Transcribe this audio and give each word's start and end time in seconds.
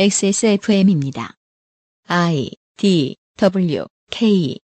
XSFM입니다. 0.00 1.32
I 2.06 2.50
D 2.76 3.16
W 3.36 3.84
K 4.12 4.56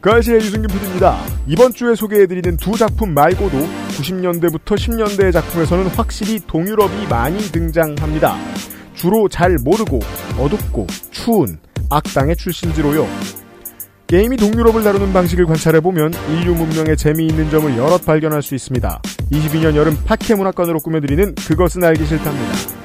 그 0.00 0.10
아시의 0.10 0.38
유승균 0.38 0.68
PD입니다. 0.68 1.18
이번 1.46 1.74
주에 1.74 1.94
소개해드리는 1.94 2.56
두 2.56 2.78
작품 2.78 3.12
말고도 3.12 3.58
90년대부터 3.58 4.74
10년대의 4.74 5.34
작품에서는 5.34 5.88
확실히 5.88 6.40
동유럽이 6.46 7.08
많이 7.10 7.36
등장합니다. 7.40 8.38
주로 8.94 9.28
잘 9.28 9.58
모르고 9.62 10.00
어둡고 10.38 10.86
추운 11.10 11.58
악당의 11.90 12.36
출신지로요. 12.36 13.06
게임이 14.06 14.38
동유럽을 14.38 14.82
다루는 14.82 15.12
방식을 15.12 15.44
관찰해보면 15.44 16.14
인류 16.30 16.54
문명의 16.54 16.96
재미있는 16.96 17.50
점을 17.50 17.70
여럿 17.76 18.02
발견할 18.06 18.40
수 18.40 18.54
있습니다. 18.54 19.02
22년 19.30 19.76
여름 19.76 19.94
파케 20.06 20.34
문학관으로 20.36 20.78
꾸며드리는 20.78 21.34
그것은 21.34 21.84
알기 21.84 22.06
싫답니다. 22.06 22.80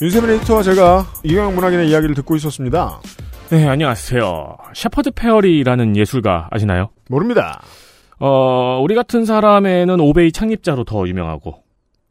윤세민 0.00 0.30
에디터와 0.30 0.62
제가 0.62 1.06
이경영 1.24 1.54
문학인의 1.54 1.88
이야기를 1.88 2.14
듣고 2.16 2.36
있었습니다. 2.36 3.00
네, 3.48 3.66
안녕하세요. 3.66 4.56
셰퍼드 4.74 5.12
페어리라는 5.12 5.96
예술가 5.96 6.48
아시나요? 6.50 6.90
모릅니다. 7.08 7.62
어, 8.18 8.78
우리 8.82 8.94
같은 8.94 9.24
사람에는 9.24 9.98
오베이 10.00 10.32
창립자로 10.32 10.84
더 10.84 11.08
유명하고. 11.08 11.62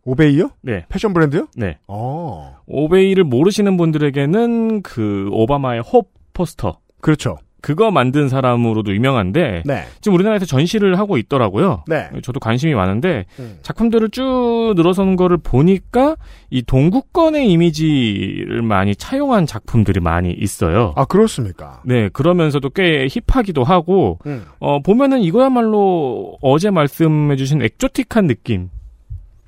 오베이요? 0.03 0.49
네, 0.61 0.85
패션 0.89 1.13
브랜드요? 1.13 1.47
네. 1.55 1.77
어. 1.87 2.57
오베이를 2.65 3.23
모르시는 3.23 3.77
분들에게는 3.77 4.81
그 4.81 5.27
오바마의 5.31 5.81
홉 5.81 6.11
포스터. 6.33 6.79
그렇죠. 7.01 7.37
그거 7.65 7.89
만든 7.89 8.29
사람으로도 8.29 8.93
유명한데 8.93 9.63
네. 9.65 9.85
지금 9.99 10.13
우리나라에서 10.13 10.45
전시를 10.45 10.99
하고 10.99 11.17
있더라고요. 11.17 11.83
네. 11.87 12.11
저도 12.21 12.39
관심이 12.39 12.75
많은데 12.75 13.25
음. 13.39 13.57
작품들을 13.63 14.11
쭉 14.11 14.73
늘어서는 14.75 15.15
거를 15.15 15.37
보니까 15.37 16.15
이 16.51 16.61
동구권의 16.61 17.49
이미지를 17.49 18.61
많이 18.61 18.95
차용한 18.95 19.47
작품들이 19.47 19.99
많이 19.99 20.31
있어요. 20.31 20.93
아, 20.95 21.05
그렇습니까? 21.05 21.81
네, 21.85 22.07
그러면서도 22.09 22.69
꽤 22.69 23.07
힙하기도 23.09 23.63
하고 23.63 24.19
음. 24.27 24.45
어, 24.59 24.79
보면은 24.83 25.21
이거야말로 25.21 26.37
어제 26.43 26.69
말씀해주신 26.69 27.63
엑조틱한 27.63 28.27
느낌, 28.27 28.69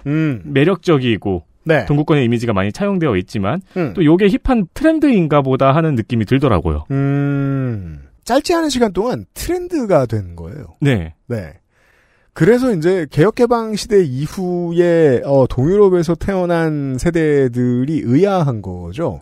음. 0.08 0.42
매력적이고, 0.44 1.44
네. 1.66 1.86
동구권의 1.86 2.26
이미지가 2.26 2.54
많이 2.54 2.72
차용되어 2.72 3.16
있지만, 3.18 3.62
음. 3.76 3.94
또 3.94 4.04
요게 4.04 4.30
힙한 4.44 4.70
트렌드인가 4.74 5.44
보다 5.44 5.76
하는 5.76 5.94
느낌이 5.94 6.26
들더라고요. 6.26 6.86
음. 6.90 8.07
짧지 8.28 8.54
않은 8.56 8.70
시간 8.70 8.92
동안 8.92 9.26
트렌드가 9.34 10.06
된 10.06 10.36
거예요. 10.36 10.76
네. 10.82 11.16
네. 11.28 11.54
그래서 12.34 12.74
이제 12.76 13.08
개혁개방 13.10 13.76
시대 13.78 14.04
이후에 14.04 15.22
어, 15.26 15.48
동유럽에서 15.48 16.14
태어난 16.16 16.98
세대들이 17.00 18.02
의아한 18.04 18.62
거죠. 18.62 19.22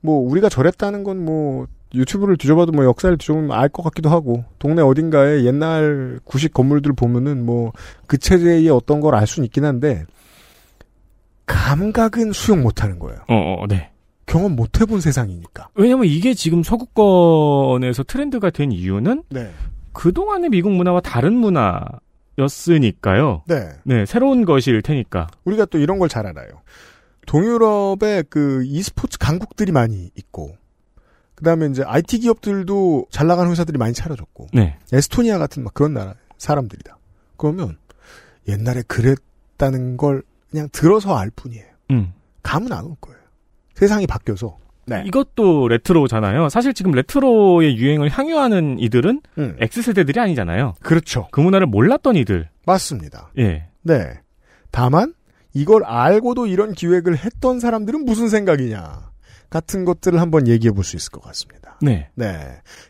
뭐 0.00 0.18
우리가 0.28 0.48
저랬다는 0.48 1.04
건 1.04 1.18
뭐 1.24 1.66
유튜브를 1.94 2.36
뒤져봐도 2.36 2.72
뭐 2.72 2.84
역사를 2.84 3.16
뒤져보면 3.16 3.52
알 3.52 3.68
것 3.68 3.84
같기도 3.84 4.10
하고 4.10 4.44
동네 4.58 4.82
어딘가에 4.82 5.44
옛날 5.44 6.18
구식 6.24 6.52
건물들 6.52 6.92
보면은 6.92 7.46
뭐 7.46 7.70
그 8.08 8.18
체제의 8.18 8.68
어떤 8.70 9.00
걸 9.00 9.14
알 9.14 9.28
수는 9.28 9.44
있긴 9.46 9.64
한데 9.64 10.04
감각은 11.46 12.32
수용 12.32 12.62
못하는 12.62 12.98
거예요. 12.98 13.20
어, 13.28 13.34
어, 13.62 13.66
네. 13.68 13.90
경험 14.26 14.56
못 14.56 14.80
해본 14.80 15.00
세상이니까. 15.00 15.68
왜냐면 15.74 16.06
이게 16.06 16.34
지금 16.34 16.62
서구권에서 16.62 18.04
트렌드가 18.04 18.50
된 18.50 18.72
이유는 18.72 19.24
네. 19.30 19.50
그동안의 19.92 20.50
미국 20.50 20.72
문화와 20.72 21.00
다른 21.00 21.34
문화였으니까요. 22.36 23.42
네. 23.46 23.68
네, 23.84 24.06
새로운 24.06 24.44
것일 24.44 24.82
테니까. 24.82 25.28
우리가 25.44 25.66
또 25.66 25.78
이런 25.78 25.98
걸 25.98 26.08
잘 26.08 26.26
알아요. 26.26 26.62
동유럽에 27.26 28.24
그 28.28 28.64
e스포츠 28.66 29.18
강국들이 29.18 29.72
많이 29.72 30.10
있고, 30.16 30.56
그 31.34 31.44
다음에 31.44 31.66
이제 31.66 31.82
IT 31.84 32.18
기업들도 32.20 33.06
잘 33.10 33.26
나가는 33.26 33.50
회사들이 33.50 33.78
많이 33.78 33.94
차려졌고, 33.94 34.48
네. 34.52 34.76
에스토니아 34.92 35.38
같은 35.38 35.64
막 35.64 35.72
그런 35.74 35.94
나라 35.94 36.14
사람들이다. 36.38 36.98
그러면 37.36 37.78
옛날에 38.46 38.82
그랬다는 38.86 39.96
걸 39.96 40.22
그냥 40.50 40.68
들어서 40.72 41.16
알 41.16 41.30
뿐이에요. 41.30 41.64
음. 41.92 42.12
감은 42.42 42.72
안 42.72 42.84
올 42.84 42.94
거예요. 43.00 43.18
세상이 43.74 44.06
바뀌어서. 44.06 44.56
네. 44.86 45.02
이것도 45.06 45.68
레트로잖아요. 45.68 46.50
사실 46.50 46.74
지금 46.74 46.92
레트로의 46.92 47.76
유행을 47.78 48.10
향유하는 48.10 48.78
이들은 48.78 49.22
음, 49.38 49.56
X세대들이 49.60 50.20
아니잖아요. 50.20 50.74
그렇죠. 50.82 51.28
그 51.30 51.40
문화를 51.40 51.66
몰랐던 51.66 52.16
이들. 52.16 52.48
맞습니다. 52.66 53.30
예. 53.38 53.66
네. 53.82 54.20
다만 54.70 55.14
이걸 55.54 55.84
알고도 55.84 56.46
이런 56.48 56.72
기획을 56.72 57.16
했던 57.16 57.60
사람들은 57.60 58.04
무슨 58.04 58.28
생각이냐 58.28 59.10
같은 59.50 59.84
것들을 59.84 60.20
한번 60.20 60.48
얘기해 60.48 60.72
볼 60.72 60.84
수 60.84 60.96
있을 60.96 61.10
것 61.12 61.22
같습니다. 61.22 61.78
네. 61.80 62.08
네. 62.14 62.36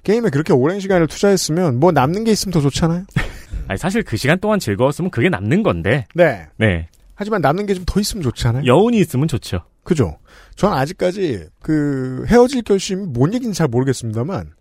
게임에 0.03 0.31
그렇게 0.31 0.53
오랜 0.53 0.81
시간을 0.81 1.07
투자했으면 1.07 1.79
뭐 1.79 1.93
남는 1.93 2.25
게 2.25 2.33
있으면 2.33 2.53
더 2.53 2.61
좋잖아요. 2.61 3.05
아니, 3.69 3.79
사실 3.79 4.03
그 4.03 4.17
시간 4.17 4.39
동안 4.41 4.59
즐거웠으면 4.59 5.11
그게 5.11 5.29
남는 5.29 5.63
건데. 5.63 6.07
네. 6.15 6.47
네. 6.59 6.89
하지만 7.15 7.41
남는 7.41 7.67
게 7.67 7.75
좀 7.75 7.85
더 7.87 8.01
있으면 8.01 8.23
좋잖아요. 8.23 8.65
여운이 8.67 8.99
있으면 8.99 9.29
좋죠. 9.29 9.61
그죠? 9.85 10.19
전 10.57 10.73
아직까지 10.73 11.49
그 11.63 12.25
헤어질 12.29 12.63
결심이 12.63 13.07
뭔 13.07 13.35
얘기인지 13.35 13.57
잘 13.57 13.69
모르겠습니다만 13.69 14.53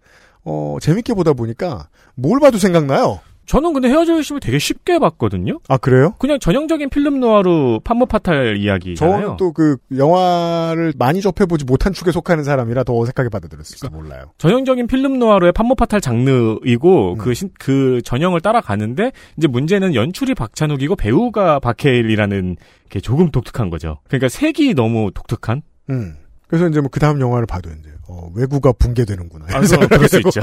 어 0.44 0.78
재밌게 0.82 1.14
보다 1.14 1.34
보니까 1.34 1.90
뭘 2.16 2.40
봐도 2.40 2.58
생각나요. 2.58 3.22
저는 3.46 3.74
근데 3.74 3.90
헤어져 3.90 4.14
열심을 4.16 4.40
되게 4.40 4.58
쉽게 4.58 5.00
봤거든요. 5.00 5.60
아 5.68 5.78
그래요? 5.78 6.16
그냥 6.20 6.40
전형적인 6.40 6.90
필름 6.90 7.20
노아르 7.20 7.80
판모파탈 7.84 8.58
이야기잖아요. 8.58 9.22
저는 9.22 9.38
또 9.38 9.52
그 9.54 9.78
영화를 9.96 10.94
많이 10.98 11.22
접해보지 11.22 11.66
못한 11.66 11.94
축에 11.94 12.12
속하는 12.12 12.44
사람이라 12.44 12.84
더 12.84 12.98
어색하게 12.98 13.30
받아들였을지 13.30 13.88
몰라요. 13.90 14.32
전형적인 14.38 14.88
필름 14.88 15.20
노아르의 15.20 15.52
판모파탈 15.52 16.02
장르이고 16.02 17.14
음. 17.14 17.18
그, 17.18 17.34
신- 17.34 17.52
그 17.60 18.02
전형을 18.04 18.42
따라가는데 18.42 19.12
이제 19.38 19.48
문제는 19.48 19.94
연출이 19.96 20.34
박찬욱이고 20.34 20.96
배우가 20.96 21.60
박해일이라는 21.60 22.56
게 22.90 23.00
조금 23.00 23.30
독특한 23.32 23.70
거죠. 23.70 24.00
그러니까 24.08 24.30
색이 24.30 24.74
너무 24.74 25.12
독특한. 25.14 25.62
음. 25.90 26.16
그래서 26.48 26.68
이제 26.68 26.80
뭐 26.80 26.90
그 26.92 27.00
다음 27.00 27.20
영화를 27.20 27.46
봐도 27.48 27.70
이제 27.72 27.90
어, 28.08 28.30
외구가 28.36 28.74
붕괴되는구나. 28.74 29.46
아, 29.50 29.62
그럴 29.62 30.08
수 30.08 30.18
있죠. 30.18 30.42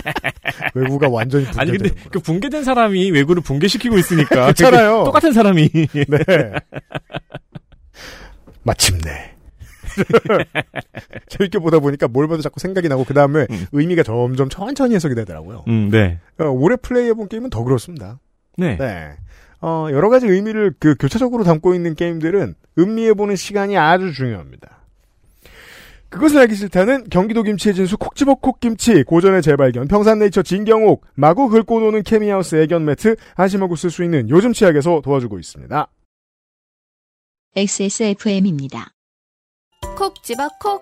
외구가 0.74 1.08
완전히 1.08 1.44
붕괴되는구나. 1.46 1.60
아니 1.62 1.70
근데 1.78 2.08
그 2.10 2.20
붕괴된 2.20 2.64
사람이 2.64 3.10
외구를 3.10 3.42
붕괴시키고 3.42 3.98
있으니까 3.98 4.52
그렇잖아요. 4.52 4.98
그 5.00 5.04
똑같은 5.06 5.32
사람이 5.32 5.68
네. 5.72 6.52
마침내. 8.62 9.32
재밌게 11.28 11.58
보다 11.58 11.78
보니까 11.78 12.08
뭘 12.08 12.28
봐도 12.28 12.40
자꾸 12.42 12.60
생각이 12.60 12.88
나고 12.88 13.04
그 13.04 13.14
다음에 13.14 13.46
음. 13.50 13.66
의미가 13.72 14.02
점점 14.02 14.48
천천히 14.48 14.94
해석이 14.94 15.14
되더라고요. 15.14 15.64
음, 15.68 15.90
네. 15.90 16.18
어, 16.38 16.44
올해 16.44 16.76
플레이해본 16.76 17.28
게임은 17.28 17.50
더 17.50 17.62
그렇습니다. 17.62 18.18
네. 18.56 18.76
네. 18.76 19.12
어, 19.60 19.88
여러 19.90 20.08
가지 20.08 20.26
의미를 20.26 20.74
그 20.78 20.94
교차적으로 20.98 21.44
담고 21.44 21.74
있는 21.74 21.94
게임들은 21.94 22.54
음미해보는 22.78 23.36
시간이 23.36 23.76
아주 23.76 24.12
중요합니다. 24.12 24.81
그것을 26.12 26.38
알기 26.40 26.54
싫다는 26.54 27.08
경기도 27.08 27.42
김치의 27.42 27.74
진수 27.74 27.96
콕집어 27.96 28.34
콕김치, 28.34 29.04
고전의 29.04 29.40
재발견, 29.40 29.88
평산네이처 29.88 30.42
진경옥, 30.42 31.06
마구 31.14 31.48
긁고 31.48 31.80
노는 31.80 32.02
케미하우스 32.02 32.62
애견 32.62 32.84
매트, 32.84 33.16
안심하고 33.34 33.76
쓸 33.76 33.90
수 33.90 34.04
있는 34.04 34.28
요즘 34.28 34.52
치약에서 34.52 35.00
도와주고 35.02 35.38
있습니다. 35.38 35.88
XSFM입니다. 37.56 38.92
콕 39.96 40.22
집어 40.22 40.48
콕. 40.60 40.80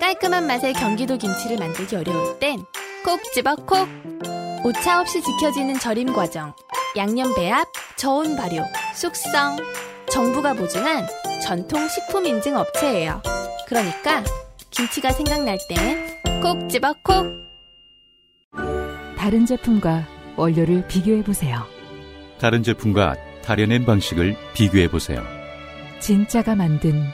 깔끔한 0.00 0.46
맛의 0.46 0.72
경기도 0.72 1.16
김치를 1.16 1.58
만들기 1.58 1.94
어려울 1.94 2.38
땐 2.38 2.58
콕 3.04 3.20
집어 3.34 3.54
콕. 3.56 3.88
오차 4.64 5.00
없이 5.00 5.20
지켜지는 5.20 5.78
절임 5.78 6.12
과정, 6.12 6.54
양념 6.96 7.34
배합, 7.34 7.66
저온 7.96 8.36
발효, 8.36 8.62
숙성. 8.94 9.56
정부가 10.12 10.52
보증한 10.54 11.06
전통 11.42 11.88
식품 11.88 12.26
인증 12.26 12.56
업체예요. 12.56 13.22
그러니까 13.66 14.22
김치가 14.70 15.10
생각날 15.10 15.58
땐 15.68 16.20
콕 16.42 16.68
집어 16.68 16.92
콕. 17.04 17.26
다른 19.16 19.46
제품과 19.46 20.06
원료를 20.36 20.86
비교해 20.88 21.22
보세요. 21.22 21.62
다른 22.40 22.62
제품과 22.62 23.14
다려낸 23.44 23.84
방식을 23.86 24.36
비교해 24.52 24.88
보세요. 24.90 25.22
진짜가 26.00 26.56
만든 26.56 27.04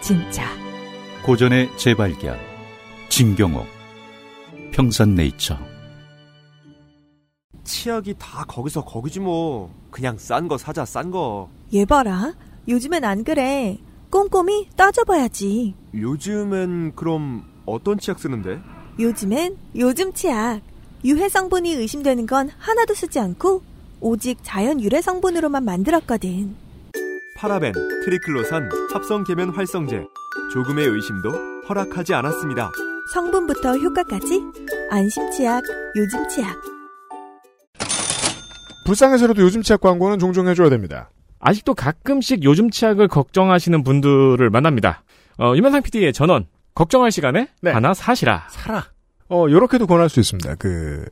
진짜. 0.00 0.44
고전의 1.24 1.76
재발견. 1.76 2.38
진경옥. 3.10 3.66
평산네이처. 4.72 5.58
치약이 7.64 8.14
다 8.18 8.44
거기서 8.48 8.84
거기지 8.84 9.20
뭐. 9.20 9.70
그냥 9.90 10.16
싼 10.16 10.48
거 10.48 10.56
사자 10.56 10.86
싼 10.86 11.10
거. 11.10 11.50
얘 11.74 11.84
봐라. 11.84 12.32
요즘엔 12.68 13.04
안 13.04 13.24
그래. 13.24 13.78
꼼꼼히 14.10 14.68
따져봐야지. 14.76 15.74
요즘엔 15.94 16.94
그럼 16.94 17.44
어떤 17.66 17.98
치약 17.98 18.18
쓰는데? 18.18 18.60
요즘엔 18.98 19.56
요즘 19.76 20.12
치약. 20.12 20.60
유해 21.04 21.28
성분이 21.28 21.72
의심되는 21.72 22.26
건 22.26 22.50
하나도 22.58 22.94
쓰지 22.94 23.20
않고 23.20 23.62
오직 24.00 24.38
자연 24.42 24.80
유래 24.80 25.00
성분으로만 25.00 25.64
만들었거든. 25.64 26.54
파라벤, 27.36 27.72
트리클로산, 28.04 28.68
합성 28.92 29.24
계면 29.24 29.50
활성제. 29.50 30.04
조금의 30.52 30.86
의심도 30.86 31.30
허락하지 31.68 32.14
않았습니다. 32.14 32.70
성분부터 33.14 33.76
효과까지 33.76 34.42
안심 34.90 35.30
치약, 35.30 35.62
요즘 35.96 36.28
치약. 36.28 36.60
불쌍해서라도 38.84 39.42
요즘 39.42 39.62
치약 39.62 39.80
광고는 39.80 40.18
종종 40.18 40.48
해줘야 40.48 40.68
됩니다. 40.68 41.10
아직도 41.40 41.74
가끔씩 41.74 42.42
요즘 42.44 42.70
치약을 42.70 43.08
걱정하시는 43.08 43.82
분들을 43.82 44.50
만납니다. 44.50 45.02
어, 45.38 45.54
유면상 45.56 45.82
PD의 45.82 46.12
전원. 46.12 46.46
걱정할 46.74 47.10
시간에 47.10 47.48
네. 47.60 47.70
하나 47.72 47.92
사시라. 47.94 48.46
사라. 48.50 48.84
어, 49.28 49.46
요렇게도 49.48 49.86
권할 49.86 50.08
수 50.08 50.20
있습니다. 50.20 50.54
그, 50.56 51.04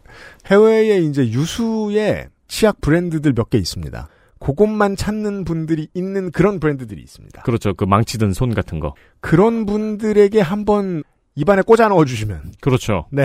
해외에 0.46 0.98
이제 1.00 1.28
유수의 1.28 2.28
치약 2.48 2.80
브랜드들 2.80 3.32
몇 3.34 3.50
개 3.50 3.58
있습니다. 3.58 4.08
그것만 4.38 4.96
찾는 4.96 5.44
분들이 5.44 5.88
있는 5.94 6.30
그런 6.30 6.60
브랜드들이 6.60 7.00
있습니다. 7.02 7.42
그렇죠. 7.42 7.74
그 7.74 7.84
망치든 7.84 8.32
손 8.32 8.54
같은 8.54 8.80
거. 8.80 8.94
그런 9.20 9.66
분들에게 9.66 10.40
한번 10.40 11.02
입안에 11.34 11.62
꽂아 11.62 11.88
넣어주시면, 11.88 12.52
그렇죠. 12.60 13.06
네. 13.10 13.24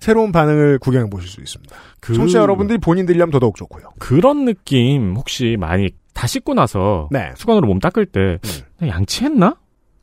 새로운 0.00 0.30
반응을 0.30 0.78
구경해 0.78 1.08
보실 1.10 1.28
수 1.28 1.40
있습니다. 1.40 1.74
그, 2.00 2.14
청취자 2.14 2.40
여러분들이 2.40 2.78
본인들이 2.78 3.18
하면 3.18 3.30
더더욱 3.32 3.56
좋고요. 3.56 3.92
그런 3.98 4.44
느낌 4.44 5.14
혹시 5.16 5.56
많이 5.58 5.90
다 6.18 6.26
씻고 6.26 6.54
나서 6.54 7.08
네. 7.12 7.30
수건으로 7.36 7.68
몸 7.68 7.78
닦을 7.78 8.04
때 8.06 8.40
음. 8.82 8.88
양치했나? 8.88 9.54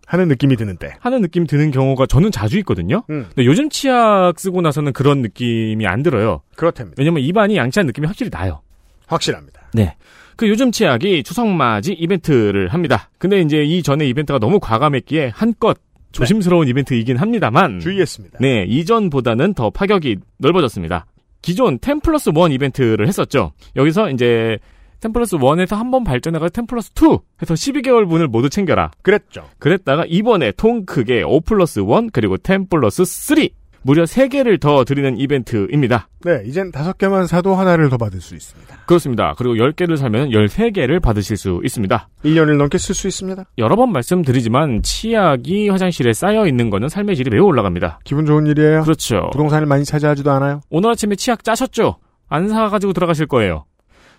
하는 0.08 0.30
느낌이 0.30 0.56
드는 0.56 0.78
때. 0.78 0.94
하는 1.02 1.22
느낌 1.22 1.46
드는 1.46 1.72
경우가 1.72 2.06
저는 2.06 2.32
자주 2.32 2.58
있거든요. 2.60 3.04
음. 3.10 3.26
근데 3.36 3.44
요즘 3.46 3.70
치약 3.70 4.40
쓰고 4.40 4.62
나서는 4.62 4.94
그런 4.94 5.22
느낌이 5.22 5.86
안 5.86 6.04
들어요. 6.04 6.42
그렇답니다. 6.56 6.96
왜냐면 7.00 7.22
입안이 7.22 7.58
양치한 7.58 7.86
느낌이 7.88 8.08
확실히 8.08 8.32
나요. 8.32 8.62
확실합니다. 9.08 9.60
네. 9.74 9.98
그 10.38 10.48
요즘 10.48 10.72
치약이 10.72 11.24
추석 11.24 11.48
맞이 11.50 11.92
이벤트를 11.92 12.70
합니다. 12.70 13.10
근데 13.18 13.42
이제 13.42 13.64
이 13.64 13.84
전에 13.84 14.08
이벤트가 14.08 14.40
너무 14.40 14.62
과감했기에 14.62 15.34
한껏 15.36 15.78
조심스러운 16.14 16.70
이벤트이긴 16.70 17.18
합니다만 17.18 17.82
주의했습니다. 17.82 18.38
네, 18.40 18.64
이전보다는 18.70 19.54
더 19.54 19.70
파격이 19.70 20.18
넓어졌습니다. 20.38 21.08
기존 21.42 21.78
10 21.84 22.02
플러스 22.02 22.30
1 22.30 22.54
이벤트를 22.54 23.06
했었죠. 23.06 23.52
여기서 23.76 24.12
이제 24.12 24.58
10 25.06 25.14
플러스 25.14 25.38
1에서 25.38 25.76
한 25.76 25.92
번 25.92 26.04
발전해가 26.04 26.50
10 26.54 26.66
플러스 26.68 26.90
2 27.00 27.18
해서 27.42 27.54
12개월 27.54 28.10
분을 28.10 28.28
모두 28.28 28.50
챙겨라. 28.50 28.90
그랬죠. 29.04 29.44
그랬다가 29.60 30.04
이번에 30.08 30.52
통 30.58 30.84
크게 30.86 31.22
5 31.24 31.42
플러스 31.42 31.80
1 31.80 32.10
그리고 32.12 32.38
10 32.44 32.70
플러스 32.70 33.06
3 33.06 33.48
무려 33.84 34.04
3개를 34.04 34.60
더 34.60 34.84
드리는 34.84 35.16
이벤트입니다. 35.20 36.08
네, 36.24 36.42
이젠 36.48 36.72
다섯 36.72 36.98
개만 36.98 37.28
사도 37.28 37.54
하나를 37.54 37.90
더 37.92 37.98
받을 37.98 38.20
수 38.20 38.34
있습니다. 38.34 38.78
그렇습니다. 38.88 39.36
그리고 39.38 39.54
10개를 39.54 39.96
사면 39.98 40.30
13개를 40.32 41.00
받으실 41.04 41.38
수 41.38 41.62
있습니다. 41.64 42.10
1년을 42.24 42.58
넘게 42.58 42.80
쓸 42.80 42.96
수 42.96 43.08
있습니다. 43.08 43.44
여러 43.60 43.76
번 43.76 43.92
말씀드리지만 43.92 44.82
치약이 44.82 45.70
화장실에 45.70 46.14
쌓여 46.14 46.48
있는 46.48 46.72
거는 46.72 46.90
삶의 46.90 47.16
질이 47.16 47.30
매우 47.30 47.46
올라갑니다. 47.46 48.00
기분 48.06 48.26
좋은 48.26 48.48
일이에요. 48.48 48.82
그렇죠. 48.82 49.30
부동산을 49.34 49.68
많이 49.68 49.86
차지하지도 49.86 50.32
않아요. 50.32 50.62
오늘 50.72 50.90
아침에 50.90 51.16
치약 51.16 51.44
짜셨죠? 51.44 51.98
안 52.28 52.50
사가지고 52.50 52.94
들어가실 52.94 53.28
거예요. 53.28 53.66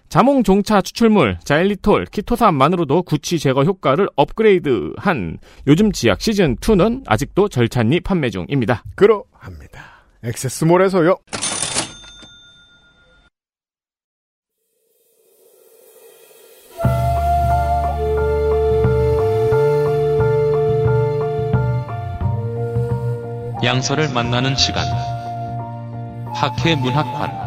자몽 0.09 0.43
종차 0.43 0.81
추출물, 0.81 1.39
자일리톨, 1.43 2.07
키토산만으로도 2.07 3.03
구취 3.03 3.39
제거 3.39 3.65
효과를 3.65 4.09
업그레이드한 4.17 5.39
요즘 5.67 5.93
치약 5.93 6.21
시즌 6.21 6.57
2는 6.57 7.03
아직도 7.07 7.49
절찬리 7.49 8.01
판매 8.01 8.31
중입니다. 8.31 8.85
그러합니다. 8.95 9.83
액세스몰에서요. 10.23 11.17
양서를 23.65 24.13
만나는 24.13 24.55
시간. 24.55 24.87
팟캐 26.33 26.77
문학관. 26.77 27.46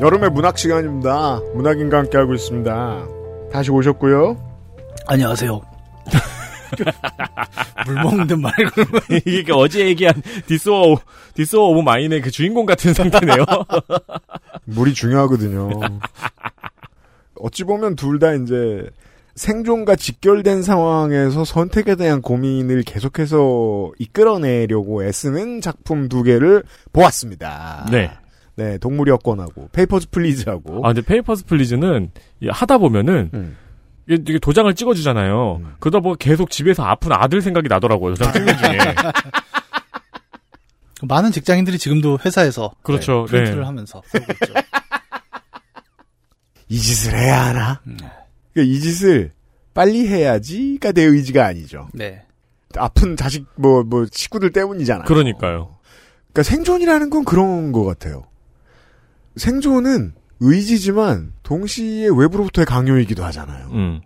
여름의 0.00 0.30
문학 0.30 0.58
시간입니다. 0.58 1.40
문학인과 1.54 1.98
함께 1.98 2.18
하고 2.18 2.34
있습니다. 2.34 3.06
다시 3.52 3.70
오셨고요. 3.70 4.36
안녕하세요. 5.06 5.60
물 7.86 7.94
먹는 7.94 8.40
말고 8.40 8.82
이게 9.26 9.52
어제 9.52 9.86
얘기한 9.86 10.22
This 10.46 11.00
War, 11.34 11.51
This 11.51 11.68
War 11.70 11.76
of 11.76 11.80
Mine의 11.80 12.20
그 12.20 12.30
주인공 12.30 12.66
같은 12.66 12.94
상태네요. 12.94 13.44
물이 14.66 14.94
중요하거든요. 14.94 15.70
어찌 17.40 17.64
보면 17.64 17.96
둘 17.96 18.18
다 18.18 18.32
이제 18.34 18.88
생존과 19.34 19.94
직결된 19.96 20.62
상황에서 20.62 21.44
선택에 21.44 21.94
대한 21.94 22.22
고민을 22.22 22.82
계속해서 22.82 23.92
이끌어내려고 23.98 25.04
애쓰는 25.04 25.60
작품 25.60 26.08
두 26.08 26.22
개를 26.24 26.64
보았습니다. 26.92 27.86
네. 27.90 28.10
네, 28.58 28.76
동물이 28.78 29.12
여권하고 29.12 29.68
Papers, 29.70 30.08
Please하고 30.10 30.84
아, 30.84 30.92
근데 30.92 31.00
Papers, 31.00 31.46
Please는 31.46 32.10
이 32.40 32.48
하다 32.48 32.78
보면은 32.78 33.30
음. 33.32 33.56
이게 34.08 34.40
도장을 34.40 34.74
찍어주잖아요. 34.74 35.60
음. 35.62 35.74
그러다 35.78 36.00
보면 36.00 36.16
계속 36.18 36.50
집에서 36.50 36.82
아픈 36.82 37.12
아들 37.12 37.40
생각이 37.40 37.68
나더라고요. 37.68 38.14
도장 38.14 38.32
찍는 38.32 38.58
중에. 38.58 38.78
많은 41.06 41.30
직장인들이 41.30 41.78
지금도 41.78 42.18
회사에서 42.24 42.72
그렇죠. 42.82 43.26
네, 43.26 43.30
프린트를 43.30 43.60
네. 43.60 43.64
하면서 43.64 44.02
쓰고 44.06 44.24
있죠. 44.32 44.54
이 46.68 46.78
짓을 46.78 47.16
해야 47.16 47.46
하나? 47.46 47.80
음. 47.86 47.96
그러니까 48.52 48.74
이 48.74 48.80
짓을 48.80 49.30
빨리 49.72 50.08
해야지가 50.08 50.90
내 50.90 51.02
의지가 51.02 51.46
아니죠. 51.46 51.90
네. 51.94 52.24
아픈 52.76 53.16
자식 53.16 53.46
뭐뭐 53.54 54.06
식구들 54.10 54.50
때문이잖아요. 54.50 55.04
그러니까요. 55.04 55.76
그러니까 56.32 56.42
생존이라는 56.42 57.08
건 57.08 57.24
그런 57.24 57.70
것 57.70 57.84
같아요. 57.84 58.24
생존은 59.38 60.12
의지지만 60.40 61.32
동시에 61.42 62.08
외부로부터의 62.14 62.66
강요이기도 62.66 63.24
하잖아요. 63.24 63.68
음. 63.72 64.00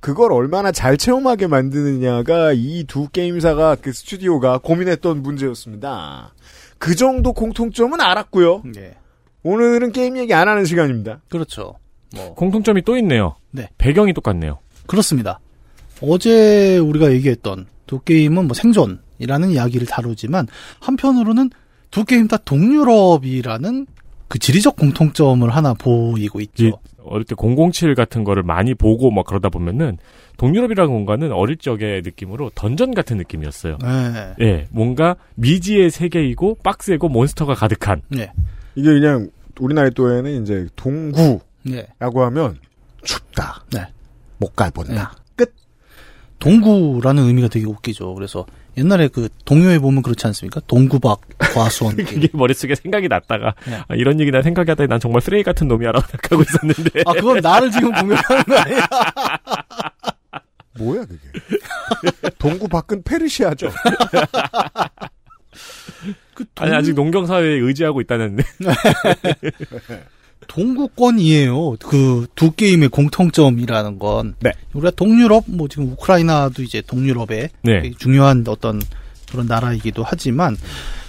그걸 0.00 0.32
얼마나 0.32 0.70
잘 0.70 0.96
체험하게 0.96 1.46
만드느냐가 1.48 2.52
이 2.52 2.84
두 2.86 3.08
게임사가 3.08 3.76
그 3.76 3.92
스튜디오가 3.92 4.58
고민했던 4.58 5.22
문제였습니다. 5.22 6.34
그 6.78 6.94
정도 6.94 7.32
공통점은 7.32 8.00
알았고요. 8.00 8.62
네. 8.74 8.94
오늘은 9.42 9.92
게임 9.92 10.16
얘기 10.18 10.34
안 10.34 10.48
하는 10.48 10.64
시간입니다. 10.64 11.20
그렇죠. 11.28 11.74
뭐 12.14 12.34
공통점이 12.34 12.82
또 12.82 12.96
있네요. 12.98 13.36
네. 13.50 13.68
배경이 13.78 14.12
똑같네요. 14.12 14.58
그렇습니다. 14.86 15.40
어제 16.00 16.78
우리가 16.78 17.10
얘기했던 17.12 17.66
두 17.86 18.00
게임은 18.00 18.46
뭐 18.46 18.54
생존이라는 18.54 19.50
이야기를 19.50 19.86
다루지만 19.86 20.46
한편으로는 20.80 21.50
두 21.90 22.04
게임 22.04 22.28
다 22.28 22.36
동유럽이라는 22.36 23.86
그 24.28 24.38
지리적 24.38 24.76
공통점을 24.76 25.48
하나 25.48 25.74
보이고 25.74 26.40
있죠. 26.40 26.66
이 26.66 26.72
어릴 27.04 27.24
때 27.24 27.34
007 27.36 27.94
같은 27.94 28.24
거를 28.24 28.42
많이 28.42 28.74
보고 28.74 29.10
막 29.10 29.24
그러다 29.26 29.48
보면은 29.48 29.98
동유럽이라는 30.38 30.90
공간은 30.90 31.32
어릴 31.32 31.56
적의 31.56 32.02
느낌으로 32.02 32.50
던전 32.54 32.94
같은 32.94 33.16
느낌이었어요. 33.18 33.78
네. 33.80 34.34
예, 34.40 34.66
뭔가 34.70 35.16
미지의 35.36 35.90
세계이고 35.90 36.58
빡세고 36.62 37.08
몬스터가 37.08 37.54
가득한. 37.54 38.02
네. 38.08 38.32
이게 38.74 38.90
그냥 38.90 39.30
우리나라 39.60 39.88
또에는 39.90 40.42
이제 40.42 40.66
동구라고 40.76 41.40
네. 41.62 41.86
하면 42.00 42.58
춥다. 43.02 43.64
네. 43.72 43.86
못 44.38 44.54
가본다. 44.54 45.14
동구라는 46.38 47.24
의미가 47.24 47.48
되게 47.48 47.66
웃기죠. 47.66 48.14
그래서 48.14 48.44
옛날에 48.76 49.08
그 49.08 49.28
동요에 49.44 49.78
보면 49.78 50.02
그렇지 50.02 50.26
않습니까? 50.26 50.60
동구박 50.66 51.20
과수원 51.38 51.96
그게 52.04 52.28
머릿속에 52.32 52.74
생각이 52.74 53.08
났다가 53.08 53.54
네. 53.66 53.80
아, 53.88 53.94
이런 53.94 54.20
얘기 54.20 54.30
나 54.30 54.42
생각이 54.42 54.70
하다니 54.70 54.88
난 54.88 55.00
정말 55.00 55.22
쓰레기 55.22 55.42
같은 55.42 55.66
놈이야라고 55.68 56.06
생각하고 56.06 56.42
있었는데 56.42 57.02
아 57.06 57.12
그건 57.14 57.40
나를 57.40 57.70
지금 57.70 57.92
공격하는 57.92 58.42
거 58.44 58.56
아니야? 58.56 58.86
뭐야 60.78 61.06
그게? 61.06 61.20
동구 62.38 62.68
밖은 62.68 63.02
페르시아죠. 63.02 63.70
그 66.34 66.44
아니 66.56 66.74
아직 66.74 66.92
농경 66.92 67.24
사회에 67.26 67.54
의지하고 67.60 68.02
있다는 68.02 68.36
동구권이에요. 70.48 71.76
그 71.76 72.26
두 72.34 72.52
게임의 72.52 72.90
공통점이라는 72.90 73.98
건 73.98 74.34
네. 74.40 74.52
우리가 74.74 74.90
동유럽 74.90 75.44
뭐 75.46 75.68
지금 75.68 75.90
우크라이나도 75.92 76.62
이제 76.62 76.82
동유럽의 76.86 77.48
네. 77.62 77.90
중요한 77.98 78.44
어떤 78.48 78.80
그런 79.30 79.46
나라이기도 79.46 80.04
하지만 80.06 80.56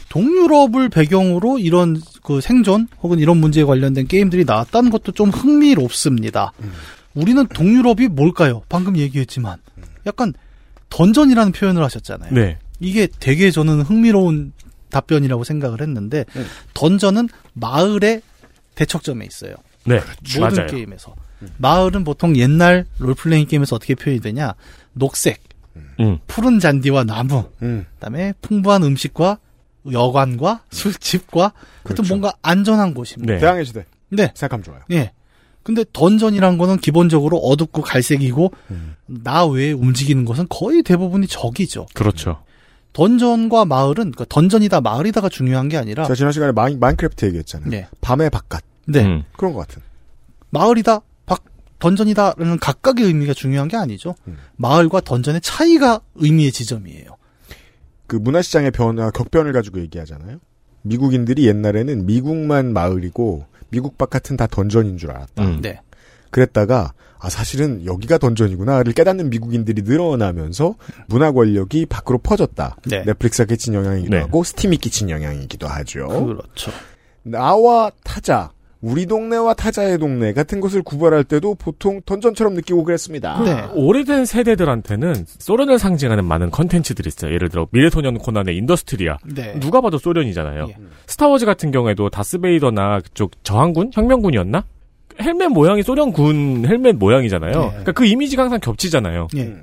동유럽을 0.09 0.89
배경으로 0.89 1.59
이런 1.59 2.01
그 2.23 2.41
생존 2.41 2.87
혹은 3.01 3.19
이런 3.19 3.37
문제에 3.37 3.63
관련된 3.63 4.07
게임들이 4.07 4.45
나왔다는 4.45 4.89
것도 4.89 5.11
좀 5.11 5.29
흥미롭습니다. 5.29 6.53
우리는 7.13 7.45
동유럽이 7.47 8.07
뭘까요? 8.07 8.61
방금 8.69 8.97
얘기했지만 8.97 9.57
약간 10.05 10.33
던전이라는 10.89 11.51
표현을 11.51 11.83
하셨잖아요. 11.83 12.33
네. 12.33 12.57
이게 12.79 13.07
되게 13.19 13.51
저는 13.51 13.81
흥미로운 13.81 14.53
답변이라고 14.89 15.43
생각을 15.43 15.81
했는데 15.81 16.23
네. 16.33 16.43
던전은 16.73 17.27
마을의 17.53 18.21
대척점에 18.77 19.25
있어요. 19.25 19.55
네. 19.85 19.99
모든 20.39 20.55
맞아요. 20.55 20.67
게임에서 20.67 21.15
마을은 21.57 22.03
보통 22.03 22.35
옛날 22.37 22.85
롤플레잉 22.99 23.47
게임에서 23.47 23.75
어떻게 23.75 23.95
표현이 23.95 24.21
되냐 24.21 24.53
녹색, 24.93 25.41
음. 25.99 26.19
푸른 26.27 26.59
잔디와 26.59 27.03
나무, 27.03 27.45
음. 27.61 27.85
그다음에 27.95 28.33
풍부한 28.41 28.83
음식과 28.83 29.39
여관과 29.91 30.61
술집과 30.69 31.53
하여튼 31.83 32.05
뭔가 32.07 32.33
안전한 32.41 32.93
곳입니다. 32.93 33.33
네. 33.33 33.39
대항해 33.39 33.63
시대. 33.63 33.85
네. 34.09 34.31
생각하면 34.35 34.63
좋아요. 34.63 34.81
예. 34.91 35.11
근데 35.63 35.83
던전이란 35.91 36.57
거는 36.57 36.77
기본적으로 36.77 37.37
어둡고 37.37 37.81
갈색이고 37.81 38.53
음. 38.71 38.95
나 39.05 39.45
외에 39.45 39.71
움직이는 39.73 40.23
것은 40.23 40.47
거의 40.49 40.81
대부분이 40.81 41.27
적이죠. 41.27 41.87
그렇죠. 41.93 42.41
던전과 42.93 43.65
마을은 43.65 43.95
그러니까 43.95 44.25
던전이다 44.29 44.81
마을이다가 44.81 45.29
중요한 45.29 45.67
게 45.69 45.77
아니라 45.77 46.03
제가 46.05 46.15
지난 46.15 46.31
시간에 46.31 46.51
마인, 46.51 46.79
마인크래프트 46.79 47.25
얘기했잖아요. 47.25 47.69
네. 47.69 47.87
밤의 48.01 48.29
바깥. 48.29 48.63
네. 48.87 49.05
음. 49.05 49.23
그런 49.37 49.53
것 49.53 49.59
같은. 49.59 49.81
마을이다 50.49 51.01
박 51.25 51.43
던전이다라는 51.79 52.57
각각의 52.59 53.05
의미가 53.05 53.33
중요한 53.33 53.67
게 53.67 53.77
아니죠. 53.77 54.15
음. 54.27 54.37
마을과 54.55 55.01
던전의 55.01 55.41
차이가 55.41 56.01
의미의 56.15 56.51
지점이에요. 56.51 57.17
그 58.07 58.15
문화시장의 58.15 58.71
변화, 58.71 59.11
격변을 59.11 59.51
가지고 59.51 59.79
얘기하잖아요. 59.81 60.39
미국인들이 60.81 61.45
옛날에는 61.47 62.05
미국만 62.05 62.71
마을이고 62.73 63.45
미국 63.69 63.97
바깥은 63.97 64.37
다 64.37 64.47
던전인 64.47 64.97
줄 64.97 65.11
알았다. 65.11 65.43
음. 65.43 65.61
네. 65.61 65.81
그랬다가 66.31 66.93
아 67.19 67.29
사실은 67.29 67.85
여기가 67.85 68.17
던전이구나를 68.19 68.93
깨닫는 68.93 69.29
미국인들이 69.29 69.81
늘어나면서 69.81 70.75
문화 71.07 71.31
권력이 71.31 71.87
밖으로 71.87 72.19
퍼졌다. 72.19 72.77
네. 72.85 73.03
넷플릭스가 73.05 73.45
끼친 73.45 73.73
영향이기도 73.73 74.15
네. 74.15 74.21
하고 74.21 74.43
스팀이 74.43 74.77
끼친 74.77 75.09
영향이기도 75.09 75.67
하죠. 75.67 76.07
그렇죠. 76.07 76.71
나와 77.23 77.91
타자, 78.03 78.51
우리 78.87 79.05
동네와 79.05 79.53
타자의 79.53 79.97
동네 79.97 80.31
같은 80.31 80.61
것을 80.61 80.81
구별할 80.81 81.25
때도 81.25 81.55
보통 81.55 81.99
dungeon처럼 82.05 82.53
느끼고 82.53 82.85
그랬습니다. 82.85 83.43
네. 83.43 83.67
오래된 83.73 84.23
세대들한테는 84.23 85.25
소련을 85.27 85.77
상징하는 85.77 86.23
많은 86.23 86.51
컨텐츠들이 86.51 87.09
있어요. 87.09 87.33
예를 87.33 87.49
들어 87.49 87.67
미래소년 87.71 88.17
코난의 88.17 88.55
인더스트리아. 88.55 89.17
네. 89.35 89.59
누가 89.59 89.81
봐도 89.81 89.97
소련이잖아요. 89.97 90.67
예. 90.69 90.75
스타워즈 91.05 91.45
같은 91.45 91.71
경우에도 91.71 92.09
다스베이더나 92.09 93.01
그쪽 93.01 93.31
저항군, 93.43 93.91
혁명군이었나? 93.93 94.63
헬멧 95.19 95.49
모양이 95.49 95.83
소련군 95.83 96.65
헬멧 96.65 96.95
모양이잖아요. 96.95 97.51
네. 97.51 97.67
그러니까 97.67 97.91
그 97.91 98.05
이미지가 98.05 98.43
항상 98.43 98.61
겹치잖아요. 98.61 99.27
예. 99.35 99.53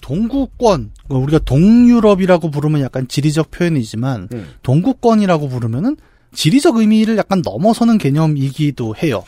동구권, 0.00 0.90
뭐 1.06 1.18
우리가 1.20 1.38
동유럽이라고 1.38 2.50
부르면 2.50 2.80
약간 2.80 3.06
지리적 3.06 3.52
표현이지만 3.52 4.28
음. 4.32 4.48
동구권이라고 4.62 5.48
부르면은 5.48 5.96
지리적 6.34 6.76
의미를 6.76 7.16
약간 7.16 7.42
넘어서는 7.44 7.98
개념이기도 7.98 8.96
해요. 8.96 9.24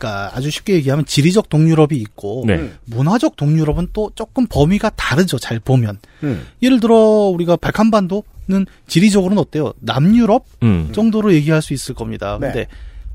그러니까 0.00 0.34
아주 0.34 0.50
쉽게 0.50 0.74
얘기하면 0.74 1.04
지리적 1.04 1.48
동유럽이 1.50 1.96
있고 1.96 2.44
네. 2.46 2.72
문화적 2.86 3.36
동유럽은 3.36 3.88
또 3.92 4.10
조금 4.14 4.46
범위가 4.46 4.90
다르죠. 4.90 5.38
잘 5.38 5.60
보면 5.60 5.98
음. 6.22 6.46
예를 6.62 6.80
들어 6.80 6.96
우리가 6.96 7.56
발칸반도는 7.56 8.66
지리적으로는 8.86 9.40
어때요? 9.40 9.74
남유럽 9.80 10.46
음. 10.62 10.90
정도로 10.92 11.34
얘기할 11.34 11.60
수 11.60 11.74
있을 11.74 11.94
겁니다. 11.94 12.38
네. 12.40 12.46
근데 12.46 12.66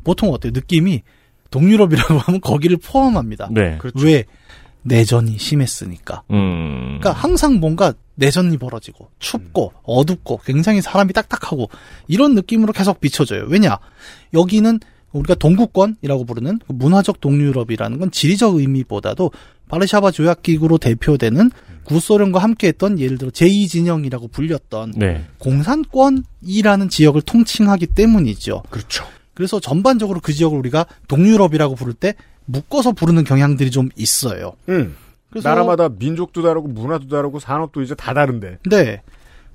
보통 0.04 0.32
어때요? 0.32 0.52
느낌이 0.54 1.02
동유럽이라고 1.50 2.20
하면 2.20 2.42
거기를 2.42 2.78
포함합니다. 2.78 3.50
네. 3.52 3.80
왜 3.96 4.26
내전이 4.84 5.40
심했으니까. 5.40 6.22
음. 6.30 7.00
그러니까 7.00 7.12
항상 7.14 7.60
뭔가 7.60 7.94
내전이 8.16 8.58
벌어지고 8.58 9.10
춥고 9.20 9.74
어둡고 9.84 10.42
굉장히 10.46 10.82
사람이 10.82 11.14
딱딱하고 11.14 11.70
이런 12.08 12.36
느낌으로 12.36 12.74
계속 12.74 13.00
비춰져요. 13.00 13.46
왜냐? 13.48 13.78
여기는 14.34 14.80
우리가 15.12 15.36
동구권이라고 15.36 16.26
부르는 16.26 16.60
그 16.68 16.74
문화적 16.74 17.22
동유럽이라는 17.22 18.00
건 18.00 18.12
지리적 18.12 18.56
의미보다도 18.56 19.32
바르샤바 19.70 20.12
조약 20.12 20.44
기구로 20.44 20.78
대표되는 20.78 21.52
구소련과 21.86 22.40
함께했던 22.40 23.00
예를 23.00 23.18
들어 23.18 23.32
제2 23.32 23.70
진영이라고 23.70 24.28
불렸던 24.28 24.94
네. 24.96 25.26
공산권이라는 25.38 26.90
지역을 26.90 27.22
통칭하기 27.22 27.88
때문이죠. 27.88 28.64
그렇죠. 28.70 29.06
그래서 29.34 29.60
전반적으로 29.60 30.20
그 30.22 30.34
지역을 30.34 30.58
우리가 30.60 30.86
동유럽이라고 31.08 31.76
부를 31.76 31.94
때 31.94 32.16
묶어서 32.46 32.92
부르는 32.92 33.24
경향들이 33.24 33.72
좀 33.72 33.90
있어요. 33.96 34.54
음. 34.70 34.96
나라마다 35.44 35.90
민족도 35.90 36.42
다르고 36.42 36.68
문화도 36.68 37.08
다르고 37.08 37.40
산업도 37.40 37.82
이제 37.82 37.96
다 37.96 38.14
다른데. 38.14 38.60
네. 38.70 39.02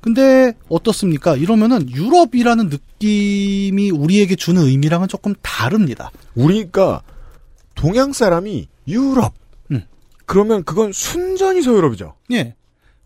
근데 0.00 0.54
어떻습니까? 0.68 1.36
이러면은 1.36 1.90
유럽이라는 1.90 2.68
느낌이 2.68 3.90
우리에게 3.90 4.34
주는 4.34 4.62
의미랑은 4.62 5.08
조금 5.08 5.34
다릅니다. 5.42 6.10
우리가 6.34 7.02
동양 7.74 8.12
사람이 8.12 8.68
유럽. 8.88 9.34
음. 9.70 9.82
그러면 10.24 10.64
그건 10.64 10.92
순전히 10.92 11.62
서유럽이죠. 11.62 12.14
예. 12.32 12.54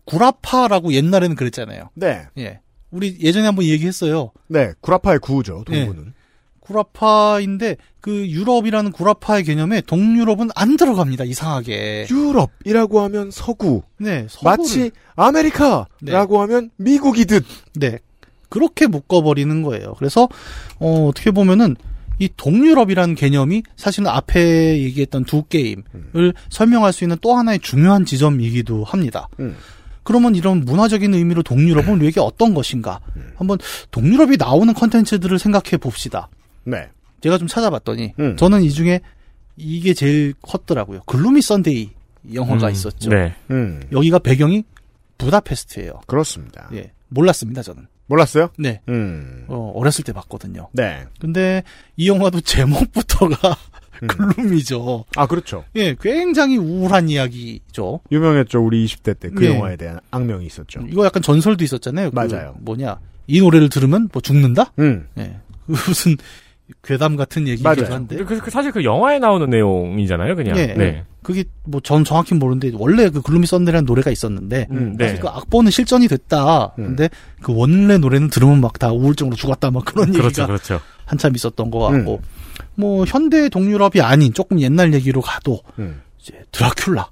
구라파라고 0.05 0.93
옛날에는 0.93 1.35
그랬잖아요. 1.35 1.89
네. 1.95 2.27
예. 2.37 2.59
우리 2.91 3.17
예전에 3.19 3.45
한번 3.45 3.65
얘기했어요. 3.65 4.31
네. 4.47 4.71
구라파의 4.79 5.19
구죠. 5.19 5.63
동구는. 5.65 6.13
구라파인데 6.65 7.77
그 8.01 8.27
유럽이라는 8.29 8.91
구라파의 8.91 9.43
개념에 9.43 9.81
동유럽은 9.81 10.49
안 10.55 10.77
들어갑니다. 10.77 11.23
이상하게. 11.23 12.07
유럽이라고 12.09 13.01
하면 13.01 13.31
서구. 13.31 13.81
네. 13.97 14.27
서구를- 14.29 14.43
마치 14.43 14.91
아메리카라고 15.15 16.41
하면 16.41 16.69
미국이듯. 16.77 17.43
네. 17.75 17.99
그렇게 18.49 18.87
묶어버리는 18.87 19.61
거예요. 19.63 19.95
그래서, 19.97 20.29
어, 20.79 21.07
어떻게 21.09 21.31
보면은, 21.31 21.75
이 22.19 22.29
동유럽이라는 22.37 23.15
개념이 23.15 23.63
사실은 23.75 24.07
앞에 24.07 24.79
얘기했던 24.79 25.25
두 25.25 25.43
게임을 25.43 26.33
설명할 26.49 26.93
수 26.93 27.03
있는 27.03 27.17
또 27.19 27.35
하나의 27.35 27.59
중요한 27.59 28.05
지점이기도 28.05 28.85
합니다. 28.85 29.27
음. 29.41 29.57
그러면 30.03 30.35
이런 30.35 30.61
문화적인 30.63 31.13
의미로 31.13 31.43
동유럽은 31.43 31.95
우리에게 31.95 32.21
어떤 32.21 32.53
것인가? 32.53 32.99
한번 33.35 33.57
동유럽이 33.91 34.37
나오는 34.37 34.73
컨텐츠들을 34.73 35.37
생각해 35.39 35.75
봅시다. 35.77 36.29
네. 36.65 36.89
제가 37.21 37.37
좀 37.37 37.47
찾아봤더니, 37.47 38.13
음. 38.19 38.35
저는 38.37 38.63
이 38.63 38.71
중에 38.71 39.01
이게 39.57 39.93
제일 39.93 40.33
컸더라고요. 40.41 41.01
Gloomy 41.05 41.41
Sunday 41.41 41.91
영화가 42.33 42.67
음, 42.67 42.71
있었죠. 42.71 43.09
네. 43.09 43.35
음. 43.51 43.81
여기가 43.91 44.19
배경이 44.19 44.63
부다페스트예요. 45.17 46.01
그렇습니다. 46.07 46.69
예. 46.73 46.91
몰랐습니다, 47.09 47.61
저는. 47.61 47.87
몰랐어요? 48.07 48.49
네. 48.57 48.81
음. 48.89 49.45
어, 49.47 49.71
어렸을 49.75 50.03
때 50.03 50.11
봤거든요. 50.13 50.69
네. 50.73 51.05
근데 51.19 51.63
이 51.95 52.07
영화도 52.07 52.41
제목부터가 52.45 53.55
gloomy죠. 54.07 55.05
아, 55.15 55.25
그렇죠. 55.25 55.63
예, 55.75 55.95
굉장히 55.99 56.57
우울한 56.57 57.09
이야기죠. 57.09 58.01
유명했죠. 58.11 58.63
우리 58.63 58.85
20대 58.85 59.17
때 59.19 59.33
그 59.33 59.43
네. 59.43 59.55
영화에 59.55 59.77
대한 59.77 59.99
악명이 60.11 60.45
있었죠. 60.45 60.81
이거 60.89 61.05
약간 61.05 61.21
전설도 61.23 61.63
있었잖아요. 61.63 62.11
그 62.11 62.15
맞아요. 62.15 62.55
뭐냐. 62.59 62.99
이 63.27 63.39
노래를 63.39 63.69
들으면 63.69 64.09
뭐 64.11 64.21
죽는다? 64.21 64.73
음. 64.79 65.07
예. 65.17 65.37
그 65.65 65.71
무슨 65.89 66.17
괴담 66.83 67.15
같은 67.15 67.47
얘기기도 67.47 67.69
맞아요. 67.69 67.93
한데. 67.93 68.17
그, 68.23 68.39
그 68.39 68.49
사실 68.51 68.71
그 68.71 68.83
영화에 68.83 69.19
나오는 69.19 69.49
내용이잖아요, 69.49 70.35
그냥. 70.35 70.57
예. 70.57 70.67
네. 70.67 71.03
그게 71.21 71.43
뭐 71.63 71.81
전 71.81 72.03
정확히 72.03 72.35
모르는데 72.35 72.71
원래 72.75 73.09
그 73.09 73.21
Gloomy 73.21 73.47
Sunday라는 73.47 73.85
노래가 73.85 74.11
있었는데 74.11 74.67
음, 74.71 74.95
사실 74.99 75.15
네. 75.15 75.19
그 75.21 75.27
악보는 75.27 75.71
실전이 75.71 76.07
됐다. 76.07 76.73
음. 76.77 76.85
근데 76.85 77.09
그 77.41 77.51
원래 77.55 77.97
노래는 77.97 78.29
들으면 78.29 78.61
막 78.61 78.77
다 78.79 78.91
우울증으로 78.91 79.35
죽었다 79.35 79.71
막 79.71 79.85
그런 79.85 80.11
그렇죠, 80.11 80.25
얘기가 80.27 80.45
그렇죠. 80.47 80.79
한참 81.05 81.33
있었던 81.35 81.71
것 81.71 81.79
같고 81.79 82.15
음. 82.15 82.65
뭐 82.75 83.05
현대 83.05 83.49
동유럽이 83.49 84.01
아닌 84.01 84.33
조금 84.33 84.59
옛날 84.59 84.93
얘기로 84.93 85.21
가도 85.21 85.61
음. 85.79 86.01
이제 86.19 86.33
드라큘라 86.51 87.07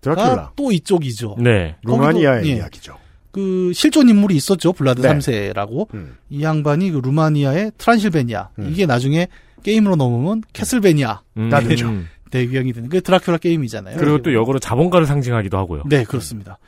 드라큘라. 0.00 0.50
또 0.54 0.70
이쪽이죠. 0.70 1.36
네. 1.40 1.74
루마니아의 1.82 2.46
예. 2.48 2.56
이야기죠. 2.56 2.96
그 3.36 3.70
실존 3.74 4.08
인물이 4.08 4.34
있었죠. 4.34 4.72
블라드 4.72 5.02
네. 5.02 5.08
3세라고. 5.08 5.92
음. 5.92 6.16
이 6.30 6.42
양반이 6.42 6.90
그 6.90 6.98
루마니아의 7.04 7.72
트란실베니아. 7.76 8.48
음. 8.58 8.68
이게 8.72 8.86
나중에 8.86 9.28
게임으로 9.62 9.96
넘으면 9.96 10.42
캐슬베니아 10.54 11.20
음, 11.36 11.50
다 11.50 11.60
되죠. 11.60 11.88
음. 11.88 12.08
배경이 12.30 12.72
되는 12.72 12.88
그 12.88 13.00
드라큘라 13.00 13.38
게임이잖아요. 13.40 13.98
그리고 13.98 14.22
또 14.22 14.32
역으로 14.32 14.58
자본가를 14.58 15.06
상징하기도 15.06 15.56
하고요. 15.58 15.82
네, 15.86 16.04
그렇습니다. 16.04 16.58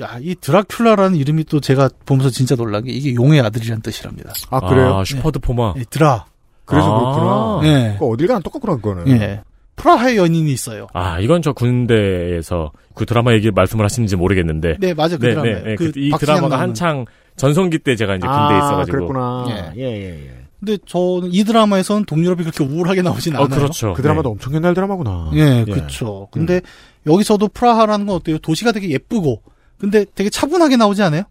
야, 0.00 0.18
이 0.20 0.34
드라큘라라는 0.34 1.18
이름이 1.18 1.44
또 1.44 1.60
제가 1.60 1.88
보면서 2.04 2.30
진짜 2.30 2.54
놀란 2.54 2.84
게 2.84 2.92
이게 2.92 3.14
용의 3.14 3.40
아들이라는 3.40 3.82
뜻이랍니다. 3.82 4.32
아, 4.50 4.60
그래요? 4.60 4.98
아, 4.98 5.04
슈퍼드 5.04 5.38
포마. 5.40 5.74
예, 5.78 5.84
드라. 5.88 6.26
그래서 6.64 6.86
아. 6.86 7.60
그렇구나. 7.60 7.60
예. 7.64 7.92
그거 7.94 8.06
어딜 8.08 8.28
가나 8.28 8.40
똑같구나, 8.40 8.76
그거는. 8.76 9.08
예. 9.08 9.42
프라하의 9.80 10.16
연인이 10.18 10.52
있어요. 10.52 10.86
아, 10.92 11.18
이건 11.20 11.40
저 11.42 11.52
군대에서 11.52 12.72
그 12.94 13.06
드라마 13.06 13.32
얘기 13.32 13.50
말씀을 13.50 13.84
하시는지 13.84 14.14
모르겠는데. 14.16 14.76
네, 14.78 14.94
맞아 14.94 15.16
그 15.16 15.26
네, 15.26 15.30
드라마. 15.30 15.48
네, 15.48 15.62
네. 15.62 15.74
그 15.76 15.90
그, 15.90 15.98
이 15.98 16.10
드라마가 16.18 16.48
나오는. 16.48 16.58
한창 16.58 17.06
전성기 17.36 17.78
때 17.78 17.96
제가 17.96 18.16
이제 18.16 18.26
군대에 18.26 18.56
아, 18.56 18.58
있어가지고. 18.58 18.96
그랬구나. 18.96 19.46
예. 19.48 19.82
예, 19.82 19.84
예, 19.84 20.26
예. 20.26 20.40
근데 20.58 20.76
저는 20.84 21.30
이 21.32 21.42
드라마에서는 21.44 22.04
동유럽이 22.04 22.42
그렇게 22.42 22.62
우울하게 22.62 23.00
나오진 23.00 23.34
어, 23.34 23.44
않아요. 23.44 23.58
그렇죠. 23.58 23.94
그 23.94 24.02
드라마도 24.02 24.30
엄청 24.30 24.54
옛날 24.54 24.74
드라마구나. 24.74 25.30
예, 25.34 25.64
그렇죠. 25.64 26.28
근데 26.30 26.60
여기서도 27.06 27.48
프라하라는 27.48 28.04
건 28.06 28.16
어때요? 28.16 28.38
도시가 28.38 28.72
되게 28.72 28.90
예쁘고 28.90 29.40
근데 29.78 30.04
되게 30.14 30.28
차분하게 30.28 30.76
나오지 30.76 31.02
않아요? 31.02 31.22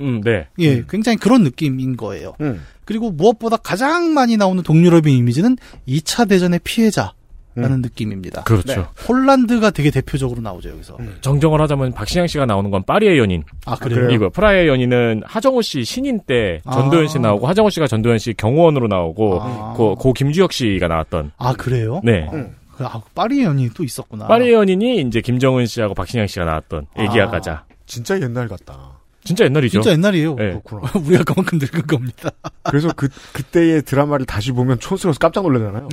음, 0.00 0.20
네. 0.24 0.48
예, 0.58 0.82
굉장히 0.90 1.16
그런 1.18 1.44
느낌인 1.44 1.96
거예요. 1.96 2.34
음. 2.40 2.62
그리고 2.84 3.12
무엇보다 3.12 3.56
가장 3.56 4.12
많이 4.12 4.36
나오는 4.36 4.60
동유럽의 4.64 5.16
이미지는 5.16 5.56
2차 5.86 6.28
대전의 6.28 6.60
피해자 6.64 7.12
라는 7.56 7.76
음. 7.76 7.82
느낌입니다. 7.82 8.42
그렇죠. 8.44 8.80
네. 8.80 8.86
폴란드가 9.06 9.70
되게 9.70 9.90
대표적으로 9.90 10.40
나오죠, 10.40 10.70
여기서. 10.70 10.98
정정을 11.20 11.60
하자면 11.60 11.92
박신양 11.92 12.26
씨가 12.26 12.46
나오는 12.46 12.70
건 12.70 12.82
파리의 12.82 13.18
연인. 13.18 13.44
아, 13.64 13.76
그래요? 13.76 14.10
이거 14.10 14.28
프라이의 14.28 14.66
연인은 14.68 15.22
하정우 15.24 15.62
씨 15.62 15.84
신인 15.84 16.20
때 16.26 16.60
아. 16.64 16.72
전도연 16.72 17.08
씨 17.08 17.18
나오고 17.18 17.46
하정우 17.46 17.70
씨가 17.70 17.86
전도연 17.86 18.18
씨 18.18 18.34
경호원으로 18.34 18.88
나오고 18.88 19.40
아. 19.40 19.74
고, 19.76 19.94
고 19.94 20.12
김주혁 20.12 20.52
씨가 20.52 20.88
나왔던. 20.88 21.32
아, 21.36 21.52
그래요? 21.52 22.00
네. 22.02 22.28
그, 22.76 22.84
아, 22.84 23.00
파리 23.14 23.44
연이 23.44 23.68
또 23.70 23.84
있었구나. 23.84 24.26
파리의 24.26 24.52
연인이 24.52 25.00
이제 25.02 25.20
김정은 25.20 25.66
씨하고 25.66 25.94
박신양 25.94 26.26
씨가 26.26 26.44
나왔던 26.44 26.86
애기야 26.96 27.24
아. 27.24 27.30
가자. 27.30 27.64
진짜 27.86 28.20
옛날 28.20 28.48
같다. 28.48 28.98
진짜 29.24 29.44
옛날이죠. 29.46 29.80
진짜 29.80 29.92
옛날이에요. 29.92 30.34
네. 30.36 30.60
우리가 31.06 31.24
그만큼 31.24 31.58
늙은 31.58 31.86
겁니다. 31.86 32.30
그래서 32.64 32.92
그 32.94 33.08
그때의 33.32 33.82
드라마를 33.82 34.26
다시 34.26 34.52
보면 34.52 34.78
촌스러워서 34.80 35.18
깜짝 35.18 35.42
놀라잖아요. 35.42 35.88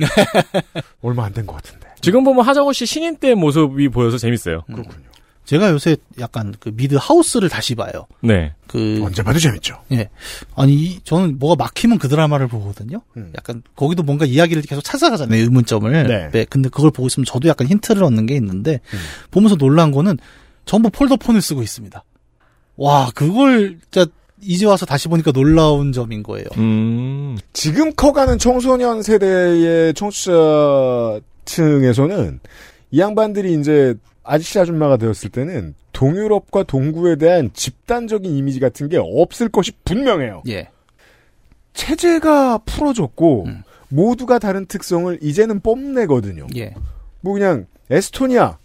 얼마 1.02 1.24
안 1.24 1.32
된 1.32 1.46
것 1.46 1.54
같은데. 1.56 1.88
지금 2.00 2.24
보면 2.24 2.44
하정우 2.44 2.72
씨 2.72 2.84
신인 2.86 3.16
때 3.16 3.34
모습이 3.34 3.88
보여서 3.88 4.18
재밌어요. 4.18 4.62
그렇군요. 4.66 5.06
제가 5.44 5.70
요새 5.70 5.96
약간 6.20 6.54
그 6.60 6.70
미드 6.74 6.94
하우스를 6.94 7.48
다시 7.48 7.74
봐요. 7.74 8.06
네. 8.20 8.54
그 8.68 9.00
언제 9.04 9.22
봐도 9.24 9.38
재밌죠. 9.40 9.76
예. 9.92 10.08
아니 10.54 10.72
이- 10.74 11.00
저는 11.02 11.38
뭐가 11.38 11.56
막히면 11.64 11.98
그 11.98 12.08
드라마를 12.08 12.46
보거든요. 12.46 13.02
음. 13.16 13.32
약간 13.36 13.62
거기도 13.74 14.02
뭔가 14.04 14.24
이야기를 14.24 14.62
계속 14.62 14.82
찾아가잖아요. 14.82 15.40
의문점을. 15.42 16.30
네. 16.32 16.44
근데 16.48 16.68
그걸 16.68 16.90
보고 16.92 17.06
있으면 17.08 17.24
저도 17.24 17.48
약간 17.48 17.66
힌트를 17.66 18.04
얻는 18.04 18.26
게 18.26 18.34
있는데 18.36 18.80
음. 18.94 18.98
보면서 19.32 19.56
놀란 19.56 19.90
거는 19.90 20.18
전부 20.64 20.90
폴더폰을 20.90 21.40
쓰고 21.42 21.62
있습니다. 21.62 22.04
와 22.76 23.10
그걸 23.14 23.78
진짜 23.90 24.06
이제 24.40 24.66
와서 24.66 24.86
다시 24.86 25.08
보니까 25.08 25.32
놀라운 25.32 25.92
점인 25.92 26.22
거예요. 26.22 26.46
음. 26.58 27.36
지금 27.52 27.92
커가는 27.92 28.38
청소년 28.38 29.02
세대의 29.02 29.94
청취자층에서는 29.94 32.40
이 32.90 33.00
양반들이 33.00 33.58
이제 33.60 33.94
아저씨 34.24 34.58
아줌마가 34.58 34.96
되었을 34.96 35.30
때는 35.30 35.74
동유럽과 35.92 36.64
동구에 36.64 37.16
대한 37.16 37.50
집단적인 37.52 38.34
이미지 38.34 38.60
같은 38.60 38.88
게 38.88 38.98
없을 38.98 39.48
것이 39.48 39.72
분명해요. 39.84 40.42
예. 40.48 40.68
체제가 41.74 42.58
풀어졌고 42.58 43.46
모두가 43.88 44.38
다른 44.38 44.66
특성을 44.66 45.18
이제는 45.22 45.60
뽐내거든요. 45.60 46.46
예. 46.56 46.74
뭐 47.20 47.34
그냥 47.34 47.66
에스토니아 47.90 48.58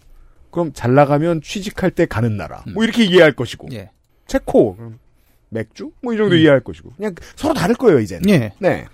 그럼 0.50 0.72
잘 0.74 0.94
나가면 0.94 1.42
취직할 1.42 1.90
때 1.90 2.06
가는 2.06 2.36
나라 2.36 2.62
뭐 2.72 2.84
이렇게 2.84 3.04
이해할 3.04 3.32
것이고 3.32 3.68
예. 3.72 3.90
체코 4.28 4.76
맥주 5.48 5.90
뭐 6.02 6.14
이 6.14 6.16
정도 6.16 6.36
이해할 6.36 6.60
것이고 6.60 6.92
그냥 6.96 7.14
서로 7.34 7.54
다를 7.54 7.74
거예요 7.74 7.98
이제는. 7.98 8.28
예. 8.28 8.52
네. 8.60 8.84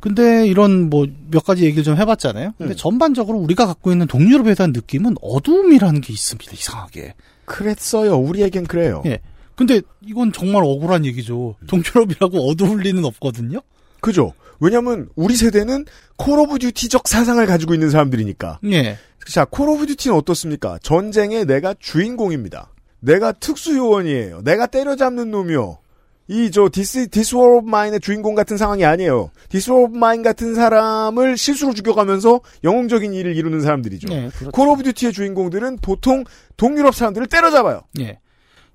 근데 0.00 0.46
이런 0.46 0.88
뭐 0.90 1.06
몇 1.30 1.44
가지 1.44 1.64
얘기를 1.64 1.82
좀 1.82 1.96
해봤잖아요. 1.96 2.54
근데 2.58 2.74
음. 2.74 2.76
전반적으로 2.76 3.38
우리가 3.38 3.66
갖고 3.66 3.90
있는 3.90 4.06
동유럽에 4.06 4.54
대한 4.54 4.72
느낌은 4.72 5.16
어두움이라는 5.20 6.00
게 6.00 6.12
있습니다. 6.12 6.52
이상하게. 6.52 7.14
그랬어요. 7.44 8.16
우리에겐 8.16 8.64
그래요. 8.66 9.02
예. 9.06 9.18
근데 9.56 9.80
이건 10.04 10.32
정말 10.32 10.62
억울한 10.64 11.04
얘기죠. 11.06 11.56
동유럽이라고 11.66 12.48
어두울 12.50 12.80
리는 12.82 13.04
없거든요. 13.04 13.60
그죠? 14.00 14.32
왜냐면 14.60 15.08
우리 15.16 15.34
세대는 15.36 15.86
Call 16.16 16.38
of 16.38 16.58
Duty적 16.58 17.08
사상을 17.08 17.44
가지고 17.46 17.74
있는 17.74 17.90
사람들이니까. 17.90 18.60
예. 18.70 18.98
자, 19.26 19.44
Call 19.46 19.68
of 19.70 19.86
Duty는 19.86 20.16
어떻습니까? 20.16 20.78
전쟁에 20.82 21.44
내가 21.44 21.74
주인공입니다. 21.78 22.68
내가 23.04 23.32
특수요원이에요. 23.32 24.42
내가 24.42 24.66
때려잡는 24.66 25.30
놈이요. 25.30 25.78
이, 26.26 26.50
저, 26.50 26.70
This, 26.72 27.08
This 27.10 27.58
War 27.58 27.64
of 27.64 27.68
Mine의 27.68 28.00
주인공 28.00 28.34
같은 28.34 28.56
상황이 28.56 28.84
아니에요. 28.84 29.30
This 29.50 29.82
War 29.82 29.90
of 29.90 29.96
Mine 29.96 30.22
같은 30.22 30.54
사람을 30.54 31.36
실수로 31.36 31.74
죽여가면서 31.74 32.40
영웅적인 32.64 33.12
일을 33.12 33.36
이루는 33.36 33.60
사람들이죠. 33.60 34.08
예, 34.10 34.30
그렇죠. 34.34 34.50
Call 34.50 34.68
of 34.68 34.82
Duty의 34.84 35.12
주인공들은 35.12 35.78
보통 35.82 36.24
동유럽 36.56 36.94
사람들을 36.94 37.26
때려잡아요. 37.26 37.82
예. 38.00 38.20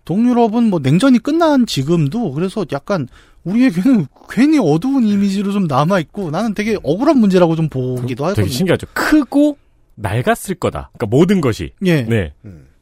동유럽은 0.05 0.63
뭐 0.69 0.79
냉전이 0.79 1.19
끝난 1.19 1.65
지금도 1.65 2.33
그래서 2.33 2.65
약간 2.71 3.07
우리에게는 3.43 4.05
괜히 4.29 4.59
어두운 4.59 5.05
이미지로 5.05 5.51
좀 5.51 5.65
남아 5.65 5.99
있고 6.01 6.29
나는 6.29 6.53
되게 6.53 6.77
억울한 6.83 7.17
문제라고 7.17 7.55
좀 7.55 7.67
보기도 7.67 8.25
하거든요. 8.25 8.45
되게 8.45 8.55
신기하죠. 8.55 8.87
크고 8.93 9.57
낡았을 9.95 10.55
거다. 10.55 10.91
그러니까 10.93 11.17
모든 11.17 11.41
것이. 11.41 11.73
예. 11.85 12.03
네. 12.03 12.33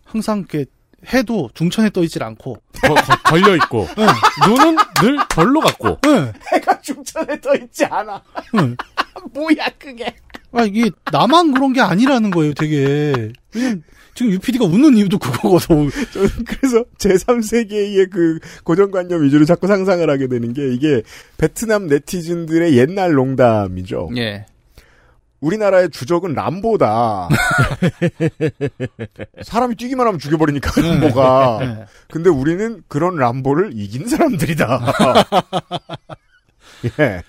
항상 0.03 0.39
이렇게 0.39 0.65
해도 1.13 1.50
중천에 1.54 1.89
떠 1.91 2.04
있질 2.04 2.24
않고. 2.24 2.54
거- 2.82 2.93
거- 2.93 3.22
걸려 3.26 3.56
있고. 3.56 3.88
눈은 4.48 4.76
늘 5.02 5.17
별로 5.34 5.60
같고. 5.62 5.98
예. 6.08 6.34
해가 6.54 6.80
중천에 6.82 7.39
떠 7.41 7.56
있지 7.56 7.86
않아. 7.86 8.22
응. 8.56 8.76
뭐야, 9.34 9.67
그게. 9.80 10.13
아, 10.52 10.63
이게 10.63 10.89
나만 11.12 11.54
그런 11.54 11.74
게 11.74 11.82
아니라는 11.82 12.32
거예요, 12.32 12.54
되게. 12.54 13.32
왜냐면 13.54 13.84
지금 14.15 14.32
UPD가 14.32 14.65
웃는 14.65 14.98
이유도 14.98 15.20
그거거든. 15.20 15.89
저는 16.12 16.30
그래서 16.48 16.84
제3세계의 16.98 18.10
그 18.12 18.39
고정관념 18.63 19.24
위주로 19.24 19.46
자꾸 19.46 19.67
상상을 19.67 20.08
하게 20.10 20.28
되는 20.28 20.54
게 20.54 20.74
이게 20.74 21.04
베트남 21.38 21.88
네티즌들의 21.88 22.78
옛날 22.78 23.13
농담이죠. 23.13 24.10
예. 24.17 24.46
우리나라의 25.39 25.89
주적은 25.91 26.34
람보다. 26.34 27.30
사람이 29.43 29.76
뛰기만 29.76 30.08
하면 30.08 30.19
죽여버리니까 30.19 30.82
네. 30.82 30.89
람보가. 30.89 31.58
네. 31.62 31.86
근데 32.10 32.30
우리는 32.30 32.82
그런 32.88 33.15
람보를 33.15 33.71
이긴 33.76 34.08
사람들이다. 34.08 34.93
예. 37.00 37.23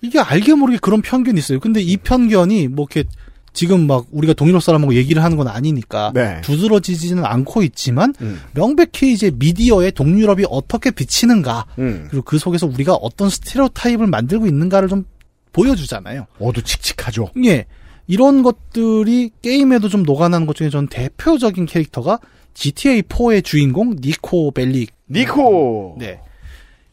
이게 0.00 0.20
알게 0.20 0.54
모르게 0.54 0.78
그런 0.80 1.02
편견이 1.02 1.38
있어요. 1.38 1.58
근데 1.60 1.80
이 1.80 1.96
편견이 1.96 2.68
뭐 2.68 2.86
이렇게 2.90 3.08
지금 3.52 3.86
막 3.86 4.06
우리가 4.12 4.32
동유럽 4.32 4.62
사람하고 4.62 4.94
얘기를 4.94 5.22
하는 5.22 5.36
건 5.36 5.48
아니니까 5.48 6.12
네. 6.14 6.40
두드러지지는 6.42 7.24
않고 7.24 7.62
있지만 7.64 8.14
음. 8.22 8.40
명백히 8.54 9.12
이제 9.12 9.30
미디어에 9.34 9.90
동유럽이 9.90 10.46
어떻게 10.48 10.90
비치는가 10.90 11.66
음. 11.78 12.06
그리고 12.10 12.24
그 12.24 12.38
속에서 12.38 12.66
우리가 12.66 12.94
어떤 12.94 13.28
스테레오타입을 13.28 14.06
만들고 14.06 14.46
있는가를 14.46 14.88
좀 14.88 15.04
보여주잖아요. 15.52 16.26
어두 16.38 16.62
칙칙하죠. 16.62 17.30
예. 17.44 17.66
이런 18.06 18.42
것들이 18.42 19.30
게임에도 19.42 19.88
좀 19.88 20.02
녹아나는 20.02 20.46
것 20.46 20.56
중에 20.56 20.70
저는 20.70 20.88
대표적인 20.88 21.66
캐릭터가 21.66 22.18
GTA4의 22.54 23.44
주인공 23.44 23.96
니코 24.00 24.50
벨릭. 24.50 24.92
니코! 25.10 25.96
네. 25.98 26.20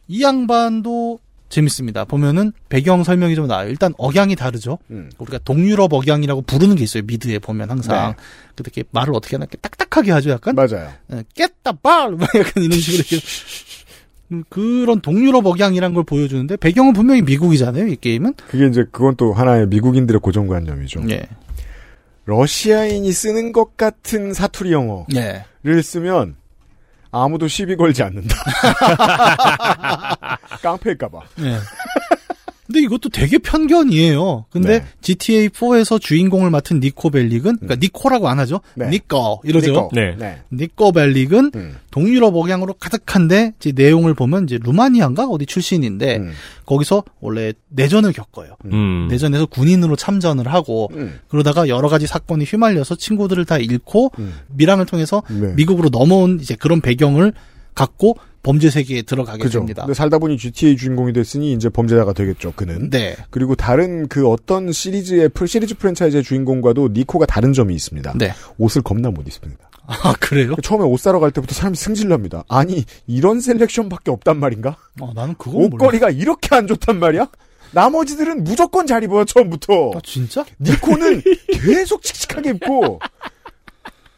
이 0.08 0.22
양반도 0.22 1.18
재밌습니다. 1.50 2.04
보면은 2.04 2.52
배경 2.68 3.02
설명이 3.02 3.34
좀 3.34 3.48
나와요. 3.48 3.68
일단 3.68 3.92
억양이 3.98 4.36
다르죠. 4.36 4.78
음. 4.90 5.10
우리가 5.18 5.38
동유럽 5.38 5.92
억양이라고 5.92 6.42
부르는 6.42 6.76
게 6.76 6.84
있어요. 6.84 7.02
미드에 7.04 7.40
보면 7.40 7.70
항상. 7.70 8.14
네. 8.16 8.22
이렇게 8.58 8.84
말을 8.92 9.14
어떻게 9.14 9.36
하나 9.36 9.44
이렇게 9.44 9.58
딱딱하게 9.58 10.12
하죠. 10.12 10.30
약간. 10.30 10.54
맞아요. 10.54 10.92
깼다 11.34 11.72
발! 11.82 12.12
막 12.16 12.28
약간 12.36 12.62
이런 12.62 12.78
식으로 12.78 13.04
이렇게. 13.10 13.16
음, 13.16 13.20
그런 14.48 15.00
동유럽 15.00 15.46
억양이란 15.46 15.94
걸 15.94 16.04
보여주는데 16.04 16.56
배경은 16.56 16.92
분명히 16.92 17.22
미국이잖아요. 17.22 17.88
이 17.88 17.96
게임은. 17.96 18.34
그게 18.48 18.66
이제 18.66 18.84
그건 18.90 19.16
또 19.16 19.32
하나의 19.32 19.66
미국인들의 19.68 20.20
고정관념이죠. 20.20 21.02
예. 21.10 21.22
러시아인이 22.26 23.10
쓰는 23.12 23.52
것 23.52 23.76
같은 23.76 24.32
사투리 24.32 24.72
영어를 24.72 25.06
예. 25.16 25.44
쓰면 25.82 26.36
아무도 27.10 27.48
시비 27.48 27.74
걸지 27.76 28.02
않는다. 28.04 28.36
깡패일까봐. 30.62 31.20
예. 31.40 31.56
근데 32.70 32.82
이것도 32.82 33.08
되게 33.08 33.38
편견이에요. 33.38 34.44
근데 34.48 34.78
네. 34.78 34.84
GTA4에서 35.00 36.00
주인공을 36.00 36.50
맡은 36.50 36.78
니코 36.78 37.10
벨릭은, 37.10 37.56
그러니까 37.56 37.74
니코라고 37.74 38.28
안 38.28 38.38
하죠. 38.38 38.60
네. 38.76 38.88
니코 38.90 39.40
이러죠. 39.42 39.72
니코. 39.72 39.90
네. 39.92 40.14
네. 40.16 40.38
니코 40.52 40.92
벨릭은 40.92 41.50
음. 41.56 41.76
동유럽 41.90 42.36
억양으로 42.36 42.74
가득한데 42.74 43.54
이제 43.58 43.72
내용을 43.74 44.14
보면 44.14 44.44
이제 44.44 44.56
루마니아인가 44.62 45.24
어디 45.24 45.46
출신인데 45.46 46.18
음. 46.18 46.30
거기서 46.64 47.02
원래 47.18 47.52
내전을 47.70 48.12
겪어요. 48.12 48.54
음. 48.66 49.08
내전에서 49.10 49.46
군인으로 49.46 49.96
참전을 49.96 50.46
하고 50.46 50.88
음. 50.94 51.18
그러다가 51.26 51.66
여러 51.66 51.88
가지 51.88 52.06
사건이 52.06 52.44
휘말려서 52.44 52.94
친구들을 52.94 53.44
다 53.46 53.58
잃고 53.58 54.12
음. 54.20 54.34
밀항을 54.54 54.86
통해서 54.86 55.24
네. 55.28 55.54
미국으로 55.54 55.88
넘어온 55.88 56.38
이제 56.40 56.54
그런 56.54 56.80
배경을 56.80 57.32
갖고 57.74 58.16
범죄 58.42 58.70
세계에 58.70 59.02
들어가게 59.02 59.42
그죠. 59.42 59.58
됩니다. 59.60 59.82
근데 59.82 59.94
살다 59.94 60.18
보니 60.18 60.38
GTA 60.38 60.76
주인공이 60.76 61.12
됐으니 61.12 61.52
이제 61.52 61.68
범죄자가 61.68 62.12
되겠죠. 62.14 62.52
그는. 62.56 62.88
네. 62.90 63.16
그리고 63.30 63.54
다른 63.54 64.08
그 64.08 64.28
어떤 64.28 64.72
시리즈의 64.72 65.30
시리즈 65.46 65.74
프랜차이즈의 65.74 66.22
주인공과도 66.22 66.88
니코가 66.92 67.26
다른 67.26 67.52
점이 67.52 67.74
있습니다. 67.74 68.14
네. 68.16 68.32
옷을 68.58 68.82
겁나 68.82 69.10
못 69.10 69.26
입습니다. 69.26 69.68
아 69.86 70.14
그래요? 70.20 70.54
처음에 70.62 70.84
옷 70.84 71.00
사러 71.00 71.18
갈 71.18 71.30
때부터 71.32 71.54
사람이 71.54 71.76
승질납니다. 71.76 72.44
아니 72.48 72.84
이런 73.06 73.40
셀렉션밖에 73.40 74.10
없단 74.10 74.38
말인가? 74.38 74.76
어, 75.00 75.12
나는 75.14 75.34
몰라. 75.44 75.66
옷걸이가 75.66 76.10
이렇게 76.10 76.54
안 76.54 76.66
좋단 76.66 76.98
말이야? 76.98 77.28
나머지들은 77.72 78.42
무조건 78.44 78.86
잘 78.86 79.02
입어요 79.04 79.24
처음부터. 79.24 79.92
아, 79.94 80.00
진짜? 80.02 80.44
니코는 80.60 81.22
계속 81.52 82.02
칙칙하게 82.02 82.50
입고. 82.50 83.00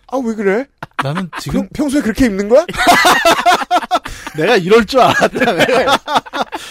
아 0.08 0.18
왜 0.18 0.34
그래? 0.34 0.66
나는 1.02 1.30
지금 1.40 1.66
평, 1.72 1.88
소에 1.88 2.02
그렇게 2.02 2.26
입는 2.26 2.48
거야? 2.50 2.66
내가 4.36 4.56
이럴 4.56 4.84
줄 4.84 5.00
알았다. 5.00 5.28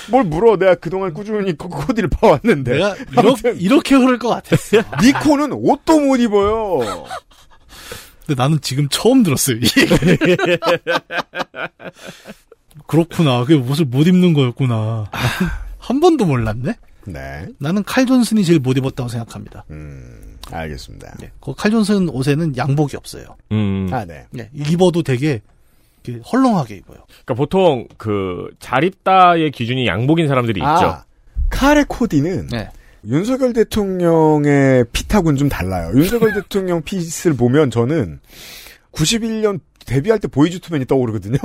뭘 0.09 0.23
물어? 0.23 0.57
내가 0.57 0.75
그동안 0.75 1.13
꾸준히 1.13 1.53
코- 1.57 1.69
코디를 1.69 2.09
봐왔는데. 2.09 2.71
내가 2.73 2.95
이렇게, 3.21 3.51
이렇게 3.57 3.95
흐를 3.95 4.17
것 4.19 4.29
같았어. 4.29 4.77
니코는 5.01 5.51
옷도 5.53 5.99
못 5.99 6.17
입어요. 6.17 7.05
근데 8.25 8.41
나는 8.41 8.59
지금 8.61 8.87
처음 8.89 9.23
들었어요. 9.23 9.57
그렇구나. 12.87 13.41
그게 13.45 13.55
옷을 13.55 13.85
못 13.85 14.07
입는 14.07 14.33
거였구나. 14.33 15.09
나는 15.11 15.51
한 15.77 15.99
번도 15.99 16.25
몰랐네. 16.25 16.73
네. 17.05 17.47
나는 17.59 17.83
칼 17.83 18.05
존슨이 18.05 18.45
제일 18.45 18.59
못 18.59 18.77
입었다고 18.77 19.09
생각합니다. 19.09 19.65
음, 19.71 20.37
알겠습니다. 20.51 21.15
네. 21.19 21.31
그칼 21.41 21.71
존슨 21.71 22.09
옷에는 22.09 22.55
양복이 22.55 22.95
없어요. 22.95 23.35
음. 23.51 23.89
아, 23.91 24.05
네. 24.05 24.27
네. 24.31 24.49
입어도 24.53 25.01
되게 25.01 25.41
헐렁하게 26.31 26.75
입어요. 26.77 26.97
그러니까 27.07 27.33
보통 27.35 27.87
그 27.97 28.49
잘 28.59 28.83
입다의 28.83 29.51
기준이 29.51 29.87
양복인 29.87 30.27
사람들이 30.27 30.59
있죠. 30.59 30.65
아, 30.67 31.03
카레 31.49 31.83
코디는 31.87 32.47
네. 32.47 32.69
윤석열 33.05 33.53
대통령의 33.53 34.85
핏하고는 34.93 35.37
좀 35.37 35.49
달라요. 35.49 35.91
윤석열 35.95 36.33
대통령 36.39 36.81
핏을 36.81 37.33
보면 37.35 37.71
저는 37.71 38.19
91년 38.91 39.59
데뷔할 39.85 40.19
때 40.19 40.27
Boyz 40.27 40.59
II 40.59 40.68
Men이 40.68 40.85
떠오르거든요. 40.85 41.37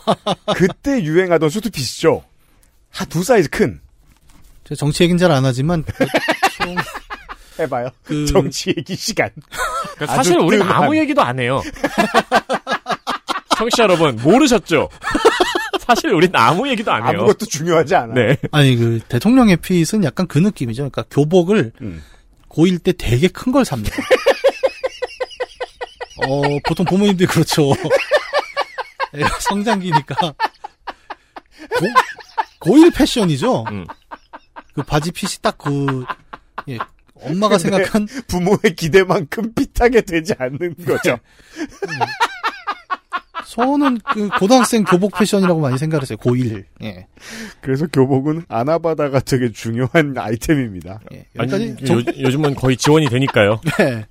그때 0.56 1.02
유행하던 1.02 1.50
suit 1.50 1.74
fit이죠. 1.74 2.22
한두 2.90 3.22
사이즈 3.22 3.48
큰. 3.50 3.80
제가 4.64 4.76
정치 4.78 5.02
얘기는 5.02 5.18
잘안 5.18 5.44
하지만 5.44 5.82
그 5.86 6.06
총- 6.56 6.74
해봐요. 7.58 7.88
그- 8.02 8.24
정치 8.26 8.70
얘기 8.76 8.96
시간. 8.96 9.28
그러니까 9.96 10.16
사실 10.16 10.38
우리는. 10.38 10.66
아무 10.66 10.96
얘기도 10.96 11.20
안 11.22 11.38
해요. 11.38 11.60
청취자 13.64 13.84
여러분 13.84 14.16
모르셨죠? 14.22 14.88
사실 15.80 16.12
우리는 16.12 16.34
아무 16.36 16.68
얘기도 16.68 16.92
안 16.92 17.02
해요. 17.02 17.18
아무것도 17.18 17.46
중요하지 17.46 17.94
않아. 17.94 18.14
네. 18.14 18.36
아니 18.52 18.76
그 18.76 19.00
대통령의 19.08 19.56
fit은 19.58 20.04
약간 20.04 20.26
그 20.26 20.38
느낌이죠. 20.38 20.82
그러니까 20.82 21.04
교복을 21.10 21.72
음. 21.80 22.02
고1 22.48 22.82
때 22.82 22.92
되게 22.92 23.28
큰 23.28 23.52
걸 23.52 23.64
삽니다. 23.64 23.96
어 26.26 26.42
보통 26.66 26.84
부모님들이 26.86 27.26
그렇죠. 27.26 27.72
애가 29.14 29.28
성장기니까 29.40 30.14
고, 31.76 31.86
고1 32.60 32.94
패션이죠. 32.94 33.64
음. 33.70 33.86
그 34.74 34.82
바지 34.82 35.12
핏이 35.12 35.32
딱그 35.42 36.04
예, 36.68 36.78
엄마가 37.14 37.58
생각한 37.58 38.08
부모의 38.26 38.74
기대만큼 38.76 39.52
핏하게 39.54 40.00
되지 40.02 40.34
않는 40.38 40.74
거죠. 40.86 41.18
저는 43.48 43.98
그 44.12 44.28
고등학생 44.38 44.84
교복 44.84 45.16
패션이라고 45.18 45.60
많이 45.60 45.78
생각했어요. 45.78 46.16
고1. 46.18 46.64
예. 46.82 47.06
그래서 47.60 47.86
교복은 47.86 48.44
아나바다가 48.48 49.20
되게 49.20 49.50
중요한 49.52 50.14
아이템입니다. 50.16 51.00
예. 51.12 51.24
아니, 51.38 51.52
여기까지 51.52 51.84
정- 51.86 51.98
요, 52.00 52.04
요즘은 52.26 52.54
거의 52.54 52.76
지원이 52.76 53.08
되니까요. 53.08 53.60
네. 53.78 54.06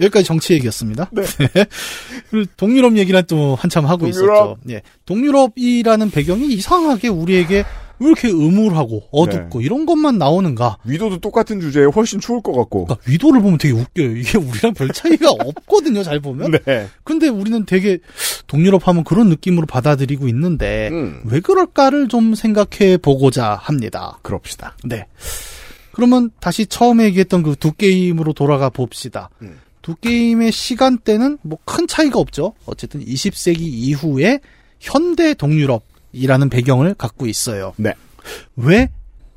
여기까지 0.00 0.24
정치 0.24 0.54
얘기였습니다. 0.54 1.10
네. 1.12 1.22
그리고 2.30 2.50
동유럽 2.56 2.96
얘기는 2.96 3.22
또 3.28 3.54
한참 3.54 3.84
하고 3.86 4.10
동유럽. 4.10 4.34
있었죠. 4.36 4.56
예. 4.70 4.82
동유럽이라는 5.04 6.10
배경이 6.10 6.46
이상하게 6.54 7.08
우리에게 7.08 7.64
왜 8.00 8.06
이렇게 8.06 8.28
음울하고 8.30 9.04
어둡고 9.12 9.58
네. 9.60 9.64
이런 9.64 9.84
것만 9.86 10.16
나오는가? 10.18 10.78
위도도 10.84 11.18
똑같은 11.20 11.60
주제에 11.60 11.84
훨씬 11.84 12.18
추울 12.18 12.40
것 12.42 12.52
같고. 12.52 12.86
그러니까 12.86 13.10
위도를 13.10 13.42
보면 13.42 13.58
되게 13.58 13.74
웃겨요. 13.74 14.16
이게 14.16 14.38
우리랑 14.38 14.74
별 14.74 14.88
차이가 14.88 15.30
없거든요. 15.38 16.02
잘 16.02 16.18
보면. 16.20 16.52
네. 16.64 16.88
근데 17.04 17.28
우리는 17.28 17.64
되게 17.66 17.98
동유럽 18.46 18.88
하면 18.88 19.04
그런 19.04 19.28
느낌으로 19.28 19.66
받아들이고 19.66 20.26
있는데 20.28 20.88
음. 20.92 21.20
왜 21.26 21.40
그럴까를 21.40 22.08
좀 22.08 22.34
생각해 22.34 22.96
보고자 22.96 23.54
합니다. 23.60 24.18
그럽시다. 24.22 24.76
네. 24.84 25.06
그러면 25.92 26.30
다시 26.40 26.66
처음에 26.66 27.04
얘기했던 27.04 27.42
그 27.42 27.54
두 27.56 27.72
게임으로 27.72 28.32
돌아가 28.32 28.70
봅시다. 28.70 29.28
음. 29.42 29.58
두 29.82 29.94
게임의 29.96 30.52
시간대는 30.52 31.38
뭐 31.42 31.58
큰 31.64 31.86
차이가 31.86 32.18
없죠. 32.18 32.54
어쨌든 32.66 33.04
20세기 33.04 33.60
이후에 33.60 34.40
현대 34.78 35.34
동유럽 35.34 35.82
이라는 36.12 36.48
배경을 36.50 36.94
갖고 36.94 37.26
있어요. 37.26 37.72
네. 37.76 37.94
왜 38.56 38.90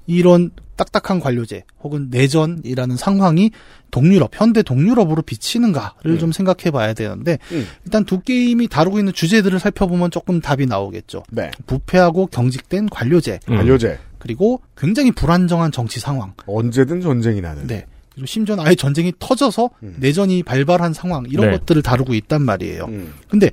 이런 0.06 0.52
딱딱한 0.76 1.20
관료제 1.20 1.64
혹은 1.84 2.08
내전이라는 2.10 2.98
상황이 2.98 3.52
동유럽, 3.92 4.32
현대 4.34 4.64
동유럽으로 4.64 5.22
비치는가를 5.22 6.14
음. 6.14 6.20
좀 6.20 6.32
생각해 6.32 6.72
봐야 6.72 6.94
되는데 6.94 7.38
음. 7.52 7.68
일단 7.86 8.06
두 8.06 8.22
게임이 8.22 8.68
다루고 8.68 8.98
있는 8.98 9.14
주제들을 9.14 9.60
살펴보면 9.60 10.10
조금 10.10 10.42
답이 10.42 10.66
나오겠죠. 10.66 11.24
네. 11.30 11.52
부패하고 11.68 12.28
경직된 12.28 12.90
관료제, 12.90 13.40
음. 13.50 13.58
관료제. 13.58 14.00
그리고 14.18 14.62
굉장히 14.76 15.12
불안정한 15.12 15.72
정치 15.72 16.00
상황. 16.00 16.34
언제든 16.48 17.02
전쟁이 17.02 17.42
나는. 17.42 17.68
네. 17.68 17.86
그리고 18.14 18.26
심지어는 18.26 18.66
아예 18.66 18.76
전쟁이 18.76 19.12
터져서 19.20 19.70
음. 19.84 19.96
내전이 20.00 20.44
발발한 20.44 20.94
상황 20.94 21.26
이런 21.30 21.52
네. 21.52 21.58
것들을 21.58 21.82
다루고 21.82 22.14
있단 22.14 22.42
말이에요. 22.44 22.86
음. 22.86 23.14
근데 23.30 23.50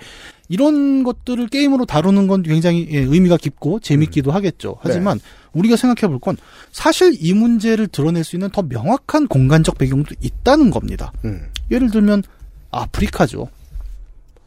이런 0.49 1.03
것들을 1.05 1.46
게임으로 1.49 1.87
다루는 1.87 2.27
건 2.27 2.42
굉장히 2.42 2.88
예, 2.90 2.99
의미가 2.99 3.37
깊고 3.37 3.81
재밌기도 3.81 4.33
하겠죠. 4.33 4.77
하지만 4.81 5.20
우리가 5.53 5.77
생각해 5.77 6.09
볼 6.11 6.18
건 6.20 6.37
사실 6.73 7.16
이 7.18 7.33
문제를 7.33 7.87
드러낼 7.88 8.25
수 8.25 8.37
있는 8.37 8.51
더 8.51 8.62
명확한 8.62 9.29
공간적 9.29 9.79
배경도 9.79 10.14
있다는 10.20 10.70
겁니다. 10.70 11.12
음. 11.25 11.46
예를 11.70 11.90
들면 11.90 12.23
아프리카죠. 12.70 13.49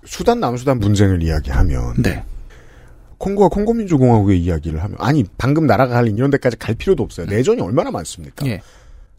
수단 0.06 0.40
남수단 0.42 0.80
분쟁을 0.80 1.24
이야기하면 1.24 2.02
네. 2.04 2.24
콩고와 3.18 3.48
콩고민주공화국의 3.48 4.42
이야기를 4.42 4.84
하면 4.84 4.98
아니 5.00 5.24
방금 5.38 5.66
나라가 5.66 5.94
갈린 5.96 6.18
이런 6.18 6.30
데까지 6.30 6.58
갈 6.58 6.76
필요도 6.76 7.02
없어요. 7.02 7.26
내전이 7.28 7.62
얼마나 7.62 7.90
많습니까? 7.90 8.46
예. 8.46 8.62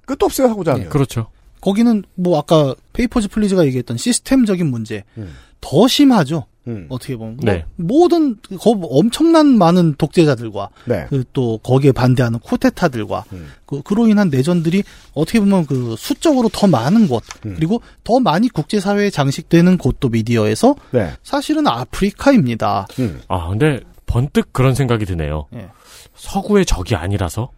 끝도 0.07 0.27
없어요 0.27 0.49
하고자 0.49 0.75
하면. 0.75 0.89
그렇죠. 0.89 1.29
거기는 1.61 2.05
뭐 2.15 2.39
아까 2.39 2.75
Papers, 2.93 3.29
Please가 3.29 3.65
얘기했던 3.67 3.97
시스템적인 3.97 4.67
문제 4.67 5.05
음. 5.17 5.35
더 5.61 5.89
심하죠. 5.89 6.47
음. 6.67 6.87
어떻게 6.89 7.17
보면 7.17 7.39
네. 7.43 7.65
뭐 7.77 8.01
모든 8.01 8.37
거 8.59 8.71
엄청난 8.71 9.59
많은 9.59 9.95
독재자들과 9.97 10.71
네. 10.87 11.07
그 11.11 11.25
또 11.33 11.59
거기에 11.59 11.93
반대하는 11.93 12.39
쿠데타들과 12.39 13.25
음. 13.33 13.53
그 13.67 13.83
그로 13.83 14.09
인한 14.09 14.31
내전들이 14.31 14.83
어떻게 15.15 15.41
보면 15.41 15.67
그 15.67 15.95
수적으로 15.99 16.49
더 16.49 16.67
많은 16.67 17.09
곳 17.09 17.23
음. 17.45 17.55
그리고 17.57 17.83
더 18.05 18.21
많이 18.21 18.49
국제사회에 18.49 19.11
장식되는 19.11 19.79
곳도 19.79 20.09
미디어에서 20.11 20.75
네. 20.93 21.13
사실은 21.23 21.67
아프리카입니다. 21.67 22.87
음. 22.99 23.21
아 23.29 23.49
근데 23.49 23.81
번뜩 24.07 24.53
그런 24.53 24.75
생각이 24.75 25.05
드네요. 25.07 25.47
예. 25.55 25.69
서구의 26.15 26.65
적이 26.67 26.95
아니라서. 26.95 27.51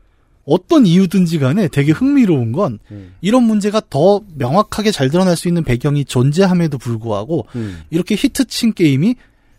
어떤 0.46 0.86
이유든지 0.86 1.40
간에 1.40 1.68
되게 1.68 1.92
흥미로운 1.92 2.52
건 2.52 2.78
음. 2.92 3.14
이런 3.20 3.42
문제가 3.42 3.82
더 3.90 4.22
명확하게 4.36 4.92
잘 4.92 5.10
드러날 5.10 5.36
수 5.36 5.48
있는 5.48 5.64
배경이 5.64 6.04
존재함에도 6.04 6.78
불구하고 6.78 7.46
음. 7.56 7.82
이렇게 7.90 8.14
히트친 8.14 8.74
게임이 8.74 9.16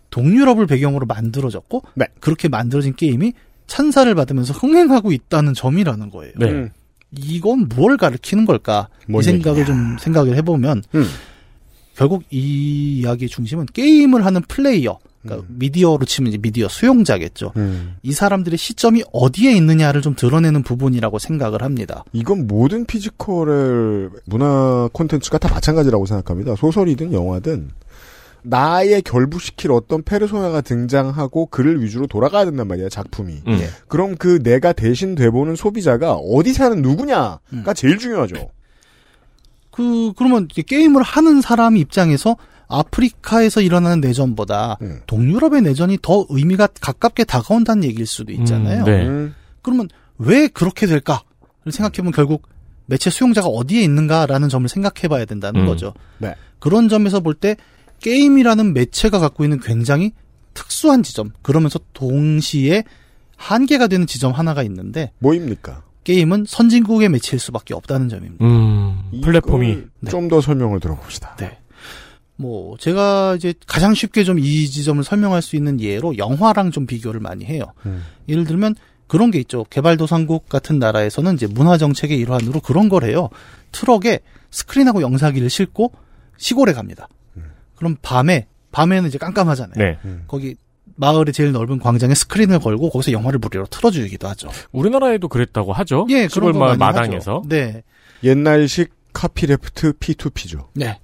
동유럽을 0.09 0.65
배경으로 0.65 1.05
만들어졌고 1.05 1.83
네. 1.95 2.05
그렇게 2.21 2.47
만들어진 2.47 2.95
게임이 2.95 3.33
찬사를 3.67 4.13
받으면서 4.15 4.53
흥행하고 4.53 5.11
있다는 5.11 5.53
점이라는 5.53 6.09
거예요. 6.09 6.33
네. 6.37 6.49
음. 6.49 6.69
이건 7.11 7.67
뭘 7.75 7.97
가리키는 7.97 8.45
걸까? 8.45 8.87
뭔이 9.07 9.23
생각을 9.23 9.61
얘기냐. 9.61 9.65
좀 9.65 9.97
생각을 9.99 10.37
해보면 10.37 10.83
음. 10.95 11.05
결국 11.95 12.23
이 12.29 12.99
이야기의 12.99 13.27
중심은 13.27 13.65
게임을 13.73 14.23
하는 14.23 14.41
플레이어, 14.47 14.99
그러니까 15.27 15.53
미디어로 15.57 16.05
치면 16.05 16.29
이제 16.29 16.37
미디어 16.37 16.67
수용자겠죠. 16.67 17.53
음. 17.57 17.95
이 18.01 18.11
사람들의 18.11 18.57
시점이 18.57 19.03
어디에 19.13 19.51
있느냐를 19.53 20.01
좀 20.01 20.15
드러내는 20.15 20.63
부분이라고 20.63 21.19
생각을 21.19 21.61
합니다. 21.61 22.03
이건 22.13 22.47
모든 22.47 22.85
physical의 22.85 24.09
문화 24.25 24.89
콘텐츠가 24.93 25.37
다 25.37 25.49
마찬가지라고 25.49 26.05
생각합니다. 26.05 26.55
소설이든 26.55 27.13
영화든 27.13 27.69
나에 28.43 29.01
결부시킬 29.01 29.71
어떤 29.71 30.03
페르소나가 30.03 30.61
등장하고 30.61 31.47
그를 31.47 31.83
위주로 31.83 32.07
돌아가야 32.07 32.45
된단 32.45 32.67
말이야 32.67 32.89
작품이. 32.89 33.33
음. 33.45 33.59
예. 33.59 33.67
그럼 33.87 34.15
그 34.15 34.41
내가 34.41 34.71
대신 34.73 35.15
돼보는 35.15 35.55
소비자가 35.55 36.13
어디 36.13 36.53
사는 36.53 36.81
누구냐가 36.81 37.39
음. 37.51 37.63
제일 37.75 37.97
중요하죠. 37.97 38.49
그 39.71 40.13
그러면 40.15 40.47
게임을 40.47 41.03
하는 41.03 41.41
사람 41.41 41.77
입장에서 41.77 42.37
아프리카에서 42.67 43.61
일어나는 43.61 44.01
내전보다 44.01 44.77
음. 44.81 45.01
동유럽의 45.07 45.61
내전이 45.61 45.99
더 46.01 46.25
의미가 46.29 46.67
가깝게 46.81 47.23
다가온다는 47.23 47.83
얘기일 47.83 48.05
수도 48.05 48.31
있잖아요. 48.33 48.83
음, 48.83 48.85
네. 48.85 49.05
음. 49.05 49.35
그러면 49.61 49.87
왜 50.17 50.47
그렇게 50.47 50.85
될까를 50.87 51.21
생각해보면 51.69 52.11
결국 52.11 52.47
매체 52.85 53.09
수용자가 53.09 53.47
어디에 53.47 53.81
있는가라는 53.83 54.49
점을 54.49 54.67
생각해봐야 54.67 55.25
된다는 55.25 55.61
음. 55.61 55.65
거죠. 55.67 55.93
네. 56.19 56.35
그런 56.59 56.89
점에서 56.89 57.19
볼 57.19 57.35
때 57.35 57.55
게임이라는 57.99 58.73
매체가 58.73 59.19
갖고 59.19 59.43
있는 59.43 59.59
굉장히 59.59 60.11
특수한 60.53 61.03
지점, 61.03 61.31
그러면서 61.41 61.79
동시에 61.93 62.83
한계가 63.35 63.87
되는 63.87 64.07
지점 64.07 64.31
하나가 64.31 64.63
있는데 64.63 65.11
뭐입니까? 65.19 65.83
게임은 66.03 66.45
선진국의 66.47 67.09
매체일 67.09 67.39
수밖에 67.39 67.73
없다는 67.73 68.07
점입니다. 68.09 68.45
음, 68.45 69.01
플랫폼이 69.23 69.77
네. 69.99 70.11
좀더 70.11 70.41
설명을 70.41 70.79
들어봅시다. 70.79 71.35
네. 71.37 71.57
뭐 72.37 72.77
제가 72.77 73.35
이제 73.35 73.53
가장 73.65 73.93
쉽게 73.93 74.23
좀 74.23 74.37
이 74.39 74.67
지점을 74.69 75.03
설명할 75.03 75.41
수 75.41 75.55
있는 75.55 75.81
예로 75.81 76.17
영화랑 76.17 76.71
좀 76.71 76.85
비교를 76.85 77.19
많이 77.19 77.43
해요. 77.45 77.63
음. 77.85 78.03
예를 78.29 78.45
들면 78.45 78.75
그런 79.07 79.31
게 79.31 79.39
있죠. 79.39 79.65
개발도상국 79.69 80.49
같은 80.49 80.79
나라에서는 80.79 81.33
이제 81.35 81.47
문화 81.47 81.77
정책의 81.77 82.17
일환으로 82.19 82.59
그런 82.59 82.89
걸 82.89 83.03
해요. 83.05 83.29
트럭에 83.71 84.19
스크린하고 84.51 85.01
영상기를 85.01 85.49
싣고 85.49 85.91
시골에 86.37 86.73
갑니다. 86.73 87.07
그럼 87.75 87.95
밤에 88.01 88.47
밤에는 88.71 89.07
이제 89.07 89.17
깜깜하잖아요. 89.17 89.75
네. 89.77 89.97
거기 90.27 90.55
마을의 90.95 91.31
제일 91.33 91.51
넓은 91.51 91.79
광장에 91.79 92.15
스크린을 92.15 92.59
걸고 92.59 92.89
거기서 92.89 93.11
영화를 93.11 93.39
무료로 93.39 93.67
틀어주기도 93.67 94.27
하죠. 94.29 94.49
우리나라에도 94.71 95.27
그랬다고 95.27 95.73
하죠. 95.73 96.05
예, 96.09 96.27
시골 96.27 96.53
그런 96.53 96.67
거 96.71 96.75
마당에서. 96.77 97.37
하죠. 97.37 97.43
네. 97.47 97.83
옛날식 98.23 98.91
카피레프트 99.13 99.93
P2P죠. 99.93 100.67
네. 100.73 100.99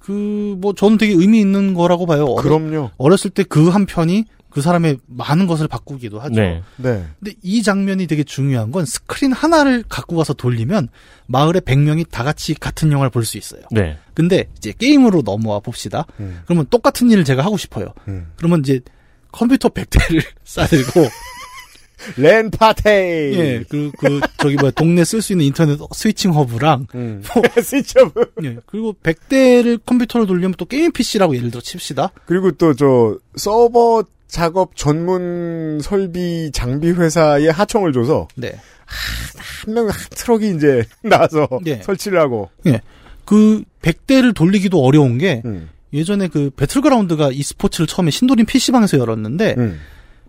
그, 0.00 0.56
뭐, 0.58 0.72
저는 0.74 0.98
되게 0.98 1.12
의미 1.12 1.40
있는 1.40 1.74
거라고 1.74 2.06
봐요. 2.06 2.34
그럼요. 2.34 2.90
어렸을 2.96 3.30
때 3.30 3.42
그 3.44 3.68
한 3.70 3.86
편이 3.86 4.24
그 4.50 4.60
사람의 4.62 4.98
많은 5.06 5.46
것을 5.46 5.68
바꾸기도 5.68 6.18
하죠. 6.18 6.34
네. 6.40 6.60
네. 6.76 7.04
근데 7.20 7.34
이 7.40 7.62
장면이 7.62 8.08
되게 8.08 8.24
중요한 8.24 8.72
건 8.72 8.84
스크린 8.84 9.32
하나를 9.32 9.84
갖고 9.88 10.16
가서 10.16 10.32
돌리면 10.32 10.88
마을의 11.26 11.60
100명이 11.62 12.10
다 12.10 12.24
같이 12.24 12.54
같은 12.54 12.90
영화를 12.90 13.10
볼 13.10 13.24
수 13.24 13.38
있어요. 13.38 13.62
네. 13.70 13.96
근데 14.12 14.46
이제 14.56 14.72
게임으로 14.76 15.22
넘어와 15.22 15.60
봅시다. 15.60 16.04
음. 16.18 16.40
그러면 16.46 16.66
똑같은 16.68 17.10
일을 17.12 17.22
제가 17.24 17.44
하고 17.44 17.56
싶어요. 17.56 17.92
음. 18.08 18.32
그러면 18.34 18.58
이제 18.60 18.80
컴퓨터 19.30 19.68
100대를 19.70 20.24
싸들고 20.42 21.00
LAN 22.16 22.50
party. 22.50 22.88
예, 22.88 23.64
그, 23.68 23.90
그, 23.98 24.20
저기 24.38 24.56
뭐야, 24.56 24.70
동네 24.72 25.04
쓸 25.04 25.20
수 25.22 25.32
있는 25.32 25.46
인터넷 25.46 25.78
switching 25.94 26.34
hub랑, 26.34 26.86
음. 26.94 27.22
뭐, 27.34 27.42
스위치업. 27.62 28.12
예, 28.44 28.56
그리고 28.66 28.94
100대를 29.02 29.80
컴퓨터로 29.84 30.26
돌리면 30.26 30.54
또 30.58 30.64
게임 30.64 30.92
PC라고 30.92 31.36
예를 31.36 31.50
들어 31.50 31.60
칩시다. 31.60 32.10
그리고 32.26 32.52
또 32.52 32.74
저 32.74 33.18
서버 33.36 34.04
작업 34.28 34.76
전문 34.76 35.80
설비 35.82 36.50
장비 36.52 36.90
회사에 36.90 37.48
하청을 37.48 37.92
줘서 37.92 38.28
네. 38.36 38.54
한 38.86 39.74
명 39.74 39.88
한 39.88 39.94
트럭이 40.10 40.54
이제 40.56 40.84
나와서 41.02 41.48
예. 41.66 41.76
설치를 41.82 42.18
하고. 42.18 42.48
예. 42.66 42.80
그 43.24 43.62
100대를 43.82 44.34
돌리기도 44.34 44.82
어려운 44.82 45.18
게 45.18 45.42
음. 45.44 45.68
예전에 45.92 46.28
그 46.28 46.50
배틀그라운드가 46.56 47.30
e스포츠를 47.32 47.86
처음에 47.86 48.10
신도림 48.10 48.46
PC방에서 48.46 48.98
열었는데 48.98 49.54
음. 49.58 49.80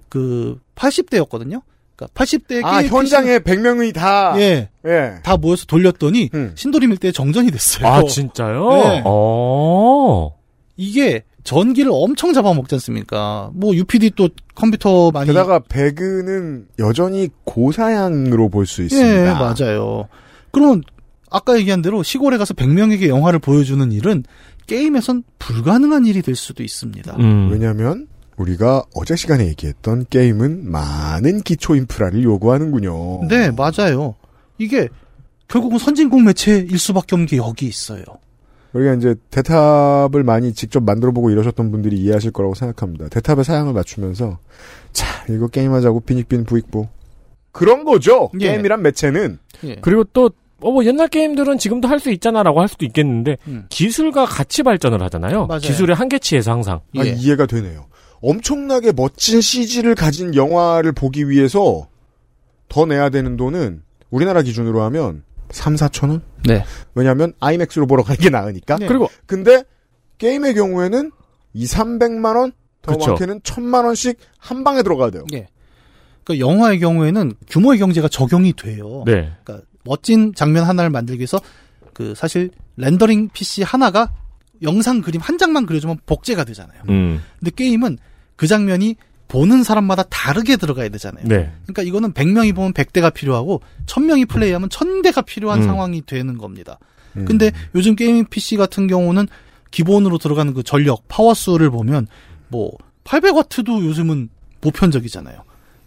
그 0.09 0.59
80대였거든요. 0.81 1.61
그러니까 1.95 2.07
80대 2.15 2.63
아 2.65 2.81
현장에 2.83 3.39
100명이 3.39 3.93
다. 3.93 4.33
예. 4.37 4.69
예. 4.85 5.13
다 5.23 5.37
모여서 5.37 5.65
돌렸더니 5.67 6.29
음. 6.33 6.53
신도림 6.55 6.91
일대 6.91 7.11
정전이 7.11 7.51
됐어요. 7.51 7.87
아, 7.87 8.03
진짜요? 8.03 8.69
네. 8.73 9.01
어. 9.05 10.35
이게 10.77 11.23
전기를 11.43 11.91
엄청 11.93 12.33
잡아먹지 12.33 12.75
않습니까? 12.75 13.51
뭐 13.53 13.73
UPD 13.75 14.11
또 14.15 14.29
컴퓨터 14.55 15.11
많이 15.11 15.27
게다가 15.27 15.59
배그는 15.59 16.67
여전히 16.79 17.29
고사양으로 17.43 18.49
볼 18.49 18.65
수 18.65 18.81
있습니다. 18.83 19.27
예, 19.27 19.33
맞아요. 19.33 20.07
그러면 20.51 20.83
아까 21.29 21.57
얘기한 21.57 21.81
대로 21.81 22.03
시골에 22.03 22.37
가서 22.37 22.53
100명에게 22.53 23.07
영화를 23.07 23.39
보여주는 23.39 23.91
일은 23.91 24.23
게임에선 24.67 25.23
불가능한 25.39 26.05
일이 26.05 26.21
될 26.21 26.35
수도 26.35 26.61
있습니다. 26.63 27.15
음. 27.19 27.49
왜냐하면 27.51 28.07
우리가 28.37 28.83
어제 28.95 29.15
시간에 29.15 29.45
얘기했던 29.47 30.05
게임은 30.09 30.69
많은 30.69 31.41
기초 31.41 31.75
인프라를 31.75 32.23
요구하는군요. 32.23 33.27
네, 33.27 33.51
맞아요. 33.51 34.15
이게 34.57 34.87
결국은 35.47 35.77
선진국 35.77 36.21
매체일 36.23 36.77
수밖에 36.79 37.15
없는 37.15 37.27
게 37.27 37.37
여기 37.37 37.67
있어요. 37.67 38.03
우리가 38.73 38.93
이제 38.93 39.15
대탑을 39.31 40.23
많이 40.23 40.53
직접 40.53 40.81
만들어보고 40.81 41.29
이러셨던 41.29 41.71
분들이 41.71 41.97
이해하실 41.99 42.31
거라고 42.31 42.55
생각합니다. 42.55 43.09
대탑의 43.09 43.43
사양을 43.43 43.73
맞추면서 43.73 44.39
자 44.93 45.05
이거 45.29 45.47
게임하자고 45.47 45.99
빈익빈 46.01 46.45
부익부 46.45 46.87
그런 47.51 47.83
거죠. 47.83 48.31
예. 48.39 48.47
게임이란 48.51 48.81
매체는 48.81 49.39
예. 49.65 49.75
그리고 49.81 50.05
또, 50.05 50.31
어, 50.61 50.71
뭐 50.71 50.85
옛날 50.85 51.09
게임들은 51.09 51.57
지금도 51.57 51.89
할 51.89 51.99
수 51.99 52.11
있잖아라고 52.11 52.61
할 52.61 52.69
수도 52.69 52.85
있겠는데, 52.85 53.35
음. 53.47 53.65
기술과 53.67 54.25
같이 54.25 54.63
발전을 54.63 55.01
하잖아요. 55.03 55.47
맞아요. 55.47 55.59
기술의 55.59 55.95
한계치에서 55.97 56.49
항상. 56.51 56.79
아, 56.97 57.05
예. 57.05 57.09
이해가 57.09 57.45
되네요. 57.47 57.87
엄청나게 58.21 58.91
멋진 58.93 59.41
CG를 59.41 59.95
가진 59.95 60.35
영화를 60.35 60.91
보기 60.91 61.29
위해서 61.29 61.87
더 62.69 62.85
내야 62.85 63.09
되는 63.09 63.35
돈은 63.35 63.83
우리나라 64.09 64.41
기준으로 64.41 64.81
하면 64.83 65.23
3, 65.49 65.75
4천 65.75 66.09
원? 66.09 66.21
네. 66.45 66.63
왜냐하면 66.95 67.33
아이맥스로 67.39 67.87
보러 67.87 68.03
가는 68.03 68.19
게 68.19 68.29
나으니까. 68.29 68.77
네. 68.77 68.87
그리고, 68.87 69.09
근데 69.25 69.63
게임의 70.19 70.53
경우에는 70.53 71.11
2, 71.53 71.65
300만 71.65 72.37
원, 72.37 72.53
더 72.81 72.93
그쵸. 72.93 73.11
많게는 73.11 73.41
1000만 73.41 73.85
원씩 73.85 74.17
한 74.37 74.63
방에 74.63 74.81
들어가야 74.83 75.11
돼요. 75.11 75.25
예. 75.33 75.47
그러니까 76.23 76.47
영화의 76.47 76.79
경우에는 76.79 77.33
규모의 77.47 77.79
경제가 77.79 78.07
적용이 78.07 78.53
돼요. 78.53 79.03
네. 79.05 79.31
그러니까 79.43 79.67
멋진 79.83 80.33
장면 80.33 80.63
하나를 80.63 80.89
만들기 80.89 81.19
위해서 81.19 81.39
그 81.93 82.13
사실 82.15 82.51
렌더링 82.77 83.29
PC 83.33 83.63
하나가 83.63 84.11
영상 84.61 85.01
그림 85.01 85.19
한 85.21 85.37
장만 85.37 85.65
그려주면 85.65 85.99
복제가 86.05 86.43
되잖아요. 86.43 86.81
음. 86.89 87.21
근데 87.39 87.51
게임은 87.55 87.97
그 88.41 88.47
장면이 88.47 88.95
보는 89.27 89.61
사람마다 89.63 90.01
다르게 90.01 90.57
들어가야 90.57 90.89
되잖아요. 90.89 91.25
네. 91.27 91.53
그러니까 91.61 91.83
이거는 91.83 92.11
100명이 92.11 92.55
보면 92.55 92.73
100대가 92.73 93.13
필요하고 93.13 93.61
1000명이 93.85 94.27
플레이하면 94.27 94.67
1000대가 94.67 95.23
필요한 95.23 95.61
음. 95.61 95.67
상황이 95.67 96.03
되는 96.03 96.39
겁니다. 96.39 96.79
음. 97.17 97.25
근데 97.25 97.51
요즘 97.75 97.95
게이밍 97.95 98.25
PC 98.25 98.57
같은 98.57 98.87
경우는 98.87 99.27
기본으로 99.69 100.17
들어가는 100.17 100.55
그 100.55 100.63
전력, 100.63 101.07
파워수를 101.07 101.69
보면 101.69 102.07
뭐 102.47 102.71
800와트도 103.03 103.85
요즘은 103.85 104.29
보편적이잖아요. 104.59 105.43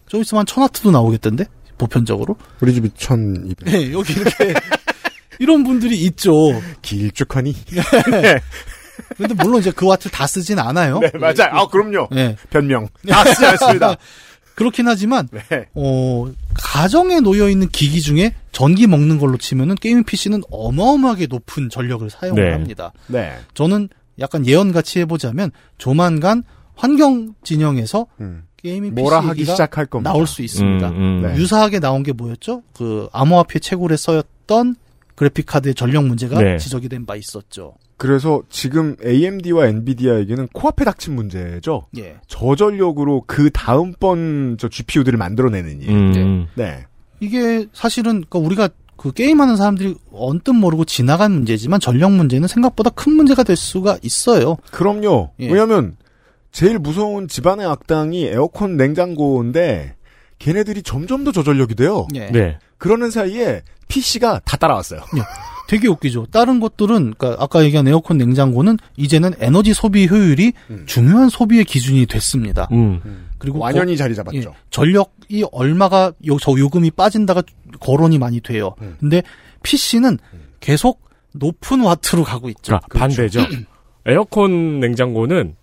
좀 0.07 0.21
있으면 0.21 0.39
한 0.39 0.47
1000와트도 0.47 0.93
나오겠던데? 0.93 1.47
보편적으로? 1.77 2.37
우리 2.61 2.73
집이 2.73 2.91
1200. 2.97 3.65
네, 3.65 3.93
여기 3.93 4.13
이렇게 4.13 4.55
이런 5.41 5.65
분들이 5.65 6.01
있죠. 6.03 6.53
길쭉하니? 6.83 7.53
근데 9.17 9.35
물론 9.35 9.61
이제 9.61 9.71
그 9.71 9.87
와트를 9.87 10.11
다 10.13 10.27
쓰진 10.27 10.59
않아요. 10.59 10.99
네, 11.01 11.11
맞아요. 11.19 11.51
아, 11.53 11.67
그럼요. 11.69 12.09
네. 12.13 12.37
변명. 12.51 12.89
다 13.09 13.25
쓰지 13.25 13.45
않습니다. 13.47 13.97
그렇긴 14.55 14.87
하지만 14.87 15.29
네. 15.33 15.67
어, 15.75 16.27
가정에 16.55 17.19
놓여 17.21 17.49
있는 17.49 17.69
기기 17.69 18.01
중에 18.01 18.35
전기 18.53 18.87
먹는 18.87 19.19
걸로 19.19 19.37
치면은 19.37 19.75
gaming 19.75 20.05
PC는 20.05 20.43
어마어마하게 20.51 21.27
높은 21.27 21.71
전력을 21.71 22.09
사용을 22.09 22.45
네. 22.45 22.53
합니다. 22.53 22.93
네. 23.09 23.33
저는 23.55 23.89
약간 24.21 24.47
예언같이 24.47 25.01
해보자면 25.01 25.51
조만간 25.77 26.45
환경 26.77 27.35
진영에서 27.43 28.07
음. 28.21 28.45
gaming 28.59 28.95
뭐라 28.95 29.19
PC가 29.23 29.31
하기 29.31 29.45
시작할 29.45 29.87
겁니다. 29.87 30.13
나올 30.13 30.27
수 30.29 30.43
있습니다. 30.43 30.89
음, 30.89 30.95
음. 30.97 31.23
네. 31.23 31.37
유사하게 31.37 31.81
나온 31.81 32.05
게 32.05 32.13
뭐였죠? 32.13 32.63
그 32.77 33.09
암호화폐 33.13 33.59
채굴에 33.59 33.97
쓰였던 33.97 34.77
그래픽 35.17 35.47
카드의 35.47 35.75
전력 35.75 36.05
문제가 36.07 36.41
네. 36.41 36.59
지적이 36.59 36.89
된 36.89 37.07
바 37.07 37.17
있었죠. 37.17 37.75
그래서 37.97 38.43
지금 38.49 38.97
AMD와 39.05 39.67
엔비디아에게는 39.69 40.49
코앞에 40.53 40.85
닥친 40.85 41.15
문제죠. 41.15 41.87
예. 41.99 42.17
저전력으로 42.27 43.25
그 43.27 43.51
다음번 43.51 44.57
저 44.59 44.69
GPU들을 44.69 45.17
만들어내는 45.17 45.81
일. 45.83 45.91
음. 45.91 46.47
네. 46.55 46.87
이게 47.21 47.67
사실은 47.73 48.25
그러니까 48.29 48.39
우리가 48.41 48.69
그 48.97 49.13
게임하는 49.13 49.57
사람들이 49.57 49.95
언뜻 50.13 50.53
모르고 50.53 50.85
지나간 50.85 51.33
문제지만 51.33 51.81
전력 51.81 52.13
문제는 52.13 52.49
생각보다 52.49 52.91
큰 52.91 53.13
문제가 53.13 53.43
될 53.43 53.57
수가 53.57 53.99
있어요. 54.03 54.57
그럼요. 54.71 55.31
예. 55.41 55.51
왜냐면 55.51 55.97
제일 56.53 56.79
무서운 56.79 57.27
집안의 57.29 57.67
악당이 57.67 58.27
에어컨 58.27 58.77
냉장고인데 58.77 59.97
걔네들이 60.39 60.83
점점 60.83 61.25
더 61.25 61.33
저전력이 61.33 61.75
돼요. 61.75 62.07
예. 62.15 62.31
네. 62.31 62.59
그러는 62.85 63.11
사이에 63.11 63.63
PC가 63.89 64.43
다 64.45 64.59
따라왔어요. 64.59 65.01
되게 65.69 65.89
웃기죠. 65.89 66.27
다른 66.27 66.61
것들은 66.61 67.15
그러니까 67.17 67.43
아까 67.43 67.65
얘기한 67.65 67.89
에어컨 67.89 68.19
냉장고는 68.19 68.77
이제는 68.99 69.33
에너지 69.41 69.73
소비 69.73 70.07
효율이 70.07 70.53
음. 70.69 70.83
중요한 70.85 71.31
소비의 71.31 71.65
기준이 71.65 72.05
됐습니다. 72.05 72.69
음. 72.73 73.31
그리고 73.39 73.59
완연히 73.59 73.97
자리 73.97 74.15
잡았죠. 74.15 74.37
예, 74.37 74.45
전력이 74.69 75.47
얼마가 75.51 76.13
요, 76.27 76.37
저 76.39 76.53
요금이 76.53 76.91
빠진다가 76.91 77.43
거론이 77.81 78.19
많이 78.19 78.43
돼요. 78.43 78.75
음. 78.83 78.97
근데 79.01 79.23
PC는 79.63 80.19
계속 80.61 81.01
높은 81.33 81.81
와트로 81.81 82.23
가고 82.23 82.51
있죠. 82.51 82.79
그러니까 82.91 82.99
반대죠. 82.99 83.41
에어컨 84.05 84.81
냉장고는 84.81 85.57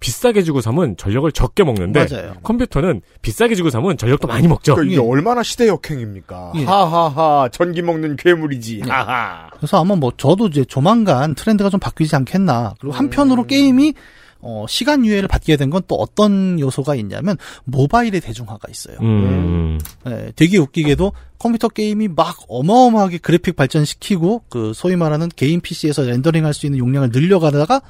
비싸게 0.00 0.42
주고 0.42 0.60
사면 0.60 0.96
전력을 0.96 1.30
적게 1.32 1.62
먹는데 1.62 2.06
맞아요. 2.10 2.32
컴퓨터는 2.42 3.02
비싸게 3.22 3.54
주고 3.54 3.70
사면 3.70 3.96
전력도 3.98 4.26
많이 4.26 4.48
먹죠. 4.48 4.74
그러니까 4.74 4.94
이게 4.94 5.02
예. 5.02 5.06
얼마나 5.08 5.42
시대 5.42 5.68
역행입니까? 5.68 6.52
예. 6.56 6.64
하하하 6.64 7.48
전기 7.52 7.82
먹는 7.82 8.16
괴물이지. 8.16 8.82
하하. 8.88 9.50
그래서 9.56 9.80
아마 9.80 9.94
뭐 9.94 10.10
저도 10.16 10.48
이제 10.48 10.64
조만간 10.64 11.34
트렌드가 11.34 11.68
좀 11.70 11.78
바뀌지 11.80 12.16
않겠나. 12.16 12.74
그리고 12.80 12.94
음. 12.94 12.98
한편으로 12.98 13.46
게임이 13.46 13.94
어, 14.42 14.64
시간 14.70 15.04
유예를 15.04 15.28
받게 15.28 15.56
된 15.58 15.68
건 15.68 15.82
또 15.86 15.96
어떤 15.96 16.58
요소가 16.58 16.94
있냐면 16.94 17.36
모바일의 17.64 18.22
대중화가 18.22 18.68
있어요. 18.70 18.96
음. 19.02 19.78
네, 20.06 20.32
되게 20.34 20.56
웃기게도 20.56 21.12
컴퓨터 21.38 21.68
게임이 21.68 22.08
막 22.08 22.36
어마어마하게 22.48 23.18
그래픽 23.18 23.54
발전시키고 23.54 24.44
그 24.48 24.72
소위 24.74 24.96
말하는 24.96 25.28
개인 25.36 25.60
PC에서 25.60 26.02
렌더링할 26.04 26.54
수 26.54 26.64
있는 26.64 26.78
용량을 26.78 27.10
늘려가다가 27.12 27.82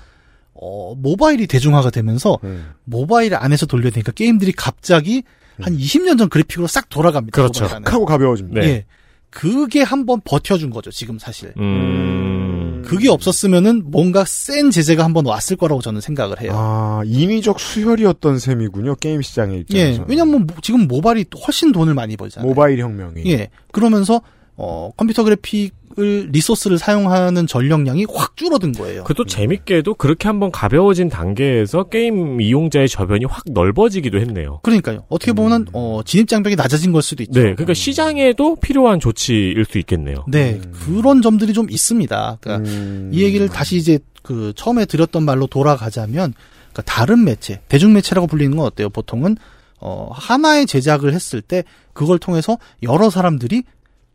어, 0.63 0.95
모바일이 0.95 1.47
대중화가 1.47 1.91
되면서 1.91 2.39
음. 2.45 2.73
모바일 2.85 3.35
안에서 3.35 3.65
돌려대니까 3.67 4.13
게임들이 4.13 4.53
갑자기 4.53 5.23
한 5.59 5.77
20년 5.77 6.19
전 6.19 6.29
그래픽으로 6.29 6.67
싹 6.67 6.89
돌아갑니다. 6.89 7.35
그렇죠. 7.35 7.67
하고 7.67 8.05
가벼워집니다. 8.05 8.61
네. 8.61 8.67
예. 8.67 8.85
그게 9.31 9.83
한번 9.83 10.21
버텨준 10.25 10.71
거죠, 10.71 10.91
지금 10.91 11.19
사실. 11.19 11.53
음. 11.57 12.83
그게 12.85 13.09
없었으면은 13.09 13.83
뭔가 13.87 14.25
센 14.25 14.71
제재가 14.71 15.05
한번 15.05 15.27
왔을 15.27 15.57
거라고 15.57 15.81
저는 15.81 16.01
생각을 16.01 16.41
해요. 16.41 16.53
아, 16.55 17.03
인위적 17.05 17.61
수혈이었던 17.61 18.39
셈이군요. 18.39 18.97
게임 18.97 19.23
시장의 19.23 19.57
예. 19.57 19.61
입장에서. 19.61 20.05
왜냐면 20.09 20.47
뭐 20.47 20.57
지금 20.63 20.89
모바일이 20.89 21.27
훨씬 21.47 21.73
돈을 21.73 21.95
많이 21.95 22.17
벌잖아요. 22.17 22.49
모바일 22.49 22.81
혁명이. 22.81 23.23
예. 23.27 23.51
그러면서 23.73 24.21
어 24.57 24.91
컴퓨터 24.97 25.23
그래픽 25.25 25.75
을 25.99 26.29
리소스를 26.31 26.79
사용하는 26.79 27.49
전력량이 27.49 28.07
확 28.15 28.37
줄어든 28.37 28.71
거예요. 28.73 29.03
그것도 29.03 29.27
재밌게도 29.27 29.95
그렇게 29.95 30.29
한번 30.29 30.53
가벼워진 30.53 31.09
단계에서 31.09 31.85
게임 31.85 32.41
이용자의 32.41 32.89
저변이 32.89 33.25
확 33.25 33.43
넓어지기도 33.47 34.21
했네요. 34.21 34.61
그러니까요. 34.63 35.05
어떻게 35.09 35.33
보면 35.33 35.67
어 35.73 36.03
진입 36.05 36.29
장벽이 36.29 36.55
낮아진 36.55 36.93
걸 36.93 37.03
수도 37.03 37.25
있죠. 37.25 37.33
네, 37.41 37.55
그러니까 37.55 37.75
시장에도 37.75 38.55
필요한 38.55 39.01
조치일 39.01 39.65
수 39.65 39.79
있겠네요. 39.79 40.25
네, 40.29 40.61
그런 40.85 41.23
점들이 41.23 41.53
좀 41.53 41.69
있습니다. 41.69 42.39
그러니까 42.41 42.71
음. 42.71 43.11
이 43.13 43.25
얘기를 43.25 43.49
다시 43.49 43.77
이제 43.77 43.99
그 44.23 44.53
처음에 44.55 44.85
드렸던 44.85 45.25
말로 45.25 45.49
돌아가자면 45.49 46.35
그러니까 46.73 46.83
다른 46.83 47.25
매체, 47.25 47.63
대중 47.67 47.93
매체라고 47.95 48.29
불리는 48.29 48.57
건 48.57 48.65
어때요? 48.65 48.91
보통은 48.91 49.37
어 49.81 50.09
하나의 50.13 50.67
제작을 50.67 51.15
했을 51.15 51.41
때 51.41 51.65
그걸 51.95 52.21
통해서 52.21 52.59
여러 52.85 53.11
사람들이 53.11 53.65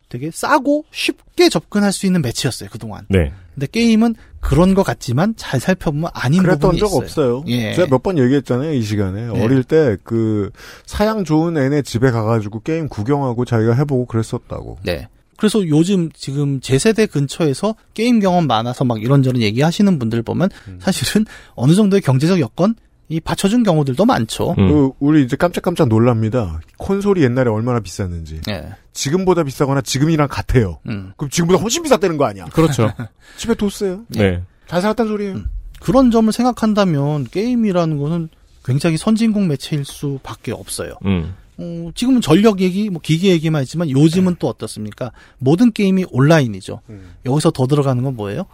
되게 0.08 0.30
싸고 0.32 0.84
쉽게 0.92 1.48
접근할 1.48 1.92
수 1.92 2.06
있는 2.06 2.22
매체였어요 2.22 2.68
그동안. 2.70 3.04
네. 3.08 3.32
근데 3.54 3.66
게임은 3.66 4.14
그런 4.40 4.74
것 4.74 4.82
같지만 4.84 5.34
잘 5.36 5.58
살펴보면 5.58 6.10
아닌 6.14 6.42
그랬던 6.42 6.60
부분이 6.72 6.78
적 6.78 6.86
있어요. 6.86 6.98
없어요. 7.38 7.44
예. 7.48 7.74
제가 7.74 7.88
몇 7.90 8.02
번 8.02 8.18
얘기했잖아요, 8.18 8.72
이 8.72 8.82
시간에. 8.82 9.26
네. 9.26 9.42
어릴 9.44 9.64
때, 9.64 9.96
그, 10.04 10.50
사양 10.84 11.24
좋은 11.24 11.56
애네 11.56 11.82
집에 11.82 12.12
가가지고 12.12 12.60
게임 12.60 12.88
구경하고 12.88 13.44
자기가 13.44 13.74
해보고 13.74 14.06
그랬었다고. 14.06 14.78
네. 14.84 15.08
그래서 15.36 15.66
요즘 15.66 16.10
지금 16.12 16.60
제 16.60 16.78
세대 16.78 17.06
근처에서 17.06 17.74
게임 17.94 18.20
경험 18.20 18.46
많아서 18.46 18.84
막 18.84 19.02
이런저런 19.02 19.42
얘기하시는 19.42 19.98
분들 19.98 20.22
보면 20.22 20.48
음. 20.68 20.78
사실은 20.80 21.26
어느 21.54 21.74
정도의 21.74 22.00
경제적 22.00 22.38
여건 22.40 22.74
이 23.08 23.20
받쳐준 23.20 23.62
경우들도 23.62 24.04
많죠. 24.04 24.54
음. 24.58 24.68
그, 24.68 24.90
우리 24.98 25.22
이제 25.22 25.36
깜짝깜짝 25.36 25.88
놀랍니다. 25.88 26.60
콘솔이 26.78 27.22
옛날에 27.22 27.50
얼마나 27.50 27.80
비쌌는지. 27.80 28.40
네. 28.46 28.68
지금보다 28.92 29.44
비싸거나 29.44 29.82
지금이랑 29.82 30.28
같아요. 30.28 30.78
음. 30.88 31.12
그럼 31.16 31.30
지금보다 31.30 31.62
훨씬 31.62 31.82
비쌌다는 31.82 32.16
거 32.16 32.24
아니야? 32.24 32.46
그렇죠. 32.46 32.92
집에 33.38 33.54
뒀어요. 33.54 34.04
네. 34.08 34.42
잘 34.66 34.80
살았단 34.80 35.06
소리예요. 35.06 35.34
음. 35.34 35.46
그런 35.80 36.10
점을 36.10 36.30
생각한다면 36.32 37.24
게임이라는 37.24 37.98
거는 37.98 38.28
굉장히 38.64 38.96
선진국 38.96 39.46
매체일 39.46 39.84
수밖에 39.84 40.50
없어요. 40.50 40.94
음. 41.04 41.34
어, 41.58 41.90
지금은 41.94 42.20
전력 42.20 42.60
얘기, 42.60 42.90
뭐 42.90 43.00
기계 43.00 43.30
얘기만 43.30 43.62
했지만 43.62 43.88
요즘은 43.90 44.36
또 44.38 44.48
어떻습니까? 44.48 45.12
모든 45.38 45.72
게임이 45.72 46.06
온라인이죠. 46.10 46.80
음. 46.90 47.14
여기서 47.24 47.52
더 47.52 47.66
들어가는 47.66 48.02
건 48.02 48.16
뭐예요? 48.16 48.46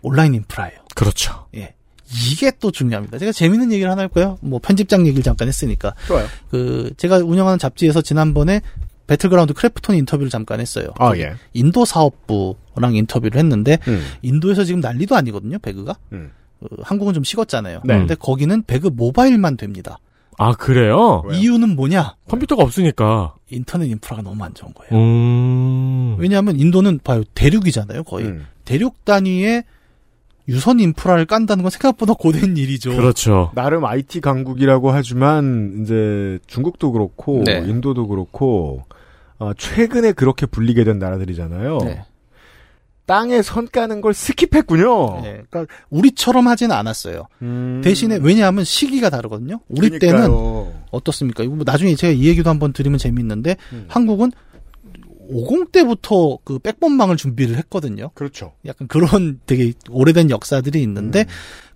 온라인 0.00 0.34
인프라예요. 0.34 0.78
그렇죠. 0.94 1.46
예. 1.54 1.74
이게 2.30 2.50
또 2.58 2.70
중요합니다. 2.70 3.18
제가 3.18 3.32
재밌는 3.32 3.72
얘기를 3.72 3.90
하나 3.90 4.02
할까요? 4.02 4.38
뭐 4.40 4.58
편집장 4.58 5.06
얘기를 5.06 5.22
잠깐 5.22 5.48
했으니까. 5.48 5.94
좋아요. 6.06 6.26
그 6.50 6.90
제가 6.96 7.18
운영하는 7.18 7.58
잡지에서 7.58 8.00
지난번에 8.02 8.60
배틀그라운드 9.06 9.54
크래프톤 9.54 9.96
인터뷰를 9.96 10.30
잠깐 10.30 10.60
했어요. 10.60 10.88
아, 10.98 11.08
거기 11.08 11.22
예. 11.22 11.34
인도 11.54 11.84
사업부랑 11.84 12.94
인터뷰를 12.94 13.38
했는데 13.38 13.78
음. 13.88 14.04
인도에서 14.22 14.64
지금 14.64 14.80
난리도 14.80 15.16
아니거든요. 15.16 15.58
배그가. 15.58 15.96
음. 16.12 16.30
어, 16.60 16.66
한국은 16.82 17.14
좀 17.14 17.24
식었잖아요. 17.24 17.80
네. 17.84 17.98
근데 17.98 18.14
거기는 18.14 18.62
배그 18.62 18.88
모바일만 18.88 19.56
됩니다. 19.56 19.98
아, 20.36 20.52
그래요? 20.52 21.22
왜요? 21.26 21.40
이유는 21.40 21.74
뭐냐? 21.74 22.14
컴퓨터가 22.28 22.62
없으니까. 22.62 23.34
인터넷 23.50 23.86
인프라가 23.86 24.22
너무 24.22 24.44
안 24.44 24.54
좋은 24.54 24.72
거예요. 24.72 24.92
음. 24.92 26.16
왜냐하면 26.18 26.58
인도는 26.58 27.00
봐요 27.02 27.24
대륙이잖아요 27.34 28.04
거의 28.04 28.26
음. 28.26 28.46
대륙 28.64 29.04
단위의 29.04 29.64
유선 30.48 30.80
인프라를 30.80 31.26
깐다는 31.26 31.62
건 31.62 31.70
생각보다 31.70 32.14
고된 32.14 32.56
일이죠. 32.56 32.96
그렇죠. 32.96 33.50
나름 33.54 33.84
IT 33.84 34.20
강국이라고 34.20 34.90
하지만 34.90 35.80
이제 35.82 36.38
중국도 36.46 36.92
그렇고 36.92 37.42
네. 37.44 37.58
인도도 37.66 38.08
그렇고 38.08 38.84
어, 39.38 39.52
최근에 39.56 40.12
그렇게 40.12 40.46
불리게 40.46 40.84
된 40.84 40.98
나라들이잖아요. 40.98 41.78
네. 41.84 42.04
땅에 43.08 43.40
선 43.40 43.66
까는 43.66 44.02
걸 44.02 44.12
스킵했군요. 44.12 45.22
네, 45.22 45.42
그러니까 45.48 45.66
우리처럼 45.88 46.46
하지는 46.46 46.76
않았어요. 46.76 47.26
음. 47.40 47.80
대신에 47.82 48.18
왜냐하면 48.20 48.64
시기가 48.64 49.08
다르거든요. 49.08 49.60
우리 49.68 49.98
때는 49.98 49.98
그러니까요. 49.98 50.72
어떻습니까? 50.90 51.42
이거 51.42 51.54
뭐 51.54 51.64
나중에 51.64 51.94
제가 51.94 52.12
이 52.12 52.24
얘기도 52.26 52.50
한번 52.50 52.74
드리면 52.74 52.98
재밌는데 52.98 53.56
음. 53.72 53.86
한국은 53.88 54.30
50 55.28 55.72
때부터 55.72 56.38
그 56.44 56.58
백번망을 56.58 57.16
준비를 57.16 57.56
했거든요. 57.58 58.10
그렇죠. 58.14 58.52
약간 58.66 58.88
그런 58.88 59.40
되게 59.46 59.72
오래된 59.90 60.30
역사들이 60.30 60.80
있는데 60.82 61.20
음. 61.20 61.26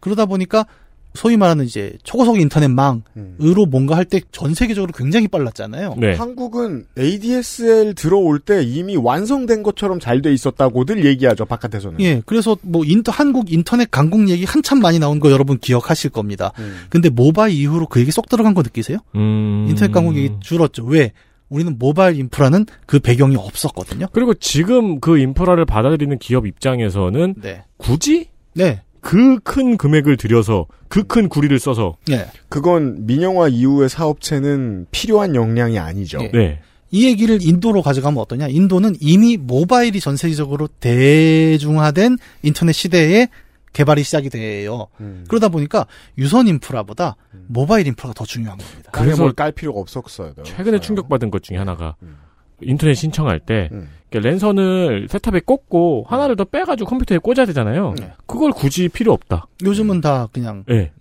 그러다 0.00 0.26
보니까 0.26 0.66
소위 1.14 1.36
말하는 1.36 1.66
이제 1.66 1.92
초고속 2.04 2.40
인터넷망으로 2.40 3.02
음. 3.18 3.36
뭔가 3.70 3.96
할 3.96 4.06
때 4.06 4.20
전 4.32 4.54
세계적으로 4.54 4.92
굉장히 4.96 5.28
빨랐잖아요. 5.28 5.96
네. 5.98 6.14
한국은 6.14 6.86
ADSL 6.98 7.94
들어올 7.94 8.38
때 8.38 8.62
이미 8.62 8.96
완성된 8.96 9.62
것처럼 9.62 10.00
잘 10.00 10.22
돼 10.22 10.32
있었다고들 10.32 11.04
얘기하죠 11.04 11.44
바깥에서는. 11.44 12.00
예, 12.00 12.22
그래서 12.24 12.56
뭐 12.62 12.82
인터 12.86 13.12
한국 13.12 13.52
인터넷 13.52 13.90
강국 13.90 14.28
얘기 14.30 14.44
한참 14.46 14.80
많이 14.80 14.98
나온 14.98 15.20
거 15.20 15.30
여러분 15.30 15.58
기억하실 15.58 16.08
겁니다. 16.10 16.52
음. 16.58 16.78
근데 16.88 17.10
모바일 17.10 17.54
이후로 17.56 17.88
그 17.88 18.00
얘기 18.00 18.10
쏙 18.10 18.30
들어간 18.30 18.54
거 18.54 18.62
느끼세요? 18.62 18.96
음. 19.14 19.66
인터넷 19.68 19.92
강국 19.92 20.16
얘기 20.16 20.30
줄었죠. 20.40 20.84
왜? 20.84 21.12
우리는 21.52 21.76
모바일 21.78 22.18
인프라는 22.18 22.66
그 22.86 22.98
배경이 22.98 23.36
없었거든요. 23.36 24.06
그리고 24.12 24.34
지금 24.34 25.00
그 25.00 25.18
인프라를 25.18 25.64
받아들이는 25.66 26.18
기업 26.18 26.46
입장에서는 26.46 27.34
네. 27.42 27.64
굳이 27.76 28.28
네. 28.54 28.82
그 29.00 29.38
큰 29.42 29.76
금액을 29.76 30.16
들여서 30.16 30.66
그 30.88 31.02
큰 31.04 31.28
구리를 31.28 31.58
써서 31.58 31.96
네. 32.06 32.26
그건 32.48 33.06
민영화 33.06 33.48
이후의 33.48 33.88
사업체는 33.88 34.86
필요한 34.90 35.34
역량이 35.34 35.78
아니죠. 35.78 36.18
예. 36.22 36.30
네. 36.32 36.60
이 36.94 37.06
얘기를 37.06 37.38
인도로 37.42 37.80
가져가면 37.80 38.20
어떠냐? 38.20 38.48
인도는 38.48 38.96
이미 39.00 39.38
모바일이 39.38 39.98
전 39.98 40.16
세계적으로 40.16 40.68
대중화된 40.78 42.18
인터넷 42.42 42.72
시대에 42.72 43.28
개발이 43.72 44.02
시작이 44.02 44.28
돼요. 44.30 44.88
음. 45.00 45.24
그러다 45.28 45.48
보니까 45.48 45.86
유선 46.18 46.46
인프라보다 46.48 47.16
모바일 47.46 47.86
인프라가 47.86 48.12
더 48.14 48.24
중요한 48.24 48.58
겁니다. 48.58 48.90
그래서 48.92 49.22
뭘 49.22 49.32
깔 49.34 49.52
필요가 49.52 49.80
없었어요. 49.80 50.34
최근에 50.44 50.78
충격받은 50.80 51.30
것 51.30 51.42
중에 51.42 51.56
하나가 51.56 51.96
음. 52.02 52.18
인터넷 52.60 52.94
신청할 52.94 53.40
때 53.40 53.68
음. 53.72 53.88
랜선을 54.12 55.08
세탑에 55.10 55.40
꽂고 55.46 56.04
하나를 56.08 56.36
더 56.36 56.44
빼가지고 56.44 56.88
컴퓨터에 56.90 57.18
꽂아야 57.18 57.46
되잖아요. 57.46 57.94
네. 57.98 58.12
그걸 58.26 58.52
굳이 58.52 58.88
필요 58.88 59.12
없다. 59.12 59.46
요즘은 59.64 60.00
다 60.00 60.28
그냥 60.32 60.64
네. 60.68 60.92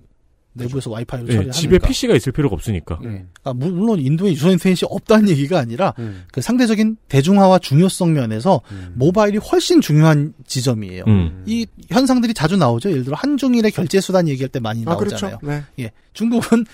내부에서 0.53 0.89
와이파이로 0.89 1.25
네, 1.27 1.33
처리하니까. 1.33 1.53
집에 1.53 1.77
PC가 1.79 2.15
있을 2.15 2.31
필요가 2.33 2.55
없으니까. 2.55 2.99
네. 3.03 3.25
아, 3.43 3.53
물- 3.53 3.71
물론 3.71 3.99
인도에 3.99 4.31
유선 4.31 4.51
인터넷이 4.51 4.79
없다는 4.89 5.29
얘기가 5.29 5.59
아니라 5.59 5.93
음. 5.99 6.23
그 6.31 6.41
상대적인 6.41 6.97
대중화와 7.07 7.59
중요성 7.59 8.13
면에서 8.13 8.61
음. 8.71 8.93
모바일이 8.95 9.37
훨씬 9.37 9.79
중요한 9.81 10.33
지점이에요. 10.45 11.05
음. 11.07 11.43
이 11.45 11.65
현상들이 11.89 12.33
자주 12.33 12.57
나오죠. 12.57 12.91
예를 12.91 13.03
들어 13.05 13.15
한중일의 13.15 13.71
결제 13.71 14.01
수단 14.01 14.27
얘기할 14.27 14.49
때 14.49 14.59
많이 14.59 14.83
아 14.85 14.95
그렇죠. 14.97 15.27
나오잖아요. 15.29 15.39
네. 15.77 15.83
예, 15.85 15.91
중국은 16.13 16.65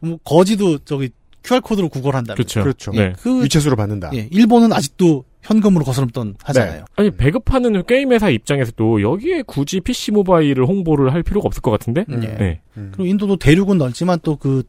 뭐 0.00 0.18
거지도 0.24 0.78
저기 0.78 1.10
QR 1.44 1.60
코드로 1.60 1.88
구걸한다면. 1.90 2.36
그렇죠. 2.36 2.62
그렇죠. 2.62 2.90
네. 2.92 3.12
그 3.20 3.42
위챗으로 3.42 3.76
받는다. 3.76 4.10
예, 4.14 4.28
일본은 4.32 4.72
아직도 4.72 5.24
현금으로 5.46 5.84
거스름돈 5.84 6.36
하잖아요. 6.42 6.84
아니 6.96 7.10
배급하는 7.10 7.84
게임 7.86 8.12
회사 8.12 8.30
입장에서도 8.30 9.02
여기에 9.02 9.42
굳이 9.46 9.80
PC 9.80 10.12
모바일을 10.12 10.66
홍보를 10.66 11.12
할 11.12 11.22
필요가 11.22 11.46
없을 11.46 11.62
것 11.62 11.70
같은데. 11.70 12.04
예. 12.10 12.16
네. 12.16 12.60
음. 12.76 12.90
그리고 12.92 13.06
인도도 13.06 13.36
대륙은 13.36 13.78
넓지만 13.78 14.18
또 14.22 14.36
그 14.36 14.62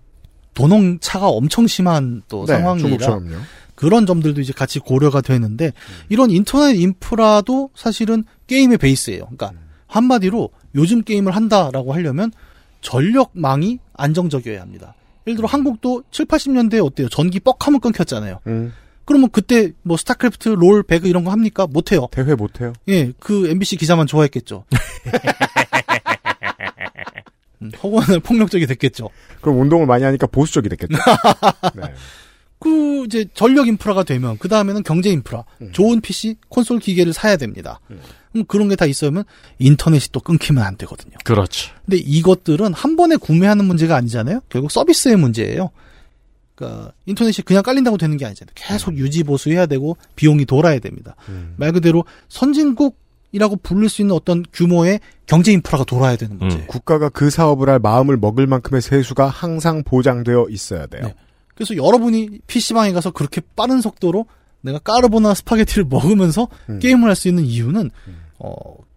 도농 0.58 0.98
차가 1.02 1.28
엄청 1.28 1.68
심한 1.68 2.24
또 2.28 2.46
네, 2.48 2.54
상황이라 2.54 2.88
중국처럼요. 2.88 3.36
그런 3.76 4.08
점들도 4.08 4.42
이제 4.42 4.54
같이 4.54 4.80
고려가 4.80 5.22
되는데 5.22 5.72
이런 6.10 6.32
인터넷 6.32 6.76
인프라도 6.76 7.70
사실은 7.76 8.24
게임의 8.48 8.80
베이스예요. 8.80 9.26
그러니까 9.26 9.52
한마디로 9.86 10.50
요즘 10.74 11.04
게임을 11.04 11.36
한다라고 11.36 11.94
하려면 11.94 12.32
전력망이 12.82 13.78
안정적이어야 13.94 14.62
합니다. 14.62 14.96
예를 15.28 15.36
들어 15.36 15.48
한국도 15.48 16.04
7, 16.10 16.26
80년대에 16.26 16.84
어때요? 16.84 17.08
전기 17.10 17.40
뻑하면 17.40 17.80
끊겼잖아요. 17.80 18.40
음. 18.48 18.74
그러면 19.08 19.30
그때 19.32 19.72
뭐 19.84 19.96
스타크래프트, 19.98 20.50
롤, 20.50 20.84
배그 20.84 21.08
이런 21.08 21.24
거 21.24 21.32
합니까? 21.32 21.66
못 21.66 21.92
해요. 21.94 22.08
대회 22.12 22.36
못 22.36 22.60
해요. 22.62 22.74
예, 22.90 23.14
그 23.20 23.48
MBC 23.50 23.78
기자만 23.78 24.06
좋아했겠죠. 24.06 24.66
음, 27.62 27.72
혹은 27.82 28.20
폭력적이 28.22 28.68
됐겠죠. 28.68 29.10
그럼 29.42 29.62
운동을 29.62 29.88
많이 29.88 30.04
하니까 30.04 30.28
보수적이 30.28 30.70
됐겠죠. 30.70 30.98
네. 31.76 31.94
그 32.60 33.06
이제 33.06 33.26
전력 33.34 33.68
인프라가 33.68 34.04
되면 34.04 34.38
그 34.38 34.48
다음에는 34.50 34.84
경제 34.84 35.10
인프라, 35.10 35.44
좋은 35.72 36.02
PC, 36.02 36.36
콘솔 36.50 36.80
기계를 36.80 37.14
사야 37.14 37.38
됩니다. 37.38 37.80
그럼 38.34 38.46
그런 38.48 38.68
게 38.68 38.76
다 38.76 38.86
있으면 38.86 39.24
인터넷이 39.58 40.10
또 40.12 40.20
끊기면 40.20 40.64
안 40.64 40.76
되거든요. 40.78 41.14
그렇지. 41.24 41.70
근데 41.86 41.98
이것들은 41.98 42.74
한 42.74 42.96
번에 42.96 43.16
구매하는 43.16 43.64
문제가 43.66 43.96
아니잖아요. 43.96 44.42
결국 44.50 44.70
서비스의 44.72 45.16
문제예요. 45.16 45.70
그러니까 46.58 46.92
인터넷이 47.06 47.44
그냥 47.46 47.62
깔린다고 47.62 47.98
되는 47.98 48.18
게 48.18 48.26
아니잖아요. 48.26 48.52
계속 48.56 48.98
유지 48.98 49.24
보수해야 49.24 49.68
되고 49.68 49.96
비용이 50.16 50.46
돌아야 50.46 50.80
됩니다. 50.80 51.16
말 51.56 51.72
그대로 51.72 52.04
선진국이라고 52.30 53.58
부를 53.62 53.90
수 53.90 54.02
있는 54.02 54.16
어떤 54.16 54.44
규모의 54.54 55.00
경제 55.28 55.52
인프라가 55.52 55.84
돌아야 55.84 56.16
되는 56.16 56.38
문제. 56.38 56.66
국가가 56.66 57.10
그 57.10 57.30
사업을 57.30 57.70
할 57.70 57.80
마음을 57.80 58.18
먹을 58.18 58.48
만큼의 58.48 58.82
세수가 58.82 59.28
항상 59.28 59.84
보장되어 59.84 60.48
있어야 60.50 60.88
돼요. 60.88 61.04
네. 61.06 61.16
그래서 61.54 61.76
여러분이 61.76 62.40
PC방에 62.48 62.92
가서 62.92 63.12
그렇게 63.12 63.42
빠른 63.56 63.82
속도로 63.82 64.26
내가 64.62 64.80
까르보나 64.80 65.34
스파게티를 65.34 65.86
먹으면서 65.90 66.48
게임을 66.82 67.08
할 67.08 67.16
수 67.16 67.28
있는 67.28 67.46
이유는 67.46 67.92
어, 68.40 68.54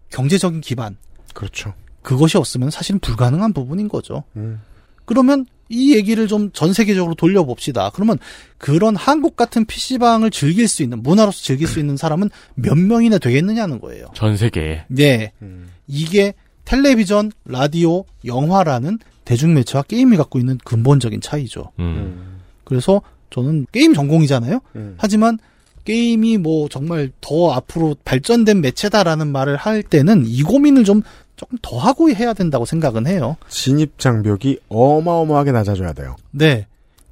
경제적인 0.09 0.61
기반. 0.61 0.97
그렇죠. 1.33 1.73
그것이 2.01 2.37
없으면 2.37 2.71
사실은 2.71 2.99
불가능한 2.99 3.53
부분인 3.53 3.87
거죠. 3.87 4.23
음. 4.35 4.61
그러면 5.05 5.45
이 5.71 5.95
얘기를 5.95 6.27
좀 6.27 6.51
전 6.53 6.73
세계적으로 6.73 7.15
돌려봅시다. 7.15 7.91
그러면 7.93 8.19
그런 8.57 8.95
한국 8.95 9.35
같은 9.35 9.65
PC방을 9.65 10.29
즐길 10.29 10.67
수 10.67 10.83
있는, 10.83 11.01
문화로서 11.01 11.41
즐길 11.41 11.67
수 11.67 11.79
있는 11.79 11.97
사람은 11.97 12.29
몇 12.55 12.77
명이나 12.77 13.17
되겠느냐는 13.17 13.79
거예요. 13.79 14.07
전 14.13 14.37
세계에. 14.37 14.83
네. 14.89 15.31
음. 15.41 15.69
이게 15.87 16.33
텔레비전, 16.65 17.31
라디오, 17.45 18.05
영화라는 18.25 18.99
대중매체와 19.25 19.83
게임이 19.83 20.17
갖고 20.17 20.39
있는 20.39 20.57
근본적인 20.63 21.21
차이죠. 21.21 21.71
음. 21.79 22.39
그래서 22.63 23.01
저는 23.29 23.65
게임 23.71 23.93
전공이잖아요. 23.93 24.59
음. 24.75 24.95
하지만 24.97 25.39
게임이 25.83 26.37
뭐 26.37 26.67
정말 26.69 27.11
더 27.21 27.51
앞으로 27.51 27.95
발전된 28.05 28.61
매체다라는 28.61 29.27
말을 29.31 29.55
할 29.55 29.83
때는 29.83 30.25
이 30.25 30.43
고민을 30.43 30.83
좀 30.83 31.01
조금 31.35 31.57
더 31.61 31.77
하고 31.77 32.09
해야 32.09 32.33
된다고 32.33 32.65
생각은 32.65 33.07
해요. 33.07 33.37
진입 33.49 33.97
장벽이 33.97 34.59
어마어마하게 34.69 35.51
낮아져야 35.51 35.93
돼요. 35.93 36.15
네. 36.31 36.67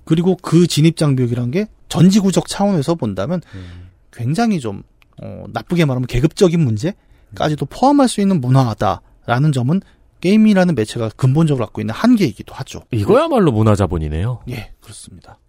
그리고 0.06 0.38
그 0.42 0.68
진입 0.68 0.98
장벽이란 0.98 1.52
게 1.52 1.68
전지구적 1.88 2.48
차원에서 2.48 2.96
본다면 2.96 3.42
굉장히 4.12 4.60
좀 4.60 4.84
어, 5.22 5.46
나쁘게 5.52 5.86
말하면 5.86 6.08
계급적인 6.08 6.60
문제까지도 6.60 7.66
포함할 7.66 8.08
수 8.08 8.22
있는 8.22 8.40
문화다라는 8.40 9.52
점은 9.52 9.82
게임이라는 10.22 10.76
매체가 10.76 11.10
근본적으로 11.16 11.66
갖고 11.66 11.82
있는 11.82 11.94
한계이기도 11.94 12.54
하죠. 12.54 12.82
이거야말로 12.92 13.52
문화 13.52 13.76
자본이네요. 13.76 14.42
예, 14.50 14.72
그렇습니다. 14.82 15.40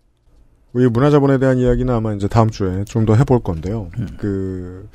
이 0.77 0.87
문화자본에 0.87 1.39
대한 1.39 1.59
이야기는 1.59 1.93
아마 1.93 2.13
이제 2.15 2.29
다음 2.29 2.51
주에 2.51 2.85
좀 2.85 3.05
더 3.07 3.15
해볼 3.17 3.41
건데요. 3.41 3.89
그 4.19 4.89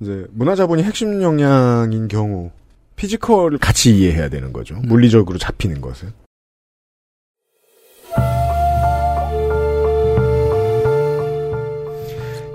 이제 0.00 0.26
문화자본이 0.32 0.82
핵심 0.82 1.22
역량인 1.22 2.08
경우 2.08 2.50
physical을 2.96 3.58
같이 3.58 3.96
이해해야 3.96 4.28
되는 4.28 4.52
거죠. 4.52 4.74
물리적으로 4.84 5.38
잡히는 5.38 5.80
것은. 5.80 6.12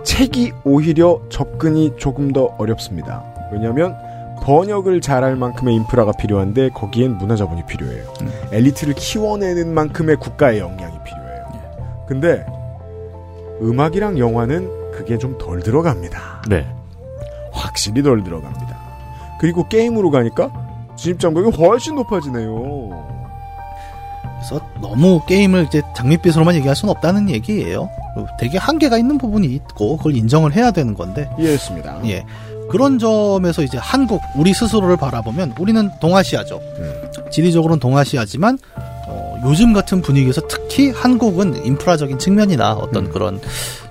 책이 0.03 0.53
오히려 0.63 1.21
접근이 1.29 1.93
조금 1.97 2.31
더 2.31 2.45
어렵습니다. 2.57 3.23
왜냐하면 3.51 3.95
번역을 4.43 5.01
잘할 5.01 5.35
만큼의 5.35 5.75
인프라가 5.75 6.11
필요한데 6.13 6.69
거기엔 6.69 7.17
문화자본이 7.17 7.65
필요해요. 7.67 8.03
엘리트를 8.51 8.93
키워내는 8.95 9.73
만큼의 9.73 10.15
국가의 10.17 10.59
역량이 10.59 10.97
필요해요. 11.03 11.16
근데 12.07 12.45
음악이랑 13.61 14.17
영화는 14.19 14.91
그게 14.91 15.17
좀 15.17 15.37
덜 15.37 15.61
들어갑니다. 15.61 16.43
네. 16.49 16.65
확실히 17.51 18.01
덜 18.03 18.23
들어갑니다. 18.23 18.77
그리고 19.39 19.67
게임으로 19.67 20.09
가니까 20.11 20.51
진입장벽이 20.95 21.51
훨씬 21.51 21.95
높아지네요. 21.95 23.05
그래서 24.39 24.61
너무 24.81 25.21
게임을 25.27 25.65
이제 25.65 25.81
장밋빛으로만 25.95 26.55
얘기할 26.55 26.75
수는 26.75 26.91
없다는 26.91 27.29
얘기예요. 27.29 27.89
되게 28.39 28.57
한계가 28.57 28.97
있는 28.97 29.17
부분이 29.17 29.47
있고 29.47 29.97
그걸 29.97 30.15
인정을 30.15 30.53
해야 30.55 30.71
되는 30.71 30.93
건데. 30.95 31.29
이해했습니다. 31.37 32.01
예. 32.05 32.23
그런 32.69 32.99
점에서 32.99 33.61
이제 33.63 33.77
한국 33.77 34.21
우리 34.35 34.53
스스로를 34.53 34.97
바라보면 34.97 35.55
우리는 35.59 35.89
동아시아죠. 36.01 36.59
지리적으로는 37.31 37.79
동아시아지만 37.79 38.57
어, 38.75 38.96
요즘 39.45 39.73
같은 39.73 40.01
분위기에서 40.01 40.41
특히 40.47 40.91
한국은 40.91 41.65
인프라적인 41.65 42.19
측면이나 42.19 42.73
어떤 42.73 43.09
그런 43.11 43.39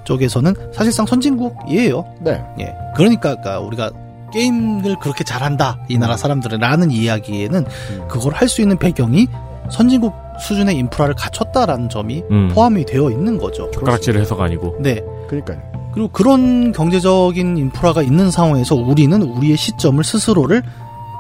쪽에서는 0.04 0.54
사실상 0.72 1.06
선진국이에요. 1.06 2.04
네. 2.20 2.42
예. 2.60 2.74
그러니까 2.96 3.30
아까 3.30 3.60
우리가 3.60 3.90
게임을 4.32 4.96
그렇게 5.00 5.24
잘한다 5.24 5.78
이 5.88 5.98
나라 5.98 6.16
사람들은라는 6.16 6.90
이야기에는 6.90 7.64
그걸 8.08 8.34
할 8.34 8.48
수 8.48 8.60
있는 8.60 8.76
배경이 8.76 9.26
선진국 9.70 10.12
수준의 10.40 10.76
인프라를 10.76 11.14
갖췄다라는 11.14 11.88
점이 11.88 12.22
음. 12.30 12.48
포함이 12.54 12.84
되어 12.86 13.10
있는 13.10 13.38
거죠. 13.38 13.70
젓가락질 13.72 14.18
해서가 14.18 14.44
아니고. 14.44 14.76
네. 14.80 15.00
그러니까요. 15.28 15.60
그리고 15.92 16.08
그런 16.08 16.72
경제적인 16.72 17.56
인프라가 17.56 18.02
있는 18.02 18.30
상황에서 18.30 18.74
우리는 18.74 19.20
우리의 19.22 19.56
시점을 19.56 20.02
스스로를 20.04 20.62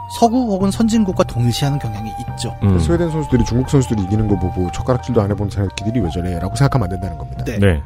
서구 0.08 0.36
혹은 0.52 0.70
선진국과 0.70 1.24
동일시하는 1.24 1.78
경향이 1.78 2.10
있죠. 2.30 2.54
음. 2.62 2.78
스웨덴 2.78 3.10
선수들이 3.10 3.44
중국 3.44 3.68
선수들이 3.68 4.02
이기는 4.04 4.28
거 4.28 4.38
보고 4.38 4.70
젓가락질도 4.72 5.20
안 5.20 5.30
해본 5.30 5.50
새끼들이 5.50 6.00
왜 6.00 6.08
저래? 6.10 6.38
라고 6.38 6.54
생각하면 6.54 6.84
안 6.84 6.90
된다는 6.90 7.18
겁니다. 7.18 7.44
네. 7.44 7.58
네. 7.58 7.82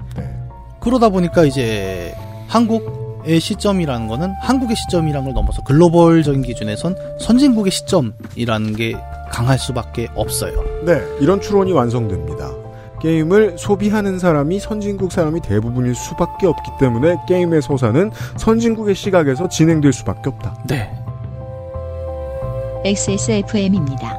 그러다 0.81 1.09
보니까 1.09 1.45
이제 1.45 2.15
한국의 2.49 3.41
시점이라는 3.41 4.09
거는 4.09 4.33
한국의 4.41 4.77
시점이라는 4.77 5.25
걸 5.27 5.35
넘어서 5.35 5.63
글로벌적인 5.63 6.43
기준에선 6.43 6.97
선진국의 7.21 7.71
시점이라는 7.71 8.77
게 8.77 8.97
강할 9.31 9.59
수밖에 9.59 10.09
없어요. 10.15 10.53
네, 10.85 11.01
이런 11.21 11.41
추론이 11.41 11.73
완성됩니다. 11.73 12.51
게임을 13.01 13.57
소비하는 13.57 14.19
사람이 14.19 14.61
선진국 14.61 15.11
사람이 15.11 15.41
대부분일 15.41 15.95
수밖에 15.95 16.47
없기 16.47 16.71
때문에 16.79 17.17
게임의 17.27 17.63
서사는 17.63 18.11
선진국의 18.37 18.95
시각에서 18.95 19.49
진행될 19.49 19.93
수밖에 19.93 20.29
없다. 20.29 20.55
네. 20.67 20.93
XSFM입니다. 22.83 24.17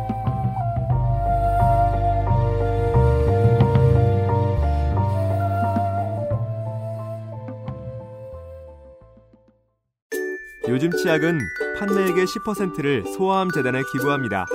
요즘 10.68 10.92
치약은 10.92 11.40
판매액의 11.80 12.26
10%를 12.26 13.04
소아암 13.18 13.50
재단에 13.50 13.82
기부합니다. 13.92 14.46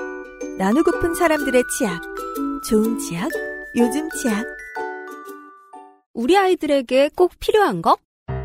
나누고픈 0.57 1.17
사람들의 1.17 1.65
치약. 1.77 2.01
좋은 2.69 3.01
치약, 3.01 3.29
요즘 3.77 4.09
치약. 4.11 4.47
우리 6.15 6.39
아이들에게 6.39 7.11
꼭 7.17 7.33
필요한 7.41 7.83
거? 7.83 7.97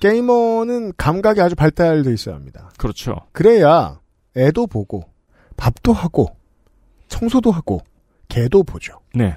게이머는 0.00 0.92
감각이 0.96 1.40
아주 1.40 1.54
발달돼 1.54 2.12
있어야 2.12 2.34
합니다. 2.34 2.70
그렇죠. 2.78 3.14
그래야 3.32 4.00
애도 4.36 4.66
보고 4.66 5.04
밥도 5.56 5.92
하고 5.92 6.36
청소도 7.08 7.50
하고 7.50 7.80
개도 8.28 8.62
보죠. 8.62 9.00
네. 9.14 9.36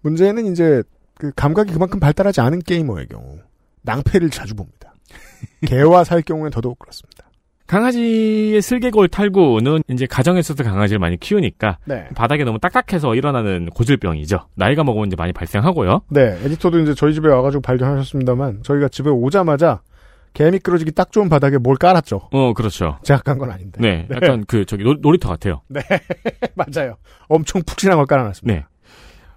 문제는 0.00 0.50
이제 0.50 0.82
그 1.14 1.30
감각이 1.36 1.72
그만큼 1.72 2.00
발달하지 2.00 2.40
않은 2.40 2.60
게이머의 2.60 3.06
경우 3.08 3.38
낭패를 3.82 4.30
자주 4.30 4.54
봅니다. 4.54 4.94
개와 5.66 6.04
살 6.04 6.22
경우엔 6.22 6.50
더더욱 6.50 6.78
그렇습니다. 6.78 7.28
강아지의 7.66 8.60
슬개골 8.60 9.08
탈구는 9.08 9.84
이제 9.88 10.04
가정에서도 10.06 10.62
강아지를 10.62 10.98
많이 10.98 11.16
키우니까 11.16 11.78
네. 11.86 12.06
바닥에 12.14 12.44
너무 12.44 12.58
딱딱해서 12.58 13.14
일어나는 13.14 13.70
고질병이죠. 13.70 14.48
나이가 14.56 14.84
먹으면 14.84 15.06
이제 15.06 15.16
많이 15.16 15.32
발생하고요. 15.32 16.02
네, 16.10 16.38
에디터도 16.44 16.80
이제 16.80 16.94
저희 16.94 17.14
집에 17.14 17.28
와가지고 17.28 17.62
발견하셨습니다만 17.62 18.62
저희가 18.62 18.88
집에 18.88 19.08
오자마자 19.08 19.80
개 20.32 20.50
미끄러지기 20.50 20.92
딱 20.92 21.12
좋은 21.12 21.28
바닥에 21.28 21.58
뭘 21.58 21.76
깔았죠. 21.76 22.28
어, 22.32 22.52
그렇죠. 22.54 22.98
제가 23.02 23.20
깐건 23.22 23.50
아닌데. 23.50 23.80
네, 23.80 24.08
약간 24.10 24.44
그 24.46 24.64
저기 24.64 24.84
놀, 24.84 24.98
놀이터 25.00 25.28
같아요. 25.28 25.62
네, 25.68 25.80
맞아요. 26.54 26.96
엄청 27.28 27.62
푹신한 27.66 27.96
걸 27.98 28.06
깔아놨습니다. 28.06 28.60
네. 28.60 28.66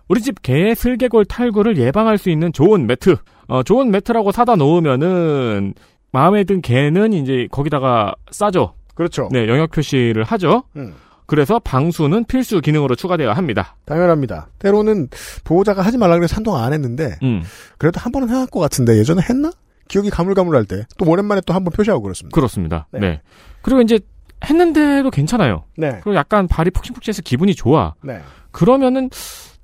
우리 0.08 0.22
집 0.22 0.41
개의 0.41 0.76
슬개골 0.76 1.26
탈구를 1.26 1.78
예방할 1.78 2.18
수 2.18 2.30
있는 2.30 2.54
좋은 2.54 2.86
매트. 2.88 3.18
어, 3.48 3.64
좋은 3.64 3.91
매트라고 3.91 4.32
사다 4.32 4.56
놓으면은 4.56 5.74
마음에 6.12 6.43
든 6.43 6.62
개는 6.62 7.14
이제 7.14 7.48
거기다가 7.52 8.14
싸죠. 8.32 8.76
그렇죠. 8.93 9.28
네, 9.32 9.48
영역 9.48 9.72
표시를 9.72 10.24
하죠. 10.24 10.64
음. 10.78 10.93
그래서 11.26 11.60
방수는 11.60 12.26
필수 12.26 12.62
기능으로 12.62 12.96
추가되어야 12.96 13.34
합니다. 13.34 13.76
당연합니다. 13.86 14.48
때로는 14.60 15.10
보호자가 15.43 15.82
하지 15.82 15.98
말라 15.98 16.16
그래서 16.16 16.36
한동안 16.36 16.64
안 16.64 16.74
했는데 16.74 17.18
음. 17.24 17.41
그래도 17.78 18.00
한 18.00 18.12
번은 18.12 18.30
해할 18.30 18.48
것 18.48 18.60
같은데 18.60 18.98
예전에 18.98 19.22
했나? 19.28 19.52
기억이 19.88 20.09
가물가물할 20.09 20.65
때 20.65 20.83
또 20.97 21.05
오랜만에 21.09 21.41
또 21.45 21.53
한번 21.53 21.71
표시하고 21.73 22.01
그렇습니다. 22.01 22.33
그렇습니다. 22.36 22.88
네. 22.91 22.99
네. 22.99 23.21
그리고 23.61 23.81
이제 23.81 23.99
했는데도 24.43 25.09
괜찮아요. 25.11 25.63
네. 25.77 25.91
그리고 26.03 26.15
약간 26.15 26.47
발이 26.47 26.71
푹신푹신해서 26.71 27.21
기분이 27.23 27.55
좋아. 27.55 27.93
네. 28.03 28.19
그러면은 28.51 29.09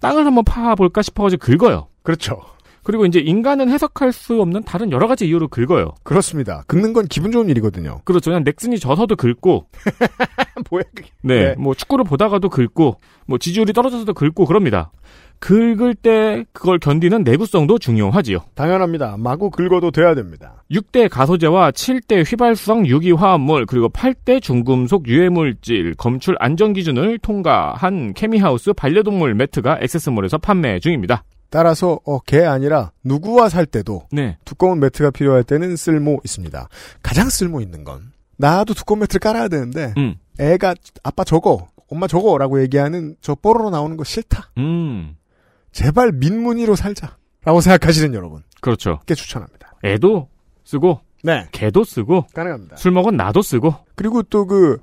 땅을 0.02 0.26
한번 0.26 0.44
파볼까 0.44 1.02
싶어가지고 1.02 1.46
긁어요. 1.46 1.88
그렇죠. 2.04 2.42
그리고 2.84 3.06
이제 3.06 3.20
인간은 3.20 3.70
해석할 3.70 4.12
수 4.12 4.42
없는 4.42 4.64
다른 4.64 4.92
여러 4.92 5.08
가지 5.08 5.28
이유로 5.28 5.50
긁어요. 5.50 5.94
그렇습니다. 6.02 6.64
긁는 6.66 6.94
건 6.94 7.06
기분 7.08 7.32
좋은 7.32 7.48
일이거든요. 7.48 8.02
그렇죠. 8.06 8.32
그냥 8.32 8.44
넥슨이 8.44 8.80
져서도 8.80 9.16
긁고, 9.18 9.68
뭐야 10.72 10.84
그게? 10.96 11.10
네, 11.22 11.50
네. 11.50 11.56
뭐 11.60 11.76
축구를 11.76 12.06
보다가도 12.06 12.50
긁고, 12.50 13.00
뭐 13.28 13.38
지지율이 13.38 13.74
떨어져서도 13.74 14.16
긁고 14.16 14.48
그럽니다. 14.48 14.92
긁을 15.42 15.96
때 15.96 16.46
그걸 16.54 16.78
견디는 16.78 17.24
내구성도 17.24 17.80
중요하지요. 17.80 18.38
당연합니다. 18.54 19.18
마구 19.18 19.50
긁어도 19.50 19.90
돼야 19.92 20.14
됩니다. 20.14 20.64
6대 20.72 21.10
가소제와 21.10 21.72
7대 21.72 22.24
휘발성 22.26 22.86
유기화합물 22.86 23.66
그리고 23.66 23.90
8대 23.90 24.42
중금속 24.42 25.08
유해물질 25.08 25.96
검출 25.96 26.36
안전 26.40 26.74
기준을 26.74 27.18
통과한 27.20 28.14
케미하우스 28.14 28.72
반려동물 28.72 29.34
매트가 29.34 29.80
액세스몰에서 29.82 30.38
판매 30.38 30.80
중입니다. 30.80 31.24
따라서 31.50 32.00
어, 32.06 32.20
개 32.20 32.46
아니라 32.46 32.92
누구와 33.04 33.50
살 33.50 33.66
때도 33.66 34.04
네. 34.12 34.38
두꺼운 34.46 34.80
매트가 34.80 35.10
필요할 35.10 35.44
때는 35.44 35.76
쓸모 35.76 36.22
있습니다. 36.24 36.70
가장 37.02 37.30
쓸모 37.30 37.62
있는 37.62 37.84
건 37.84 38.14
나도 38.38 38.76
두꺼운 38.76 39.00
매트를 39.00 39.20
깔아야 39.20 39.48
되는데 39.48 39.94
음. 39.98 40.16
애가 40.40 40.76
아빠 41.04 41.24
저거 41.24 41.68
엄마 41.90 42.08
저거라고 42.08 42.62
얘기하는 42.62 43.16
저 43.22 43.36
뽀로로 43.36 43.72
나오는 43.72 43.98
거 43.98 44.04
싫다. 44.04 44.52
음. 44.60 45.16
제발 45.72 46.12
민무늬로 46.14 46.76
살자라고 46.76 47.62
생각하시는 47.62 48.14
여러분 48.14 48.44
그렇죠. 48.62 49.00
꽤 49.06 49.16
추천합니다. 49.16 49.74
애도 49.84 50.28
쓰고 50.64 51.00
네. 51.24 51.48
개도 51.52 51.84
쓰고 51.84 52.26
가능합니다. 52.34 52.76
술 52.78 52.92
먹은 52.92 53.16
나도 53.18 53.42
쓰고 53.42 53.74
그리고 53.96 54.24
또 54.24 54.46
그 54.46 54.78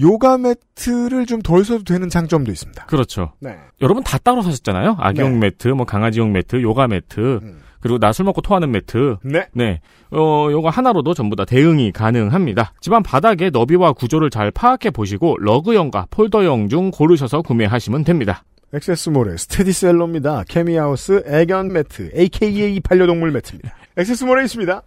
요가 0.00 0.38
매트를 0.38 1.26
좀 1.26 1.42
덜 1.42 1.64
써도 1.64 1.84
되는 1.84 2.08
장점도 2.08 2.50
있습니다. 2.50 2.86
그렇죠. 2.86 3.32
네. 3.40 3.58
여러분 3.82 4.02
다 4.02 4.16
따로 4.16 4.40
사셨잖아요. 4.40 4.96
아기용 4.98 5.32
네. 5.34 5.38
매트, 5.50 5.68
뭐 5.68 5.84
강아지용 5.84 6.32
매트, 6.32 6.62
요가 6.62 6.88
매트, 6.88 7.40
음. 7.42 7.60
그리고 7.80 7.98
나 7.98 8.12
술 8.12 8.24
먹고 8.24 8.40
토하는 8.40 8.70
매트. 8.70 9.16
네. 9.22 9.48
네. 9.52 9.80
어, 10.10 10.48
요거 10.50 10.70
하나로도 10.70 11.12
전부 11.12 11.36
다 11.36 11.44
대응이 11.44 11.92
가능합니다. 11.92 12.72
집안 12.80 13.02
바닥의 13.02 13.50
너비와 13.50 13.92
구조를 13.92 14.30
잘 14.30 14.50
파악해 14.50 14.90
보시고 14.92 15.36
러그형과 15.38 16.06
폴더형 16.10 16.68
중 16.70 16.90
고르셔서 16.90 17.42
구매하시면 17.42 18.04
됩니다. 18.04 18.44
액세스몰의 18.74 19.36
스테디셀러입니다. 19.36 20.44
케미하우스 20.48 21.22
애견 21.26 21.72
매트, 21.72 22.10
AKA 22.14 22.80
반려동물 22.80 23.30
매트입니다. 23.30 23.74
액세스몰에 23.98 24.44
있습니다. 24.44 24.82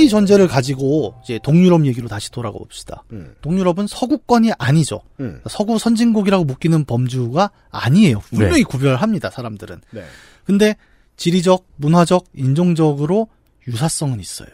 이 0.00 0.08
전제를 0.08 0.48
가지고 0.48 1.14
이제 1.22 1.38
동유럽 1.42 1.86
얘기로 1.86 2.08
다시 2.08 2.30
돌아가 2.30 2.58
봅시다. 2.58 3.04
음. 3.12 3.34
동유럽은 3.42 3.86
서구권이 3.86 4.52
아니죠. 4.58 5.00
음. 5.20 5.40
서구 5.48 5.78
선진국이라고 5.78 6.44
묶이는 6.44 6.84
범주가 6.84 7.50
아니에요. 7.70 8.20
분명히 8.20 8.62
구별합니다, 8.64 9.30
사람들은. 9.30 9.80
네. 9.90 10.04
근데 10.44 10.76
지리적, 11.16 11.66
문화적, 11.76 12.24
인종적으로 12.34 13.28
유사성은 13.68 14.20
있어요. 14.20 14.48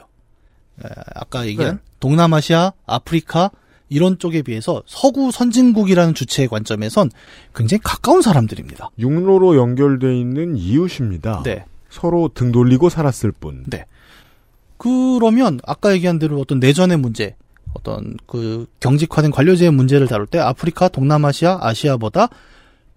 에, 0.85 0.89
아까 1.15 1.47
얘기한 1.47 1.77
네. 1.77 1.83
동남아시아, 2.01 2.73
아프리카 2.87 3.51
이런 3.89 4.19
쪽에 4.19 4.43
비해서 4.43 4.83
서구 4.87 5.31
선진국이라는 5.31 6.15
주체의 6.15 6.49
관점에선 6.49 7.11
굉장히 7.55 7.81
가까운 7.85 8.21
사람들입니다. 8.21 8.91
육로로 8.99 9.57
연결돼 9.57 10.19
있는 10.19 10.57
이웃입니다. 10.57 11.43
네. 11.45 11.65
서로 11.89 12.29
등 12.35 12.53
돌리고 12.53 12.89
살았을 12.89 13.33
뿐. 13.33 13.65
네. 13.69 13.87
그러면 14.79 15.61
아까 15.65 15.93
얘기한 15.93 16.19
대로 16.19 16.41
어떤 16.41 16.61
내전의 16.61 16.99
문제, 16.99 17.37
어떤 17.75 18.17
그 18.27 18.67
경직화된 18.81 19.31
관료제의 19.31 19.71
문제를 19.71 20.07
다룰 20.07 20.27
때 20.27 20.39
아프리카, 20.39 20.89
동남아시아, 20.89 21.59
아시아보다 21.61 22.29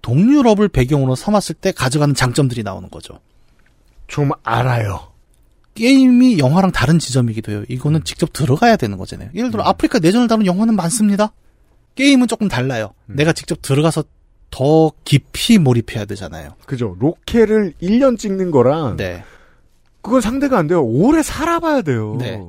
동유럽을 0.01 0.69
배경으로 0.69 1.15
삼았을 1.15 1.55
때 1.55 1.71
가져가는 1.71 2.13
장점들이 2.15 2.63
나오는 2.63 2.89
거죠. 2.89 3.19
좀 4.07 4.31
알아요. 4.43 5.09
게임이 5.75 6.39
영화랑 6.39 6.71
다른 6.71 6.99
지점이기도 6.99 7.51
해요. 7.51 7.63
이거는 7.69 8.03
직접 8.03 8.33
들어가야 8.33 8.75
되는 8.75 8.97
거잖아요. 8.97 9.29
예를 9.33 9.51
들어 9.51 9.63
아프리카 9.63 9.99
내전을 9.99 10.27
다룬 10.27 10.45
영화는 10.45 10.75
많습니다. 10.75 11.31
게임은 11.95 12.27
조금 12.27 12.47
달라요. 12.47 12.93
내가 13.05 13.33
직접 13.33 13.61
들어가서 13.61 14.03
더 14.51 14.91
깊이 15.05 15.57
몰입해야 15.57 16.05
되잖아요. 16.05 16.55
그죠. 16.65 16.95
로케를 16.99 17.73
1년 17.81 18.17
찍는 18.17 18.51
거랑 18.51 18.97
네. 18.97 19.23
그건 20.01 20.21
상대가 20.21 20.57
안 20.57 20.67
돼요. 20.67 20.83
오래 20.83 21.21
살아봐야 21.21 21.81
돼요. 21.81 22.17
네. 22.19 22.41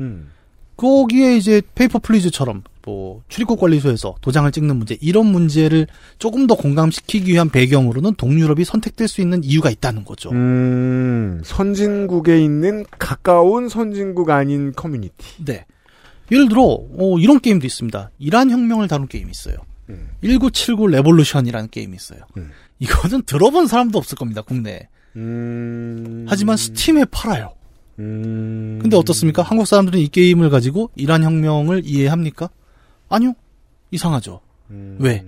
음. 0.00 0.30
거기에 0.76 1.36
이제 1.36 1.60
Papers, 1.74 1.98
Please처럼 1.98 2.62
뭐 2.86 3.22
출입국 3.28 3.60
관리소에서 3.60 4.14
도장을 4.22 4.50
찍는 4.50 4.76
문제 4.76 4.96
이런 5.02 5.26
문제를 5.26 5.86
조금 6.18 6.46
더 6.46 6.54
공감시키기 6.54 7.30
위한 7.30 7.50
배경으로는 7.50 8.14
동유럽이 8.14 8.64
선택될 8.64 9.06
수 9.06 9.20
있는 9.20 9.44
이유가 9.44 9.68
있다는 9.68 10.04
거죠. 10.04 10.30
음, 10.30 11.42
선진국에 11.44 12.42
있는 12.42 12.86
가까운 12.98 13.68
선진국 13.68 14.30
아닌 14.30 14.72
커뮤니티. 14.74 15.44
네. 15.44 15.66
예를 16.32 16.48
들어 16.48 16.62
어, 16.62 17.18
이런 17.18 17.40
게임도 17.40 17.66
있습니다. 17.66 18.10
이란 18.18 18.50
혁명을 18.50 18.88
다룬 18.88 19.06
게임이 19.06 19.30
있어요. 19.30 19.56
음. 19.90 20.08
1979 20.22 20.86
Revolution이라는 20.86 21.68
게임이 21.70 21.94
있어요. 21.94 22.20
음. 22.38 22.52
이거는 22.78 23.22
들어본 23.26 23.66
사람도 23.66 23.98
없을 23.98 24.16
겁니다. 24.16 24.40
국내에. 24.40 24.88
음. 25.16 26.26
하지만 26.28 26.56
스팀에 26.56 27.04
팔아요. 27.10 27.52
음. 27.98 28.78
근데 28.80 28.96
어떻습니까? 28.96 29.42
한국 29.42 29.66
사람들은 29.66 29.98
이 30.00 30.08
게임을 30.08 30.50
가지고 30.50 30.90
이란 30.96 31.22
혁명을 31.22 31.82
이해합니까? 31.84 32.48
아니요. 33.08 33.34
이상하죠. 33.90 34.40
음. 34.70 34.96
왜? 35.00 35.24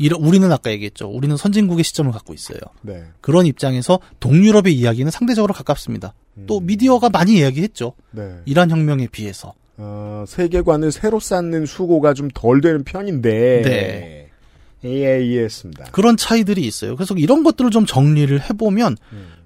이러- 0.00 0.16
우리는 0.18 0.50
아까 0.52 0.70
얘기했죠. 0.70 1.08
우리는 1.08 1.36
선진국의 1.36 1.82
시점을 1.82 2.12
갖고 2.12 2.32
있어요. 2.32 2.58
네. 2.82 3.02
그런 3.20 3.46
입장에서 3.46 3.98
동유럽의 4.20 4.72
이야기는 4.74 5.10
상대적으로 5.10 5.52
가깝습니다. 5.54 6.14
또 6.46 6.60
미디어가 6.60 7.08
많이 7.08 7.38
이야기했죠. 7.38 7.94
네. 8.12 8.36
이란 8.46 8.70
혁명에 8.70 9.08
비해서. 9.08 9.54
어, 9.76 10.24
세계관을 10.28 10.92
새로 10.92 11.18
쌓는 11.18 11.66
수고가 11.66 12.14
좀 12.14 12.28
덜 12.32 12.60
되는 12.60 12.84
편인데. 12.84 13.62
네. 13.64 14.27
예, 14.84 15.24
이해했습니다. 15.24 15.86
그런 15.92 16.16
차이들이 16.16 16.62
있어요. 16.62 16.96
그래서 16.96 17.14
이런 17.14 17.42
것들을 17.42 17.70
좀 17.70 17.86
정리를 17.86 18.40
해보면 18.48 18.96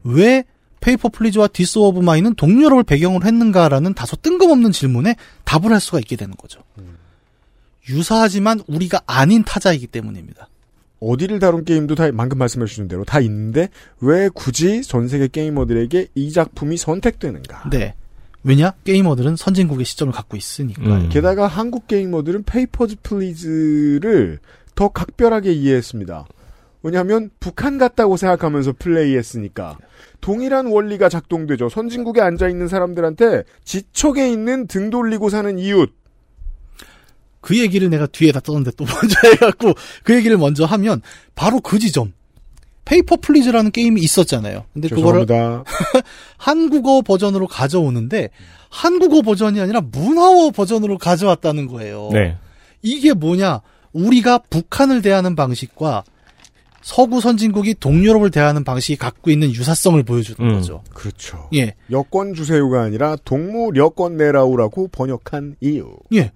왜 0.05 0.45
Papers, 0.81 1.09
Please와 1.09 1.49
This 1.49 1.79
War 1.79 1.92
of 1.92 2.01
Mine은 2.01 2.35
동유럽을 2.35 2.85
배경으로 2.85 3.25
했는가라는 3.25 3.95
다소 3.95 4.17
뜬금없는 4.17 4.73
질문에 4.73 5.17
답을 5.45 5.73
할 5.73 5.81
수가 5.81 5.99
있게 6.01 6.17
되는 6.17 6.35
거죠. 6.37 6.61
유사하지만 7.89 8.61
우리가 8.67 9.01
아닌 9.07 9.43
타자이기 9.45 9.87
때문입니다. 9.87 10.49
어디를 11.01 11.41
다룬 11.41 11.65
게임도 11.65 11.97
다 11.97 12.11
방금 12.17 12.39
말씀해 12.39 12.67
주신 12.67 12.87
대로 12.87 13.05
다 13.05 13.19
있는데 13.21 13.69
왜 14.01 14.29
굳이 14.29 14.83
전 14.83 15.09
세계 15.09 15.27
게이머들에게 15.27 16.09
이 16.15 16.31
작품이 16.31 16.77
선택되는가? 16.77 17.71
네. 17.71 17.95
왜냐? 18.45 18.73
게이머들은 18.85 19.37
선진국의 19.37 19.85
시점을 19.85 20.13
갖고 20.13 20.37
있으니까요. 20.37 20.95
음. 20.95 21.09
게다가 21.09 21.47
한국 21.47 21.87
게이머들은 21.87 22.45
Papers, 22.45 22.97
Please를 23.03 24.41
더 24.75 24.89
각별하게 24.89 25.53
이해했습니다. 25.53 26.27
왜냐하면 26.83 27.31
북한 27.39 27.79
같다고 27.79 28.17
생각하면서 28.17 28.75
플레이했으니까 28.79 29.79
동일한 30.21 30.67
원리가 30.67 31.09
작동되죠. 31.09 31.69
선진국에 31.69 32.21
앉아 32.21 32.49
있는 32.49 32.69
사람들한테 32.69 33.45
지척에 33.65 34.31
있는 34.31 34.67
등 34.67 34.91
돌리고 34.91 35.29
사는 35.31 35.59
이웃. 35.59 35.93
그 37.41 37.59
얘기를 37.59 37.91
내가 37.91 38.07
뒤에다 38.07 38.41
썼는데 38.45 38.73
또 38.77 38.85
먼저 38.85 39.17
해갖고 39.33 39.75
그 40.05 40.15
얘기를 40.15 40.37
먼저 40.39 40.65
하면 40.65 41.03
바로 41.35 41.61
그 41.61 41.79
지점. 41.79 42.13
Papers, 42.85 43.17
Please라는 43.17 43.71
게임이 43.71 44.01
있었잖아요. 44.01 44.65
근데 44.73 44.89
그거를 44.89 45.25
죄송합니다. 45.27 45.71
한국어 46.37 47.03
버전으로 47.03 47.47
가져오는데 47.47 48.31
한국어 48.71 49.23
버전이 49.23 49.61
아니라 49.61 49.81
문화어 49.81 50.51
버전으로 50.51 50.99
가져왔다는 50.99 51.69
거예요. 51.69 52.11
네. 52.13 52.37
이게 52.83 53.13
뭐냐? 53.13 53.61
우리가 53.93 54.39
북한을 54.39 55.03
대하는 55.03 55.37
방식과 55.37 56.05
서구 56.83 57.21
선진국이 57.21 57.77
동유럽을 57.79 58.31
대하는 58.31 58.65
방식이 58.65 58.97
갖고 58.97 59.31
있는 59.31 59.53
유사성을 59.53 60.03
보여주는 60.03 60.39
음. 60.41 60.55
거죠. 60.57 60.83
그렇죠. 60.93 61.49
예. 61.55 61.75
여권 61.91 62.35
주세요가 62.35 62.83
아니라 62.83 63.17
동무 63.25 63.73
여권 63.77 64.17
내라우라고 64.17 64.89
번역한 64.89 65.57
이유. 65.61 65.97
예. 66.13 66.33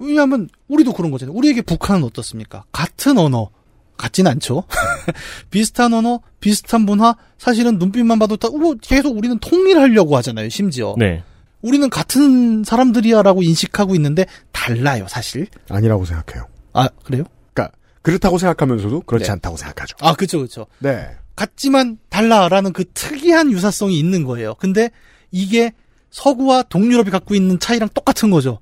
왜냐하면 0.00 0.48
우리도 0.68 0.92
그런 0.92 1.10
거잖아요. 1.12 1.36
우리에게 1.36 1.62
북한은 1.62 2.02
어떻습니까? 2.04 2.64
같은 2.72 3.16
언어. 3.18 3.50
같진 3.96 4.26
않죠. 4.26 4.64
비슷한 5.50 5.92
언어, 5.94 6.20
비슷한 6.40 6.80
문화, 6.80 7.14
사실은 7.38 7.78
눈빛만 7.78 8.18
봐도 8.18 8.36
다, 8.36 8.48
뭐, 8.48 8.74
계속 8.80 9.16
우리는 9.16 9.38
통일하려고 9.38 10.16
하잖아요, 10.16 10.48
심지어. 10.48 10.96
네. 10.98 11.22
우리는 11.62 11.88
같은 11.88 12.64
사람들이야라고 12.64 13.42
인식하고 13.42 13.94
있는데, 13.94 14.26
달라요, 14.50 15.06
사실. 15.08 15.46
아니라고 15.68 16.04
생각해요. 16.04 16.46
아, 16.74 16.88
그래요? 17.04 17.24
그러니까 17.52 17.74
그렇다고 18.02 18.36
생각하면서도 18.36 19.00
그렇지 19.02 19.24
네. 19.26 19.32
않다고 19.32 19.56
생각하죠. 19.56 19.96
아, 20.00 20.14
그쵸, 20.14 20.40
그쵸. 20.40 20.66
네. 20.80 21.08
같지만 21.34 21.98
달라라는 22.10 22.72
그 22.72 22.84
특이한 22.92 23.50
유사성이 23.50 23.98
있는 23.98 24.24
거예요. 24.24 24.54
근데 24.58 24.90
이게 25.30 25.72
서구와 26.10 26.64
동유럽이 26.64 27.10
갖고 27.10 27.34
있는 27.34 27.58
차이랑 27.58 27.88
똑같은 27.92 28.30
거죠. 28.30 28.60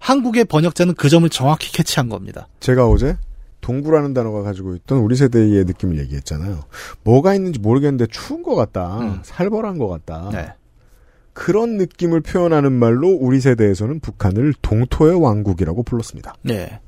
한국의 0.00 0.44
번역자는 0.44 0.94
그 0.96 1.08
점을 1.08 1.26
정확히 1.30 1.72
캐치한 1.72 2.10
겁니다. 2.10 2.48
제가 2.60 2.86
어제 2.88 3.16
동구라는 3.62 4.12
단어가 4.12 4.42
가지고 4.42 4.74
있던 4.74 4.98
우리 4.98 5.16
세대의 5.16 5.64
느낌을 5.64 5.98
얘기했잖아요. 6.00 6.64
뭐가 7.04 7.34
있는지 7.34 7.58
모르겠는데 7.58 8.08
추운 8.10 8.42
것 8.42 8.54
같다. 8.54 8.98
음. 8.98 9.20
살벌한 9.22 9.78
것 9.78 9.88
같다. 9.88 10.28
네. 10.30 10.52
그런 11.32 11.78
느낌을 11.78 12.20
표현하는 12.20 12.72
말로 12.72 13.08
우리 13.08 13.40
세대에서는 13.40 14.00
북한을 14.00 14.52
동토의 14.60 15.20
왕국이라고 15.20 15.82
불렀습니다. 15.82 16.34
네. 16.42 16.80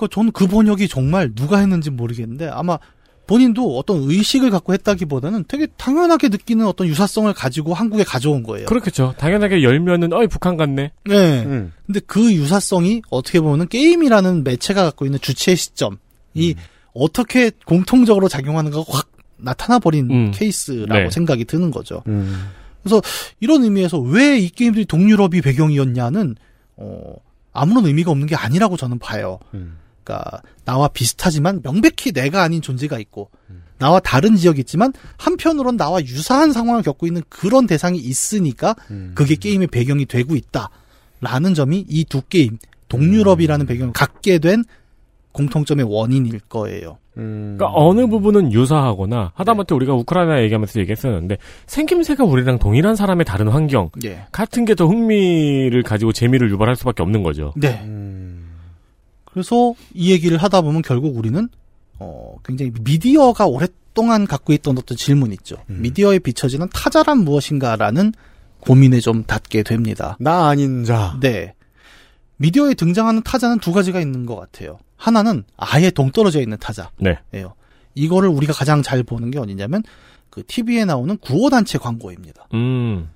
그 0.00 0.08
저는 0.08 0.32
그 0.32 0.46
번역이 0.46 0.88
정말 0.88 1.34
누가 1.34 1.58
했는지 1.58 1.90
모르겠는데 1.90 2.48
아마 2.48 2.78
본인도 3.26 3.78
어떤 3.78 3.98
의식을 4.10 4.50
갖고 4.50 4.72
했다기보다는 4.72 5.44
되게 5.46 5.66
당연하게 5.76 6.30
느끼는 6.30 6.66
어떤 6.66 6.88
유사성을 6.88 7.32
가지고 7.34 7.74
한국에 7.74 8.02
가져온 8.02 8.42
거예요. 8.42 8.66
그렇겠죠. 8.66 9.14
당연하게 9.18 9.62
열면은 9.62 10.12
어이 10.12 10.26
북한 10.26 10.56
같네. 10.56 10.90
네. 11.04 11.42
음. 11.44 11.72
근데 11.86 12.00
그 12.06 12.32
유사성이 12.34 13.02
어떻게 13.10 13.40
보면 13.40 13.68
게임이라는 13.68 14.42
매체가 14.42 14.82
갖고 14.82 15.04
있는 15.04 15.20
주체 15.20 15.54
시점 15.54 15.98
이 16.34 16.54
음. 16.56 16.62
어떻게 16.92 17.52
공통적으로 17.66 18.26
작용하는가 18.28 18.82
확 18.88 19.08
나타나 19.36 19.78
버린 19.78 20.10
음. 20.10 20.30
케이스라고 20.34 21.02
네. 21.04 21.10
생각이 21.10 21.44
드는 21.44 21.70
거죠. 21.70 22.02
음. 22.08 22.48
그래서 22.82 23.00
이런 23.38 23.62
의미에서 23.62 23.98
왜 24.00 24.38
이 24.40 24.48
게임들이 24.48 24.86
동유럽이 24.86 25.40
배경이었냐는 25.42 26.34
어 26.76 27.14
아무런 27.52 27.86
의미가 27.86 28.10
없는 28.10 28.26
게 28.26 28.34
아니라고 28.34 28.76
저는 28.76 28.98
봐요. 28.98 29.38
음. 29.54 29.76
그러니까 30.02 30.42
나와 30.64 30.88
비슷하지만 30.88 31.62
명백히 31.62 32.12
내가 32.12 32.42
아닌 32.42 32.62
존재가 32.62 32.98
있고 33.00 33.30
나와 33.78 33.98
다른 34.00 34.36
지역이 34.36 34.60
있지만 34.60 34.92
한편으론 35.16 35.76
나와 35.76 36.00
유사한 36.02 36.52
상황을 36.52 36.82
겪고 36.82 37.06
있는 37.06 37.22
그런 37.28 37.66
대상이 37.66 37.98
있으니까 37.98 38.74
음. 38.90 39.12
그게 39.14 39.34
게임의 39.36 39.68
배경이 39.68 40.04
되고 40.06 40.34
있다라는 40.36 41.54
점이 41.54 41.86
이 41.88 42.04
두 42.04 42.20
게임 42.22 42.58
동유럽이라는 42.88 43.66
배경을 43.66 43.92
갖게 43.92 44.38
된 44.38 44.64
공통점의 45.32 45.86
원인일 45.88 46.40
거예요. 46.48 46.98
음. 47.16 47.54
그러니까 47.56 47.78
어느 47.78 48.06
부분은 48.08 48.52
유사하거나 48.52 49.32
하다못해 49.34 49.74
우리가 49.76 49.94
우크라이나 49.94 50.42
얘기하면서 50.42 50.80
얘기했었는데 50.80 51.36
생김새가 51.66 52.24
우리랑 52.24 52.58
동일한 52.58 52.96
사람의 52.96 53.24
다른 53.24 53.48
환경 53.48 53.90
예. 54.04 54.24
같은 54.32 54.64
게 54.64 54.74
더 54.74 54.86
흥미를 54.86 55.82
가지고 55.84 56.12
재미를 56.12 56.50
유발할 56.50 56.74
수밖에 56.76 57.02
없는 57.02 57.22
거죠. 57.22 57.52
네. 57.56 57.80
음. 57.84 58.19
그래서 59.32 59.74
이 59.94 60.10
얘기를 60.12 60.38
하다 60.38 60.60
보면 60.62 60.82
결국 60.82 61.16
우리는 61.16 61.48
어 61.98 62.36
굉장히 62.44 62.72
미디어가 62.82 63.46
오랫동안 63.46 64.26
갖고 64.26 64.52
있던 64.52 64.78
어떤 64.78 64.96
질문 64.96 65.32
있죠. 65.32 65.56
음. 65.70 65.78
미디어에 65.82 66.18
비춰지는 66.18 66.68
타자란 66.72 67.18
무엇인가라는 67.18 68.12
고민에 68.60 69.00
좀 69.00 69.24
닿게 69.24 69.62
됩니다. 69.62 70.16
나 70.20 70.48
아닌 70.48 70.84
자. 70.84 71.16
네. 71.20 71.54
미디어에 72.36 72.74
등장하는 72.74 73.22
타자는 73.22 73.58
두 73.58 73.72
가지가 73.72 74.00
있는 74.00 74.26
것 74.26 74.36
같아요. 74.36 74.78
하나는 74.96 75.44
아예 75.56 75.90
동떨어져 75.90 76.40
있는 76.40 76.58
타자예요. 76.58 76.90
네. 76.98 77.18
이거를 77.94 78.28
우리가 78.28 78.52
가장 78.52 78.82
잘 78.82 79.02
보는 79.02 79.30
게 79.30 79.38
어디냐면 79.38 79.82
그 80.30 80.42
TV에 80.46 80.84
나오는 80.84 81.16
구호단체 81.18 81.78
광고입니다. 81.78 82.46
음, 82.54 83.10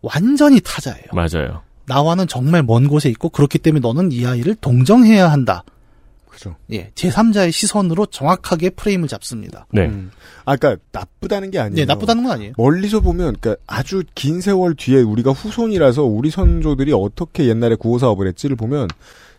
완전히 0.00 0.60
타자예요. 0.60 1.06
맞아요. 1.12 1.62
나와는 1.86 2.26
정말 2.26 2.62
먼 2.62 2.88
곳에 2.88 3.08
있고 3.10 3.28
그렇기 3.28 3.58
때문에 3.58 3.80
너는 3.80 4.12
이 4.12 4.26
아이를 4.26 4.54
동정해야 4.56 5.30
한다. 5.30 5.64
그죠. 6.34 6.56
예, 6.72 6.90
제3자의 6.94 7.52
시선으로 7.52 8.06
정확하게 8.06 8.70
프레임을 8.70 9.08
잡습니다. 9.08 9.66
네. 9.70 9.86
음. 9.86 10.10
아, 10.44 10.56
그러니까 10.56 10.82
나쁘다는 10.92 11.50
게 11.50 11.58
아니에요. 11.60 11.76
네, 11.76 11.84
나쁘다는 11.84 12.24
건 12.24 12.32
아니에요. 12.32 12.52
멀리서 12.56 13.00
보면 13.00 13.36
그러니까 13.40 13.62
아주 13.66 14.02
긴 14.14 14.40
세월 14.40 14.74
뒤에 14.74 15.00
우리가 15.00 15.30
후손이라서 15.30 16.02
우리 16.02 16.30
선조들이 16.30 16.92
어떻게 16.92 17.46
옛날에 17.46 17.76
구호 17.76 17.98
사업을 17.98 18.26
했지를 18.26 18.56
보면 18.56 18.88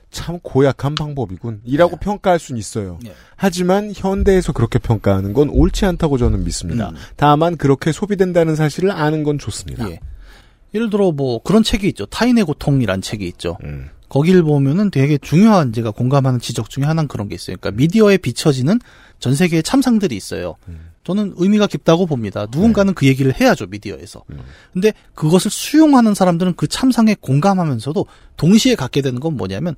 참 0.10 0.39
고약한 0.41 0.96
방법이군. 0.96 1.62
이라고 1.66 1.98
평가할 1.98 2.39
수는 2.39 2.58
있어요. 2.58 2.98
네. 3.04 3.14
하지만 3.36 3.91
현대에서 3.93 4.54
그렇게 4.54 4.80
평가하는 4.80 5.34
건 5.34 5.50
옳지 5.50 5.86
않다고 5.86 6.18
저는 6.18 6.46
믿습니다. 6.46 6.89
음. 6.89 6.96
다만 7.18 7.58
그렇게 7.58 7.91
소비된다는 7.91 8.56
사실을 8.56 8.91
아는 8.91 9.24
건 9.24 9.38
좋습니다. 9.38 9.89
예. 9.89 10.00
예를 10.76 10.89
들어 10.89 11.11
뭐 11.11 11.41
그런 11.41 11.63
책이 11.63 11.88
있죠. 11.88 12.05
타인의 12.05 12.43
고통이란 12.43 13.01
책이 13.01 13.26
있죠. 13.30 13.57
음. 13.63 13.89
거기를 14.09 14.43
보면은 14.43 14.91
되게 14.91 15.17
중요한 15.17 15.73
제가 15.73 15.91
공감하는 15.91 16.39
지적 16.39 16.69
중에 16.69 16.84
하나는 16.84 17.07
그런 17.07 17.28
게 17.28 17.36
있어요. 17.36 17.55
그러니까 17.59 17.78
미디어에 17.82 18.17
비춰지는 18.17 18.80
전 19.19 19.34
세계의 19.34 19.63
참상들이 19.63 20.15
있어요. 20.15 20.55
음. 20.67 20.91
저는 21.05 21.34
의미가 21.38 21.67
깊다고 21.67 22.05
봅니다. 22.05 22.47
누군가는 22.51 22.93
그 22.93 23.07
얘기를 23.07 23.34
해야죠, 23.39 23.67
미디어에서. 23.67 24.23
음. 24.32 24.39
근데 24.73 24.93
그것을 25.13 25.49
수용하는 25.49 26.13
사람들은 26.13 26.53
그 26.55 26.67
참상에 26.67 27.15
공감하면서도 27.19 28.05
동시에 28.38 28.76
갖게 28.76 29.01
되는 29.01 29.19
건 29.19 29.38
뭐냐면 29.38 29.76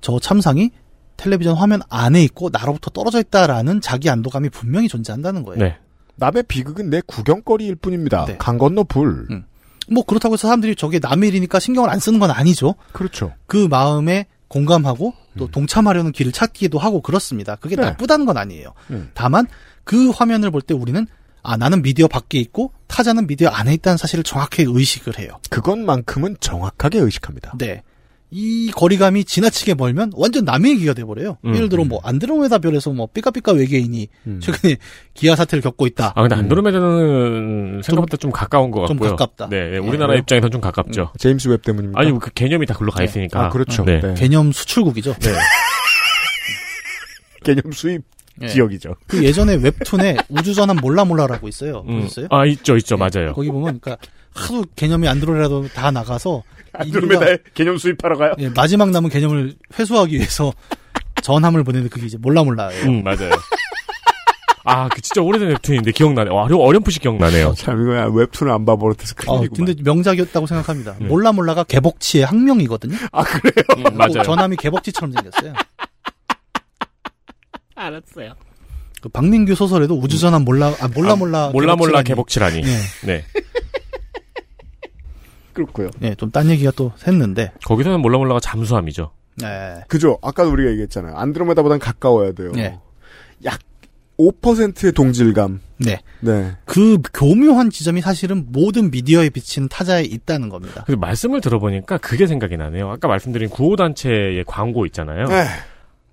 저 0.00 0.18
참상이 0.18 0.70
텔레비전 1.16 1.54
화면 1.54 1.82
안에 1.88 2.22
있고 2.24 2.48
나로부터 2.50 2.90
떨어져 2.90 3.20
있다라는 3.20 3.80
자기 3.80 4.10
안도감이 4.10 4.48
분명히 4.48 4.88
존재한다는 4.88 5.44
거예요. 5.44 5.62
네. 5.62 5.76
남의 6.16 6.44
비극은 6.48 6.90
내 6.90 7.00
구경거리일 7.06 7.76
뿐입니다. 7.76 8.24
네. 8.26 8.36
강 8.38 8.58
건너 8.58 8.82
불. 8.82 9.26
음. 9.30 9.44
뭐 9.90 10.04
그렇다고 10.04 10.34
해서 10.34 10.48
사람들이 10.48 10.76
저게 10.76 10.98
남의 10.98 11.28
일이니까 11.30 11.58
신경을 11.58 11.90
안 11.90 11.98
쓰는 11.98 12.18
건 12.18 12.30
아니죠. 12.30 12.74
그렇죠. 12.92 13.32
그 13.46 13.66
마음에 13.68 14.26
공감하고 14.48 15.14
또 15.38 15.46
동참하려는 15.48 16.12
길을 16.12 16.32
찾기도 16.32 16.78
하고 16.78 17.00
그렇습니다. 17.00 17.56
그게 17.56 17.76
네. 17.76 17.82
나쁘다는 17.82 18.26
건 18.26 18.36
아니에요. 18.36 18.72
음. 18.90 19.10
다만 19.14 19.46
그 19.84 20.10
화면을 20.10 20.50
볼 20.50 20.62
때 20.62 20.74
우리는 20.74 21.06
아 21.42 21.56
나는 21.56 21.82
미디어 21.82 22.06
밖에 22.08 22.38
있고 22.38 22.72
타자는 22.86 23.26
미디어 23.26 23.48
안에 23.48 23.72
있다는 23.74 23.96
사실을 23.96 24.24
정확히 24.24 24.64
의식을 24.66 25.18
해요. 25.18 25.38
그것만큼은 25.50 26.36
정확하게 26.40 26.98
의식합니다. 26.98 27.54
네. 27.58 27.82
이 28.30 28.70
거리감이 28.70 29.24
지나치게 29.24 29.74
멀면 29.74 30.12
완전 30.14 30.44
남의 30.44 30.72
얘기가 30.72 30.94
돼버려요. 30.94 31.38
음, 31.44 31.54
예를 31.54 31.68
들어 31.68 31.84
뭐 31.84 32.00
안드로메다 32.04 32.58
별에서 32.58 32.92
뭐 32.92 33.06
삐까삐까 33.06 33.52
외계인이 33.52 34.08
음. 34.26 34.40
최근에 34.40 34.76
기아 35.14 35.34
사태를 35.34 35.62
겪고 35.62 35.86
있다. 35.88 36.12
아 36.14 36.22
근데 36.22 36.36
안드로메다는 36.36 37.80
생각보다 37.82 38.16
좀 38.16 38.30
가까운 38.30 38.70
것좀 38.70 38.98
같고요. 38.98 39.16
가깝다. 39.16 39.48
네, 39.48 39.70
네, 39.70 39.78
우리나라 39.78 40.12
네. 40.12 40.20
입장에선 40.20 40.50
좀 40.50 40.60
가깝죠. 40.60 41.12
제임스 41.18 41.48
웹 41.48 41.62
때문입니까? 41.62 42.00
아니 42.00 42.16
그 42.18 42.30
개념이 42.32 42.66
다 42.66 42.74
글로 42.74 42.92
가 42.92 43.00
네. 43.00 43.06
있으니까. 43.06 43.46
아, 43.46 43.48
그렇죠. 43.48 43.84
네. 43.84 44.00
네. 44.00 44.14
개념 44.14 44.52
수출국이죠. 44.52 45.14
네. 45.14 45.30
개념 47.42 47.72
수입 47.72 48.02
예. 48.42 48.48
지역이죠. 48.48 48.94
그 49.06 49.22
예전에 49.22 49.54
웹툰에 49.56 50.16
우주전함 50.28 50.76
몰라몰라라고 50.76 51.48
있어요. 51.48 51.84
음. 51.88 52.00
보셨어요? 52.02 52.26
아 52.30 52.46
있죠, 52.46 52.76
있죠, 52.76 52.94
예, 52.94 52.98
맞아요. 52.98 53.32
거기 53.34 53.50
보면 53.50 53.80
그러니까 53.80 53.96
하도 54.34 54.64
개념이 54.76 55.06
안드로메다도 55.08 55.68
다 55.74 55.90
나가서 55.90 56.42
안드로메다에 56.72 57.38
개념 57.54 57.76
수입하러 57.78 58.16
가요? 58.16 58.32
예, 58.38 58.48
마지막 58.48 58.90
남은 58.90 59.10
개념을 59.10 59.54
회수하기 59.78 60.14
위해서 60.16 60.52
전함을 61.22 61.64
보내는데 61.64 61.90
그게 61.92 62.06
이제 62.06 62.16
몰라몰라예요. 62.18 62.86
음 62.88 63.02
맞아요. 63.04 63.30
아, 64.62 64.88
그 64.88 65.00
진짜 65.00 65.22
오래된 65.22 65.48
웹툰인데 65.48 65.90
기억나네. 65.92 66.30
와, 66.30 66.44
어렴- 66.44 66.60
어렴풋이 66.60 67.00
기억나네요. 67.00 67.54
참 67.56 67.80
이거 67.80 68.08
웹툰을 68.10 68.52
안 68.52 68.66
봐버릇해서 68.66 69.14
어, 69.26 69.38
큰일이구만. 69.38 69.66
근데 69.74 69.82
명작이었다고 69.82 70.46
생각합니다. 70.46 70.96
음. 71.00 71.08
몰라몰라가 71.08 71.64
개복치의 71.64 72.26
학명이거든요. 72.26 72.94
아 73.10 73.22
그래요? 73.24 73.52
음, 73.78 73.96
맞아요. 73.96 74.22
전함이 74.22 74.56
개복치처럼 74.56 75.12
생겼어요. 75.12 75.54
알았어요. 77.86 78.34
그 79.02 79.08
박민규 79.08 79.54
소설에도 79.54 79.98
우주전함 79.98 80.44
몰라 80.44 80.72
아 80.80 80.88
몰라 80.88 81.16
몰라 81.16 81.50
몰라 81.52 81.76
몰라 81.76 82.02
개복치라니. 82.02 82.60
네. 82.60 82.76
네. 83.06 83.24
그렇고요. 85.52 85.90
네, 85.98 86.14
좀 86.14 86.30
딴 86.30 86.48
얘기가 86.50 86.70
또 86.76 86.92
샜는데. 86.98 87.50
거기서는 87.64 88.00
몰라 88.00 88.18
몰라가 88.18 88.40
잠수함이죠. 88.40 89.10
네. 89.36 89.80
그죠? 89.88 90.18
아까도 90.22 90.50
우리가 90.52 90.70
얘기했잖아요. 90.70 91.16
안드로메다보단 91.16 91.78
가까워야 91.78 92.32
돼요. 92.32 92.52
네. 92.54 92.78
약 93.44 93.58
5%의 94.18 94.92
동질감. 94.92 95.60
네. 95.78 95.98
네. 96.20 96.52
그 96.66 96.98
교묘한 97.14 97.70
지점이 97.70 98.02
사실은 98.02 98.46
모든 98.50 98.90
미디어에 98.90 99.30
비치는 99.30 99.68
타자에 99.68 100.02
있다는 100.04 100.50
겁니다. 100.50 100.84
그 100.86 100.92
말씀을 100.92 101.40
들어보니까 101.40 101.96
그게 101.98 102.26
생각이 102.26 102.56
나네요. 102.58 102.90
아까 102.90 103.08
말씀드린 103.08 103.48
구호단체의 103.48 104.44
광고 104.46 104.84
있잖아요. 104.86 105.26
네. 105.26 105.46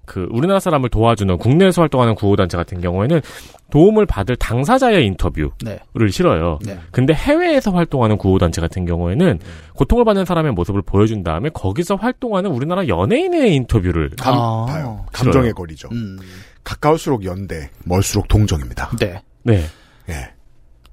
그 0.07 0.27
우리나라 0.31 0.59
사람을 0.59 0.89
도와주는 0.89 1.37
국내에서 1.37 1.83
활동하는 1.83 2.15
구호단체 2.15 2.57
같은 2.57 2.81
경우에는 2.81 3.21
도움을 3.69 4.05
받을 4.05 4.37
당사자의 4.37 5.05
인터뷰를 5.05 5.51
네. 5.63 5.79
싫어요. 6.09 6.57
네. 6.65 6.79
근데 6.91 7.13
해외에서 7.13 7.71
활동하는 7.71 8.17
구호단체 8.17 8.61
같은 8.61 8.85
경우에는 8.85 9.39
고통을 9.75 10.05
받는 10.05 10.25
사람의 10.25 10.53
모습을 10.53 10.81
보여준 10.81 11.23
다음에 11.23 11.49
거기서 11.49 11.95
활동하는 11.95 12.49
우리나라 12.49 12.87
연예인의 12.87 13.53
인터뷰를 13.55 14.11
감, 14.17 14.33
아. 14.35 14.65
봐요. 14.65 15.05
감정의. 15.11 15.51
거리죠. 15.51 15.89
음. 15.91 16.17
가까울수록 16.63 17.25
연대, 17.25 17.69
멀수록 17.83 18.27
동정입니다. 18.27 18.91
네. 18.99 19.21
네. 19.43 19.63
예. 20.09 20.33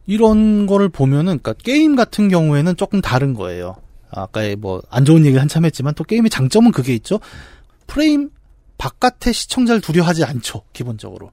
이런 0.07 0.67
거를 0.67 0.89
보면은, 0.89 1.39
그니까 1.39 1.55
게임 1.55 1.97
같은 1.97 2.29
경우에는 2.29 2.77
조금 2.77 3.01
다른 3.01 3.35
거예요. 3.35 3.77
아까 4.11 4.41
뭐, 4.59 4.83
안 4.91 5.05
좋은 5.05 5.21
얘기를 5.25 5.41
한참 5.41 5.65
했지만 5.65 5.95
또 5.95 6.05
게임의 6.05 6.31
장점은 6.31 6.73
그게 6.73 6.95
있죠. 6.95 7.21
프레임 7.87 8.31
바깥에 8.79 9.33
시청자를 9.33 9.81
두려워하지 9.81 10.25
않죠, 10.25 10.63
기본적으로. 10.73 11.31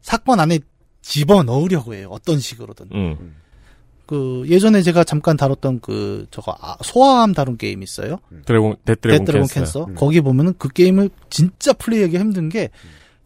사건 0.00 0.40
안에 0.40 0.60
집어 1.00 1.42
넣으려고 1.42 1.94
해요, 1.94 2.08
어떤 2.10 2.38
식으로든. 2.38 2.86
음. 2.94 3.36
그, 4.06 4.44
예전에 4.46 4.82
제가 4.82 5.04
잠깐 5.04 5.36
다뤘던 5.36 5.80
그, 5.80 6.26
저거, 6.30 6.56
아, 6.60 6.76
소아암 6.82 7.32
다룬 7.32 7.56
게임 7.56 7.82
있어요. 7.82 8.18
Dragon 8.44 8.76
That 8.84 9.00
Dragon 9.00 9.24
That 9.24 9.33
Dragon, 9.33 9.48
Cancer. 9.48 9.86
Cancer. 9.86 9.98
거기 9.98 10.20
보면은 10.20 10.54
그 10.58 10.68
게임을 10.68 11.10
진짜 11.30 11.72
플레이하기 11.72 12.18
힘든 12.18 12.48
게, 12.48 12.70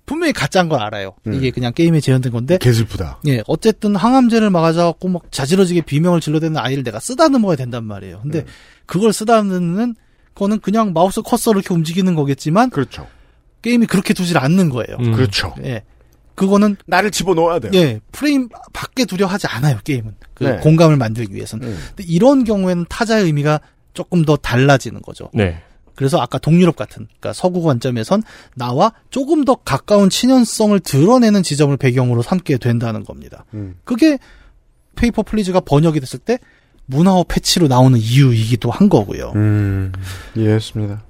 분명히 0.05 0.33
가짜인 0.33 0.69
걸 0.69 0.81
알아요. 0.81 1.15
음. 1.27 1.35
이게 1.35 1.51
그냥 1.51 1.73
게임에 1.73 2.01
재현된 2.01 2.31
건데, 2.31 2.59
개 2.59 2.73
슬프다. 2.73 3.21
예, 3.27 3.43
어쨌든 3.49 3.97
항암제를 3.97 4.51
맞아갖고 4.51 5.09
막 5.09 5.33
자지러지게 5.33 5.81
비명을 5.81 6.21
질러대는 6.21 6.59
아이를 6.59 6.85
내가 6.85 7.01
쓰다듬어야 7.01 7.57
된단 7.57 7.85
말이에요. 7.85 8.21
근데 8.23 8.45
네. 8.45 8.51
그걸 8.87 9.13
쓰다듬는 9.13 9.97
거는 10.37 10.61
그냥 10.61 10.93
마우스 10.93 11.23
커서를 11.23 11.61
이렇게 11.61 11.75
움직이는 11.75 12.15
거겠지만 12.15 12.71
그렇죠. 12.71 13.09
게임이 13.67 13.87
그렇게 13.87 14.15
두질 14.15 14.39
않는 14.39 14.69
거예요. 14.69 14.97
음. 15.01 15.13
그렇죠. 15.13 15.53
예. 15.65 15.83
그거는 16.37 16.77
나를 16.87 17.11
집어넣어야 17.11 17.59
돼요. 17.59 17.73
예, 17.75 17.99
프레임 18.13 18.49
밖에 18.73 19.05
두려 19.07 19.27
하지 19.27 19.49
않아요, 19.49 19.79
게임은. 19.83 20.15
그 20.35 20.45
네. 20.45 20.57
공감을 20.59 20.97
만들기 20.97 21.35
위해서는. 21.35 21.67
음. 21.67 21.79
근데 21.89 22.05
이런 22.07 22.45
경우에는 22.45 22.87
타자의 22.89 23.25
의미가 23.25 23.61
조금 23.93 24.25
더 24.25 24.37
달라지는 24.37 25.03
거죠. 25.03 25.31
네. 25.35 25.61
그래서 25.97 26.21
아까 26.21 26.39
동유럽 26.39 26.77
같은, 26.77 27.07
그러니까 27.07 27.33
서구 27.33 27.63
관점에선 27.63 28.23
나와 28.55 28.93
조금 29.11 29.45
더 29.45 29.57
가까운 29.57 30.11
친연성을 30.11 30.79
드러내는 30.79 31.43
지점을 31.43 31.77
배경으로 31.77 32.23
삼게 32.23 32.59
된다는 32.59 33.03
겁니다. 33.03 33.47
음. 33.55 33.77
그게 33.83 34.19
페이퍼 34.95 35.23
플리즈가 35.23 35.59
번역이 35.59 35.99
됐을 35.99 36.21
때 36.21 36.39
문화어 36.85 37.25
패치로 37.25 37.67
나오는 37.67 37.99
이유이기도 37.99 38.71
한 38.71 38.89
거고요. 38.89 39.33
음, 39.35 39.93
이해했습니다. 40.37 41.03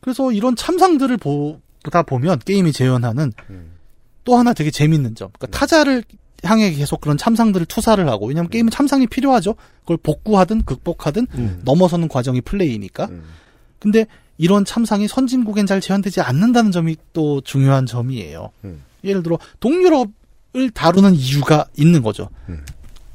그래서 0.00 0.30
이런 0.30 0.54
참상들을 0.56 1.16
보 1.16 1.60
다 1.90 2.02
보면 2.02 2.38
게임이 2.44 2.72
재현하는 2.72 3.32
음. 3.50 3.72
또 4.24 4.36
하나 4.36 4.52
되게 4.52 4.70
재밌는 4.70 5.14
점. 5.14 5.30
그러니까 5.38 5.58
타자를 5.58 6.02
향해 6.42 6.70
계속 6.72 7.00
그런 7.00 7.16
참상들을 7.16 7.66
투사를 7.66 8.06
하고 8.08 8.26
왜냐하면 8.26 8.50
게임은 8.50 8.70
참상이 8.70 9.06
필요하죠. 9.06 9.54
그걸 9.82 9.96
복구하든 9.98 10.62
극복하든 10.62 11.26
음. 11.34 11.62
넘어서는 11.64 12.08
과정이 12.08 12.40
플레이니까. 12.40 13.06
음. 13.06 13.24
근데 13.78 14.06
이런 14.38 14.64
참상이 14.64 15.08
선진국엔 15.08 15.66
잘 15.66 15.80
재현되지 15.80 16.20
않는다는 16.20 16.72
점이 16.72 16.96
또 17.12 17.40
중요한 17.40 17.86
점이에요. 17.86 18.50
음. 18.64 18.82
예를 19.04 19.22
들어 19.22 19.38
동유럽을 19.60 20.70
다루는 20.74 21.14
이유가 21.14 21.66
있는 21.76 22.02
거죠. 22.02 22.28
음. 22.48 22.64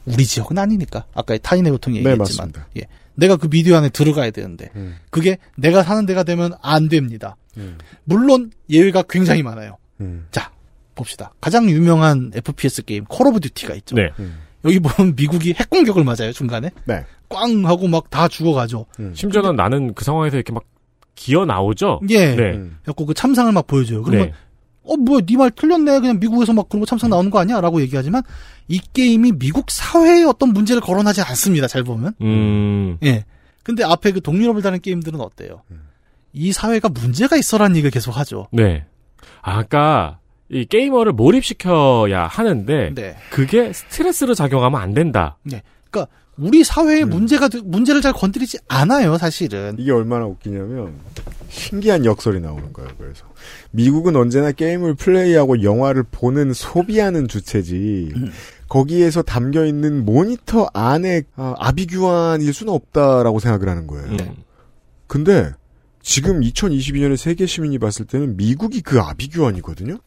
우리 0.05 0.25
지역은 0.25 0.57
아니니까. 0.57 1.05
아까 1.13 1.37
타인의 1.37 1.71
고통 1.71 1.93
네, 1.93 1.99
얘기했지만. 1.99 2.47
맞습니다. 2.47 2.67
예. 2.77 2.87
내가 3.13 3.35
그 3.35 3.49
미디어 3.49 3.77
안에 3.77 3.89
들어가야 3.89 4.31
되는데 4.31 4.69
음. 4.75 4.95
그게 5.09 5.37
내가 5.57 5.83
사는 5.83 6.05
데가 6.05 6.23
되면 6.23 6.53
안 6.61 6.89
됩니다. 6.89 7.35
음. 7.57 7.77
물론 8.03 8.51
예외가 8.69 9.01
굉장히 9.03 9.43
많아요. 9.43 9.77
음. 9.99 10.27
자, 10.31 10.51
봅시다. 10.95 11.33
가장 11.41 11.69
유명한 11.69 12.31
FPS 12.33 12.83
게임 12.83 13.05
Call 13.05 13.27
of 13.27 13.39
Duty가 13.39 13.73
있죠. 13.75 13.95
네. 13.95 14.09
음. 14.19 14.39
여기 14.65 14.79
보면 14.79 15.15
미국이 15.15 15.53
핵 15.59 15.69
공격을 15.69 16.03
맞아요, 16.03 16.31
중간에. 16.33 16.69
네. 16.85 17.05
꽝 17.29 17.65
하고 17.65 17.87
막 17.87 18.09
다 18.09 18.27
죽어가죠. 18.27 18.85
음. 18.99 19.13
심지어는 19.15 19.55
나는 19.55 19.93
그 19.93 20.03
상황에서 20.03 20.35
이렇게 20.37 20.51
막 20.53 20.63
기어 21.15 21.45
나오죠. 21.45 22.01
예. 22.09 22.35
네. 22.35 22.51
음. 22.53 22.77
그래갖고 22.83 23.05
그 23.05 23.13
참상을 23.13 23.51
막 23.51 23.67
보여줘요. 23.67 24.03
그러면 24.03 24.27
네. 24.27 24.33
어 24.83 24.95
뭐야 24.97 25.21
네 25.27 25.35
말 25.37 25.51
틀렸네 25.51 25.99
그냥 25.99 26.19
미국에서 26.19 26.53
막 26.53 26.67
그런 26.67 26.79
거 26.79 26.85
참상 26.87 27.11
나오는 27.11 27.29
거 27.29 27.37
아니야 27.39 27.61
라고 27.61 27.79
얘기하지만 27.81 28.23
이 28.67 28.79
게임이 28.93 29.33
미국 29.33 29.69
사회에 29.69 30.23
어떤 30.23 30.53
문제를 30.53 30.81
거론하지 30.81 31.21
않습니다 31.21 31.67
잘 31.67 31.83
보면 31.83 32.15
음. 32.21 32.97
예 33.03 33.23
근데 33.61 33.83
앞에 33.83 34.11
그 34.11 34.21
동유럽을 34.21 34.63
다는 34.63 34.79
게임들은 34.81 35.21
어때요 35.21 35.61
음. 35.69 35.81
이 36.33 36.51
사회가 36.51 36.89
문제가 36.89 37.35
있어라는 37.37 37.75
얘기를 37.75 37.91
계속 37.91 38.17
하죠 38.17 38.47
네. 38.51 38.85
아까 39.41 40.19
이 40.49 40.65
게이머를 40.65 41.13
몰입시켜야 41.13 42.27
하는데 42.27 42.91
네 42.93 43.15
그게 43.29 43.71
스트레스로 43.73 44.33
작용하면 44.33 44.79
안 44.81 44.93
된다. 44.93 45.37
그러니까 45.43 46.07
우리 46.37 46.63
사회에 46.63 47.03
음. 47.03 47.09
문제가 47.09 47.47
되- 47.47 47.61
문제를 47.63 48.01
잘 48.01 48.11
건드리지 48.13 48.57
않아요 48.67 49.17
사실은 49.17 49.75
이게 49.79 49.91
얼마나 49.91 50.25
웃기냐면 50.25 50.93
신기한 51.49 52.03
역설이 52.05 52.39
나오는 52.41 52.71
거예요. 52.73 52.89
그래서 52.97 53.25
미국은 53.71 54.15
언제나 54.15 54.51
게임을 54.51 54.95
플레이하고 54.95 55.63
영화를 55.63 56.03
보는 56.11 56.53
소비하는 56.53 57.27
주체지 57.27 58.11
음. 58.15 58.31
거기에서 58.67 59.21
담겨 59.21 59.65
있는 59.65 60.03
모니터 60.05 60.69
안에 60.73 61.23
아, 61.35 61.55
아비규환일 61.59 62.53
수는 62.53 62.73
없다라고 62.73 63.39
생각을 63.39 63.69
하는 63.69 63.87
거예요. 63.87 64.07
음. 64.11 64.17
근데 65.07 65.51
지금 66.03 66.41
2022년에 66.41 67.17
세계 67.17 67.45
시민이 67.45 67.77
봤을 67.79 68.05
때는 68.05 68.37
미국이 68.37 68.81
그 68.81 68.99
아비규환이거든요. 68.99 69.97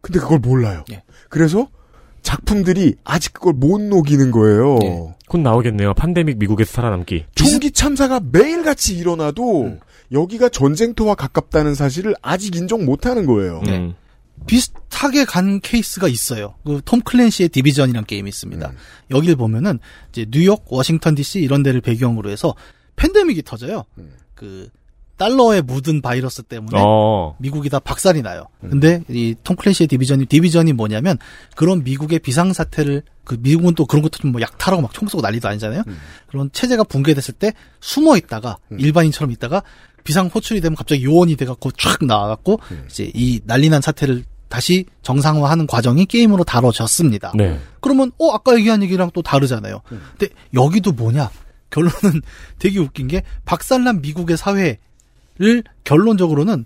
근데 0.00 0.18
그걸 0.20 0.38
몰라요. 0.40 0.84
예. 0.92 1.02
그래서 1.28 1.68
작품들이 2.22 2.94
아직 3.04 3.32
그걸 3.32 3.52
못 3.54 3.80
녹이는 3.80 4.30
거예요. 4.30 4.78
예. 4.82 5.14
곧 5.28 5.38
나오겠네요. 5.38 5.94
팬데믹 5.94 6.38
미국에서 6.38 6.72
살아남기. 6.72 7.24
총기 7.34 7.70
참사가 7.70 8.20
매일같이 8.20 8.96
일어나도 8.96 9.62
음. 9.62 9.80
여기가 10.12 10.48
전쟁터와 10.48 11.14
가깝다는 11.14 11.74
사실을 11.74 12.14
아직 12.22 12.54
인정 12.56 12.84
못하는 12.84 13.26
거예요. 13.26 13.62
네. 13.64 13.78
음. 13.78 13.94
비슷하게 14.46 15.24
간 15.24 15.60
케이스가 15.60 16.08
있어요. 16.08 16.54
그 16.64 16.80
Tom 16.84 17.00
Clancy의 17.00 17.48
Division이라는 17.50 18.06
게임이 18.06 18.28
있습니다. 18.28 18.68
음. 18.68 18.76
여길 19.10 19.36
보면은 19.36 19.78
이제 20.10 20.26
뉴욕, 20.30 20.64
워싱턴 20.68 21.14
DC 21.14 21.40
이런 21.40 21.62
데를 21.62 21.80
배경으로 21.80 22.28
해서 22.30 22.54
팬데믹이 22.96 23.42
터져요. 23.42 23.84
음. 23.98 24.12
그 24.34 24.68
달러에 25.22 25.60
묻은 25.60 26.02
바이러스 26.02 26.42
때문에 26.42 26.80
어. 26.82 27.36
미국이 27.38 27.68
다 27.68 27.78
박살이 27.78 28.22
나요. 28.22 28.46
음. 28.64 28.70
근데 28.70 29.02
이 29.08 29.34
Tom 29.44 29.56
Clancy의 29.56 29.86
Division이 29.86 30.26
Division이 30.26 30.72
뭐냐면 30.72 31.18
그런 31.54 31.84
미국의 31.84 32.18
비상 32.18 32.52
사태를 32.52 33.02
그 33.24 33.36
미국은 33.40 33.74
또 33.74 33.86
그런 33.86 34.02
것도 34.02 34.18
좀 34.18 34.32
뭐 34.32 34.40
약탈하고 34.40 34.82
막 34.82 34.92
총 34.92 35.06
쏘고 35.08 35.22
난리도 35.22 35.48
아니잖아요. 35.48 35.82
음. 35.86 35.98
그런 36.26 36.50
체제가 36.52 36.84
붕괴됐을 36.84 37.34
때 37.34 37.52
숨어 37.80 38.16
있다가 38.16 38.58
음. 38.72 38.80
일반인처럼 38.80 39.30
있다가 39.32 39.62
비상 40.04 40.26
호출이 40.26 40.60
되면 40.60 40.74
갑자기 40.74 41.04
요원이 41.04 41.36
돼갖고 41.36 41.70
촥 41.70 42.04
나와갖고 42.04 42.58
음. 42.72 42.86
이제 42.90 43.10
이 43.14 43.40
난리난 43.44 43.80
사태를 43.80 44.24
다시 44.48 44.84
정상화하는 45.02 45.66
과정이 45.66 46.04
게임으로 46.06 46.44
다뤄졌습니다. 46.44 47.32
네. 47.36 47.58
그러면 47.80 48.10
어 48.18 48.32
아까 48.32 48.54
얘기한 48.56 48.82
얘기랑 48.82 49.10
또 49.14 49.22
다르잖아요. 49.22 49.80
음. 49.92 50.02
근데 50.18 50.34
여기도 50.52 50.92
뭐냐? 50.92 51.30
결론은 51.70 52.20
되게 52.58 52.78
웃긴 52.80 53.08
게 53.08 53.22
박살난 53.46 54.02
미국의 54.02 54.36
사회 54.36 54.78
를 55.38 55.64
결론적으로는 55.84 56.64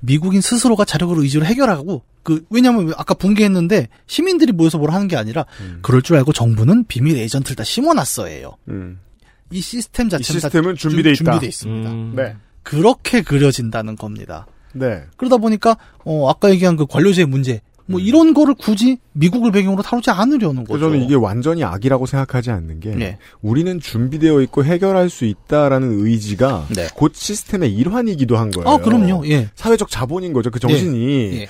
미국인 0.00 0.40
스스로가 0.40 0.84
자력으로 0.84 1.22
의지로 1.22 1.44
해결하고 1.46 2.02
그 2.22 2.44
왜냐면 2.50 2.92
아까 2.96 3.14
붕괴했는데 3.14 3.88
시민들이 4.06 4.52
모여서 4.52 4.78
뭘 4.78 4.90
하는 4.90 5.08
게 5.08 5.16
아니라 5.16 5.46
음. 5.60 5.78
그럴 5.82 6.02
줄 6.02 6.16
알고 6.16 6.32
정부는 6.32 6.84
비밀 6.86 7.16
에이전트를 7.16 7.56
다 7.56 7.64
심어놨어요. 7.64 8.56
음. 8.68 8.98
이 9.50 9.60
시스템 9.60 10.08
이 10.08 10.10
자체는 10.10 10.40
다 10.40 10.48
시스템은 10.48 10.76
준비돼 10.76 11.10
있다. 11.10 11.16
준비돼 11.16 11.46
있습니다. 11.46 11.90
음. 11.90 12.14
네. 12.16 12.36
그렇게 12.62 13.22
그려진다는 13.22 13.96
겁니다. 13.96 14.46
네. 14.72 15.04
그러다 15.16 15.36
보니까 15.36 15.76
어 16.04 16.28
아까 16.28 16.50
얘기한 16.50 16.76
그 16.76 16.86
관료제의 16.86 17.26
문제 17.26 17.60
뭐 17.86 18.00
음. 18.00 18.04
이런 18.04 18.34
거를 18.34 18.54
굳이 18.54 18.98
미국을 19.12 19.52
배경으로 19.52 19.82
다루지 19.82 20.10
않으려는 20.10 20.64
거죠. 20.64 20.80
저는 20.80 21.02
이게 21.02 21.14
완전히 21.14 21.64
악이라고 21.64 22.06
생각하지 22.06 22.50
않는 22.50 22.80
게 22.80 22.90
네. 22.90 23.18
우리는 23.42 23.78
준비되어 23.78 24.40
있고 24.42 24.64
해결할 24.64 25.10
수 25.10 25.24
있다라는 25.24 26.04
의지가 26.06 26.68
네. 26.74 26.88
곧 26.94 27.12
시스템의 27.14 27.74
일환이기도 27.74 28.36
한 28.36 28.50
거예요. 28.50 28.68
아 28.68 28.78
그럼요. 28.78 29.26
예. 29.28 29.50
사회적 29.54 29.90
자본인 29.90 30.32
거죠. 30.32 30.50
그 30.50 30.58
정신이 30.60 31.40
예. 31.40 31.48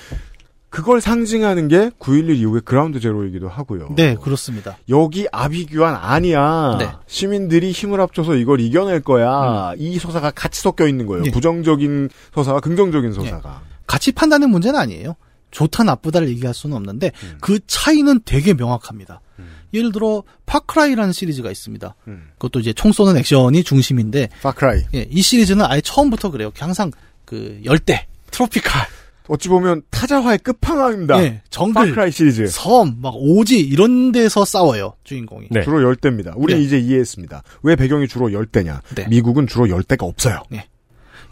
그걸 0.69 0.99
상징하는 0.99 1.69
게 1.69 1.89
9.11 1.99 2.35
이후의 2.35 2.61
그라운드 2.65 2.99
제로이기도 2.99 3.47
하고요. 3.47 3.91
네, 3.95 4.17
그렇습니다. 4.21 4.77
여기 4.89 5.25
아비규환 5.31 5.95
아니야. 5.95 6.75
네. 6.77 6.89
시민들이 7.07 7.71
힘을 7.71 8.01
합쳐서 8.01 8.35
이걸 8.35 8.59
이겨낼 8.59 8.99
거야. 8.99 9.71
이 9.77 9.97
서사가 9.97 10.31
같이 10.31 10.59
섞여 10.61 10.85
있는 10.85 11.05
거예요. 11.05 11.23
예. 11.27 11.31
부정적인 11.31 12.09
서사와 12.33 12.59
긍정적인 12.59 13.13
서사가. 13.13 13.61
가치 13.87 14.11
판단의 14.11 14.49
문제는 14.49 14.77
아니에요. 14.77 15.15
좋다 15.55 15.83
나쁘다를 15.83 16.27
얘기할 16.29 16.53
수는 16.53 16.75
없는데 16.75 17.11
음. 17.23 17.37
그 17.39 17.59
차이는 17.65 18.19
되게 18.25 18.53
명확합니다. 18.53 19.21
음. 19.39 19.47
예를 19.73 19.93
들어 19.93 20.23
파크라이라는 20.45 21.13
시리즈가 21.13 21.49
있습니다. 21.49 21.95
음. 22.09 22.27
그것도 22.33 22.59
이제 22.59 22.73
총 22.73 22.91
쏘는 22.91 23.15
액션이 23.17 23.63
중심인데 23.63 24.29
파크라이. 24.41 24.83
예, 24.93 25.07
이 25.09 25.21
시리즈는 25.21 25.65
아예 25.65 25.79
처음부터 25.79 26.29
그래요. 26.31 26.51
항상 26.57 26.91
그 27.23 27.61
열대, 27.63 28.05
트로피칼 28.31 28.85
어찌 29.27 29.47
보면 29.47 29.81
타자화의 29.89 30.39
끝판왕입니다. 30.39 31.23
예, 31.23 31.41
정글, 31.49 31.87
파크라이 31.87 32.11
시리즈. 32.11 32.47
섬, 32.47 32.97
막 33.01 33.13
오지 33.15 33.59
이런 33.59 34.11
데서 34.11 34.43
싸워요 34.43 34.93
주인공이. 35.05 35.47
네. 35.51 35.63
주로 35.63 35.81
열대입니다. 35.81 36.33
우리 36.35 36.53
네. 36.53 36.61
이제 36.61 36.77
이해했습니다. 36.77 37.43
왜 37.63 37.75
배경이 37.77 38.09
주로 38.09 38.33
열대냐? 38.33 38.81
네. 38.95 39.07
미국은 39.07 39.47
주로 39.47 39.69
열대가 39.69 40.05
없어요. 40.05 40.43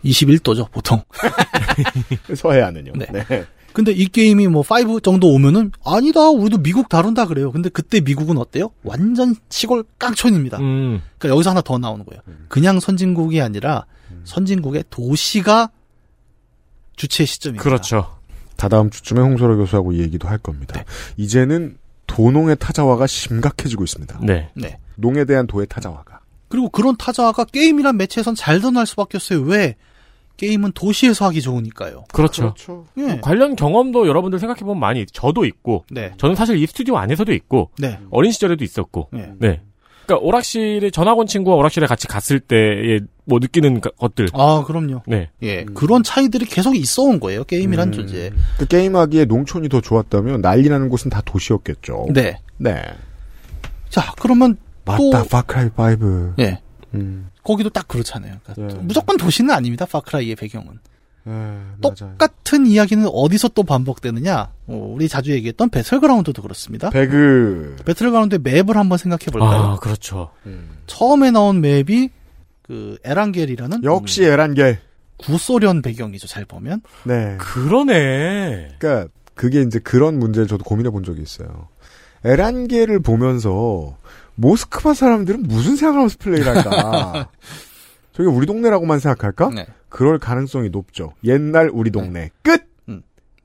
21도죠 0.05 0.71
보통. 0.71 1.01
서해안은요. 2.35 2.93
네. 2.95 3.45
근데 3.73 3.91
이 3.91 4.07
게임이 4.07 4.47
뭐 4.47 4.63
5 4.63 4.99
정도 4.99 5.29
오면은 5.33 5.71
아니다 5.83 6.29
우리도 6.29 6.59
미국 6.59 6.89
다룬다 6.89 7.25
그래요. 7.25 7.51
근데 7.51 7.69
그때 7.69 8.01
미국은 8.01 8.37
어때요? 8.37 8.71
완전 8.83 9.35
시골 9.49 9.83
깡촌입니다. 9.97 10.59
음. 10.59 11.01
그러니까 11.17 11.35
여기서 11.35 11.49
하나 11.49 11.61
더 11.61 11.77
나오는 11.77 12.05
거예요. 12.05 12.21
음. 12.27 12.45
그냥 12.49 12.79
선진국이 12.79 13.41
아니라 13.41 13.85
선진국의 14.25 14.85
도시가 14.89 15.69
주체 16.95 17.25
시점입니다. 17.25 17.63
그렇죠. 17.63 18.15
다다음 18.55 18.89
주쯤에 18.89 19.19
홍소라 19.19 19.55
교수하고 19.55 19.93
이 19.93 19.99
얘기도 19.99 20.27
할 20.27 20.37
겁니다. 20.37 20.75
네. 20.77 20.85
이제는 21.17 21.77
도농의 22.07 22.57
타자화가 22.59 23.07
심각해지고 23.07 23.83
있습니다. 23.83 24.19
네. 24.21 24.49
네. 24.53 24.77
농에 24.95 25.25
대한 25.25 25.47
도의 25.47 25.67
타자화가. 25.67 26.19
그리고 26.47 26.69
그런 26.69 26.95
타자가 26.95 27.45
게임이란 27.45 27.97
매체에선 27.97 28.35
잘 28.35 28.59
드러날 28.59 28.85
수밖에 28.85 29.17
없어요. 29.17 29.41
왜? 29.41 29.75
게임은 30.37 30.71
도시에서 30.73 31.25
하기 31.25 31.41
좋으니까요. 31.41 32.05
그렇죠. 32.11 32.53
예. 32.97 33.19
관련 33.21 33.55
경험도 33.55 34.07
여러분들 34.07 34.39
생각해보면 34.39 34.79
많이 34.79 35.01
있- 35.01 35.07
저도 35.13 35.45
있고 35.45 35.85
네. 35.91 36.11
저는 36.17 36.35
사실 36.35 36.57
이 36.57 36.65
스튜디오 36.65 36.97
안에서도 36.97 37.31
있고 37.33 37.69
네. 37.77 37.99
어린 38.09 38.31
시절에도 38.31 38.63
있었고 38.63 39.09
네. 39.13 39.31
네. 39.39 39.61
그러니까 40.05 40.25
오락실에 40.27 40.89
전학 40.89 41.17
온 41.17 41.27
친구와 41.27 41.55
오락실에 41.57 41.85
같이 41.87 42.07
갔을 42.07 42.39
때에 42.41 42.99
뭐 43.25 43.39
느끼는 43.39 43.79
가- 43.79 43.91
것들 43.91 44.27
아, 44.33 44.63
그럼요. 44.67 45.03
네. 45.07 45.29
예. 45.43 45.63
그런 45.75 46.03
차이들이 46.03 46.45
계속 46.45 46.75
있어 46.75 47.03
온 47.03 47.19
거예요. 47.21 47.43
게임이란 47.45 47.89
음. 47.89 47.91
존재. 47.93 48.31
그 48.57 48.65
게임하기에 48.65 49.25
농촌이 49.25 49.69
더 49.69 49.79
좋았다면 49.79 50.41
난리 50.41 50.67
나는 50.67 50.89
곳은 50.89 51.09
다 51.09 51.21
도시였겠죠. 51.23 52.07
네. 52.13 52.37
네. 52.57 52.81
자, 53.89 54.11
그러면 54.19 54.57
맞다, 54.83 54.97
또 54.97 55.11
파크라이 55.29 55.69
5. 55.77 56.33
예. 56.39 56.59
음. 56.95 57.29
거기도 57.43 57.69
딱 57.69 57.87
그렇잖아요. 57.87 58.37
그러니까 58.43 58.77
예. 58.77 58.81
무조건 58.81 59.17
도시는 59.17 59.53
아닙니다. 59.53 59.85
파크라이의 59.85 60.35
배경은. 60.35 60.79
예. 61.27 61.31
똑같은 61.81 62.65
이야기는 62.65 63.07
어디서 63.11 63.49
또 63.49 63.63
반복되느냐? 63.63 64.49
어, 64.67 64.93
우리 64.93 65.07
자주 65.07 65.31
얘기했던 65.31 65.69
배틀그라운드도 65.69 66.41
그렇습니다. 66.41 66.89
배그. 66.89 67.77
배틀그라운드의 67.85 68.39
맵을 68.43 68.75
한번 68.77 68.97
생각해 68.97 69.25
볼까요? 69.31 69.61
아 69.61 69.75
그렇죠. 69.77 70.31
처음에 70.87 71.31
나온 71.31 71.61
맵이 71.61 72.09
그 72.61 72.97
에란겔이라는 73.03 73.83
역시 73.83 74.23
에란겔. 74.23 74.79
구소련 75.17 75.81
배경이죠. 75.81 76.27
잘 76.27 76.43
보면. 76.45 76.81
네. 77.03 77.37
그러네. 77.39 78.75
그러니까 78.79 79.11
그게 79.35 79.61
이제 79.61 79.79
그런 79.79 80.19
문제를 80.19 80.47
저도 80.47 80.63
고민해 80.63 80.89
본 80.89 81.03
적이 81.03 81.21
있어요. 81.21 81.67
에란겔을 82.25 82.99
보면서 83.01 83.97
모스크바 84.35 84.93
사람들은 84.93 85.43
무슨 85.43 85.75
생각하면서 85.75 86.17
플레이를 86.19 86.57
할까? 86.57 87.29
저게 88.13 88.29
우리 88.29 88.45
동네라고만 88.45 88.99
생각할까? 88.99 89.49
네. 89.49 89.67
그럴 89.89 90.19
가능성이 90.19 90.69
높죠. 90.69 91.13
옛날 91.23 91.69
우리 91.71 91.91
동네. 91.91 92.29
끝! 92.41 92.73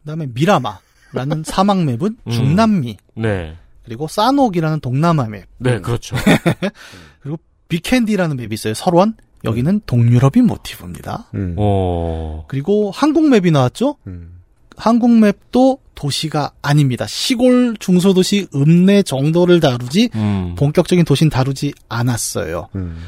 그다음에 0.09 0.26
미라마라는 0.32 1.45
사막 1.47 1.84
맵은 1.84 2.16
음. 2.26 2.30
중남미. 2.30 2.97
네. 3.16 3.57
그리고 3.84 4.09
사녹이라는 4.09 4.80
동남아 4.80 5.26
맵. 5.26 5.45
네, 5.59 5.80
그렇죠. 5.80 6.16
그리고 7.20 7.39
비캔디라는 7.68 8.36
맵이 8.36 8.49
있어요. 8.53 8.74
설원. 8.74 9.14
여기는 9.45 9.82
동유럽이 9.86 10.43
모티브입니다. 10.43 11.30
음. 11.34 11.55
어. 11.59 12.45
그리고 12.49 12.91
한국 12.91 13.28
맵이 13.28 13.51
나왔죠? 13.51 13.97
음. 14.07 14.38
한국 14.79 15.11
맵도 15.11 15.79
도시가 15.95 16.53
아닙니다. 16.62 17.07
시골 17.07 17.76
중소도시 17.79 18.49
읍내 18.55 19.03
정도를 19.03 19.61
다루지 19.61 20.11
음. 20.14 20.55
본격적인 20.57 21.05
도시는 21.05 21.31
다루지 21.31 21.74
않았어요. 21.89 22.68
음. 22.76 22.99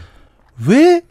왜 0.67 1.03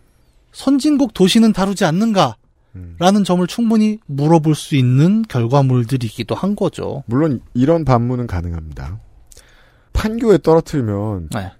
선진국 0.51 1.13
도시는 1.13 1.53
다루지 1.53 1.85
않는가? 1.85 2.35
음. 2.75 2.95
라는 2.99 3.23
점을 3.23 3.45
충분히 3.47 3.99
물어볼 4.05 4.55
수 4.55 4.75
있는 4.75 5.23
결과물들이기도 5.23 6.35
한 6.35 6.55
거죠. 6.55 7.03
물론 7.07 7.41
이런 7.53 7.85
반문은 7.85 8.27
가능합니다. 8.27 8.99
판교에 9.93 10.39
떨어뜨리면 10.39 11.29
네. 11.33 11.51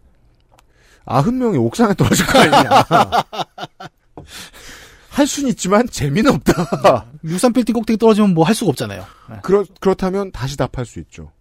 아흔 1.06 1.40
명이 1.40 1.58
옥상에 1.58 1.94
떨어질 1.94 2.26
거 2.26 2.40
아니냐. 2.40 2.70
할 5.10 5.28
수는 5.28 5.50
있지만 5.50 5.88
재미는 5.88 6.32
없다. 6.36 7.06
63빌딩 7.26 7.74
꼭대기 7.74 7.98
떨어지면 7.98 8.34
뭐 8.34 8.44
할 8.46 8.56
수가 8.56 8.70
없잖아요. 8.70 9.04
네. 9.30 9.36
그렇, 9.44 9.64
그렇다면 9.80 10.32
다시 10.32 10.56
답할 10.58 10.86
수 10.86 11.00
있죠. 11.00 11.32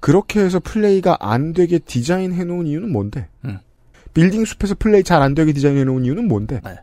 그렇게 0.00 0.40
해서 0.40 0.58
플레이가 0.60 1.16
안 1.20 1.52
되게 1.52 1.78
디자인해 1.78 2.44
놓은 2.44 2.66
이유는 2.66 2.90
뭔데? 2.92 3.28
음. 3.44 3.58
빌딩 4.14 4.44
숲에서 4.44 4.74
플레이 4.78 5.02
잘 5.04 5.22
안 5.22 5.34
되게 5.34 5.52
디자인해 5.52 5.84
놓은 5.84 6.04
이유는 6.04 6.28
뭔데? 6.28 6.60
네. 6.64 6.76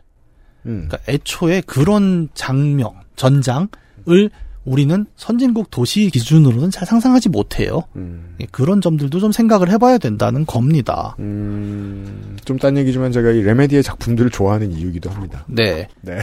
음. 0.66 0.88
그러니까 0.88 0.98
애초에 1.12 1.60
그런 1.62 2.28
장면, 2.34 2.90
전장을 3.16 3.68
우리는 4.64 5.06
선진국 5.16 5.70
도시 5.70 6.10
기준으로는 6.10 6.70
잘 6.70 6.86
상상하지 6.86 7.30
못해요. 7.30 7.82
음. 7.96 8.36
예, 8.40 8.46
그런 8.50 8.80
점들도 8.80 9.18
좀 9.18 9.32
생각을 9.32 9.70
해봐야 9.70 9.96
된다는 9.98 10.44
겁니다. 10.44 11.16
음, 11.18 12.36
좀딴 12.44 12.76
얘기지만 12.76 13.10
제가 13.10 13.30
이 13.30 13.40
레메디의 13.42 13.82
작품들을 13.82 14.30
좋아하는 14.30 14.70
이유기도 14.72 15.08
합니다. 15.10 15.44
네. 15.48 15.88
네. 16.02 16.18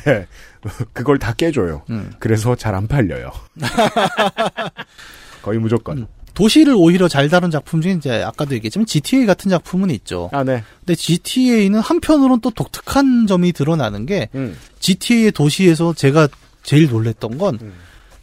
그걸 0.93 1.17
다 1.17 1.33
깨줘요. 1.33 1.81
음. 1.89 2.11
그래서 2.19 2.55
잘 2.55 2.75
안 2.75 2.87
팔려요. 2.87 3.31
거의 5.41 5.59
무조건. 5.59 5.99
음. 5.99 6.07
도시를 6.33 6.75
오히려 6.77 7.07
잘 7.07 7.29
다룬 7.29 7.49
작품 7.49 7.81
중에 7.81 7.93
이제 7.93 8.21
아까도 8.21 8.53
얘기했지만 8.53 8.85
GTA 8.85 9.25
같은 9.25 9.49
작품은 9.49 9.89
있죠. 9.89 10.29
아, 10.31 10.43
네. 10.43 10.61
근데 10.81 10.93
GTA는 10.93 11.79
한편으로는 11.79 12.41
또 12.41 12.51
독특한 12.51 13.25
점이 13.25 13.51
드러나는 13.53 14.05
게 14.05 14.29
음. 14.35 14.55
GTA의 14.79 15.31
도시에서 15.31 15.93
제가 15.95 16.27
제일 16.61 16.89
놀랬던 16.89 17.39
건 17.39 17.57
음. 17.59 17.73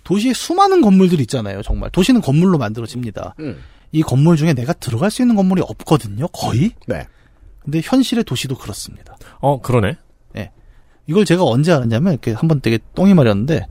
도시에 0.05 0.33
수많은 0.33 0.81
건물들이 0.83 1.23
있잖아요. 1.23 1.63
정말 1.63 1.91
도시는 1.91 2.21
건물로 2.21 2.59
만들어집니다. 2.59 3.35
음. 3.41 3.59
이 3.93 4.03
건물 4.03 4.37
중에 4.37 4.53
내가 4.55 4.73
들어갈 4.75 5.11
수 5.11 5.23
있는 5.23 5.35
건물이 5.35 5.63
없거든요. 5.63 6.29
거의. 6.29 6.73
네. 6.87 7.07
근데 7.61 7.81
현실의 7.83 8.25
도시도 8.25 8.57
그렇습니다. 8.59 9.17
어, 9.41 9.61
그러네. 9.61 9.97
이걸 11.07 11.27
제가 11.27 11.45
언제 11.45 11.71
알았냐면 11.71 12.15
이렇게 12.15 12.33
한 12.33 12.49
번 12.49 12.63
되게 12.63 12.79
똥이 12.95 13.13
마렸는데 13.13 13.67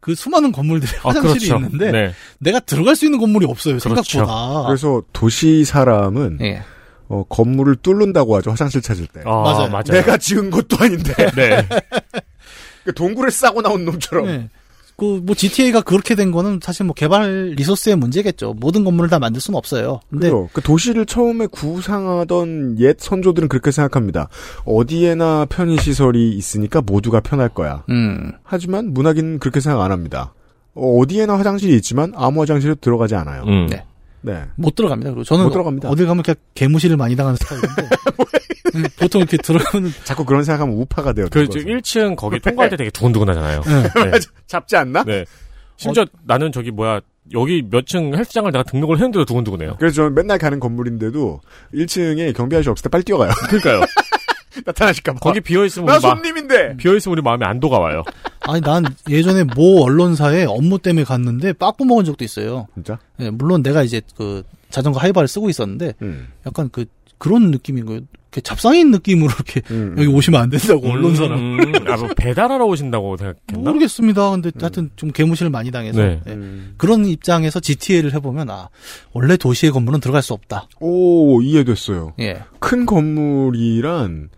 그 0.00 0.16
수많은 0.16 0.50
건물들이 0.50 0.90
아, 1.04 1.10
화장실이 1.10 1.46
그렇죠. 1.48 1.64
있는데 1.64 1.92
네. 1.92 2.12
내가 2.40 2.58
들어갈 2.58 2.96
수 2.96 3.04
있는 3.04 3.20
건물이 3.20 3.46
없어요. 3.46 3.78
그렇죠. 3.78 4.02
생각보다. 4.18 4.66
그래서 4.66 5.00
도시 5.12 5.64
사람은 5.64 6.38
예. 6.40 6.62
어, 7.06 7.22
건물을 7.28 7.76
뚫는다고 7.76 8.34
하죠. 8.36 8.50
화장실 8.50 8.82
찾을 8.82 9.06
때. 9.06 9.20
아, 9.24 9.30
맞아요. 9.30 9.68
맞아요. 9.68 9.84
내가 9.92 10.16
지은 10.16 10.50
것도 10.50 10.76
아닌데. 10.80 11.14
네. 11.36 11.68
그 12.84 12.92
동굴에 12.92 13.30
싸고 13.30 13.62
나온 13.62 13.84
놈처럼. 13.84 14.26
네. 14.26 14.48
그, 14.96 15.20
뭐, 15.24 15.34
GTA가 15.34 15.80
그렇게 15.80 16.14
된 16.14 16.30
거는 16.30 16.60
사실 16.62 16.84
뭐 16.86 16.94
개발 16.94 17.54
리소스의 17.56 17.96
문제겠죠. 17.96 18.54
모든 18.54 18.84
건물을 18.84 19.10
다 19.10 19.18
만들 19.18 19.40
수는 19.40 19.56
없어요. 19.58 20.00
근데, 20.08 20.28
그죠. 20.28 20.48
그 20.52 20.60
도시를 20.60 21.06
처음에 21.06 21.46
구상하던 21.46 22.76
옛 22.78 22.96
선조들은 22.98 23.48
그렇게 23.48 23.70
생각합니다. 23.70 24.28
어디에나 24.64 25.46
편의시설이 25.46 26.30
있으니까 26.36 26.80
모두가 26.80 27.20
편할 27.20 27.48
거야. 27.48 27.84
음, 27.90 28.32
하지만 28.44 28.92
문학인은 28.92 29.40
그렇게 29.40 29.60
생각 29.60 29.82
안 29.82 29.90
합니다. 29.90 30.32
어, 30.74 30.98
어디에나 30.98 31.38
화장실이 31.38 31.74
있지만 31.76 32.12
아무 32.16 32.40
화장실에도 32.42 32.80
들어가지 32.80 33.14
않아요. 33.14 33.42
음. 33.44 33.66
네. 33.68 33.84
네. 34.22 34.42
못 34.56 34.74
들어갑니다. 34.74 35.10
그리고 35.10 35.24
저는 35.24 35.44
못 35.44 35.50
들어갑니다. 35.50 35.88
어딜 35.90 36.06
가면 36.06 36.22
그냥 36.22 36.36
개무시를 36.54 36.96
많이 36.96 37.14
당하는 37.14 37.36
스타일인데. 37.36 37.88
음, 38.74 38.84
보통 38.98 39.20
이렇게 39.20 39.36
들어가면, 39.36 39.92
자꾸 40.04 40.24
그런 40.24 40.44
생각하면 40.44 40.76
우파가 40.76 41.12
돼요. 41.12 41.26
그, 41.30 41.46
그거서. 41.46 41.58
1층 41.64 42.16
거기 42.16 42.40
통과할 42.40 42.70
때 42.70 42.76
되게 42.76 42.90
두근두근 42.90 43.28
하잖아요. 43.30 43.62
네. 43.94 44.10
네. 44.10 44.18
잡지 44.46 44.76
않나? 44.76 45.04
네. 45.04 45.24
심지어 45.76 46.04
나는 46.24 46.52
저기 46.52 46.70
뭐야, 46.70 47.00
여기 47.32 47.62
몇 47.70 47.86
층 47.86 48.14
헬스장을 48.14 48.50
내가 48.52 48.62
등록을 48.64 48.96
했는데도 48.96 49.24
두근두근해요. 49.24 49.76
그래서 49.78 49.96
저는 49.96 50.14
맨날 50.14 50.38
가는 50.38 50.60
건물인데도 50.60 51.40
1층에 51.74 52.34
경비 52.36 52.56
아저씨 52.56 52.68
없을 52.70 52.82
때 52.84 52.88
빨리 52.90 53.02
뛰어가요. 53.04 53.30
그러니까요. 53.48 53.80
나타나실까봐. 54.64 55.18
거기 55.18 55.40
비어있으면 55.40 55.86
나 55.86 55.94
우리 55.96 56.02
마, 56.02 56.08
손님인데! 56.14 56.76
비어있으면 56.76 57.12
우리 57.14 57.22
마음에 57.22 57.44
안 57.44 57.58
도가 57.58 57.78
와요. 57.80 58.02
아니, 58.42 58.60
난 58.60 58.84
예전에 59.08 59.42
모 59.56 59.82
언론사에 59.82 60.44
업무 60.44 60.78
때문에 60.78 61.04
갔는데 61.04 61.54
빠꾸 61.54 61.84
먹은 61.84 62.04
적도 62.04 62.24
있어요. 62.24 62.68
진짜? 62.74 62.98
예, 63.20 63.30
물론 63.30 63.62
내가 63.64 63.82
이제 63.82 64.00
그 64.16 64.44
자전거 64.70 65.00
하이바를 65.00 65.26
쓰고 65.26 65.50
있었는데, 65.50 65.94
음. 66.02 66.28
약간 66.46 66.68
그, 66.70 66.84
그런 67.24 67.50
느낌인 67.50 67.86
거예요. 67.86 68.02
이렇게 68.24 68.42
잡상인 68.42 68.90
느낌으로 68.90 69.32
이렇게 69.32 69.62
음. 69.70 69.94
여기 69.96 70.08
오시면 70.08 70.42
안 70.42 70.50
된다고 70.50 70.90
언론사랑. 70.90 71.38
음, 71.38 71.88
아, 71.88 71.96
뭐 71.96 72.08
배달하러 72.14 72.66
오신다고 72.66 73.16
생각했나? 73.16 73.70
모르겠습니다. 73.70 74.30
근데 74.32 74.50
하여튼 74.60 74.90
좀 74.96 75.10
개무시를 75.10 75.48
많이 75.48 75.70
당해서 75.70 76.02
네. 76.02 76.20
예. 76.26 76.32
음. 76.32 76.74
그런 76.76 77.06
입장에서 77.06 77.60
GTA를 77.60 78.12
해보면 78.12 78.50
아 78.50 78.68
원래 79.14 79.38
도시의 79.38 79.72
건물은 79.72 80.00
들어갈 80.00 80.20
수 80.20 80.34
없다. 80.34 80.68
오, 80.80 81.40
이해됐어요. 81.40 82.12
예, 82.20 82.42
큰 82.58 82.84
건물이란 82.84 84.28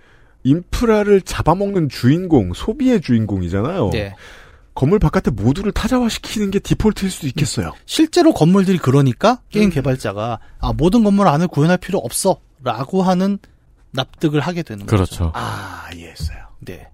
인프라를 0.44 1.22
잡아먹는 1.22 1.88
주인공, 1.88 2.52
소비의 2.54 3.00
주인공이잖아요. 3.00 3.90
예, 3.94 4.14
건물 4.76 5.00
바깥에 5.00 5.32
모두를 5.32 5.72
타자화시키는 5.72 6.52
게 6.52 6.60
디폴트일 6.60 7.10
수도 7.10 7.26
있겠어요. 7.26 7.72
실제로 7.84 8.32
건물들이 8.32 8.78
그러니까 8.78 9.40
게임 9.50 9.70
개발자가 9.70 10.38
아 10.60 10.72
모든 10.72 11.02
건물 11.02 11.26
안을 11.26 11.48
구현할 11.48 11.78
필요 11.78 11.98
없어 11.98 12.45
라고 12.62 13.02
하는 13.02 13.38
납득을 13.92 14.40
하게 14.40 14.62
되는 14.62 14.86
거죠. 14.86 14.96
그렇죠. 14.96 15.32
아, 15.34 15.88
이해했어요. 15.94 16.38
네. 16.60 16.88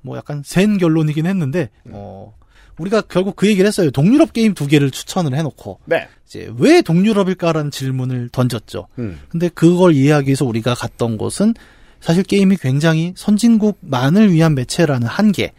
뭐 0.00 0.16
약간 0.16 0.42
센 0.44 0.76
결론이긴 0.76 1.26
했는데 1.26 1.70
어 1.90 2.34
우리가 2.78 3.02
결국 3.02 3.36
그 3.36 3.48
얘기를 3.48 3.66
했어요. 3.66 3.90
동유럽 3.90 4.32
게임 4.32 4.52
두 4.52 4.66
개를 4.66 4.90
추천을 4.90 5.34
해놓고 5.34 5.80
네. 5.86 6.08
이제 6.26 6.52
왜 6.58 6.82
동유럽일까라는 6.82 7.70
질문을 7.70 8.28
던졌죠. 8.30 8.88
음. 8.98 9.20
근데 9.28 9.48
그걸 9.48 9.94
이해하기 9.94 10.26
위해서 10.28 10.44
우리가 10.44 10.74
갔던 10.74 11.16
곳은 11.16 11.54
사실 12.00 12.22
게임이 12.22 12.56
굉장히 12.56 13.14
선진국만을 13.16 14.30
위한 14.32 14.54
매체라는 14.54 15.06
한계. 15.06 15.52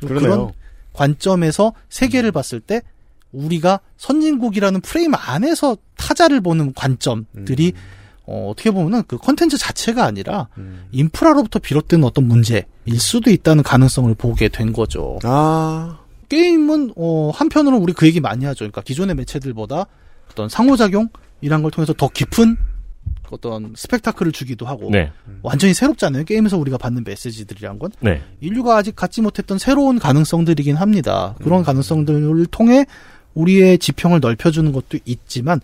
그런 0.00 0.50
관점에서 0.92 1.72
세계를 1.88 2.32
봤을 2.32 2.58
때 2.58 2.82
우리가 3.30 3.80
선진국이라는 3.96 4.80
프레임 4.80 5.14
안에서 5.14 5.76
타자를 5.96 6.40
보는 6.40 6.74
관점들이 6.74 7.72
어, 8.26 8.48
어떻게 8.50 8.70
보면은 8.70 9.02
그 9.06 9.18
컨텐츠 9.18 9.58
자체가 9.58 10.04
아니라 10.04 10.48
인프라로부터 10.92 11.58
비롯된 11.58 12.04
어떤 12.04 12.26
문제일 12.26 12.64
수도 12.98 13.30
있다는 13.30 13.62
가능성을 13.62 14.14
보게 14.14 14.48
된 14.48 14.72
거죠. 14.72 15.18
아. 15.24 15.98
게임은 16.28 16.94
어, 16.96 17.30
한편으로 17.34 17.76
우리 17.76 17.92
그 17.92 18.06
얘기 18.06 18.20
많이 18.20 18.44
하죠. 18.46 18.60
그러니까 18.60 18.80
기존의 18.80 19.14
매체들보다 19.16 19.86
어떤 20.30 20.48
상호작용이란 20.48 21.62
걸 21.62 21.70
통해서 21.70 21.92
더 21.92 22.08
깊은 22.08 22.56
어떤 23.30 23.72
스펙타클을 23.76 24.32
주기도 24.32 24.66
하고 24.66 24.90
네. 24.90 25.10
완전히 25.42 25.74
새롭잖아요. 25.74 26.24
게임에서 26.24 26.58
우리가 26.58 26.78
받는 26.78 27.04
메시지들이란 27.04 27.78
건 27.78 27.90
네. 28.00 28.22
인류가 28.40 28.76
아직 28.76 28.94
갖지 28.94 29.22
못했던 29.22 29.58
새로운 29.58 29.98
가능성들이긴 29.98 30.76
합니다. 30.76 31.34
그런 31.42 31.62
가능성들을 31.62 32.46
통해 32.46 32.86
우리의 33.34 33.78
지평을 33.78 34.20
넓혀주는 34.20 34.70
것도 34.72 34.98
있지만 35.06 35.60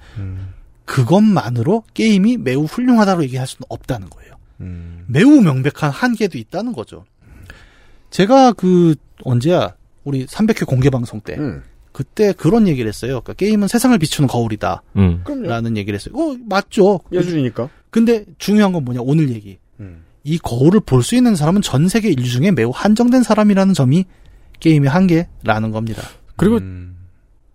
그것만으로 0.89 1.85
게임이 1.95 2.39
매우 2.39 2.65
훌륭하다고 2.65 3.23
얘기할 3.25 3.47
수는 3.47 3.65
없다는 3.69 4.09
거예요. 4.11 4.33
매우 5.07 5.41
명백한 5.41 5.91
한계도 5.91 6.39
있다는 6.39 6.73
거죠. 6.73 7.05
제가 8.11 8.53
그 8.55 8.95
언제야 9.23 9.75
우리 10.05 10.27
300회 10.27 10.67
공개 10.67 10.89
방송 10.91 11.21
때 11.21 11.37
음. 11.37 11.63
그때 11.93 12.33
그런 12.33 12.67
얘기를 12.67 12.89
했어요. 12.89 13.21
그러니까 13.21 13.35
게임은 13.35 13.69
세상을 13.69 13.97
비추는 13.99 14.29
거울이다. 14.29 14.83
음. 14.97 15.23
라는 15.27 15.77
얘기를 15.77 15.99
했어요. 15.99 16.15
어, 16.17 16.37
맞죠. 16.49 17.01
예술이니까. 17.13 17.69
근데 17.91 18.25
중요한 18.39 18.73
건 18.73 18.85
뭐냐, 18.85 19.01
오늘 19.03 19.31
얘기. 19.31 19.59
음. 19.81 20.05
이 20.25 20.39
거울을 20.39 20.81
볼 20.81 21.03
수 21.03 21.15
있는 21.17 21.37
사람은 21.37 21.63
전 21.63 21.89
세계 21.89 22.09
인류 22.11 22.27
중에 22.29 22.51
매우 22.51 22.71
한정된 22.75 23.23
사람이라는 23.23 23.75
점이 23.75 24.05
게임의 24.61 24.91
한계라는 24.91 25.71
겁니다. 25.71 26.03
그리고 26.37 26.57
음. 26.57 26.97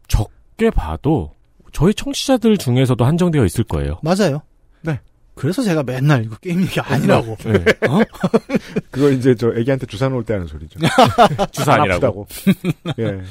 적게 0.07 0.69
봐도 0.69 1.32
저희 1.73 1.93
청취자들 1.93 2.57
중에서도 2.57 3.03
한정되어 3.03 3.43
있을 3.45 3.63
거예요. 3.65 3.99
맞아요. 4.03 4.41
네. 4.81 4.99
그래서 5.35 5.63
제가 5.63 5.83
맨날 5.83 6.23
이거 6.23 6.35
게임 6.37 6.61
얘기 6.61 6.79
아니라고. 6.79 7.35
네. 7.43 7.53
어? 7.89 7.99
그거 8.91 9.09
이제 9.09 9.35
저 9.35 9.51
애기한테 9.55 9.87
주사 9.87 10.07
놓을 10.07 10.23
때 10.23 10.33
하는 10.33 10.47
소리죠. 10.47 10.79
주사 11.51 11.73
안 11.73 11.81
아니라고. 11.81 12.27
예. 12.99 13.21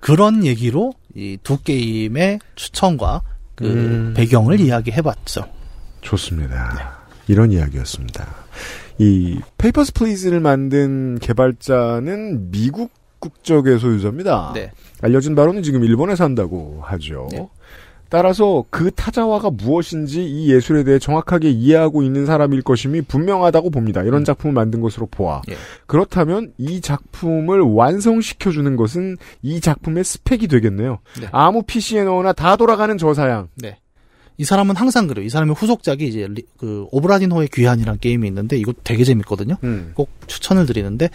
그런 0.00 0.44
얘기로 0.44 0.94
이 1.14 1.36
두 1.42 1.62
게임의 1.62 2.40
추천과 2.56 3.22
그 3.54 3.66
음. 3.66 4.14
배경을 4.16 4.58
이야기해봤죠. 4.60 5.44
좋습니다. 6.00 6.98
이런 7.28 7.52
이야기였습니다. 7.52 8.26
이 8.98 9.38
Papers, 9.58 9.92
Please를 9.92 10.40
만든 10.40 11.18
개발자는 11.20 12.50
미국 12.50 12.90
국적의 13.20 13.78
소유자입니다. 13.78 14.52
네. 14.54 14.72
알려진 15.02 15.34
바로는 15.34 15.62
지금 15.62 15.84
일본에 15.84 16.16
산다고 16.16 16.80
하죠. 16.82 17.28
네. 17.32 17.46
따라서 18.08 18.62
그 18.68 18.90
타자화가 18.90 19.50
무엇인지 19.50 20.22
이 20.22 20.52
예술에 20.52 20.84
대해 20.84 20.98
정확하게 20.98 21.48
이해하고 21.50 22.02
있는 22.02 22.26
사람일 22.26 22.60
것임이 22.60 23.00
분명하다고 23.02 23.70
봅니다. 23.70 24.02
이런 24.02 24.22
작품을 24.24 24.52
만든 24.52 24.82
것으로 24.82 25.06
보아. 25.10 25.40
예. 25.50 25.54
그렇다면 25.86 26.52
이 26.58 26.82
작품을 26.82 27.60
완성시켜주는 27.62 28.76
것은 28.76 29.16
이 29.40 29.60
작품의 29.62 30.04
스펙이 30.04 30.46
되겠네요. 30.48 30.98
네. 31.20 31.28
아무 31.32 31.62
PC에 31.62 32.04
넣으나 32.04 32.34
다 32.34 32.56
돌아가는 32.56 32.96
저사양. 32.98 33.48
네. 33.56 33.78
이 34.36 34.44
사람은 34.44 34.76
항상 34.76 35.06
그래요. 35.06 35.24
이 35.24 35.28
사람의 35.30 35.54
후속작이 35.54 36.06
이제 36.06 36.26
리- 36.30 36.42
그 36.58 36.86
Obra 36.90 37.09
Dinn호의 37.09 37.48
귀환이라는 37.52 37.98
게임이 38.00 38.26
있는데 38.28 38.56
이것도 38.58 38.78
되게 38.82 39.04
재밌거든요. 39.04 39.56
음. 39.64 39.92
꼭 39.94 40.10
추천을 40.26 40.66
드리는데 40.66 41.08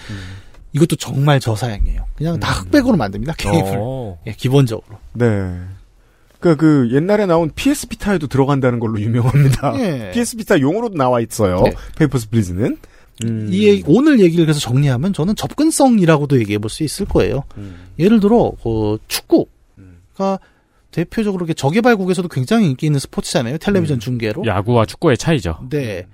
이것도 0.77 0.95
정말 0.95 1.39
저사양이에요. 1.39 2.05
그냥 2.15 2.39
다 2.39 2.51
흑백으로 2.53 2.95
만듭니다 2.97 3.33
게임을. 3.33 3.73
어. 3.77 4.17
예, 4.27 4.31
기본적으로. 4.31 4.97
네. 5.13 5.25
그, 6.39 6.55
그, 6.55 6.89
옛날에 6.93 7.25
나온 7.25 7.51
PS 7.55 7.87
Vita에도 7.87 8.27
들어간다는 8.27 8.79
걸로 8.79 9.01
유명합니다. 9.01 9.73
예. 9.79 10.11
PS 10.15 10.37
Vita 10.37 10.59
용으로도 10.59 10.95
나와 10.95 11.19
있어요. 11.19 11.61
네. 11.63 11.73
Papers, 11.97 12.29
Please는. 12.29 12.77
음. 13.23 13.47
이 13.51 13.67
얘기- 13.67 13.83
오늘 13.87 14.19
얘기를 14.19 14.45
그래서 14.45 14.59
정리하면 14.59 15.13
저는 15.13 15.35
접근성이라고도 15.35 16.39
얘기해 16.39 16.59
볼 16.59 16.69
수 16.69 16.83
있을 16.83 17.07
거예요. 17.07 17.43
음. 17.57 17.87
예를 17.97 18.19
들어 18.19 18.51
그 18.61 18.99
축구가 19.07 20.39
대표적으로 20.91 21.41
이렇게 21.45 21.53
저개발국에서도 21.55 22.27
굉장히 22.29 22.67
인기 22.69 22.85
있는 22.85 22.99
스포츠잖아요. 22.99 23.57
텔레비전 23.57 23.99
중계로. 23.99 24.45
야구와 24.45 24.85
축구의 24.85 25.17
차이죠. 25.17 25.57
네. 25.69 26.05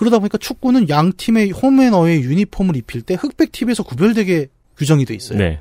그러다 0.00 0.18
보니까 0.18 0.38
축구는 0.38 0.88
양 0.88 1.12
팀의 1.14 1.50
홈앤어의 1.50 2.22
유니폼을 2.22 2.74
입힐 2.74 3.02
때 3.02 3.18
흑백 3.20 3.52
TV에서 3.52 3.82
구별되게 3.82 4.46
규정이 4.78 5.04
돼 5.04 5.12
있어요. 5.12 5.38
네. 5.38 5.58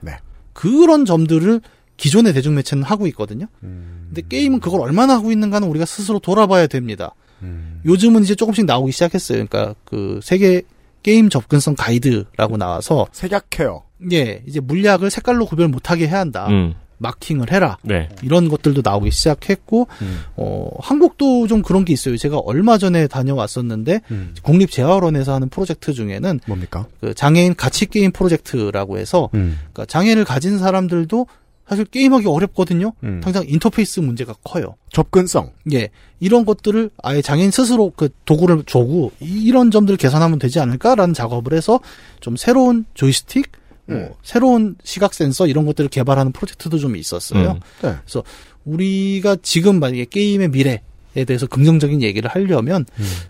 그런 0.54 1.04
점들을 1.04 1.60
기존의 1.98 2.32
대중매체는 2.32 2.84
하고 2.84 3.06
있거든요. 3.08 3.48
음. 3.64 4.06
근데 4.08 4.22
게임은 4.30 4.62
그걸 4.62 4.80
얼마나 4.80 5.16
하고 5.16 5.34
있는가는 5.34 5.68
우리가 5.68 5.86
스스로 5.86 6.20
돌아봐야 6.20 6.68
됩니다. 6.68 7.14
음. 7.42 7.82
요즘은 7.86 8.24
이제 8.24 8.34
조금씩 8.34 8.64
나오기 8.64 8.94
시작했어요. 8.94 9.46
그러니까 9.46 9.76
그 9.84 10.22
세계 10.24 10.62
게임 11.04 11.28
접근성 11.28 11.76
가이드라고 11.78 12.56
나와서 12.56 13.08
색약해요. 13.12 13.84
예, 14.14 14.42
이제 14.48 14.62
물약을 14.62 15.10
색깔로 15.10 15.48
구별 15.48 15.68
못하게 15.68 16.08
해야 16.08 16.20
한다. 16.20 16.48
음. 16.48 16.76
마킹을 17.00 17.52
해라. 17.52 17.78
네. 17.82 18.10
이런 18.22 18.48
것들도 18.50 18.82
나오기 18.84 19.10
시작했고 19.12 19.88
음. 20.02 20.20
어 20.36 20.70
한국도 20.80 21.48
좀 21.48 21.62
그런 21.62 21.84
게 21.86 21.94
있어요. 21.94 22.16
제가 22.18 22.38
얼마 22.40 22.78
전에 22.78 23.08
다녀왔었는데 23.08 24.02
음. 24.12 24.36
국립재활원에서 24.44 25.34
하는 25.34 25.50
프로젝트 25.50 25.94
중에는 25.94 26.40
뭡니까? 26.46 26.86
그 27.02 27.14
장애인 27.14 27.56
같이 27.56 27.86
게임 27.86 28.12
프로젝트라고 28.12 28.98
해서 29.00 29.30
음. 29.34 29.58
그러니까 29.74 29.86
장애를 29.86 30.26
가진 30.26 30.58
사람들도 30.60 31.26
사실 31.68 31.86
게임하기 31.86 32.26
어렵거든요. 32.28 32.94
음. 33.04 33.22
당장 33.24 33.44
인터페이스 33.48 34.00
문제가 34.00 34.34
커요. 34.44 34.76
접근성. 34.92 35.52
예. 35.72 35.90
이런 36.20 36.44
것들을 36.44 36.90
아예 37.04 37.22
장애인 37.22 37.52
스스로 37.52 37.94
그 37.96 38.10
도구를 38.26 38.64
줘고 38.66 39.12
이- 39.20 39.44
이런 39.44 39.70
점들을 39.70 39.98
개선하면 39.98 40.40
되지 40.40 40.60
않을까라는 40.60 41.14
작업을 41.14 41.54
해서 41.54 41.80
좀 42.22 42.36
새로운 42.38 42.86
조이스틱, 42.96 43.52
뭐 43.90 43.98
음. 43.98 44.10
새로운 44.24 44.76
시각 44.84 45.14
센서 45.14 45.48
이런 45.48 45.66
것들을 45.66 45.90
개발하는 45.90 46.32
프로젝트도 46.32 46.78
좀 46.78 46.96
있었어요. 46.96 47.52
음. 47.52 47.60
네. 47.82 47.96
그래서 48.04 48.24
우리가 48.66 49.38
지금 49.42 49.80
만약에 49.80 50.06
게임의 50.06 50.50
미래에 50.50 50.80
대해서 51.26 51.48
긍정적인 51.48 52.02
얘기를 52.02 52.30
하려면 52.30 52.86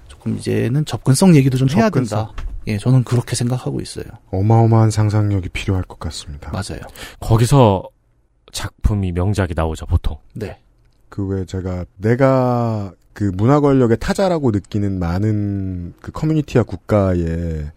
조금 0.07 0.37
이제는 0.37 0.85
접근성 0.85 1.35
얘기도 1.35 1.57
좀 1.57 1.69
해야 1.69 1.85
접근성. 1.85 2.27
된다. 2.27 2.43
예, 2.67 2.77
저는 2.77 3.03
그렇게 3.03 3.35
생각하고 3.35 3.79
있어요. 3.81 4.05
어마어마한 4.31 4.91
상상력이 4.91 5.49
필요할 5.49 5.83
것 5.83 5.97
같습니다. 5.99 6.51
맞아요. 6.51 6.81
거기서 7.19 7.83
작품이 8.51 9.11
명작이 9.13 9.53
나오죠, 9.55 9.85
보통. 9.85 10.17
네. 10.33 10.59
그외 11.07 11.45
제가 11.45 11.85
내가 11.97 12.93
그 13.13 13.31
문화 13.33 13.59
권력의 13.59 13.97
타자라고 13.99 14.51
느끼는 14.51 14.99
많은 14.99 15.93
그 16.01 16.11
커뮤니티와 16.11 16.63
국가의 16.63 17.71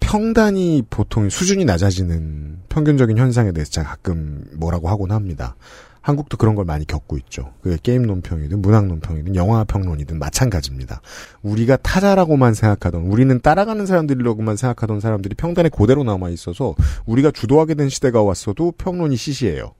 평단이 0.00 0.84
보통 0.90 1.28
수준이 1.30 1.64
낮아지는 1.64 2.58
평균적인 2.68 3.16
현상에 3.18 3.52
대해서 3.52 3.70
제가 3.70 3.90
가끔 3.90 4.44
뭐라고 4.54 4.88
하곤 4.88 5.12
합니다. 5.12 5.56
한국도 6.02 6.38
그런 6.38 6.54
걸 6.54 6.64
많이 6.64 6.86
겪고 6.86 7.18
있죠. 7.18 7.52
그게 7.62 7.76
게임 7.82 8.02
논평이든 8.02 8.62
문학 8.62 8.86
논평이든 8.86 9.36
영화 9.36 9.64
평론이든 9.64 10.18
마찬가지입니다. 10.18 11.02
우리가 11.42 11.76
타자라고만 11.76 12.54
생각하던 12.54 13.02
우리는 13.02 13.38
따라가는 13.40 13.84
사람들이라고만 13.84 14.56
생각하던 14.56 15.00
사람들이 15.00 15.34
평단에 15.34 15.68
그대로 15.68 16.02
남아 16.02 16.30
있어서 16.30 16.74
우리가 17.04 17.30
주도하게 17.32 17.74
된 17.74 17.90
시대가 17.90 18.22
왔어도 18.22 18.72
평론이 18.72 19.16
시시해요. 19.16 19.74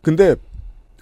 근데 0.00 0.36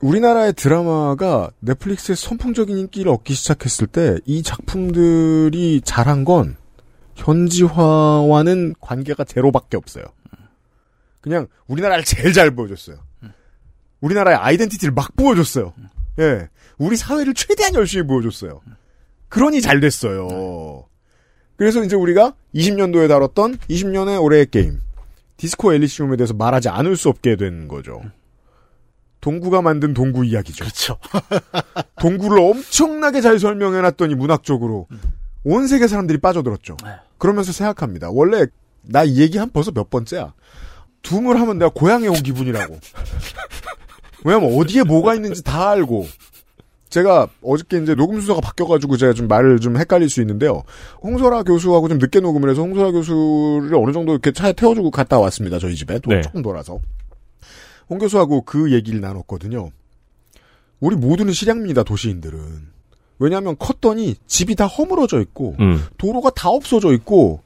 우리나라의 0.00 0.54
드라마가 0.54 1.50
넷플릭스에 1.60 2.14
선풍적인 2.14 2.78
인기를 2.78 3.12
얻기 3.12 3.34
시작했을 3.34 3.86
때 3.86 4.16
이 4.24 4.42
작품들이 4.42 5.82
잘한 5.84 6.24
건 6.24 6.56
현지화와는 7.20 8.74
관계가 8.80 9.24
제로밖에 9.24 9.76
없어요. 9.76 10.04
그냥 11.20 11.48
우리나라를 11.66 12.02
제일 12.04 12.32
잘 12.32 12.50
보여줬어요. 12.50 12.96
우리나라의 14.00 14.38
아이덴티티를 14.38 14.94
막 14.94 15.14
보여줬어요. 15.16 15.74
예. 16.18 16.48
우리 16.78 16.96
사회를 16.96 17.34
최대한 17.34 17.74
열심히 17.74 18.06
보여줬어요. 18.06 18.62
그러니 19.28 19.60
잘 19.60 19.80
됐어요. 19.80 20.86
그래서 21.56 21.84
이제 21.84 21.94
우리가 21.94 22.34
20년도에 22.54 23.06
다뤘던 23.08 23.58
20년의 23.68 24.22
올해의 24.22 24.46
게임. 24.46 24.80
디스코 25.36 25.74
엘리시움에 25.74 26.16
대해서 26.16 26.32
말하지 26.32 26.70
않을 26.70 26.96
수 26.96 27.10
없게 27.10 27.36
된 27.36 27.68
거죠. 27.68 28.00
동구가 29.20 29.60
만든 29.60 29.92
동구 29.92 30.24
이야기죠. 30.24 30.64
그렇죠. 30.64 30.98
동구를 32.00 32.40
엄청나게 32.40 33.20
잘 33.20 33.38
설명해놨더니 33.38 34.14
문학적으로 34.14 34.88
온 35.44 35.66
세계 35.66 35.86
사람들이 35.86 36.18
빠져들었죠. 36.18 36.78
그러면서 37.20 37.52
생각합니다. 37.52 38.10
원래 38.10 38.46
나 38.82 39.04
이 39.04 39.20
얘기 39.20 39.38
한 39.38 39.50
벌써 39.50 39.70
몇 39.70 39.90
번째야. 39.90 40.34
둠을 41.02 41.40
하면 41.40 41.58
내가 41.58 41.70
고향에 41.72 42.08
온 42.08 42.14
기분이라고. 42.14 42.78
왜냐면 44.24 44.58
어디에 44.58 44.82
뭐가 44.82 45.14
있는지 45.14 45.42
다 45.44 45.70
알고. 45.70 46.06
제가 46.88 47.28
어저께 47.42 47.78
이제 47.82 47.94
녹음 47.94 48.16
순서가 48.16 48.40
바뀌어가지고 48.40 48.96
제가 48.96 49.12
좀 49.12 49.28
말을 49.28 49.60
좀 49.60 49.76
헷갈릴 49.76 50.10
수 50.10 50.20
있는데요. 50.22 50.64
홍소라 51.02 51.44
교수하고 51.44 51.88
좀 51.88 51.98
늦게 51.98 52.18
녹음을 52.20 52.50
해서 52.50 52.62
홍소라 52.62 52.90
교수를 52.90 53.74
어느 53.76 53.92
정도 53.92 54.12
이렇게 54.12 54.32
차에 54.32 54.52
태워주고 54.54 54.90
갔다 54.90 55.20
왔습니다. 55.20 55.58
저희 55.60 55.76
집에. 55.76 56.00
또 56.00 56.10
네. 56.10 56.20
조금 56.20 56.42
돌아서. 56.42 56.80
홍 57.88 57.98
교수하고 57.98 58.42
그 58.42 58.72
얘기를 58.72 59.00
나눴거든요. 59.00 59.70
우리 60.80 60.96
모두는 60.96 61.32
실향민이다, 61.32 61.84
도시인들은. 61.84 62.79
왜냐하면 63.20 63.54
컸더니 63.58 64.16
집이 64.26 64.56
다 64.56 64.66
허물어져 64.66 65.20
있고 65.20 65.54
음. 65.60 65.84
도로가 65.98 66.30
다 66.30 66.48
없어져 66.48 66.92
있고 66.94 67.42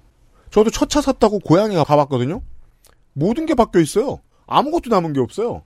저도 0.50 0.70
첫 0.70 0.88
차 0.88 1.02
샀다고 1.02 1.40
고향에 1.40 1.74
가봤거든요. 1.74 2.40
모든 3.12 3.44
게 3.44 3.54
바뀌어 3.54 3.82
있어요. 3.82 4.20
아무것도 4.46 4.88
남은 4.88 5.12
게 5.12 5.20
없어요. 5.20 5.62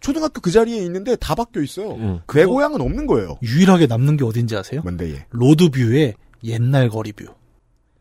초등학교 0.00 0.40
그 0.40 0.52
자리에 0.52 0.82
있는데 0.84 1.16
다 1.16 1.34
바뀌어 1.34 1.60
있어요. 1.62 1.90
음. 1.94 2.20
내 2.32 2.44
고향은 2.46 2.80
없는 2.80 3.06
거예요. 3.08 3.36
유일하게 3.42 3.86
남는 3.88 4.16
게 4.16 4.24
어딘지 4.24 4.56
아세요? 4.56 4.80
뭔데 4.84 5.10
얘? 5.12 5.26
로드뷰의 5.30 6.14
옛날 6.44 6.88
거리뷰. 6.88 7.26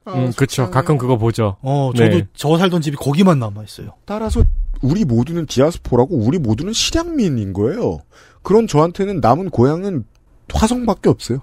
음, 0.09 0.31
그쵸. 0.37 0.69
가끔 0.69 0.97
그거 0.97 1.17
보죠. 1.17 1.57
어, 1.61 1.91
저도 1.95 2.17
네. 2.19 2.27
저 2.33 2.57
살던 2.57 2.81
집이 2.81 2.95
거기만 2.97 3.39
남아 3.39 3.63
있어요. 3.63 3.93
따라서 4.05 4.43
우리 4.81 5.03
모두는 5.05 5.47
디아스포라고 5.47 6.15
우리 6.17 6.37
모두는 6.37 6.71
실향민인 6.71 7.51
거예요. 7.51 7.99
그런 8.43 8.67
저한테는 8.67 9.19
남은 9.21 9.49
고향은 9.49 10.05
화성밖에 10.53 11.09
없어요. 11.09 11.39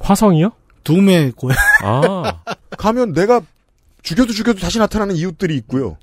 화성이요? 0.00 0.52
둠의 0.84 1.32
고향. 1.32 1.56
아. 1.82 2.40
가면 2.76 3.12
내가 3.12 3.40
죽여도 4.02 4.32
죽여도 4.32 4.58
다시 4.58 4.78
나타나는 4.78 5.14
이웃들이 5.16 5.54
있고요. 5.58 5.96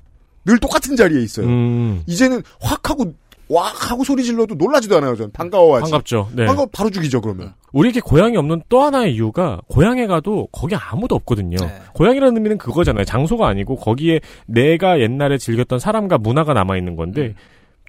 늘 0.44 0.58
똑같은 0.58 0.96
자리에 0.96 1.22
있어요. 1.22 1.46
음. 1.46 2.02
이제는 2.06 2.42
확 2.60 2.88
하고 2.88 3.12
왁 3.48 3.90
하고 3.90 4.04
소리 4.04 4.22
질러도 4.22 4.54
놀라지도 4.54 4.96
않아요. 4.98 5.16
전 5.16 5.30
반가워하지. 5.32 5.90
반갑죠. 5.90 6.30
네. 6.34 6.46
반가워 6.46 6.68
바로 6.72 6.88
죽이죠 6.88 7.20
그러면. 7.20 7.52
우리에게 7.72 8.00
고향이 8.00 8.36
없는 8.36 8.62
또 8.68 8.80
하나의 8.82 9.14
이유가 9.14 9.60
고향에 9.68 10.06
가도 10.06 10.48
거기 10.52 10.76
아무도 10.76 11.16
없거든요. 11.16 11.56
네. 11.58 11.80
고향이라는 11.94 12.36
의미는 12.36 12.58
그거잖아요. 12.58 13.04
장소가 13.04 13.48
아니고 13.48 13.76
거기에 13.76 14.20
내가 14.46 15.00
옛날에 15.00 15.36
즐겼던 15.36 15.78
사람과 15.80 16.16
문화가 16.18 16.54
남아 16.54 16.76
있는 16.78 16.96
건데 16.96 17.34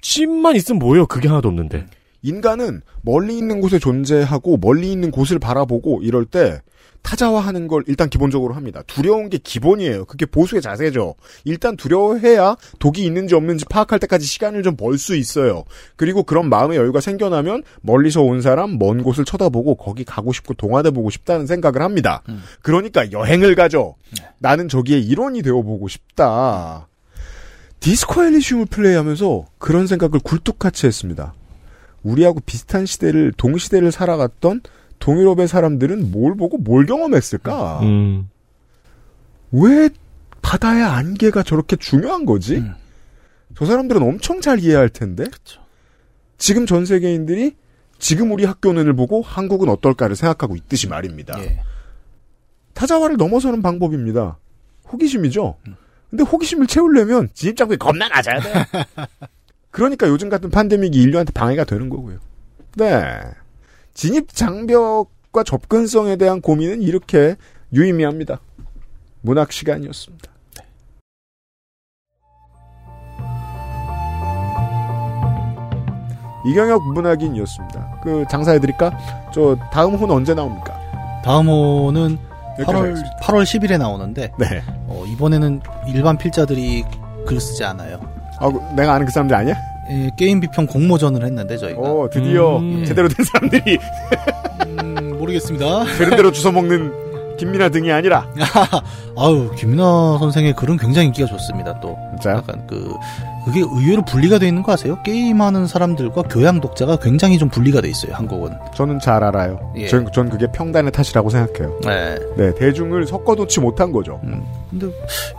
집만 0.02 0.56
있으면 0.56 0.80
뭐예요? 0.80 1.06
그게 1.06 1.28
하나도 1.28 1.48
없는데. 1.48 1.86
인간은 2.22 2.82
멀리 3.02 3.36
있는 3.36 3.60
곳에 3.60 3.78
존재하고 3.78 4.56
멀리 4.56 4.90
있는 4.92 5.10
곳을 5.10 5.38
바라보고 5.38 6.02
이럴 6.02 6.24
때 6.24 6.60
타자화하는 7.02 7.66
걸 7.66 7.82
일단 7.88 8.08
기본적으로 8.08 8.54
합니다. 8.54 8.80
두려운 8.86 9.28
게 9.28 9.36
기본이에요. 9.36 10.04
그게 10.04 10.24
보수의 10.24 10.62
자세죠. 10.62 11.16
일단 11.44 11.76
두려워해야 11.76 12.56
독이 12.78 13.04
있는지 13.04 13.34
없는지 13.34 13.64
파악할 13.68 13.98
때까지 13.98 14.24
시간을 14.24 14.62
좀 14.62 14.76
벌 14.76 14.98
수 14.98 15.16
있어요. 15.16 15.64
그리고 15.96 16.22
그런 16.22 16.48
마음의 16.48 16.78
여유가 16.78 17.00
생겨나면 17.00 17.64
멀리서 17.80 18.22
온 18.22 18.40
사람 18.40 18.78
먼 18.78 19.02
곳을 19.02 19.24
쳐다보고 19.24 19.74
거기 19.74 20.04
가고 20.04 20.32
싶고 20.32 20.54
동화돼 20.54 20.90
보고 20.92 21.10
싶다는 21.10 21.48
생각을 21.48 21.82
합니다. 21.82 22.22
그러니까 22.62 23.10
여행을 23.10 23.56
가죠. 23.56 23.96
나는 24.38 24.68
저기에 24.68 25.00
일원이 25.00 25.42
되어보고 25.42 25.88
싶다. 25.88 26.86
디스코 27.80 28.22
엘리시움을 28.22 28.66
플레이하면서 28.66 29.46
그런 29.58 29.88
생각을 29.88 30.20
굴뚝같이 30.22 30.86
했습니다. 30.86 31.34
우리하고 32.02 32.40
비슷한 32.40 32.86
시대를 32.86 33.32
동시대를 33.36 33.92
살아갔던 33.92 34.62
동유럽의 34.98 35.48
사람들은 35.48 36.10
뭘 36.10 36.36
보고 36.36 36.58
뭘 36.58 36.86
경험했을까? 36.86 37.80
음. 37.80 38.28
왜 39.50 39.90
바다의 40.42 40.82
안개가 40.82 41.42
저렇게 41.42 41.76
중요한 41.76 42.24
거지? 42.24 42.56
음. 42.56 42.74
저 43.56 43.66
사람들은 43.66 44.02
엄청 44.02 44.40
잘 44.40 44.58
이해할 44.60 44.88
텐데. 44.88 45.24
지금 46.38 46.66
전 46.66 46.86
세계인들이 46.86 47.56
지금 47.98 48.32
우리 48.32 48.44
학교는을 48.44 48.94
보고 48.94 49.22
한국은 49.22 49.68
어떨까를 49.68 50.16
생각하고 50.16 50.56
있듯이 50.56 50.88
말입니다. 50.88 51.38
예. 51.40 51.60
타자화를 52.74 53.16
넘어서는 53.16 53.62
방법입니다. 53.62 54.38
호기심이죠. 54.92 55.56
근데 56.10 56.24
호기심을 56.24 56.66
채우려면 56.66 57.28
진입장벽이 57.32 57.78
겁나 57.78 58.08
낮아야 58.08 58.40
돼. 58.40 58.66
그러니까 59.72 60.06
요즘 60.06 60.28
같은 60.28 60.50
팬데믹이 60.50 60.96
인류한테 60.96 61.32
방해가 61.32 61.64
되는 61.64 61.88
거고요. 61.88 62.18
네. 62.76 63.18
진입 63.94 64.28
장벽과 64.32 65.42
접근성에 65.44 66.16
대한 66.16 66.40
고민은 66.40 66.82
이렇게 66.82 67.36
유의미합니다. 67.72 68.38
문학 69.22 69.50
시간이었습니다. 69.50 70.30
이경혁 76.44 76.92
문학인이었습니다. 76.92 78.00
그 78.02 78.24
장사해드릴까? 78.28 79.30
저 79.32 79.56
다음 79.72 79.94
혼 79.94 80.10
언제 80.10 80.34
나옵니까? 80.34 80.78
다음 81.24 81.46
호는 81.46 82.18
여기까지 82.58 82.78
8월, 82.78 82.82
하겠습니다. 82.82 83.16
8월 83.22 83.42
10일에 83.44 83.78
나오는데, 83.78 84.32
네. 84.38 84.62
어, 84.88 85.04
이번에는 85.06 85.62
일반 85.86 86.18
필자들이 86.18 86.84
글 87.26 87.40
쓰지 87.40 87.62
않아요. 87.64 88.11
아, 88.42 88.48
그, 88.50 88.60
내가 88.74 88.94
아는 88.94 89.06
그 89.06 89.12
사람들 89.12 89.34
아니야? 89.36 89.54
예, 89.90 90.10
게임 90.16 90.40
비평 90.40 90.66
공모전을 90.66 91.24
했는데, 91.24 91.56
저희가. 91.56 91.80
오, 91.80 92.10
드디어 92.10 92.58
음. 92.58 92.84
제대로 92.84 93.08
된 93.08 93.24
사람들이 93.24 93.78
음, 94.66 95.16
모르겠습니다. 95.18 95.84
되는 95.98 96.16
대로 96.16 96.32
주워 96.32 96.52
먹는 96.52 97.36
김민아 97.38 97.68
등이 97.70 97.90
아니라 97.90 98.26
아유, 99.16 99.50
김민아 99.56 100.18
선생의 100.18 100.54
글은 100.54 100.76
굉장히 100.76 101.06
인기가 101.08 101.26
좋습니다, 101.28 101.78
또. 101.80 101.96
진짜요? 102.10 102.36
약간 102.38 102.66
그, 102.66 102.92
그게 103.44 103.60
의외로 103.60 104.02
분리가 104.02 104.38
돼 104.38 104.46
있는 104.48 104.62
거 104.62 104.72
아세요? 104.72 104.98
게임하는 105.02 105.66
사람들과 105.66 106.22
교양 106.22 106.60
독자가 106.60 106.96
굉장히 106.96 107.38
좀 107.38 107.48
분리가 107.48 107.80
돼 107.80 107.88
있어요, 107.88 108.14
한국은. 108.14 108.52
저는 108.74 109.00
잘 109.00 109.24
알아요. 109.24 109.72
예. 109.76 109.88
전, 109.88 110.10
전 110.12 110.30
그게 110.30 110.46
평단의 110.46 110.92
탓이라고 110.92 111.28
생각해요. 111.30 111.80
네. 111.84 112.18
네, 112.36 112.54
대중을 112.54 113.06
섞어놓지 113.06 113.60
못한 113.60 113.90
거죠. 113.90 114.20
음, 114.24 114.44
근데 114.70 114.86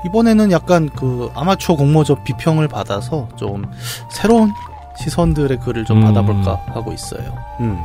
이번에는 0.06 0.52
약간 0.52 0.90
그 0.90 1.30
아마추어 1.34 1.76
공모전 1.76 2.24
비평을 2.26 2.68
받아서 2.68 3.30
좀 3.38 3.64
새로운 4.12 4.52
시선들의 4.98 5.60
글을 5.60 5.86
좀 5.86 5.98
음. 5.98 6.04
받아볼까 6.04 6.62
하고 6.68 6.92
있어요. 6.92 7.24
음. 7.62 7.80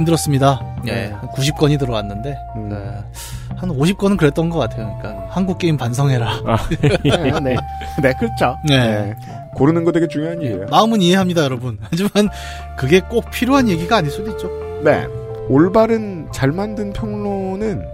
힘들었습니다. 0.00 0.60
예, 0.86 0.92
네. 0.92 1.12
한 1.12 1.28
90건이 1.28 1.78
들어왔는데 1.78 2.36
음. 2.56 2.68
네, 2.68 3.56
한 3.56 3.70
50건은 3.70 4.16
그랬던 4.16 4.50
것 4.50 4.58
같아요. 4.58 4.96
그러니까 5.00 5.26
한국 5.30 5.58
게임 5.58 5.76
반성해라. 5.76 6.28
아, 6.46 6.56
네, 6.80 7.40
네. 7.40 7.56
네, 8.02 8.12
그렇죠. 8.14 8.56
네. 8.66 9.14
고르는 9.54 9.84
거 9.84 9.92
되게 9.92 10.06
중요한 10.06 10.40
일이에요. 10.40 10.66
마음은 10.70 11.02
이해합니다, 11.02 11.42
여러분. 11.42 11.78
하지만 11.90 12.28
그게 12.76 13.00
꼭 13.00 13.30
필요한 13.30 13.68
얘기가 13.68 13.96
아닐 13.96 14.10
수도 14.10 14.30
있죠. 14.32 14.48
네. 14.82 15.06
올바른 15.48 16.28
잘 16.32 16.52
만든 16.52 16.92
평론은 16.92 17.84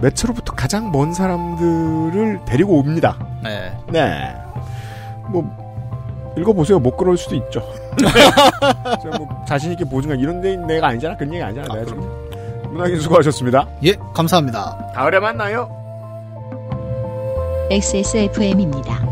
매체로부터 0.00 0.54
가장 0.54 0.92
먼 0.92 1.12
사람들을 1.12 2.40
데리고 2.46 2.78
옵니다. 2.78 3.18
네. 3.42 3.72
네. 3.90 4.34
뭐 5.30 5.61
읽어보세요. 6.36 6.78
못 6.78 6.96
그럴 6.96 7.16
수도 7.16 7.34
있죠. 7.36 7.62
제가 9.02 9.18
뭐 9.18 9.28
자신 9.46 9.72
있게 9.72 9.84
보증한 9.84 10.18
이런 10.18 10.40
데 10.40 10.56
내가 10.56 10.88
아니잖아. 10.88 11.16
그런 11.16 11.32
얘기 11.34 11.42
아니잖아. 11.42 11.74
내가 11.74 11.84
지금. 11.86 12.02
문학인 12.72 12.98
수고하셨습니다. 13.00 13.68
예, 13.84 13.94
감사합니다. 14.14 14.92
다음에 14.94 15.18
만나요. 15.18 15.68
XSFM입니다. 17.70 19.11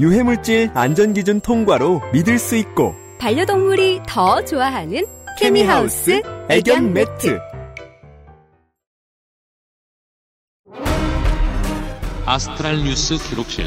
유해물질 0.00 0.70
안전기준 0.72 1.40
통과로 1.40 2.00
믿을 2.14 2.38
수 2.38 2.56
있고 2.56 2.94
반려동물이 3.18 4.00
더 4.08 4.42
좋아하는 4.42 5.04
케미하우스 5.38 6.22
애견 6.48 6.94
매트. 6.94 7.38
아스트랄 12.24 12.78
뉴스 12.78 13.18
기록실 13.28 13.66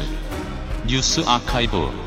뉴스 0.88 1.20
아카이브 1.24 2.03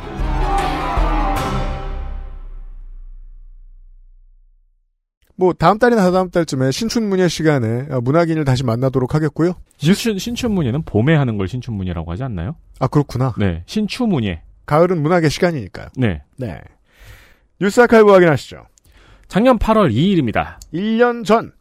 뭐 5.38 5.54
다음 5.54 5.78
달이나 5.78 6.02
다다음 6.02 6.30
달쯤에 6.32 6.72
신춘문예 6.72 7.28
시간에 7.28 7.86
어, 7.92 8.02
문학인을 8.02 8.44
다시 8.44 8.64
만나도록 8.64 9.14
하겠고요. 9.14 9.54
신춘, 9.78 10.18
신춘문예는 10.18 10.84
봄에 10.84 11.16
하는 11.16 11.38
걸 11.38 11.48
신춘문예라고 11.48 12.12
하지 12.12 12.24
않나요? 12.24 12.56
아 12.80 12.88
그렇구나. 12.88 13.34
네, 13.38 13.64
신추문예. 13.68 14.42
가을은 14.66 15.02
문학의 15.02 15.30
시간이니까요. 15.30 15.88
네. 15.96 16.24
네. 16.38 16.60
뉴스 17.62 17.80
아카이브 17.80 18.12
확인하시죠. 18.12 18.66
작년 19.28 19.58
8월 19.58 19.94
2일입니다. 19.94 20.58
1년 20.74 21.24
전 21.24 21.52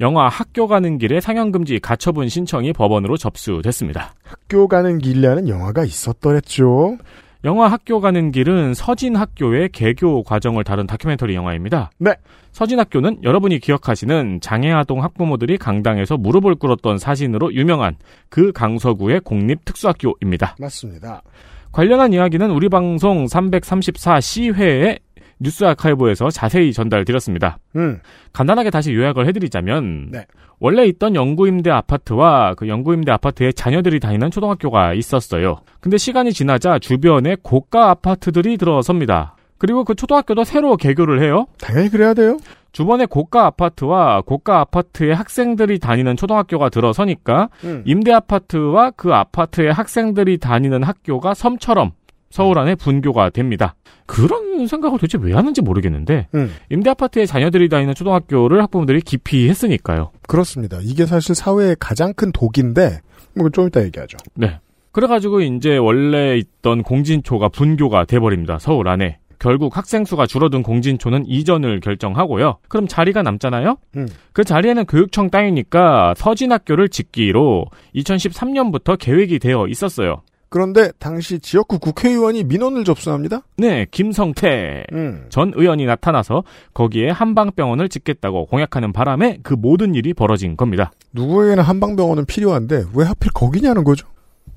영화 0.00 0.28
학교 0.28 0.66
가는 0.66 0.98
길에 0.98 1.20
상영금지 1.20 1.80
가처분 1.80 2.28
신청이 2.28 2.72
법원으로 2.72 3.16
접수됐습니다. 3.16 4.14
학교 4.22 4.66
가는 4.66 4.98
길이라는 4.98 5.48
영화가 5.48 5.84
있었더랬죠. 5.84 6.98
영화 7.44 7.68
학교 7.68 8.00
가는 8.00 8.32
길은 8.32 8.72
서진학교의 8.72 9.68
개교 9.68 10.22
과정을 10.22 10.64
다룬 10.64 10.86
다큐멘터리 10.86 11.34
영화입니다. 11.34 11.90
네. 11.98 12.14
서진학교는 12.52 13.22
여러분이 13.22 13.58
기억하시는 13.58 14.40
장애아동 14.40 15.02
학부모들이 15.02 15.58
강당에서 15.58 16.16
무릎을 16.16 16.54
꿇었던 16.54 16.96
사진으로 16.96 17.52
유명한 17.52 17.96
그 18.30 18.52
강서구의 18.52 19.20
공립특수학교입니다. 19.20 20.56
맞습니다. 20.58 21.22
관련한 21.70 22.12
이야기는 22.12 22.50
우리 22.50 22.68
방송 22.68 23.26
334C회에 23.26 25.00
뉴스 25.38 25.64
아카이브에서 25.64 26.30
자세히 26.30 26.72
전달드렸습니다. 26.72 27.58
음. 27.76 28.00
간단하게 28.32 28.70
다시 28.70 28.94
요약을 28.94 29.26
해드리자면 29.28 30.08
네. 30.10 30.26
원래 30.60 30.86
있던 30.86 31.14
영구임대 31.14 31.70
아파트와 31.70 32.54
그 32.54 32.68
영구임대 32.68 33.12
아파트에 33.12 33.52
자녀들이 33.52 34.00
다니는 34.00 34.30
초등학교가 34.30 34.94
있었어요. 34.94 35.58
근데 35.80 35.98
시간이 35.98 36.32
지나자 36.32 36.78
주변에 36.78 37.36
고가 37.42 37.90
아파트들이 37.90 38.56
들어섭니다. 38.56 39.36
그리고 39.58 39.84
그 39.84 39.94
초등학교도 39.94 40.44
새로 40.44 40.76
개교를 40.76 41.22
해요. 41.22 41.46
당연히 41.58 41.88
그래야 41.88 42.14
돼요. 42.14 42.38
주변에 42.72 43.06
고가 43.06 43.46
아파트와 43.46 44.22
고가 44.22 44.58
아파트의 44.60 45.14
학생들이 45.14 45.78
다니는 45.78 46.16
초등학교가 46.16 46.70
들어서니까 46.70 47.48
음. 47.62 47.82
임대 47.86 48.12
아파트와 48.12 48.90
그 48.90 49.14
아파트의 49.14 49.72
학생들이 49.72 50.38
다니는 50.38 50.82
학교가 50.82 51.34
섬처럼 51.34 51.92
서울 52.34 52.58
안에 52.58 52.74
분교가 52.74 53.30
됩니다. 53.30 53.76
그런 54.06 54.66
생각을 54.66 54.98
도대체 54.98 55.18
왜 55.22 55.34
하는지 55.34 55.62
모르겠는데 55.62 56.26
음. 56.34 56.52
임대 56.68 56.90
아파트에 56.90 57.26
자녀들이 57.26 57.68
다니는 57.68 57.94
초등학교를 57.94 58.60
학부모들이 58.60 59.02
기피 59.02 59.48
했으니까요. 59.48 60.10
그렇습니다. 60.26 60.80
이게 60.82 61.06
사실 61.06 61.36
사회의 61.36 61.76
가장 61.78 62.12
큰 62.12 62.32
독인데 62.32 62.98
뭐좀 63.36 63.68
이따 63.68 63.84
얘기하죠. 63.84 64.18
네. 64.34 64.58
그래가지고 64.90 65.42
이제 65.42 65.76
원래 65.76 66.36
있던 66.36 66.82
공진초가 66.82 67.50
분교가 67.50 68.04
돼버립니다. 68.04 68.58
서울 68.58 68.88
안에. 68.88 69.18
결국 69.38 69.76
학생 69.76 70.04
수가 70.04 70.26
줄어든 70.26 70.64
공진초는 70.64 71.26
이전을 71.28 71.78
결정하고요. 71.78 72.58
그럼 72.68 72.88
자리가 72.88 73.22
남잖아요? 73.22 73.76
음. 73.96 74.08
그 74.32 74.42
자리에는 74.42 74.86
교육청 74.86 75.30
땅이니까 75.30 76.14
서진학교를 76.16 76.88
짓기로 76.88 77.66
2013년부터 77.94 78.98
계획이 78.98 79.38
되어 79.38 79.68
있었어요. 79.68 80.22
그런데 80.54 80.92
당시 81.00 81.40
지역구 81.40 81.80
국회의원이 81.80 82.44
민원을 82.44 82.84
접수합니다. 82.84 83.42
네, 83.56 83.88
김성태 83.90 84.84
음. 84.92 85.26
전 85.28 85.50
의원이 85.52 85.84
나타나서 85.84 86.44
거기에 86.72 87.10
한방병원을 87.10 87.88
짓겠다고 87.88 88.46
공약하는 88.46 88.92
바람에 88.92 89.40
그 89.42 89.54
모든 89.54 89.96
일이 89.96 90.14
벌어진 90.14 90.56
겁니다. 90.56 90.92
누구에게나 91.10 91.62
한방병원은 91.62 92.26
필요한데 92.26 92.84
왜 92.94 93.04
하필 93.04 93.32
거기냐는 93.32 93.82
거죠. 93.82 94.06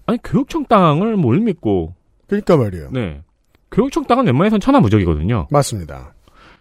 아니 0.05 0.19
교육청 0.23 0.65
땅을 0.65 1.17
뭘 1.17 1.39
믿고? 1.39 1.95
그러니까 2.27 2.57
말이에요. 2.57 2.89
네, 2.91 3.23
교육청 3.71 4.05
땅은 4.05 4.27
웬만해선 4.27 4.59
천하무적이거든요. 4.59 5.47
맞습니다. 5.49 6.13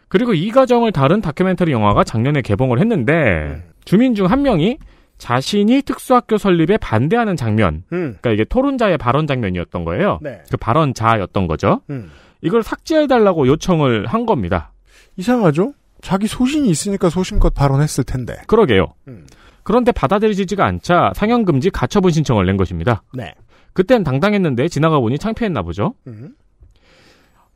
그리고 0.09 0.33
이 0.33 0.51
과정을 0.51 0.93
다룬 0.93 1.21
다큐멘터리 1.21 1.73
영화가 1.73 2.05
작년에 2.05 2.41
개봉을 2.41 2.81
했는데 2.81 3.65
주민 3.85 4.15
중 4.15 4.29
한 4.29 4.41
명이 4.41 4.79
자신이 5.19 5.83
특수학교 5.83 6.37
설립에 6.37 6.77
반대하는 6.77 7.37
장면, 7.37 7.85
음. 7.93 8.17
그러니까 8.21 8.31
이게 8.33 8.45
토론자의 8.45 8.99
발언 8.99 9.27
장면이었던 9.27 9.85
거예요. 9.85 10.19
네. 10.23 10.43
그 10.51 10.57
발언자였던 10.57 11.47
거죠. 11.47 11.81
음. 11.91 12.11
이걸 12.43 12.63
삭제해달라고 12.63 13.47
요청을 13.47 14.07
한 14.07 14.27
겁니다. 14.27 14.73
이상하죠? 15.17 15.73
자기 16.03 16.27
소신이 16.27 16.69
있으니까 16.69 17.09
소신껏 17.09 17.55
발언했을 17.55 18.05
텐데. 18.05 18.37
그러게요. 18.47 18.89
음. 19.09 19.27
그런데 19.63 19.91
받아들이지가 19.91 20.65
않자 20.65 21.13
상영금지 21.17 21.71
가처분 21.71 22.13
신청을 22.13 22.47
낸 22.47 22.57
것입니다. 22.57 23.03
네. 23.15 23.35
그땐 23.73 24.05
당당했는데 24.05 24.69
지나가 24.69 25.01
보니 25.01 25.19
창피했나 25.19 25.63
보죠. 25.63 25.95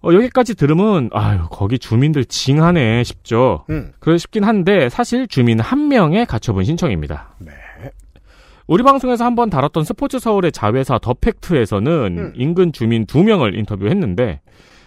음. 0.02 0.08
어, 0.08 0.14
여기까지 0.14 0.54
들으면 0.54 1.10
아유 1.12 1.40
거기 1.50 1.78
주민들 1.78 2.24
징하네 2.24 3.04
싶죠. 3.04 3.64
음. 3.70 3.92
그래 3.98 4.18
싶긴 4.18 4.44
한데 4.44 4.88
사실 4.88 5.28
주민 5.28 5.60
한 5.60 5.88
명의 5.88 6.26
가처분 6.26 6.64
신청입니다. 6.64 7.34
네. 7.38 7.52
우리 8.66 8.84
방송에서 8.84 9.24
한번 9.24 9.50
다뤘던 9.50 9.82
스포츠 9.82 10.20
서울의 10.20 10.52
자회사 10.52 10.98
더 10.98 11.12
팩트에서는 11.12 12.16
음. 12.18 12.32
인근 12.36 12.72
주민 12.72 13.04
두 13.04 13.24
명을 13.24 13.56
인터뷰했는데 13.56 14.40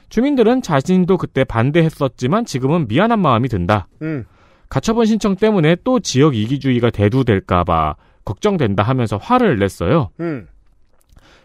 주민들은 0.08 0.62
자신도 0.62 1.18
그때 1.18 1.44
반대했었지만 1.44 2.46
지금은 2.46 2.88
미안한 2.88 3.20
마음이 3.20 3.50
든다. 3.50 3.88
음. 4.02 4.24
가처분 4.70 5.06
신청 5.06 5.36
때문에 5.36 5.76
또 5.84 6.00
지역 6.00 6.36
이기주의가 6.36 6.92
대두될까봐 6.92 7.96
걱정된다 8.24 8.84
하면서 8.84 9.18
화를 9.18 9.60
냈어요. 9.60 10.12
음. 10.20 10.48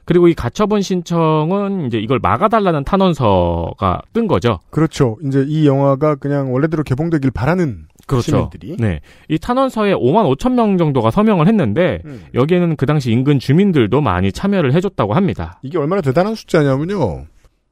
그리고 0.08 0.26
이 0.26 0.32
가처분 0.32 0.80
신청은 0.80 1.84
이제 1.84 1.98
이걸 1.98 2.18
막아달라는 2.18 2.84
탄원서가 2.84 4.00
뜬 4.14 4.26
거죠. 4.26 4.58
그렇죠. 4.70 5.18
이제 5.22 5.44
이 5.46 5.66
영화가 5.66 6.14
그냥 6.14 6.50
원래대로 6.50 6.82
개봉되길 6.82 7.30
바라는 7.30 7.88
그렇죠. 8.06 8.22
시민들이. 8.22 8.76
네. 8.78 9.00
이 9.28 9.38
탄원서에 9.38 9.92
5만 9.92 10.34
5천 10.34 10.54
명 10.54 10.78
정도가 10.78 11.10
서명을 11.10 11.46
했는데 11.46 12.00
음. 12.06 12.24
여기에는 12.32 12.76
그 12.76 12.86
당시 12.86 13.12
인근 13.12 13.38
주민들도 13.38 14.00
많이 14.00 14.32
참여를 14.32 14.72
해줬다고 14.72 15.12
합니다. 15.12 15.60
이게 15.60 15.76
얼마나 15.76 16.00
대단한 16.00 16.34
숫자냐면요. 16.34 17.26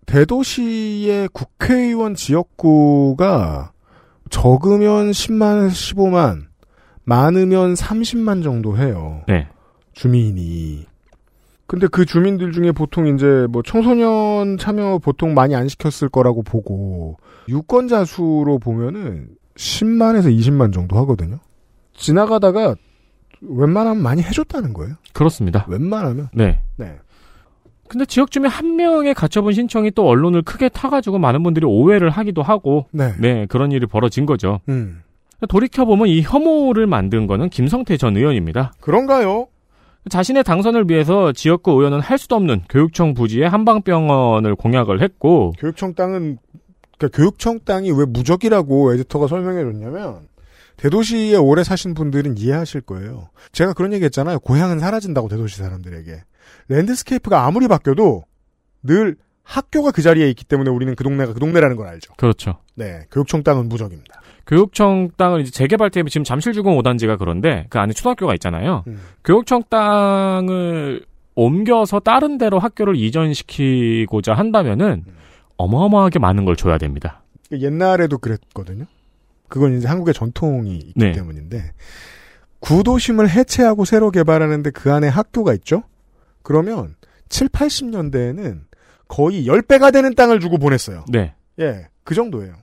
대도시의 0.05 1.31
국회의원 1.33 2.15
지역구가 2.15 3.73
적으면 4.29 5.11
10만에서 5.11 5.71
15만, 5.71 6.43
많으면 7.05 7.73
30만 7.73 8.43
정도 8.45 8.77
해요. 8.77 9.23
네. 9.27 9.49
주민이. 9.95 10.85
근데 11.67 11.89
그 11.89 12.05
주민들 12.05 12.53
중에 12.53 12.73
보통 12.73 13.09
이제 13.09 13.47
뭐 13.51 13.63
청소년 13.63 14.57
참여 14.57 14.99
보통 14.99 15.35
많이 15.35 15.55
안 15.57 15.69
시켰을 15.69 16.09
거라고 16.11 16.43
보고 16.43 17.17
유권자 17.49 18.05
수로 18.05 18.59
보면은 18.59 19.29
10만에서 19.57 20.27
20만 20.27 20.73
정도 20.73 20.97
하거든요. 20.99 21.39
지나가다가 21.95 22.77
웬만하면 23.41 24.03
많이 24.03 24.23
해줬다는 24.23 24.73
거예요. 24.75 24.95
그렇습니다. 25.13 25.67
웬만하면. 25.69 26.29
네. 26.33 26.61
네. 26.77 26.99
근데 27.89 28.05
지역 28.05 28.31
주민 28.31 28.51
한 28.51 28.77
명의 28.77 29.15
가처분 29.15 29.53
신청이 29.53 29.93
또 29.93 30.09
언론을 30.09 30.43
크게 30.43 30.69
타가지고 30.69 31.19
많은 31.19 31.43
분들이 31.43 31.65
오해를 31.67 32.11
하기도 32.11 32.43
하고 32.43 32.87
네. 32.93 33.47
그런 33.49 33.73
일이 33.73 33.87
벌어진 33.87 34.27
거죠. 34.27 34.61
음. 34.69 35.03
돌이켜 35.49 35.85
보면 35.85 36.09
이 36.09 36.23
혐오를 36.23 36.87
만든 36.87 37.27
거는 37.27 37.51
김성태 37.51 37.97
전 37.97 38.17
의원입니다. 38.17 38.73
그런가요? 38.81 39.49
자신의 40.09 40.45
당선을 40.45 40.89
위해서 40.89 41.33
지역구 41.33 41.73
의원은 41.73 42.01
할 42.01 42.19
수도 42.19 42.37
없는 42.37 42.63
교육청 42.69 43.15
부지에 43.15 43.47
한방병원을 43.47 44.55
공약을 44.55 45.03
했고 45.03 45.53
교육청 45.59 45.95
땅은 45.95 46.39
그러니까 46.99 47.17
교육청 47.17 47.61
땅이 47.61 47.91
왜 47.93 48.05
무적이라고 48.05 48.95
에디터가 48.95 49.27
설명해 49.27 49.63
줬냐면 49.63 50.29
대도시에 50.77 51.37
오래 51.37 51.65
사신 51.65 51.95
분들은 51.95 52.37
이해하실 52.39 52.83
거예요. 52.83 53.31
제가 53.53 53.73
그런 53.73 53.93
얘기 53.93 54.05
했잖아요. 54.05 54.41
고향은 54.41 54.79
사라진다고 54.79 55.29
대도시 55.29 55.57
사람들에게. 55.57 56.23
landscape가 56.69 57.47
아무리 57.47 57.67
바뀌어도 57.67 58.25
늘 58.83 59.17
학교가 59.43 59.91
그 59.91 60.03
자리에 60.03 60.29
있기 60.31 60.45
때문에 60.45 60.71
우리는 60.71 60.95
그 60.95 61.05
동네가 61.05 61.33
그 61.33 61.41
동네라는 61.41 61.77
걸 61.77 61.87
알죠. 61.87 62.13
그렇죠. 62.17 62.59
네. 62.75 63.07
교육청 63.11 63.43
땅은 63.43 63.69
무적입니다. 63.69 64.21
교육청 64.47 65.11
땅을 65.17 65.41
이제 65.41 65.51
재개발 65.51 65.91
때문에 65.91 66.11
지금 66.11 66.25
잠실주공 66.25 66.79
5단지가 66.79 67.19
그런데 67.19 67.67
그 67.69 67.79
안에 67.79 67.93
초등학교가 67.93 68.35
있잖아요. 68.35 68.85
음. 68.87 69.01
교육청 69.25 69.63
땅을 69.69 71.05
옮겨서 71.35 72.01
다른 72.01 72.39
데로 72.39 72.59
학교를 72.59 72.97
이전시키고자 72.97 74.35
한다면은 74.35 75.05
어마어마하게 75.57 76.19
많은 76.19 76.45
걸 76.45 76.57
줘야 76.57 76.79
됩니다. 76.79 77.23
옛날에도 77.53 78.19
그랬거든요. 78.19 78.87
그건 79.49 79.77
이제 79.77 79.87
한국의 79.89 80.15
전통이 80.15 80.77
있기 80.77 80.93
네. 80.97 81.13
때문인데 81.13 81.73
구도심을 82.61 83.29
해체하고 83.29 83.85
새로 83.85 84.11
개발하는데 84.11 84.71
그 84.71 84.93
안에 84.93 85.09
학교가 85.09 85.55
있죠. 85.55 85.83
그러면 86.43 86.95
7, 87.29 87.49
80년대에는 87.49 88.61
거의 89.09 89.47
10배가 89.47 89.93
되는 89.93 90.15
땅을 90.15 90.41
주고 90.41 90.59
보냈어요. 90.59 91.05
네. 91.09 91.35
예. 91.61 91.89
그 92.03 92.15
정도예요. 92.15 92.55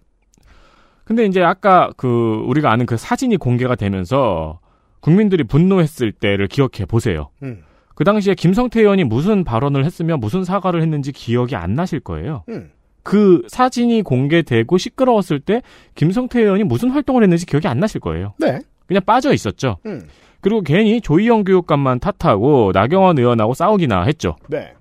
근데 1.03 1.25
이제 1.25 1.41
아까 1.41 1.91
그 1.97 2.43
우리가 2.47 2.71
아는 2.71 2.85
그 2.85 2.97
사진이 2.97 3.37
공개가 3.37 3.75
되면서 3.75 4.59
국민들이 4.99 5.43
분노했을 5.43 6.11
때를 6.11 6.47
기억해 6.47 6.85
보세요. 6.87 7.29
음. 7.43 7.63
그 7.95 8.03
당시에 8.03 8.35
김성태 8.35 8.79
의원이 8.79 9.03
무슨 9.03 9.43
발언을 9.43 9.85
했으며 9.85 10.17
무슨 10.17 10.43
사과를 10.43 10.81
했는지 10.81 11.11
기억이 11.11 11.55
안 11.55 11.73
나실 11.73 11.99
거예요. 11.99 12.43
음. 12.49 12.71
그 13.03 13.43
사진이 13.47 14.01
공개되고 14.01 14.77
시끄러웠을 14.77 15.39
때 15.39 15.61
김성태 15.95 16.41
의원이 16.41 16.63
무슨 16.63 16.89
활동을 16.89 17.21
했는지 17.21 17.45
기억이 17.45 17.67
안 17.67 17.79
나실 17.79 17.99
거예요. 17.99 18.33
네. 18.39 18.61
그냥 18.87 19.03
빠져 19.05 19.33
있었죠. 19.33 19.77
음. 19.85 20.07
그리고 20.39 20.61
괜히 20.61 21.01
조희영 21.01 21.43
교육감만 21.43 21.99
탓하고 21.99 22.71
나경원 22.73 23.17
의원하고 23.17 23.53
싸우기나 23.53 24.03
했죠. 24.03 24.35
네. 24.47 24.73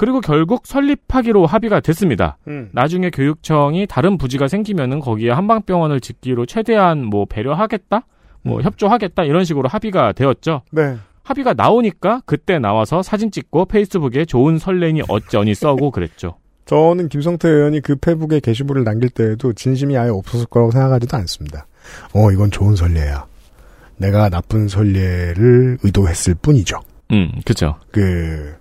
그리고 0.00 0.22
결국 0.22 0.66
설립하기로 0.66 1.44
합의가 1.44 1.80
됐습니다. 1.80 2.38
음. 2.48 2.70
나중에 2.72 3.10
교육청이 3.10 3.86
다른 3.86 4.16
부지가 4.16 4.48
생기면은 4.48 4.98
거기에 4.98 5.30
한방병원을 5.30 6.00
짓기로 6.00 6.46
최대한 6.46 7.04
뭐 7.04 7.26
배려하겠다, 7.26 8.06
뭐 8.40 8.62
협조하겠다 8.62 9.24
이런 9.24 9.44
식으로 9.44 9.68
합의가 9.68 10.12
되었죠. 10.12 10.62
네. 10.70 10.96
합의가 11.22 11.52
나오니까 11.52 12.22
그때 12.24 12.58
나와서 12.58 13.02
사진 13.02 13.30
찍고 13.30 13.66
페이스북에 13.66 14.24
좋은 14.24 14.56
설레니 14.56 15.02
어쩌니 15.06 15.54
써고 15.54 15.90
그랬죠. 15.92 16.38
저는 16.64 17.10
김성태 17.10 17.46
의원이 17.50 17.82
그 17.82 17.96
페북에 17.96 18.40
게시물을 18.40 18.84
남길 18.84 19.10
때에도 19.10 19.52
진심이 19.52 19.98
아예 19.98 20.08
없었을 20.08 20.46
거라고 20.46 20.70
생각하지도 20.70 21.14
않습니다. 21.18 21.66
어, 22.14 22.32
이건 22.32 22.50
좋은 22.50 22.74
선례야. 22.74 23.26
내가 23.98 24.30
나쁜 24.30 24.66
선례를 24.66 25.76
의도했을 25.82 26.36
뿐이죠. 26.36 26.80
음, 27.12 27.32
그죠. 27.44 27.76
그, 27.92 28.54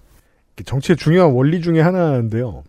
정치의 0.64 0.98
중요한 0.98 1.32
원리 1.32 1.62
중에 1.62 1.82
하나인데요. 1.82 2.64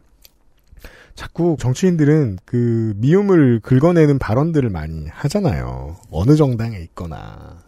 자꾸 1.15 1.57
정치인들은 1.59 2.39
그 2.45 2.95
미움을 2.97 3.61
긁어내는 3.61 4.19
발언들을 4.19 4.71
많이 4.71 5.07
하잖아요. 5.09 5.97
어느 6.11 6.37
정당에 6.37 6.79
있거나. 6.79 7.59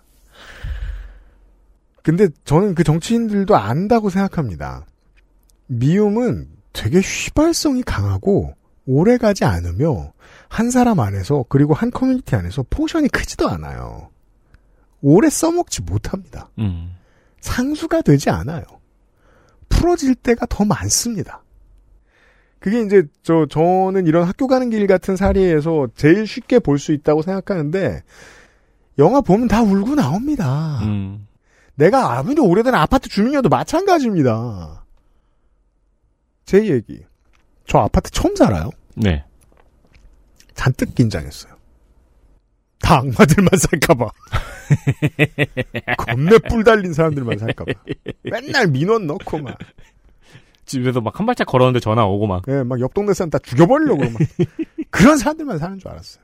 근데 2.02 2.28
저는 2.44 2.74
그 2.74 2.82
정치인들도 2.82 3.54
안다고 3.54 4.10
생각합니다. 4.10 4.86
미움은 5.66 6.48
되게 6.72 7.00
휘발성이 7.00 7.82
강하고 7.82 8.54
오래 8.86 9.18
가지 9.18 9.44
않으며 9.44 10.12
한 10.48 10.70
사람 10.70 11.00
안에서 11.00 11.44
그리고 11.48 11.74
한 11.74 11.90
커뮤니티 11.90 12.34
안에서 12.34 12.64
포션이 12.68 13.08
크지도 13.08 13.48
않아요. 13.48 14.10
오래 15.00 15.28
써먹지 15.28 15.82
못합니다. 15.82 16.50
음. 16.58 16.94
상수가 17.40 18.02
되지 18.02 18.30
않아요. 18.30 18.62
풀어질 19.72 20.14
때가 20.14 20.46
더 20.46 20.64
많습니다. 20.64 21.42
그게 22.58 22.82
이제 22.82 23.02
저 23.22 23.46
저는 23.46 24.06
이런 24.06 24.24
학교 24.28 24.46
가는 24.46 24.70
길 24.70 24.86
같은 24.86 25.16
사례에서 25.16 25.88
제일 25.96 26.26
쉽게 26.26 26.58
볼 26.60 26.78
수 26.78 26.92
있다고 26.92 27.22
생각하는데 27.22 28.02
영화 28.98 29.20
보면 29.20 29.48
다 29.48 29.62
울고 29.62 29.94
나옵니다. 29.96 30.78
음. 30.82 31.26
내가 31.74 32.18
아무리 32.18 32.40
오래된 32.40 32.74
아파트 32.74 33.08
주민이어도 33.08 33.48
마찬가지입니다. 33.48 34.84
제 36.44 36.68
얘기. 36.68 37.02
저 37.66 37.78
아파트 37.78 38.10
처음 38.10 38.36
살아요. 38.36 38.70
네. 38.94 39.24
잔뜩 40.54 40.94
긴장했어요. 40.94 41.54
다 42.80 42.98
악마들만 42.98 43.48
살까봐. 43.58 44.08
겁내 45.98 46.38
뿔 46.48 46.64
달린 46.64 46.92
사람들만 46.92 47.38
살까봐. 47.38 47.72
맨날 48.22 48.66
민원 48.68 49.06
넣고 49.06 49.38
막. 49.38 49.56
집에서 50.64 51.00
막 51.00 51.18
한 51.18 51.26
발짝 51.26 51.46
걸었는데 51.46 51.80
전화 51.80 52.04
오고 52.06 52.26
막. 52.26 52.42
예, 52.48 52.62
막옆 52.62 52.94
동네 52.94 53.12
사람 53.14 53.30
다 53.30 53.38
죽여버리려고 53.38 54.02
막. 54.04 54.12
그런 54.90 55.16
사람들만 55.18 55.58
사는 55.58 55.78
줄 55.78 55.88
알았어요. 55.88 56.22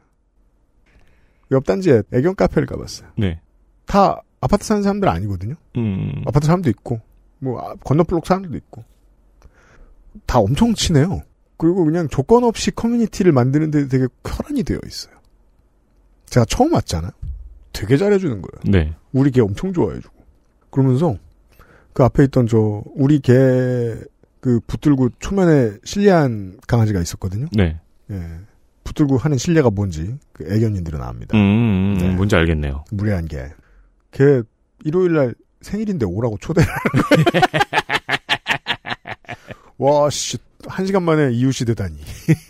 옆 1.50 1.64
단지에 1.64 2.02
애견 2.12 2.34
카페를 2.36 2.66
가봤어요. 2.66 3.10
네. 3.16 3.40
다 3.86 4.22
아파트 4.40 4.64
사는 4.64 4.82
사람들 4.82 5.08
아니거든요. 5.08 5.54
음. 5.76 6.22
아파트 6.26 6.46
사람도 6.46 6.68
있고, 6.70 7.00
뭐 7.38 7.60
아, 7.60 7.74
건너블록 7.84 8.26
사람들도 8.26 8.56
있고. 8.58 8.84
다 10.26 10.38
엄청 10.38 10.74
친해요. 10.74 11.22
그리고 11.56 11.84
그냥 11.84 12.08
조건 12.08 12.44
없이 12.44 12.70
커뮤니티를 12.70 13.32
만드는데 13.32 13.88
되게 13.88 14.06
혈안이 14.26 14.62
되어 14.62 14.78
있어요. 14.86 15.14
제가 16.26 16.44
처음 16.46 16.72
왔잖아요. 16.74 17.10
되게 17.78 17.96
잘해주는 17.96 18.42
거예요. 18.42 18.60
네. 18.64 18.94
우리 19.12 19.30
개 19.30 19.40
엄청 19.40 19.72
좋아해주고. 19.72 20.16
그러면서 20.70 21.16
그 21.92 22.02
앞에 22.04 22.24
있던 22.24 22.46
저 22.46 22.82
우리 22.94 23.20
개 23.20 23.96
그 24.40 24.60
붙들고 24.66 25.10
초면에 25.18 25.76
실례한 25.84 26.58
강아지가 26.66 27.00
있었거든요. 27.00 27.46
네. 27.52 27.80
예. 28.10 28.22
붙들고 28.84 29.18
하는 29.18 29.36
실례가 29.36 29.70
뭔지 29.70 30.16
그 30.32 30.44
애견인들은 30.44 31.02
압니다. 31.02 31.36
음, 31.36 31.40
음, 31.40 31.98
네. 31.98 32.14
뭔지 32.14 32.36
알겠네요. 32.36 32.84
무례한 32.90 33.26
개. 33.26 33.48
걔 34.12 34.42
일요일 34.84 35.12
날 35.12 35.34
생일인데 35.60 36.06
오라고 36.06 36.38
초대를 36.38 36.68
하는 36.68 37.04
거예요. 37.32 37.64
와, 39.78 40.08
씨, 40.10 40.38
한 40.66 40.86
시간 40.86 41.02
만에 41.02 41.30
이웃이 41.32 41.66
되다니. 41.66 41.98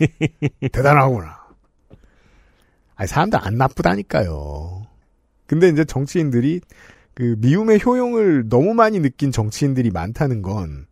대단하구나. 0.71 1.37
아니, 2.95 3.07
사람들 3.07 3.39
안 3.41 3.55
나쁘다니까요. 3.55 4.78
근데 5.49 5.67
이제 5.67 5.83
정치인들이 5.83 6.61
그 7.13 7.35
미움의 7.39 7.81
효용을 7.85 8.47
너무 8.47 8.73
많이 8.73 9.01
느낀 9.01 9.33
정치인들이 9.33 9.91
많다는 9.91 10.41
건 10.41 10.89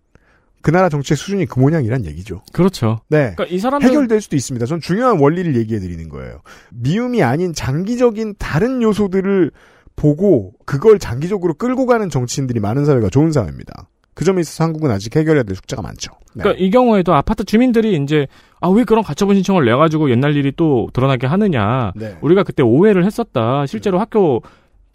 그 0.67 0.71
나라 0.71 0.89
정치의 0.89 1.15
수준이 1.15 1.45
그 1.45 1.59
모양이란 1.59 2.05
얘기죠. 2.05 2.41
그렇죠. 2.51 2.99
네. 3.07 3.34
그러니까 3.38 3.45
이 3.45 3.57
사람들 3.57 3.88
해결될 3.88 4.19
수도 4.19 4.35
있습니다. 4.35 4.65
전 4.65 4.81
중요한 4.81 5.17
원리를 5.17 5.55
얘기해 5.55 5.79
드리는 5.79 6.09
거예요. 6.09 6.41
미움이 6.73 7.23
아닌 7.23 7.53
장기적인 7.53 8.35
다른 8.38 8.81
요소들을 8.81 9.51
보고 9.95 10.51
그걸 10.65 10.99
장기적으로 10.99 11.53
끌고 11.53 11.85
가는 11.85 12.09
정치인들이 12.09 12.59
많은 12.59 12.84
사회가 12.84 13.07
좋은 13.09 13.31
사회입니다. 13.31 13.88
그 14.18 14.26
점에 14.26 14.41
있어서 14.41 14.64
한국은 14.64 14.89
아직 14.89 15.15
해결해야 15.15 15.44
될 15.44 15.56
숙제가 15.56 15.84
많죠. 15.84 16.11
네. 16.34 16.41
그러니까 16.41 16.64
이 16.65 16.72
경우에도 16.72 17.14
아파트 17.14 17.44
주민들이 17.44 17.95
이제 18.02 18.26
아 18.60 18.68
왜 18.72 18.84
그런 18.84 19.03
가처분 19.03 19.35
신청을 19.35 19.64
내 19.65 19.76
가지고 19.76 20.10
옛날 20.10 20.35
일이 20.35 20.52
또 20.56 20.89
드러나게 20.91 21.27
하느냐. 21.27 21.91
네. 21.95 22.18
우리가 22.22 22.41
그때 22.41 22.64
오해를 22.64 23.06
했었다. 23.06 23.68
실제로 23.68 23.99
학교 23.99 24.41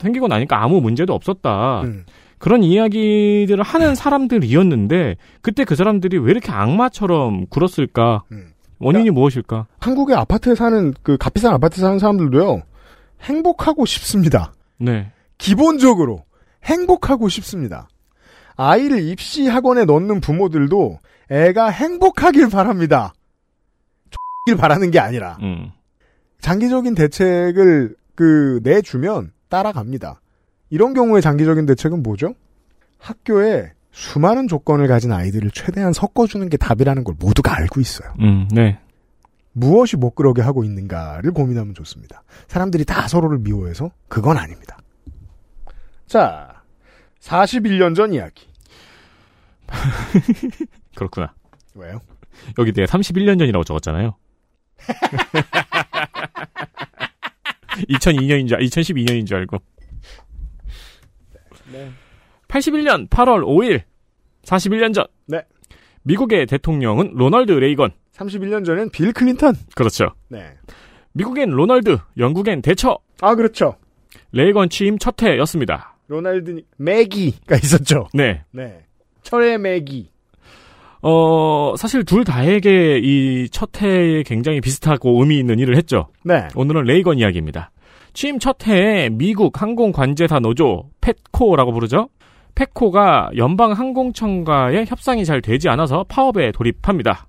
생기고 0.01 0.27
나니까 0.27 0.61
아무 0.61 0.81
문제도 0.81 1.15
없었다. 1.15 1.82
음. 1.82 2.05
그런 2.39 2.65
이야기들을 2.65 3.62
하는 3.62 3.94
사람들이었는데 3.94 5.15
그때 5.40 5.65
그 5.65 5.77
사람들이 5.77 6.19
왜 6.19 6.32
이렇게 6.32 6.51
악마처럼 6.51 7.47
굴었을까? 7.47 8.24
음. 8.32 8.49
원인이 8.81 9.11
무엇일까? 9.11 9.66
한국의 9.78 10.16
아파트에 10.16 10.57
사는 10.57 10.93
그 11.05 11.16
값비싼 11.16 11.55
아파트에 11.55 11.81
사는 11.81 12.01
사람들도요. 12.01 12.62
행복하고 13.20 13.86
싶습니다. 13.86 14.53
네. 14.78 15.12
기본적으로 15.39 16.24
행복하고 16.65 17.28
싶습니다. 17.28 17.86
아이를 18.57 19.03
입시 19.03 19.47
학원에 19.47 19.85
넣는 19.85 20.20
부모들도 20.20 20.99
애가 21.31 21.69
행복하길 21.69 22.51
바랍니다. 22.51 23.15
길 24.47 24.57
바라는 24.57 24.91
게 24.91 24.99
아니라 24.99 25.39
음. 25.43 25.70
장기적인 26.41 26.95
대책을 26.95 27.97
그 28.15 28.61
내주면 28.62 29.33
따라갑니다. 29.49 30.20
이런 30.70 30.95
경우에 30.95 31.20
장기적인 31.20 31.66
대책은 31.66 32.03
뭐죠? 32.03 32.35
학교에 32.99 33.73
수많은 33.93 34.49
조건을 34.49 34.89
가진 34.89 35.12
아이들을 35.12 35.51
최대한 35.51 35.93
섞어주는 35.93 36.49
게 36.49 36.57
답이라는 36.57 37.05
걸 37.05 37.15
모두가 37.19 37.57
알고 37.57 37.81
있어요. 37.81 38.12
음, 38.20 38.49
네. 38.51 38.79
무엇이 39.53 39.97
못 39.97 40.15
그러게 40.15 40.41
하고 40.41 40.65
있는가를 40.65 41.33
고민하면 41.33 41.74
좋습니다. 41.74 42.23
사람들이 42.49 42.85
다 42.85 43.07
서로를 43.07 43.39
미워해서 43.39 43.91
그건 44.09 44.39
아닙니다. 44.39 44.79
자, 46.07 46.52
41년 47.23 47.94
전 47.94 48.12
이야기. 48.12 48.47
그렇구나. 50.94 51.32
왜요? 51.74 52.01
여기 52.59 52.73
내가 52.73 52.86
31년 52.86 53.39
전이라고 53.39 53.65
적었잖아요. 53.65 54.16
2002년인 57.89 58.49
줄, 58.49 58.59
2012년인 58.59 59.27
줄 59.27 59.36
알고. 59.39 59.59
81년 62.49 63.09
8월 63.09 63.43
5일. 63.44 63.82
41년 64.43 64.93
전. 64.93 65.07
네. 65.27 65.43
미국의 66.03 66.47
대통령은 66.47 67.12
로널드 67.15 67.53
레이건. 67.53 67.93
31년 68.12 68.66
전엔 68.66 68.90
빌 68.90 69.12
클린턴. 69.12 69.55
그렇죠. 69.74 70.12
네. 70.28 70.55
미국엔 71.12 71.51
로널드, 71.51 71.99
영국엔 72.19 72.62
대처. 72.62 72.99
아, 73.20 73.35
그렇죠. 73.35 73.77
레이건 74.32 74.69
취임 74.69 74.99
첫 74.99 75.23
해였습니다. 75.23 75.91
로날드, 76.12 76.60
매기가 76.76 77.56
있었죠. 77.56 78.06
네. 78.12 78.43
네. 78.51 78.80
철의 79.22 79.56
매기. 79.59 80.10
어, 81.01 81.74
사실 81.78 82.05
둘 82.05 82.24
다에게 82.24 82.98
이 83.02 83.48
첫 83.51 83.80
해에 83.82 84.22
굉장히 84.22 84.60
비슷하고 84.60 85.20
의미 85.20 85.39
있는 85.39 85.59
일을 85.59 85.76
했죠. 85.76 86.09
네. 86.22 86.47
오늘은 86.55 86.84
레이건 86.84 87.18
이야기입니다. 87.18 87.70
취임 88.12 88.39
첫 88.39 88.66
해에 88.66 89.09
미국 89.09 89.60
항공관제사 89.60 90.39
노조, 90.40 90.90
펫코라고 91.01 91.72
부르죠. 91.72 92.09
펫코가 92.55 93.30
연방항공청과의 93.36 94.84
협상이 94.86 95.24
잘 95.24 95.40
되지 95.40 95.70
않아서 95.70 96.05
파업에 96.06 96.52
돌입합니다. 96.52 97.26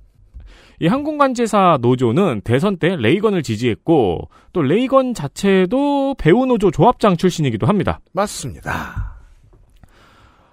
이 0.84 0.88
항공관제사 0.88 1.78
노조는 1.80 2.42
대선 2.44 2.76
때 2.76 2.98
레이건을 2.98 3.42
지지했고 3.42 4.28
또 4.52 4.62
레이건 4.62 5.14
자체도 5.14 6.16
배우 6.18 6.46
노조 6.46 6.72
조합장 6.72 7.16
출신이기도 7.16 7.68
합니다. 7.68 8.02
맞습니다. 8.12 9.16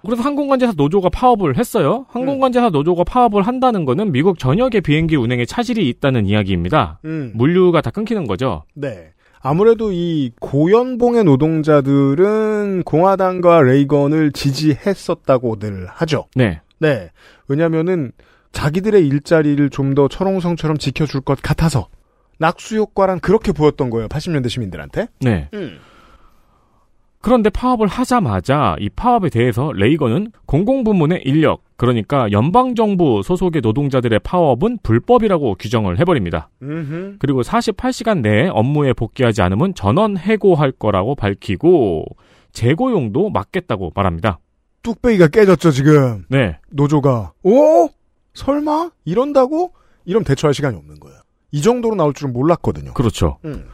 그래서 0.05 0.23
항공관제사 0.23 0.71
노조가 0.77 1.09
파업을 1.09 1.57
했어요. 1.57 2.05
항공관제사 2.11 2.69
노조가 2.69 3.03
파업을 3.03 3.41
한다는 3.41 3.83
거는 3.83 4.13
미국 4.13 4.39
전역의 4.39 4.79
비행기 4.79 5.17
운행에 5.17 5.43
차질이 5.43 5.89
있다는 5.89 6.25
이야기입니다. 6.25 6.99
음. 7.03 7.33
물류가 7.35 7.81
다 7.81 7.91
끊기는 7.91 8.25
거죠. 8.25 8.63
네. 8.73 9.11
아무래도 9.41 9.91
이 9.91 10.31
고연봉의 10.39 11.25
노동자들은 11.25 12.83
공화당과 12.85 13.63
레이건을 13.63 14.31
지지했었다고들 14.31 15.87
하죠. 15.87 16.27
네. 16.35 16.61
네. 16.79 17.09
왜냐면은 17.49 18.13
자기들의 18.51 19.07
일자리를 19.07 19.69
좀 19.69 19.95
더 19.95 20.07
철옹성처럼 20.07 20.77
지켜줄 20.77 21.21
것 21.21 21.41
같아서 21.41 21.87
낙수 22.39 22.77
효과란 22.77 23.19
그렇게 23.19 23.51
보였던 23.51 23.89
거예요. 23.89 24.07
80년대 24.07 24.49
시민들한테. 24.49 25.07
네. 25.19 25.49
음. 25.53 25.79
그런데 27.21 27.51
파업을 27.51 27.87
하자마자 27.87 28.75
이 28.79 28.89
파업에 28.89 29.29
대해서 29.29 29.71
레이건은 29.73 30.31
공공부문의 30.47 31.21
인력, 31.23 31.61
그러니까 31.77 32.31
연방정부 32.31 33.21
소속의 33.23 33.61
노동자들의 33.61 34.19
파업은 34.23 34.79
불법이라고 34.81 35.55
규정을 35.59 35.99
해버립니다. 35.99 36.49
음흠. 36.63 37.17
그리고 37.19 37.43
48시간 37.43 38.21
내에 38.21 38.47
업무에 38.47 38.93
복귀하지 38.93 39.43
않으면 39.43 39.75
전원 39.75 40.17
해고할 40.17 40.71
거라고 40.71 41.13
밝히고 41.15 42.05
재고용도 42.53 43.29
막겠다고 43.29 43.91
말합니다. 43.93 44.39
뚝배기가 44.81 45.27
깨졌죠, 45.27 45.69
지금. 45.69 46.25
네. 46.27 46.57
노조가. 46.71 47.33
오? 47.43 47.89
설마? 48.33 48.91
이런다고? 49.05 49.73
이러면 50.05 50.23
대처할 50.23 50.53
시간이 50.53 50.75
없는 50.77 50.99
거예요. 50.99 51.17
이 51.51 51.61
정도로 51.61 51.95
나올 51.95 52.13
줄은 52.13 52.33
몰랐거든요. 52.33 52.93
그렇죠. 52.93 53.37
음. 53.45 53.65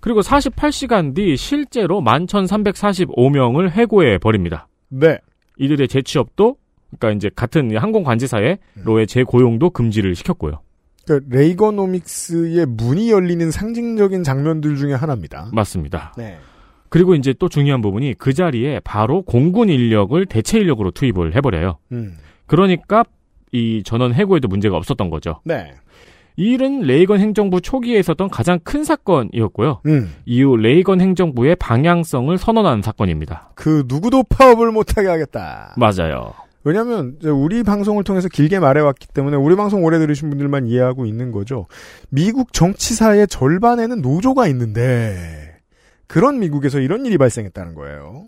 그리고 0.00 0.20
48시간 0.20 1.14
뒤 1.14 1.36
실제로 1.36 2.02
11,345명을 2.02 3.70
해고해 3.70 4.18
버립니다. 4.18 4.68
네. 4.88 5.18
이들의 5.58 5.88
재취업도 5.88 6.56
그러니까 6.98 7.16
이제 7.16 7.30
같은 7.34 7.74
항공관제사의로의 7.76 9.06
재고용도 9.06 9.70
금지를 9.70 10.14
시켰고요. 10.14 10.60
그러니까 11.06 11.36
레이거노믹스의 11.36 12.66
문이 12.66 13.10
열리는 13.10 13.50
상징적인 13.50 14.22
장면들 14.22 14.76
중에 14.76 14.94
하나입니다. 14.94 15.50
맞습니다. 15.52 16.14
네. 16.16 16.38
그리고 16.88 17.14
이제 17.14 17.34
또 17.38 17.48
중요한 17.48 17.80
부분이 17.82 18.14
그 18.18 18.32
자리에 18.32 18.80
바로 18.84 19.22
공군 19.22 19.68
인력을 19.68 20.24
대체 20.26 20.58
인력으로 20.58 20.92
투입을 20.92 21.34
해버려요. 21.34 21.78
음. 21.92 22.16
그러니까 22.46 23.04
이 23.54 23.82
전원 23.84 24.12
해고에도 24.12 24.48
문제가 24.48 24.76
없었던 24.76 25.10
거죠. 25.10 25.40
네. 25.44 25.72
이 26.36 26.54
일은 26.54 26.80
레이건 26.80 27.20
행정부 27.20 27.60
초기에 27.60 28.00
있었던 28.00 28.28
가장 28.28 28.58
큰 28.64 28.82
사건이었고요. 28.82 29.82
음. 29.86 30.12
이후 30.26 30.56
레이건 30.56 31.00
행정부의 31.00 31.54
방향성을 31.56 32.36
선언한 32.36 32.82
사건입니다. 32.82 33.50
그 33.54 33.84
누구도 33.86 34.24
파업을 34.24 34.72
못하게 34.72 35.06
하겠다. 35.06 35.74
맞아요. 35.76 36.32
왜냐하면 36.64 37.18
우리 37.22 37.62
방송을 37.62 38.02
통해서 38.02 38.28
길게 38.28 38.58
말해왔기 38.58 39.08
때문에 39.08 39.36
우리 39.36 39.54
방송 39.54 39.84
오래 39.84 39.98
들으신 40.00 40.30
분들만 40.30 40.66
이해하고 40.66 41.06
있는 41.06 41.30
거죠. 41.30 41.66
미국 42.08 42.52
정치사의 42.52 43.28
절반에는 43.28 44.00
노조가 44.00 44.48
있는데 44.48 45.60
그런 46.08 46.40
미국에서 46.40 46.80
이런 46.80 47.06
일이 47.06 47.18
발생했다는 47.18 47.74
거예요. 47.74 48.24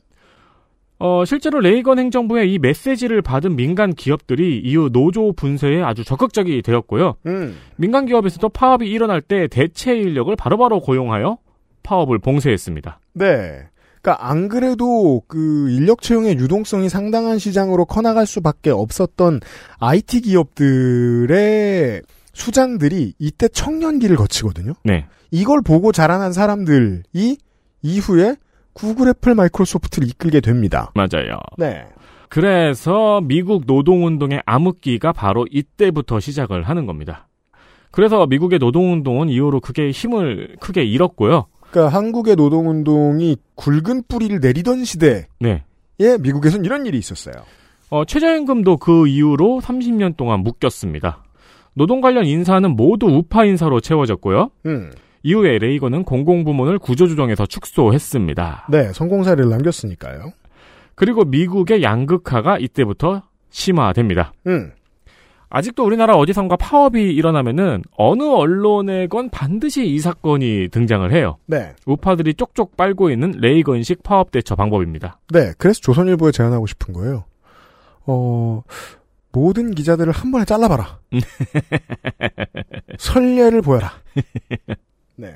어, 0.98 1.24
실제로 1.26 1.60
레이건 1.60 1.98
행정부의 1.98 2.52
이 2.52 2.58
메시지를 2.58 3.20
받은 3.20 3.54
민간 3.56 3.92
기업들이 3.92 4.58
이후 4.64 4.88
노조 4.90 5.32
분쇄에 5.32 5.82
아주 5.82 6.04
적극적이 6.04 6.62
되었고요. 6.62 7.16
음. 7.26 7.56
민간 7.76 8.06
기업에서도 8.06 8.48
파업이 8.48 8.88
일어날 8.88 9.20
때 9.20 9.46
대체 9.48 9.94
인력을 9.94 10.34
바로바로 10.36 10.80
고용하여 10.80 11.38
파업을 11.82 12.18
봉쇄했습니다. 12.18 12.98
네. 13.12 13.68
그러니까 14.00 14.28
안 14.28 14.48
그래도 14.48 15.22
그 15.26 15.68
인력 15.70 16.00
채용의 16.00 16.36
유동성이 16.38 16.88
상당한 16.88 17.38
시장으로 17.38 17.84
커나갈 17.84 18.24
수밖에 18.24 18.70
없었던 18.70 19.40
IT 19.80 20.22
기업들의 20.22 22.02
수장들이 22.32 23.14
이때 23.18 23.48
청년기를 23.48 24.16
거치거든요. 24.16 24.74
네. 24.84 25.06
이걸 25.30 25.60
보고 25.60 25.90
자라난 25.90 26.32
사람들이 26.32 27.36
이후에 27.82 28.36
구글, 28.76 29.08
애플, 29.08 29.34
마이크로소프트를 29.34 30.06
이끌게 30.06 30.40
됩니다. 30.40 30.92
맞아요. 30.94 31.38
네. 31.56 31.86
그래서 32.28 33.22
미국 33.22 33.64
노동운동의 33.66 34.42
암흑기가 34.44 35.12
바로 35.12 35.46
이때부터 35.50 36.20
시작을 36.20 36.64
하는 36.64 36.84
겁니다. 36.84 37.26
그래서 37.90 38.26
미국의 38.26 38.58
노동운동은 38.58 39.30
이후로 39.30 39.60
크게 39.60 39.90
힘을 39.90 40.56
크게 40.60 40.84
잃었고요. 40.84 41.46
그러니까 41.70 41.96
한국의 41.96 42.36
노동운동이 42.36 43.38
굵은 43.54 44.02
뿌리를 44.08 44.38
내리던 44.40 44.84
시대에 44.84 45.24
네. 45.40 45.64
미국에선 45.98 46.66
이런 46.66 46.84
일이 46.84 46.98
있었어요. 46.98 47.34
어, 47.88 48.04
최저임금도 48.04 48.76
그 48.76 49.08
이후로 49.08 49.60
30년 49.62 50.18
동안 50.18 50.40
묶였습니다. 50.40 51.24
노동 51.72 52.02
관련 52.02 52.26
인사는 52.26 52.68
모두 52.76 53.06
우파 53.06 53.46
인사로 53.46 53.80
채워졌고요. 53.80 54.50
음. 54.66 54.90
이후에 55.26 55.58
레이건은 55.58 56.04
공공부문을 56.04 56.78
구조조정해서 56.78 57.46
축소했습니다. 57.46 58.68
네, 58.70 58.92
성공 58.92 59.24
사례를 59.24 59.50
남겼으니까요. 59.50 60.30
그리고 60.94 61.24
미국의 61.24 61.82
양극화가 61.82 62.58
이때부터 62.58 63.22
심화됩니다. 63.50 64.32
음. 64.46 64.70
아직도 65.48 65.84
우리나라 65.84 66.14
어디선가 66.14 66.56
파업이 66.56 67.12
일어나면은 67.12 67.82
어느 67.96 68.22
언론에건 68.22 69.30
반드시 69.30 69.84
이 69.88 69.98
사건이 69.98 70.68
등장을 70.70 71.12
해요. 71.12 71.38
네. 71.46 71.74
우파들이 71.86 72.34
쪽쪽 72.34 72.76
빨고 72.76 73.10
있는 73.10 73.32
레이건식 73.36 74.04
파업 74.04 74.30
대처 74.30 74.54
방법입니다. 74.54 75.18
네, 75.32 75.52
그래서 75.58 75.80
조선일보에 75.80 76.30
제안하고 76.30 76.68
싶은 76.68 76.94
거예요. 76.94 77.24
어, 78.06 78.62
모든 79.32 79.72
기자들을 79.72 80.12
한 80.12 80.30
번에 80.30 80.44
잘라봐라. 80.44 81.00
선례를 82.98 83.62
보여라. 83.62 83.92
네. 85.16 85.34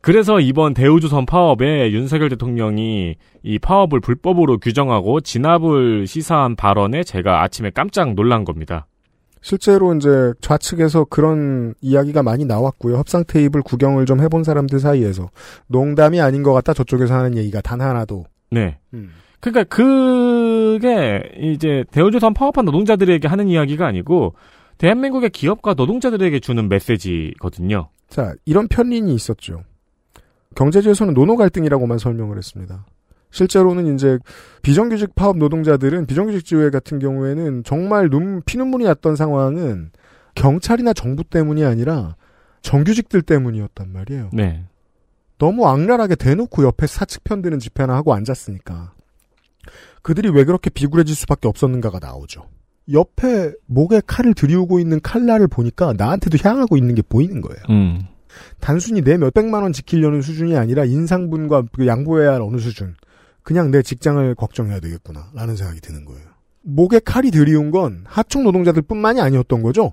그래서 0.00 0.40
이번 0.40 0.74
대우조선 0.74 1.26
파업에 1.26 1.90
윤석열 1.90 2.28
대통령이 2.28 3.16
이 3.42 3.58
파업을 3.58 4.00
불법으로 4.00 4.58
규정하고 4.58 5.20
진압을 5.20 6.06
시사한 6.06 6.56
발언에 6.56 7.02
제가 7.02 7.42
아침에 7.42 7.70
깜짝 7.70 8.14
놀란 8.14 8.44
겁니다. 8.44 8.86
실제로 9.40 9.94
이제 9.94 10.32
좌측에서 10.40 11.04
그런 11.04 11.74
이야기가 11.80 12.22
많이 12.22 12.44
나왔고요. 12.44 12.96
협상 12.96 13.24
테이블 13.26 13.62
구경을 13.62 14.06
좀 14.06 14.20
해본 14.20 14.44
사람들 14.44 14.78
사이에서 14.78 15.30
농담이 15.68 16.20
아닌 16.20 16.42
것 16.42 16.52
같다. 16.52 16.72
저쪽에서 16.72 17.14
하는 17.14 17.36
얘기가 17.36 17.60
단 17.60 17.80
하나도. 17.80 18.24
네. 18.50 18.78
음. 18.94 19.10
그러니까 19.40 19.64
그게 19.64 21.22
이제 21.38 21.84
대우조선 21.92 22.34
파업한 22.34 22.64
노동자들에게 22.64 23.28
하는 23.28 23.48
이야기가 23.48 23.86
아니고 23.86 24.34
대한민국의 24.78 25.30
기업과 25.30 25.74
노동자들에게 25.74 26.40
주는 26.40 26.68
메시지거든요. 26.68 27.88
자, 28.08 28.34
이런 28.44 28.68
편린이 28.68 29.14
있었죠. 29.14 29.64
경제지에서는 30.54 31.14
노노 31.14 31.36
갈등이라고만 31.36 31.98
설명을 31.98 32.36
했습니다. 32.36 32.86
실제로는 33.30 33.94
이제 33.94 34.18
비정규직 34.62 35.14
파업 35.14 35.36
노동자들은 35.36 36.06
비정규직 36.06 36.44
지회 36.44 36.70
같은 36.70 36.98
경우에는 36.98 37.62
정말 37.64 38.08
눈, 38.08 38.42
피눈물이 38.42 38.84
났던 38.84 39.16
상황은 39.16 39.90
경찰이나 40.34 40.92
정부 40.92 41.24
때문이 41.24 41.64
아니라 41.64 42.16
정규직들 42.62 43.22
때문이었단 43.22 43.92
말이에요. 43.92 44.30
네. 44.32 44.64
너무 45.38 45.66
악랄하게 45.68 46.16
대놓고 46.16 46.64
옆에 46.64 46.86
사측 46.86 47.24
편드는 47.24 47.58
집회나 47.58 47.94
하고 47.94 48.14
앉았으니까. 48.14 48.92
그들이 50.02 50.30
왜 50.30 50.44
그렇게 50.44 50.70
비굴해질 50.70 51.14
수밖에 51.14 51.48
없었는가가 51.48 51.98
나오죠. 51.98 52.48
옆에 52.92 53.52
목에 53.66 54.00
칼을 54.06 54.34
들이우고 54.34 54.78
있는 54.80 55.00
칼날을 55.00 55.48
보니까 55.48 55.94
나한테도 55.96 56.38
향하고 56.42 56.76
있는 56.76 56.94
게 56.94 57.02
보이는 57.02 57.40
거예요. 57.40 57.62
음. 57.70 58.06
단순히 58.60 59.02
내 59.02 59.16
몇백만 59.16 59.62
원 59.62 59.72
지키려는 59.72 60.22
수준이 60.22 60.56
아니라 60.56 60.84
인상분과 60.84 61.64
그 61.72 61.86
양보해야 61.86 62.32
할 62.34 62.42
어느 62.42 62.58
수준. 62.58 62.94
그냥 63.42 63.70
내 63.70 63.82
직장을 63.82 64.34
걱정해야 64.34 64.80
되겠구나. 64.80 65.30
라는 65.34 65.56
생각이 65.56 65.80
드는 65.80 66.04
거예요. 66.04 66.22
목에 66.62 67.00
칼이 67.00 67.30
들이운 67.30 67.70
건 67.70 68.04
하청 68.06 68.44
노동자들 68.44 68.82
뿐만이 68.82 69.20
아니었던 69.20 69.62
거죠. 69.62 69.92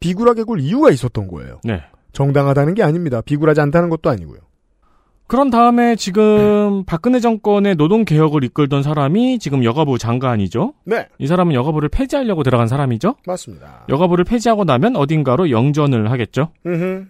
비굴하게 0.00 0.42
굴 0.42 0.60
이유가 0.60 0.90
있었던 0.90 1.28
거예요. 1.28 1.60
네. 1.64 1.80
정당하다는 2.12 2.74
게 2.74 2.82
아닙니다. 2.82 3.20
비굴하지 3.20 3.60
않다는 3.60 3.88
것도 3.88 4.10
아니고요. 4.10 4.40
그런 5.26 5.50
다음에 5.50 5.96
지금 5.96 6.84
박근혜 6.84 7.18
정권의 7.18 7.74
노동 7.74 8.04
개혁을 8.04 8.44
이끌던 8.44 8.82
사람이 8.82 9.38
지금 9.40 9.64
여가부 9.64 9.98
장관이죠. 9.98 10.74
네. 10.84 11.08
이 11.18 11.26
사람은 11.26 11.54
여가부를 11.54 11.88
폐지하려고 11.88 12.44
들어간 12.44 12.68
사람이죠. 12.68 13.16
맞습니다. 13.26 13.86
여가부를 13.88 14.24
폐지하고 14.24 14.64
나면 14.64 14.94
어딘가로 14.94 15.50
영전을 15.50 16.10
하겠죠. 16.12 16.50
음흠. 16.64 17.06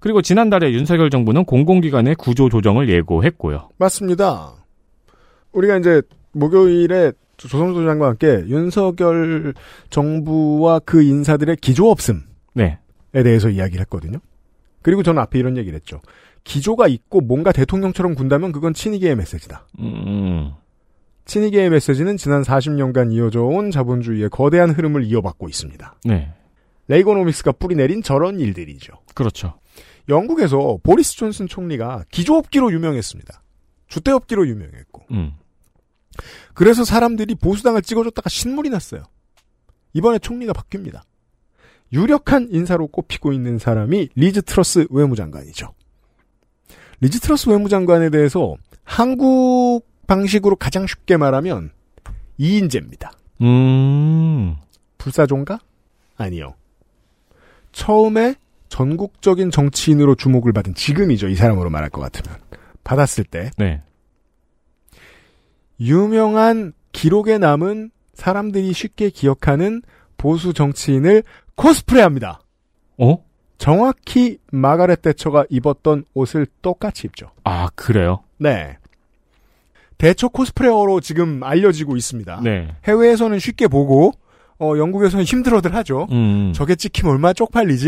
그리고 0.00 0.22
지난달에 0.22 0.72
윤석열 0.72 1.08
정부는 1.08 1.44
공공기관의 1.44 2.16
구조 2.16 2.48
조정을 2.48 2.88
예고했고요. 2.88 3.70
맞습니다. 3.78 4.52
우리가 5.52 5.78
이제 5.78 6.02
목요일에 6.32 7.12
조성수 7.36 7.80
장관과 7.80 8.06
함께 8.08 8.44
윤석열 8.48 9.54
정부와 9.90 10.80
그 10.80 11.02
인사들의 11.02 11.56
기조 11.56 11.90
없음에 11.90 12.20
네. 12.54 12.78
대해서 13.12 13.48
이야기를 13.48 13.80
했거든요. 13.82 14.18
그리고 14.82 15.02
저는 15.02 15.22
앞에 15.22 15.38
이런 15.38 15.56
얘기를 15.56 15.76
했죠. 15.76 16.00
기조가 16.46 16.86
있고 16.86 17.20
뭔가 17.20 17.50
대통령처럼 17.50 18.14
군다면 18.14 18.52
그건 18.52 18.72
친이계의 18.72 19.16
메시지다. 19.16 19.66
음. 19.80 20.52
친이계의 21.24 21.70
메시지는 21.70 22.16
지난 22.16 22.42
40년간 22.42 23.12
이어져 23.12 23.42
온 23.42 23.72
자본주의의 23.72 24.30
거대한 24.30 24.70
흐름을 24.70 25.04
이어받고 25.04 25.48
있습니다. 25.48 25.96
네. 26.04 26.32
레이거노믹스가 26.86 27.50
뿌리내린 27.52 28.00
저런 28.04 28.38
일들이죠. 28.38 28.92
그렇죠. 29.14 29.58
영국에서 30.08 30.78
보리스 30.84 31.16
존슨 31.16 31.48
총리가 31.48 32.04
기조업기로 32.12 32.72
유명했습니다. 32.72 33.42
주대업기로 33.88 34.46
유명했고. 34.46 35.02
음. 35.10 35.32
그래서 36.54 36.84
사람들이 36.84 37.34
보수당을 37.34 37.82
찍어줬다가 37.82 38.30
신물이 38.30 38.70
났어요. 38.70 39.02
이번에 39.94 40.20
총리가 40.20 40.52
바뀝니다. 40.52 41.00
유력한 41.92 42.48
인사로 42.52 42.86
꼽히고 42.86 43.32
있는 43.32 43.58
사람이 43.58 44.10
리즈 44.14 44.42
트러스 44.42 44.86
외무장관이죠. 44.90 45.74
리즈 47.00 47.20
트러스 47.20 47.48
외무장관에 47.48 48.10
대해서 48.10 48.56
한국 48.84 49.82
방식으로 50.06 50.56
가장 50.56 50.86
쉽게 50.86 51.16
말하면 51.16 51.70
이인재입니다. 52.38 53.12
음. 53.42 54.56
불사조인가? 54.98 55.58
아니요. 56.16 56.54
처음에 57.72 58.34
전국적인 58.68 59.50
정치인으로 59.50 60.14
주목을 60.14 60.52
받은 60.52 60.74
지금이죠. 60.74 61.28
이 61.28 61.34
사람으로 61.34 61.70
말할 61.70 61.90
것 61.90 62.00
같으면. 62.00 62.38
받았을 62.84 63.24
때 63.24 63.50
네. 63.58 63.82
유명한 65.80 66.72
기록에 66.92 67.36
남은 67.36 67.90
사람들이 68.14 68.72
쉽게 68.72 69.10
기억하는 69.10 69.82
보수 70.16 70.54
정치인을 70.54 71.22
코스프레 71.56 72.00
합니다. 72.00 72.40
어? 72.96 73.25
정확히 73.58 74.38
마가렛 74.50 75.02
대처가 75.02 75.44
입었던 75.48 76.04
옷을 76.14 76.46
똑같이 76.62 77.06
입죠. 77.06 77.30
아, 77.44 77.68
그래요? 77.74 78.20
네. 78.38 78.76
대처 79.98 80.28
코스프레어로 80.28 81.00
지금 81.00 81.42
알려지고 81.42 81.96
있습니다. 81.96 82.40
네. 82.42 82.68
해외에서는 82.84 83.38
쉽게 83.38 83.68
보고 83.68 84.12
어, 84.58 84.74
영국에서는 84.76 85.24
힘들어들 85.24 85.74
하죠. 85.74 86.06
음. 86.10 86.52
저게 86.54 86.74
찍히면 86.74 87.12
얼마나 87.14 87.32
쪽팔리지? 87.32 87.86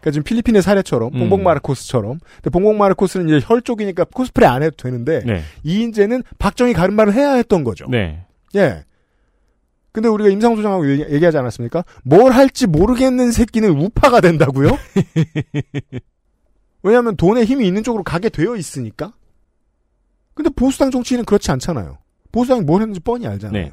그러니까 0.00 0.10
지금 0.12 0.22
필리핀의 0.22 0.62
사례처럼 0.62 1.12
음. 1.14 1.18
봉봉 1.18 1.42
마르코스처럼. 1.42 2.18
근데 2.36 2.50
봉봉 2.50 2.78
마르코스는 2.78 3.28
이제 3.28 3.46
혈 3.46 3.62
쪽이니까 3.62 4.04
코스프레 4.04 4.46
안 4.46 4.62
해도 4.62 4.76
되는데 4.76 5.22
네. 5.24 5.42
이 5.62 5.80
인재는 5.80 6.22
박정희 6.38 6.72
가름말을 6.72 7.12
해야 7.12 7.34
했던 7.34 7.64
거죠. 7.64 7.86
네. 7.88 8.24
예. 8.56 8.84
근데 9.92 10.08
우리가 10.08 10.30
임상훈 10.30 10.56
소장하고 10.56 10.88
얘기- 10.90 11.04
얘기 11.12 11.24
하지 11.24 11.36
않았습니까? 11.38 11.84
뭘 12.04 12.32
할지 12.32 12.66
모르겠는 12.66 13.32
새끼는 13.32 13.70
우파가 13.70 14.20
된다고요? 14.20 14.70
왜냐하면 16.82 17.16
돈에 17.16 17.44
힘이 17.44 17.66
있는 17.66 17.82
쪽으로 17.82 18.02
가게 18.04 18.28
되어 18.28 18.56
있으니까. 18.56 19.12
근데 20.34 20.48
보수당 20.50 20.90
정치인은 20.90 21.24
그렇지 21.24 21.50
않잖아요. 21.50 21.98
보수당이 22.32 22.62
뭘 22.62 22.80
했는지 22.82 23.00
뻔히 23.00 23.26
알잖아요. 23.26 23.62
네. 23.64 23.72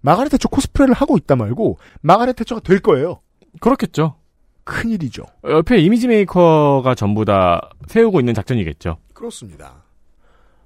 마가렛 0.00 0.30
태처 0.30 0.48
코스프레를 0.48 0.94
하고 0.94 1.16
있다 1.16 1.34
말고 1.36 1.78
마가렛 2.02 2.36
태처가 2.36 2.60
될 2.60 2.78
거예요. 2.80 3.20
그렇겠죠. 3.60 4.16
큰일이죠. 4.64 5.24
옆에 5.44 5.78
이미지 5.78 6.08
메이커가 6.08 6.94
전부 6.94 7.24
다 7.24 7.70
세우고 7.88 8.20
있는 8.20 8.32
작전이겠죠. 8.34 8.96
그렇습니다. 9.12 9.82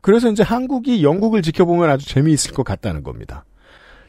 그래서 0.00 0.30
이제 0.30 0.42
한국이 0.44 1.02
영국을 1.02 1.42
지켜보면 1.42 1.90
아주 1.90 2.06
재미있을 2.06 2.52
것 2.52 2.62
같다는 2.62 3.02
겁니다. 3.02 3.44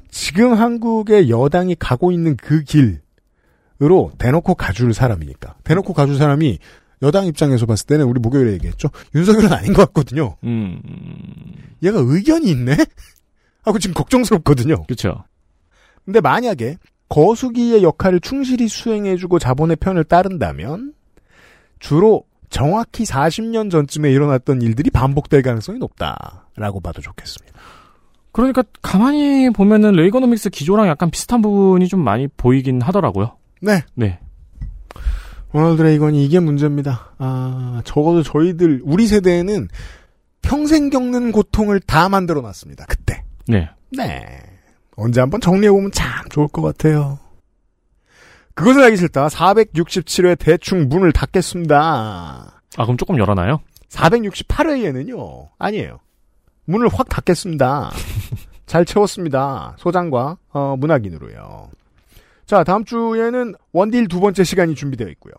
지금 0.10 0.53
한국의 0.53 1.30
여당이 1.30 1.76
가고 1.76 2.11
있는 2.11 2.36
그 2.36 2.64
길으로 2.64 4.11
대놓고 4.18 4.56
가줄 4.56 4.94
사람이니까. 4.94 5.56
대놓고 5.64 5.94
가줄 5.94 6.18
사람이 6.18 6.60
여당 7.02 7.26
입장에서 7.26 7.65
봤을 7.65 7.86
때는 7.88 8.06
우리 8.06 8.19
목요일에 8.19 8.53
얘기했죠. 8.53 8.90
윤석열은 9.15 9.53
아닌 9.53 9.73
것 9.73 9.86
같거든요. 9.88 10.36
음. 10.44 10.81
얘가 11.81 11.99
의견이 12.02 12.49
있네? 12.49 12.76
하고 13.64 13.80
지금 13.80 13.94
걱정스럽거든요. 13.94 14.84
그렇죠. 14.84 15.23
근데 16.06 16.22
만약에 16.22 16.77
거수기의 17.07 17.84
역할을 17.84 18.19
충실히 18.19 18.68
수행해주고 18.68 19.40
자본의 19.40 19.77
편을 19.77 20.03
따른다면 20.03 20.94
주로 21.80 22.23
정확히 22.49 23.03
40년 23.03 23.72
전쯤에 23.72 24.11
일어났던 24.11 24.61
일들이 24.61 24.90
반복될 24.90 25.41
가능성이 25.41 25.80
높다라고 25.80 26.80
봐도 26.81 27.02
좋겠습니다. 27.02 27.60
그러니까 28.40 28.64
가만히 28.82 29.49
보면은 29.49 29.91
레이거노믹스 29.94 30.49
기조랑 30.49 30.88
약간 30.88 31.11
비슷한 31.11 31.41
부분이 31.41 31.88
좀 31.88 32.02
많이 32.02 32.28
보이긴 32.28 32.82
하더라고요. 32.82 33.36
네. 33.61 33.84
네. 33.95 34.20
로널드 35.52 35.82
레이건이 35.82 36.24
이게 36.24 36.40
문제입니다. 36.40 37.14
아, 37.18 37.82
적어도 37.84 38.24
저희들 38.24 38.82
우리 38.84 39.07
세대에는 39.07 39.68
평생 40.41 40.90
겪는 40.90 41.32
고통을 41.32 41.80
다 41.82 42.07
만들어 42.07 42.41
놨습니다. 42.41 42.86
그때. 42.88 43.24
네. 43.48 43.70
네. 43.91 44.40
언제 44.95 45.20
한번 45.22 45.41
정리해보면 45.41 45.91
참 45.91 46.30
좋을 46.30 46.48
것 46.48 46.61
같아요. 46.61 47.20
그것을 48.53 48.84
알기 48.84 48.98
싫다. 48.98 49.28
467회 49.28 50.38
대충 50.38 50.88
문을 50.88 51.11
닫겠습니다. 51.14 52.61
아, 52.78 52.84
그럼 52.84 52.98
조금 52.98 53.18
열어놔요? 53.18 53.61
468회에는요. 53.90 55.48
아니에요. 55.57 55.99
문을 56.70 56.88
확 56.94 57.10
닫겠습니다. 57.10 57.90
잘 58.68 58.86
채웠습니다. 58.86 59.76
소장과 59.80 60.38
어, 60.50 60.76
문학인으로요. 60.78 61.70
자, 62.46 62.64
다음 62.64 62.86
주에는 62.86 63.56
원딜 63.74 64.08
두 64.08 64.20
번째 64.20 64.44
시간이 64.44 64.76
준비되어 64.76 65.08
있고요. 65.10 65.34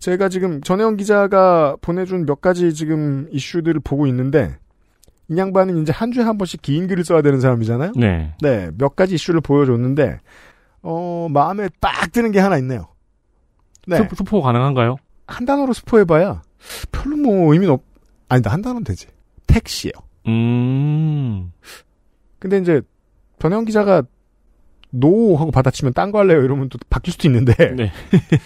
제가 0.00 0.28
지금 0.28 0.60
전혜원 0.60 0.96
기자가 0.96 1.76
보내준 1.80 2.26
몇 2.26 2.40
가지 2.40 2.74
지금 2.74 3.28
이슈들을 3.30 3.80
보고 3.84 4.06
있는데 4.08 4.56
이 5.28 5.36
양반은 5.36 5.80
이제 5.80 5.92
한 5.92 6.10
주에 6.10 6.24
한 6.24 6.38
번씩 6.38 6.60
긴 6.60 6.88
글을 6.88 7.04
써야 7.04 7.22
되는 7.22 7.40
사람이잖아요. 7.40 7.92
네. 7.96 8.34
네, 8.40 8.70
몇 8.76 8.96
가지 8.96 9.14
이슈를 9.14 9.40
보여줬는데 9.40 10.20
어, 10.82 11.28
마음에 11.30 11.68
딱 11.80 12.10
드는 12.10 12.32
게 12.32 12.40
하나 12.40 12.58
있네요. 12.58 12.88
네. 13.86 13.98
스, 13.98 14.08
스포 14.16 14.42
가능한가요? 14.42 14.96
한 15.26 15.46
단어로 15.46 15.72
스포해봐야 15.72 16.42
별로 16.90 17.16
뭐 17.16 17.52
의미는 17.52 17.74
없, 17.74 17.82
아니다, 18.28 18.50
한 18.50 18.60
단어는 18.60 18.82
되지. 18.84 19.06
택시요. 19.46 19.92
음. 20.26 21.52
근데 22.38 22.58
이제 22.58 22.80
전혜원 23.38 23.64
기자가 23.64 24.02
no 24.90 25.36
하고 25.36 25.50
받아치면 25.50 25.92
딴 25.92 26.12
거 26.12 26.18
할래요 26.20 26.42
이러면 26.42 26.68
또 26.68 26.78
바뀔 26.88 27.12
수도 27.12 27.26
있는데 27.28 27.52
네. 27.74 27.92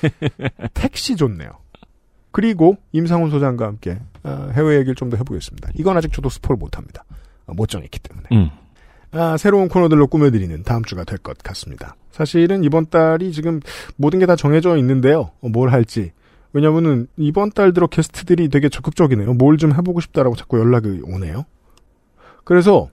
택시 0.75 1.15
좋네요. 1.17 1.51
그리고 2.31 2.77
임상훈 2.93 3.31
소장과 3.31 3.67
함께 3.67 3.99
어, 4.23 4.51
해외 4.55 4.77
얘기를 4.77 4.95
좀 4.95 5.11
더 5.11 5.17
해보겠습니다. 5.17 5.71
이건 5.75 5.97
아직 5.97 6.13
저도 6.13 6.29
스포를 6.29 6.57
못합니다. 6.59 7.05
어, 7.47 7.55
못 7.55 7.69
정했기 7.69 7.99
때문에. 8.01 8.29
음. 8.33 8.51
아, 9.11 9.37
새로운 9.39 9.69
코너들로 9.69 10.07
꾸며드리는 10.09 10.63
다음 10.65 10.85
주가 10.85 11.05
될 11.05 11.19
것 11.19 11.39
같습니다. 11.39 11.97
사실은 12.13 12.63
이번 12.65 12.87
달이 12.91 13.33
지금 13.33 13.61
모든 13.97 14.19
게 14.19 14.27
다 14.27 14.37
정해져 14.37 14.77
있는데요. 14.79 15.31
어, 15.41 15.49
뭘 15.49 15.71
할지. 15.73 16.13
왜냐면은 16.53 17.07
이번 17.17 17.51
달 17.51 17.73
들어 17.73 17.87
게스트들이 17.87 18.49
되게 18.49 18.69
적극적이네요. 18.69 19.35
뭘 19.35 19.57
좀 19.59 19.75
해보고 19.75 20.01
싶다라고 20.01 20.37
자꾸 20.37 20.59
연락이 20.59 21.01
오네요. 21.05 21.45
그래서 22.45 22.89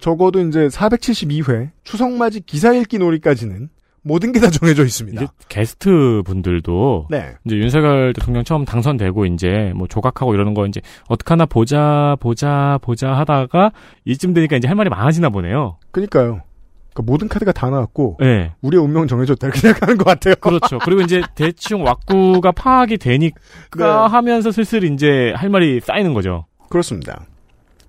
적어도 0.00 0.40
이제 0.40 0.68
472회 0.68 1.70
추석맞이 1.84 2.40
기사 2.46 2.72
읽기 2.72 2.98
놀이까지는 2.98 3.68
모든 4.02 4.32
게 4.32 4.40
다 4.40 4.48
정해져 4.48 4.84
있습니다. 4.84 5.26
게스트 5.48 6.22
분들도 6.24 7.08
네. 7.10 7.34
이제 7.44 7.56
윤석열 7.56 8.12
대통령 8.14 8.44
처음 8.44 8.64
당선되고 8.64 9.26
이제 9.26 9.72
뭐 9.76 9.86
조각하고 9.86 10.32
이러는 10.34 10.54
거 10.54 10.66
이제 10.66 10.80
어떡하나 11.08 11.44
보자 11.46 12.16
보자 12.20 12.78
보자 12.80 13.12
하다가 13.12 13.72
이쯤 14.06 14.32
되니까 14.34 14.56
이제 14.56 14.66
할 14.68 14.76
말이 14.76 14.88
많아지나 14.88 15.28
보네요. 15.30 15.76
그니까요. 15.90 16.40
그러니까 16.98 17.02
모든 17.12 17.28
카드가 17.28 17.52
다 17.52 17.70
나왔고 17.70 18.16
네. 18.20 18.52
우리의 18.60 18.82
운명 18.82 19.06
정해졌다 19.06 19.46
이렇게 19.46 19.60
생각하는 19.60 19.96
것 19.98 20.04
같아요. 20.04 20.34
그렇죠. 20.40 20.78
그리고 20.84 21.00
이제 21.02 21.22
대충 21.34 21.84
왁구가 21.84 22.52
파악이 22.52 22.98
되니까 22.98 23.38
네. 23.76 23.84
하면서 23.84 24.50
슬슬 24.50 24.84
이제 24.84 25.32
할 25.36 25.48
말이 25.48 25.80
쌓이는 25.80 26.12
거죠. 26.14 26.46
그렇습니다. 26.68 27.24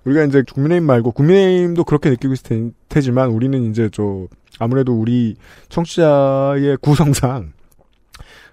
우리가 0.04 0.24
이제 0.24 0.42
국민의힘 0.52 0.86
말고 0.86 1.12
국민의힘도 1.12 1.84
그렇게 1.84 2.08
느끼고 2.10 2.32
있을 2.32 2.42
테- 2.48 2.70
테지만 2.88 3.30
우리는 3.30 3.70
이제 3.70 3.88
저 3.92 4.26
아무래도 4.58 4.98
우리 4.98 5.36
청취자의 5.68 6.78
구성상 6.80 7.52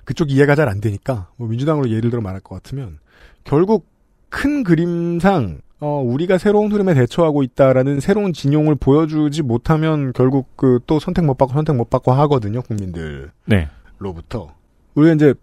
그쪽 0.03 0.31
이해가 0.31 0.55
잘 0.55 0.67
안 0.69 0.81
되니까 0.81 1.29
뭐 1.37 1.47
민주당으로 1.47 1.89
예를 1.89 2.09
들어 2.09 2.21
말할 2.21 2.41
것 2.41 2.55
같으면 2.55 2.99
결국 3.43 3.85
큰 4.29 4.63
그림상 4.63 5.59
어, 5.79 6.01
우리가 6.03 6.37
새로운 6.39 6.71
흐름에 6.71 6.93
대처하고 6.95 7.43
있다라는 7.43 7.99
새로운 7.99 8.33
진용을 8.33 8.75
보여주지 8.75 9.43
못하면 9.43 10.11
결국 10.13 10.55
그 10.57 10.79
또 10.87 10.99
선택 10.99 11.25
못 11.25 11.37
받고 11.37 11.53
선택 11.53 11.75
못 11.75 11.89
받고 11.89 12.11
하거든요 12.13 12.61
국민들. 12.61 13.31
네. 13.45 13.69
로부터 13.99 14.53
우리가 14.95 15.13
이제 15.13 15.33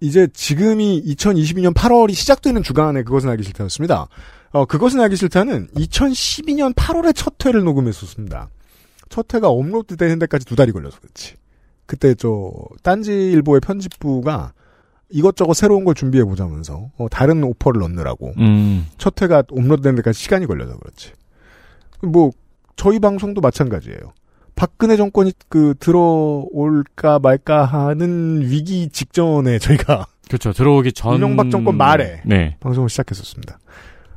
이제 0.00 0.28
지금이 0.32 1.02
2022년 1.06 1.74
8월이 1.74 2.14
시작되는 2.14 2.62
주간에 2.62 3.02
그것은 3.02 3.30
알기 3.30 3.42
싫다였습니다. 3.42 4.08
어 4.52 4.64
그것은 4.66 5.00
알기 5.00 5.16
싫다는 5.16 5.68
2012년 5.74 6.74
8월에 6.74 7.14
첫 7.14 7.34
회를 7.44 7.64
녹음했었습니다. 7.64 8.50
첫 9.08 9.32
회가 9.34 9.48
업로드 9.48 9.96
되는 9.96 10.18
데까지 10.18 10.44
두 10.44 10.54
달이 10.54 10.72
걸려서 10.72 11.00
그렇지. 11.00 11.34
그때 11.86 12.14
저 12.14 12.52
딴지일보의 12.82 13.60
편집부가 13.60 14.52
이것저것 15.10 15.54
새로운 15.54 15.84
걸 15.84 15.94
준비해 15.94 16.24
보자면서 16.24 16.90
어, 16.96 17.08
다른 17.10 17.42
오퍼를 17.44 17.80
넣느라고 17.82 18.32
음. 18.38 18.86
첫 18.98 19.20
회가 19.22 19.44
업로드되는 19.50 19.96
데까지 19.96 20.18
시간이 20.18 20.46
걸려서 20.46 20.76
그렇지. 20.78 21.12
뭐 22.02 22.30
저희 22.76 22.98
방송도 22.98 23.40
마찬가지예요. 23.40 23.98
박근혜 24.56 24.96
정권이 24.96 25.32
그 25.48 25.74
들어올까 25.80 27.18
말까 27.18 27.64
하는 27.64 28.40
위기 28.42 28.88
직전에 28.88 29.58
저희가 29.58 30.06
그렇죠. 30.28 30.52
들어오기 30.52 30.92
전 30.92 31.16
이명박 31.16 31.50
정권 31.50 31.76
말에 31.76 32.22
네. 32.24 32.56
방송을 32.60 32.88
시작했었습니다. 32.88 33.58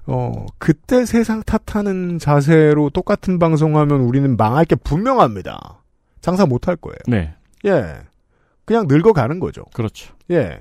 어 0.10 0.46
그때 0.58 1.06
세상 1.06 1.44
탓하는 1.44 2.18
자세로 2.18 2.92
똑같은 2.92 3.40
방송하면 3.40 4.02
우리는 4.02 4.38
망할 4.38 4.64
게 4.66 4.76
분명합니다. 4.76 5.82
장사 6.22 6.46
못 6.46 6.68
할 6.68 6.76
거예요. 6.78 6.98
네. 7.08 7.34
예. 7.66 7.96
그냥 8.64 8.86
늙어가는 8.88 9.40
거죠. 9.40 9.64
그렇죠. 9.74 10.14
예. 10.32 10.60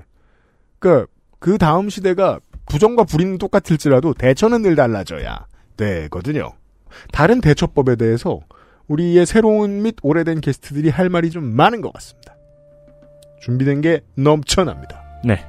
그, 0.79 1.05
그 1.39 1.57
다음 1.57 1.89
시대가 1.89 2.39
부정과 2.67 3.03
불의는 3.03 3.37
똑같을지라도 3.37 4.13
대처는 4.13 4.61
늘 4.61 4.75
달라져야 4.75 5.45
되거든요. 5.77 6.53
다른 7.11 7.41
대처법에 7.41 7.95
대해서 7.95 8.39
우리의 8.87 9.25
새로운 9.25 9.81
및 9.81 9.95
오래된 10.01 10.41
게스트들이 10.41 10.89
할 10.89 11.09
말이 11.09 11.29
좀 11.29 11.43
많은 11.43 11.81
것 11.81 11.93
같습니다. 11.93 12.35
준비된 13.41 13.81
게 13.81 14.01
넘쳐납니다. 14.15 15.03
네. 15.23 15.45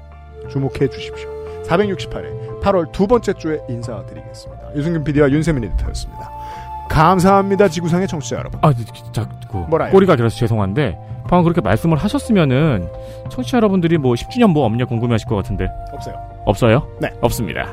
주목해 0.51 0.89
주십시오. 0.91 1.29
468회 1.65 2.61
8월 2.63 2.91
두 2.93 3.07
번째 3.07 3.33
주에 3.35 3.61
인사드리겠습니다. 3.69 4.75
유승균 4.77 5.05
PD와 5.05 5.31
윤세민 5.31 5.65
에디터였습니다. 5.65 6.31
감사합니다. 6.89 7.69
지구상의 7.69 8.09
청취자 8.09 8.37
여러분. 8.37 8.59
아, 8.63 8.73
자, 9.13 9.29
그 9.51 9.57
뭐라요? 9.57 9.93
꼬리가 9.93 10.17
길어서 10.17 10.37
죄송한데 10.37 10.99
방금 11.29 11.45
그렇게 11.45 11.61
말씀을 11.61 11.97
하셨으면은 11.99 12.89
청취자 13.31 13.59
여러분들이 13.59 13.99
뭐 13.99 14.15
10주년 14.15 14.49
뭐 14.51 14.65
없냐 14.67 14.85
궁금해하실 14.87 15.29
것 15.29 15.37
같은데 15.37 15.69
없어요. 15.93 16.15
없어요? 16.47 16.89
네. 17.01 17.11
없습니다. 17.21 17.67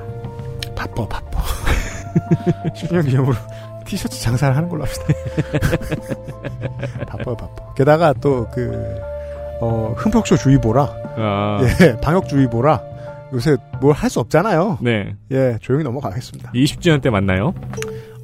바빠 0.76 1.08
바빠. 1.08 1.42
10주년 2.76 3.06
기념으로 3.06 3.36
티셔츠 3.86 4.22
장사를 4.22 4.56
하는 4.56 4.70
걸로 4.70 4.84
합시다. 4.84 5.06
바빠요 7.08 7.36
바빠. 7.36 7.74
게다가 7.76 8.14
또 8.14 8.48
그 8.54 9.00
어, 9.62 9.94
흠뻑쇼 9.98 10.36
주의보라. 10.36 10.90
아, 11.18 11.60
예, 11.82 11.96
방역 12.02 12.28
주의보라. 12.28 12.82
요새 13.34 13.56
뭘 13.80 13.94
할 13.94 14.10
수 14.10 14.20
없잖아요. 14.20 14.80
네. 14.82 15.16
예, 15.32 15.58
조용히 15.62 15.84
넘어가겠습니다. 15.86 16.52
20주년 16.54 17.02
때 17.02 17.10
만나요? 17.10 17.54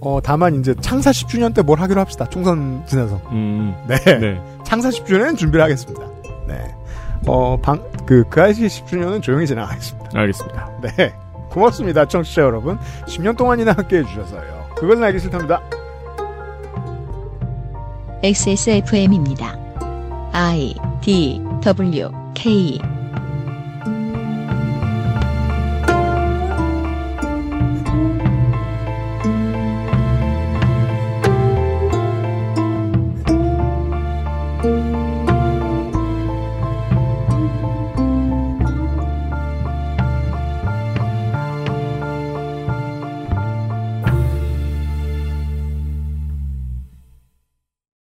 어, 0.02 0.20
다만 0.22 0.60
이제 0.60 0.76
창사 0.82 1.12
10주년 1.12 1.54
때 1.54 1.62
뭘 1.62 1.80
하기로 1.80 2.02
합시다. 2.02 2.26
총선 2.30 2.84
지나서. 2.86 3.22
음. 3.32 3.74
네. 3.88 3.96
네. 4.20 4.42
창사 4.72 4.88
10주년은 4.88 5.36
준비를 5.36 5.62
하겠습니다. 5.66 6.02
네. 6.48 6.74
어, 7.28 7.60
방, 7.62 7.84
그, 8.06 8.24
그 8.30 8.42
아이씨 8.42 8.68
10주년은 8.68 9.22
조용히 9.22 9.46
지나가겠습니다. 9.46 10.18
알겠습니다. 10.18 10.72
네. 10.82 11.14
고맙습니다, 11.50 12.06
청취자 12.08 12.44
여러분. 12.44 12.80
10년 13.06 13.36
동안이나 13.36 13.74
함께 13.74 13.98
해주셔서요. 13.98 14.70
그것은 14.78 15.04
알기 15.04 15.20
싫답니다. 15.20 15.62
XSFM입니다. 18.24 19.60
I 20.32 20.74
D 21.02 21.42
W 21.62 22.10
K 22.34 22.80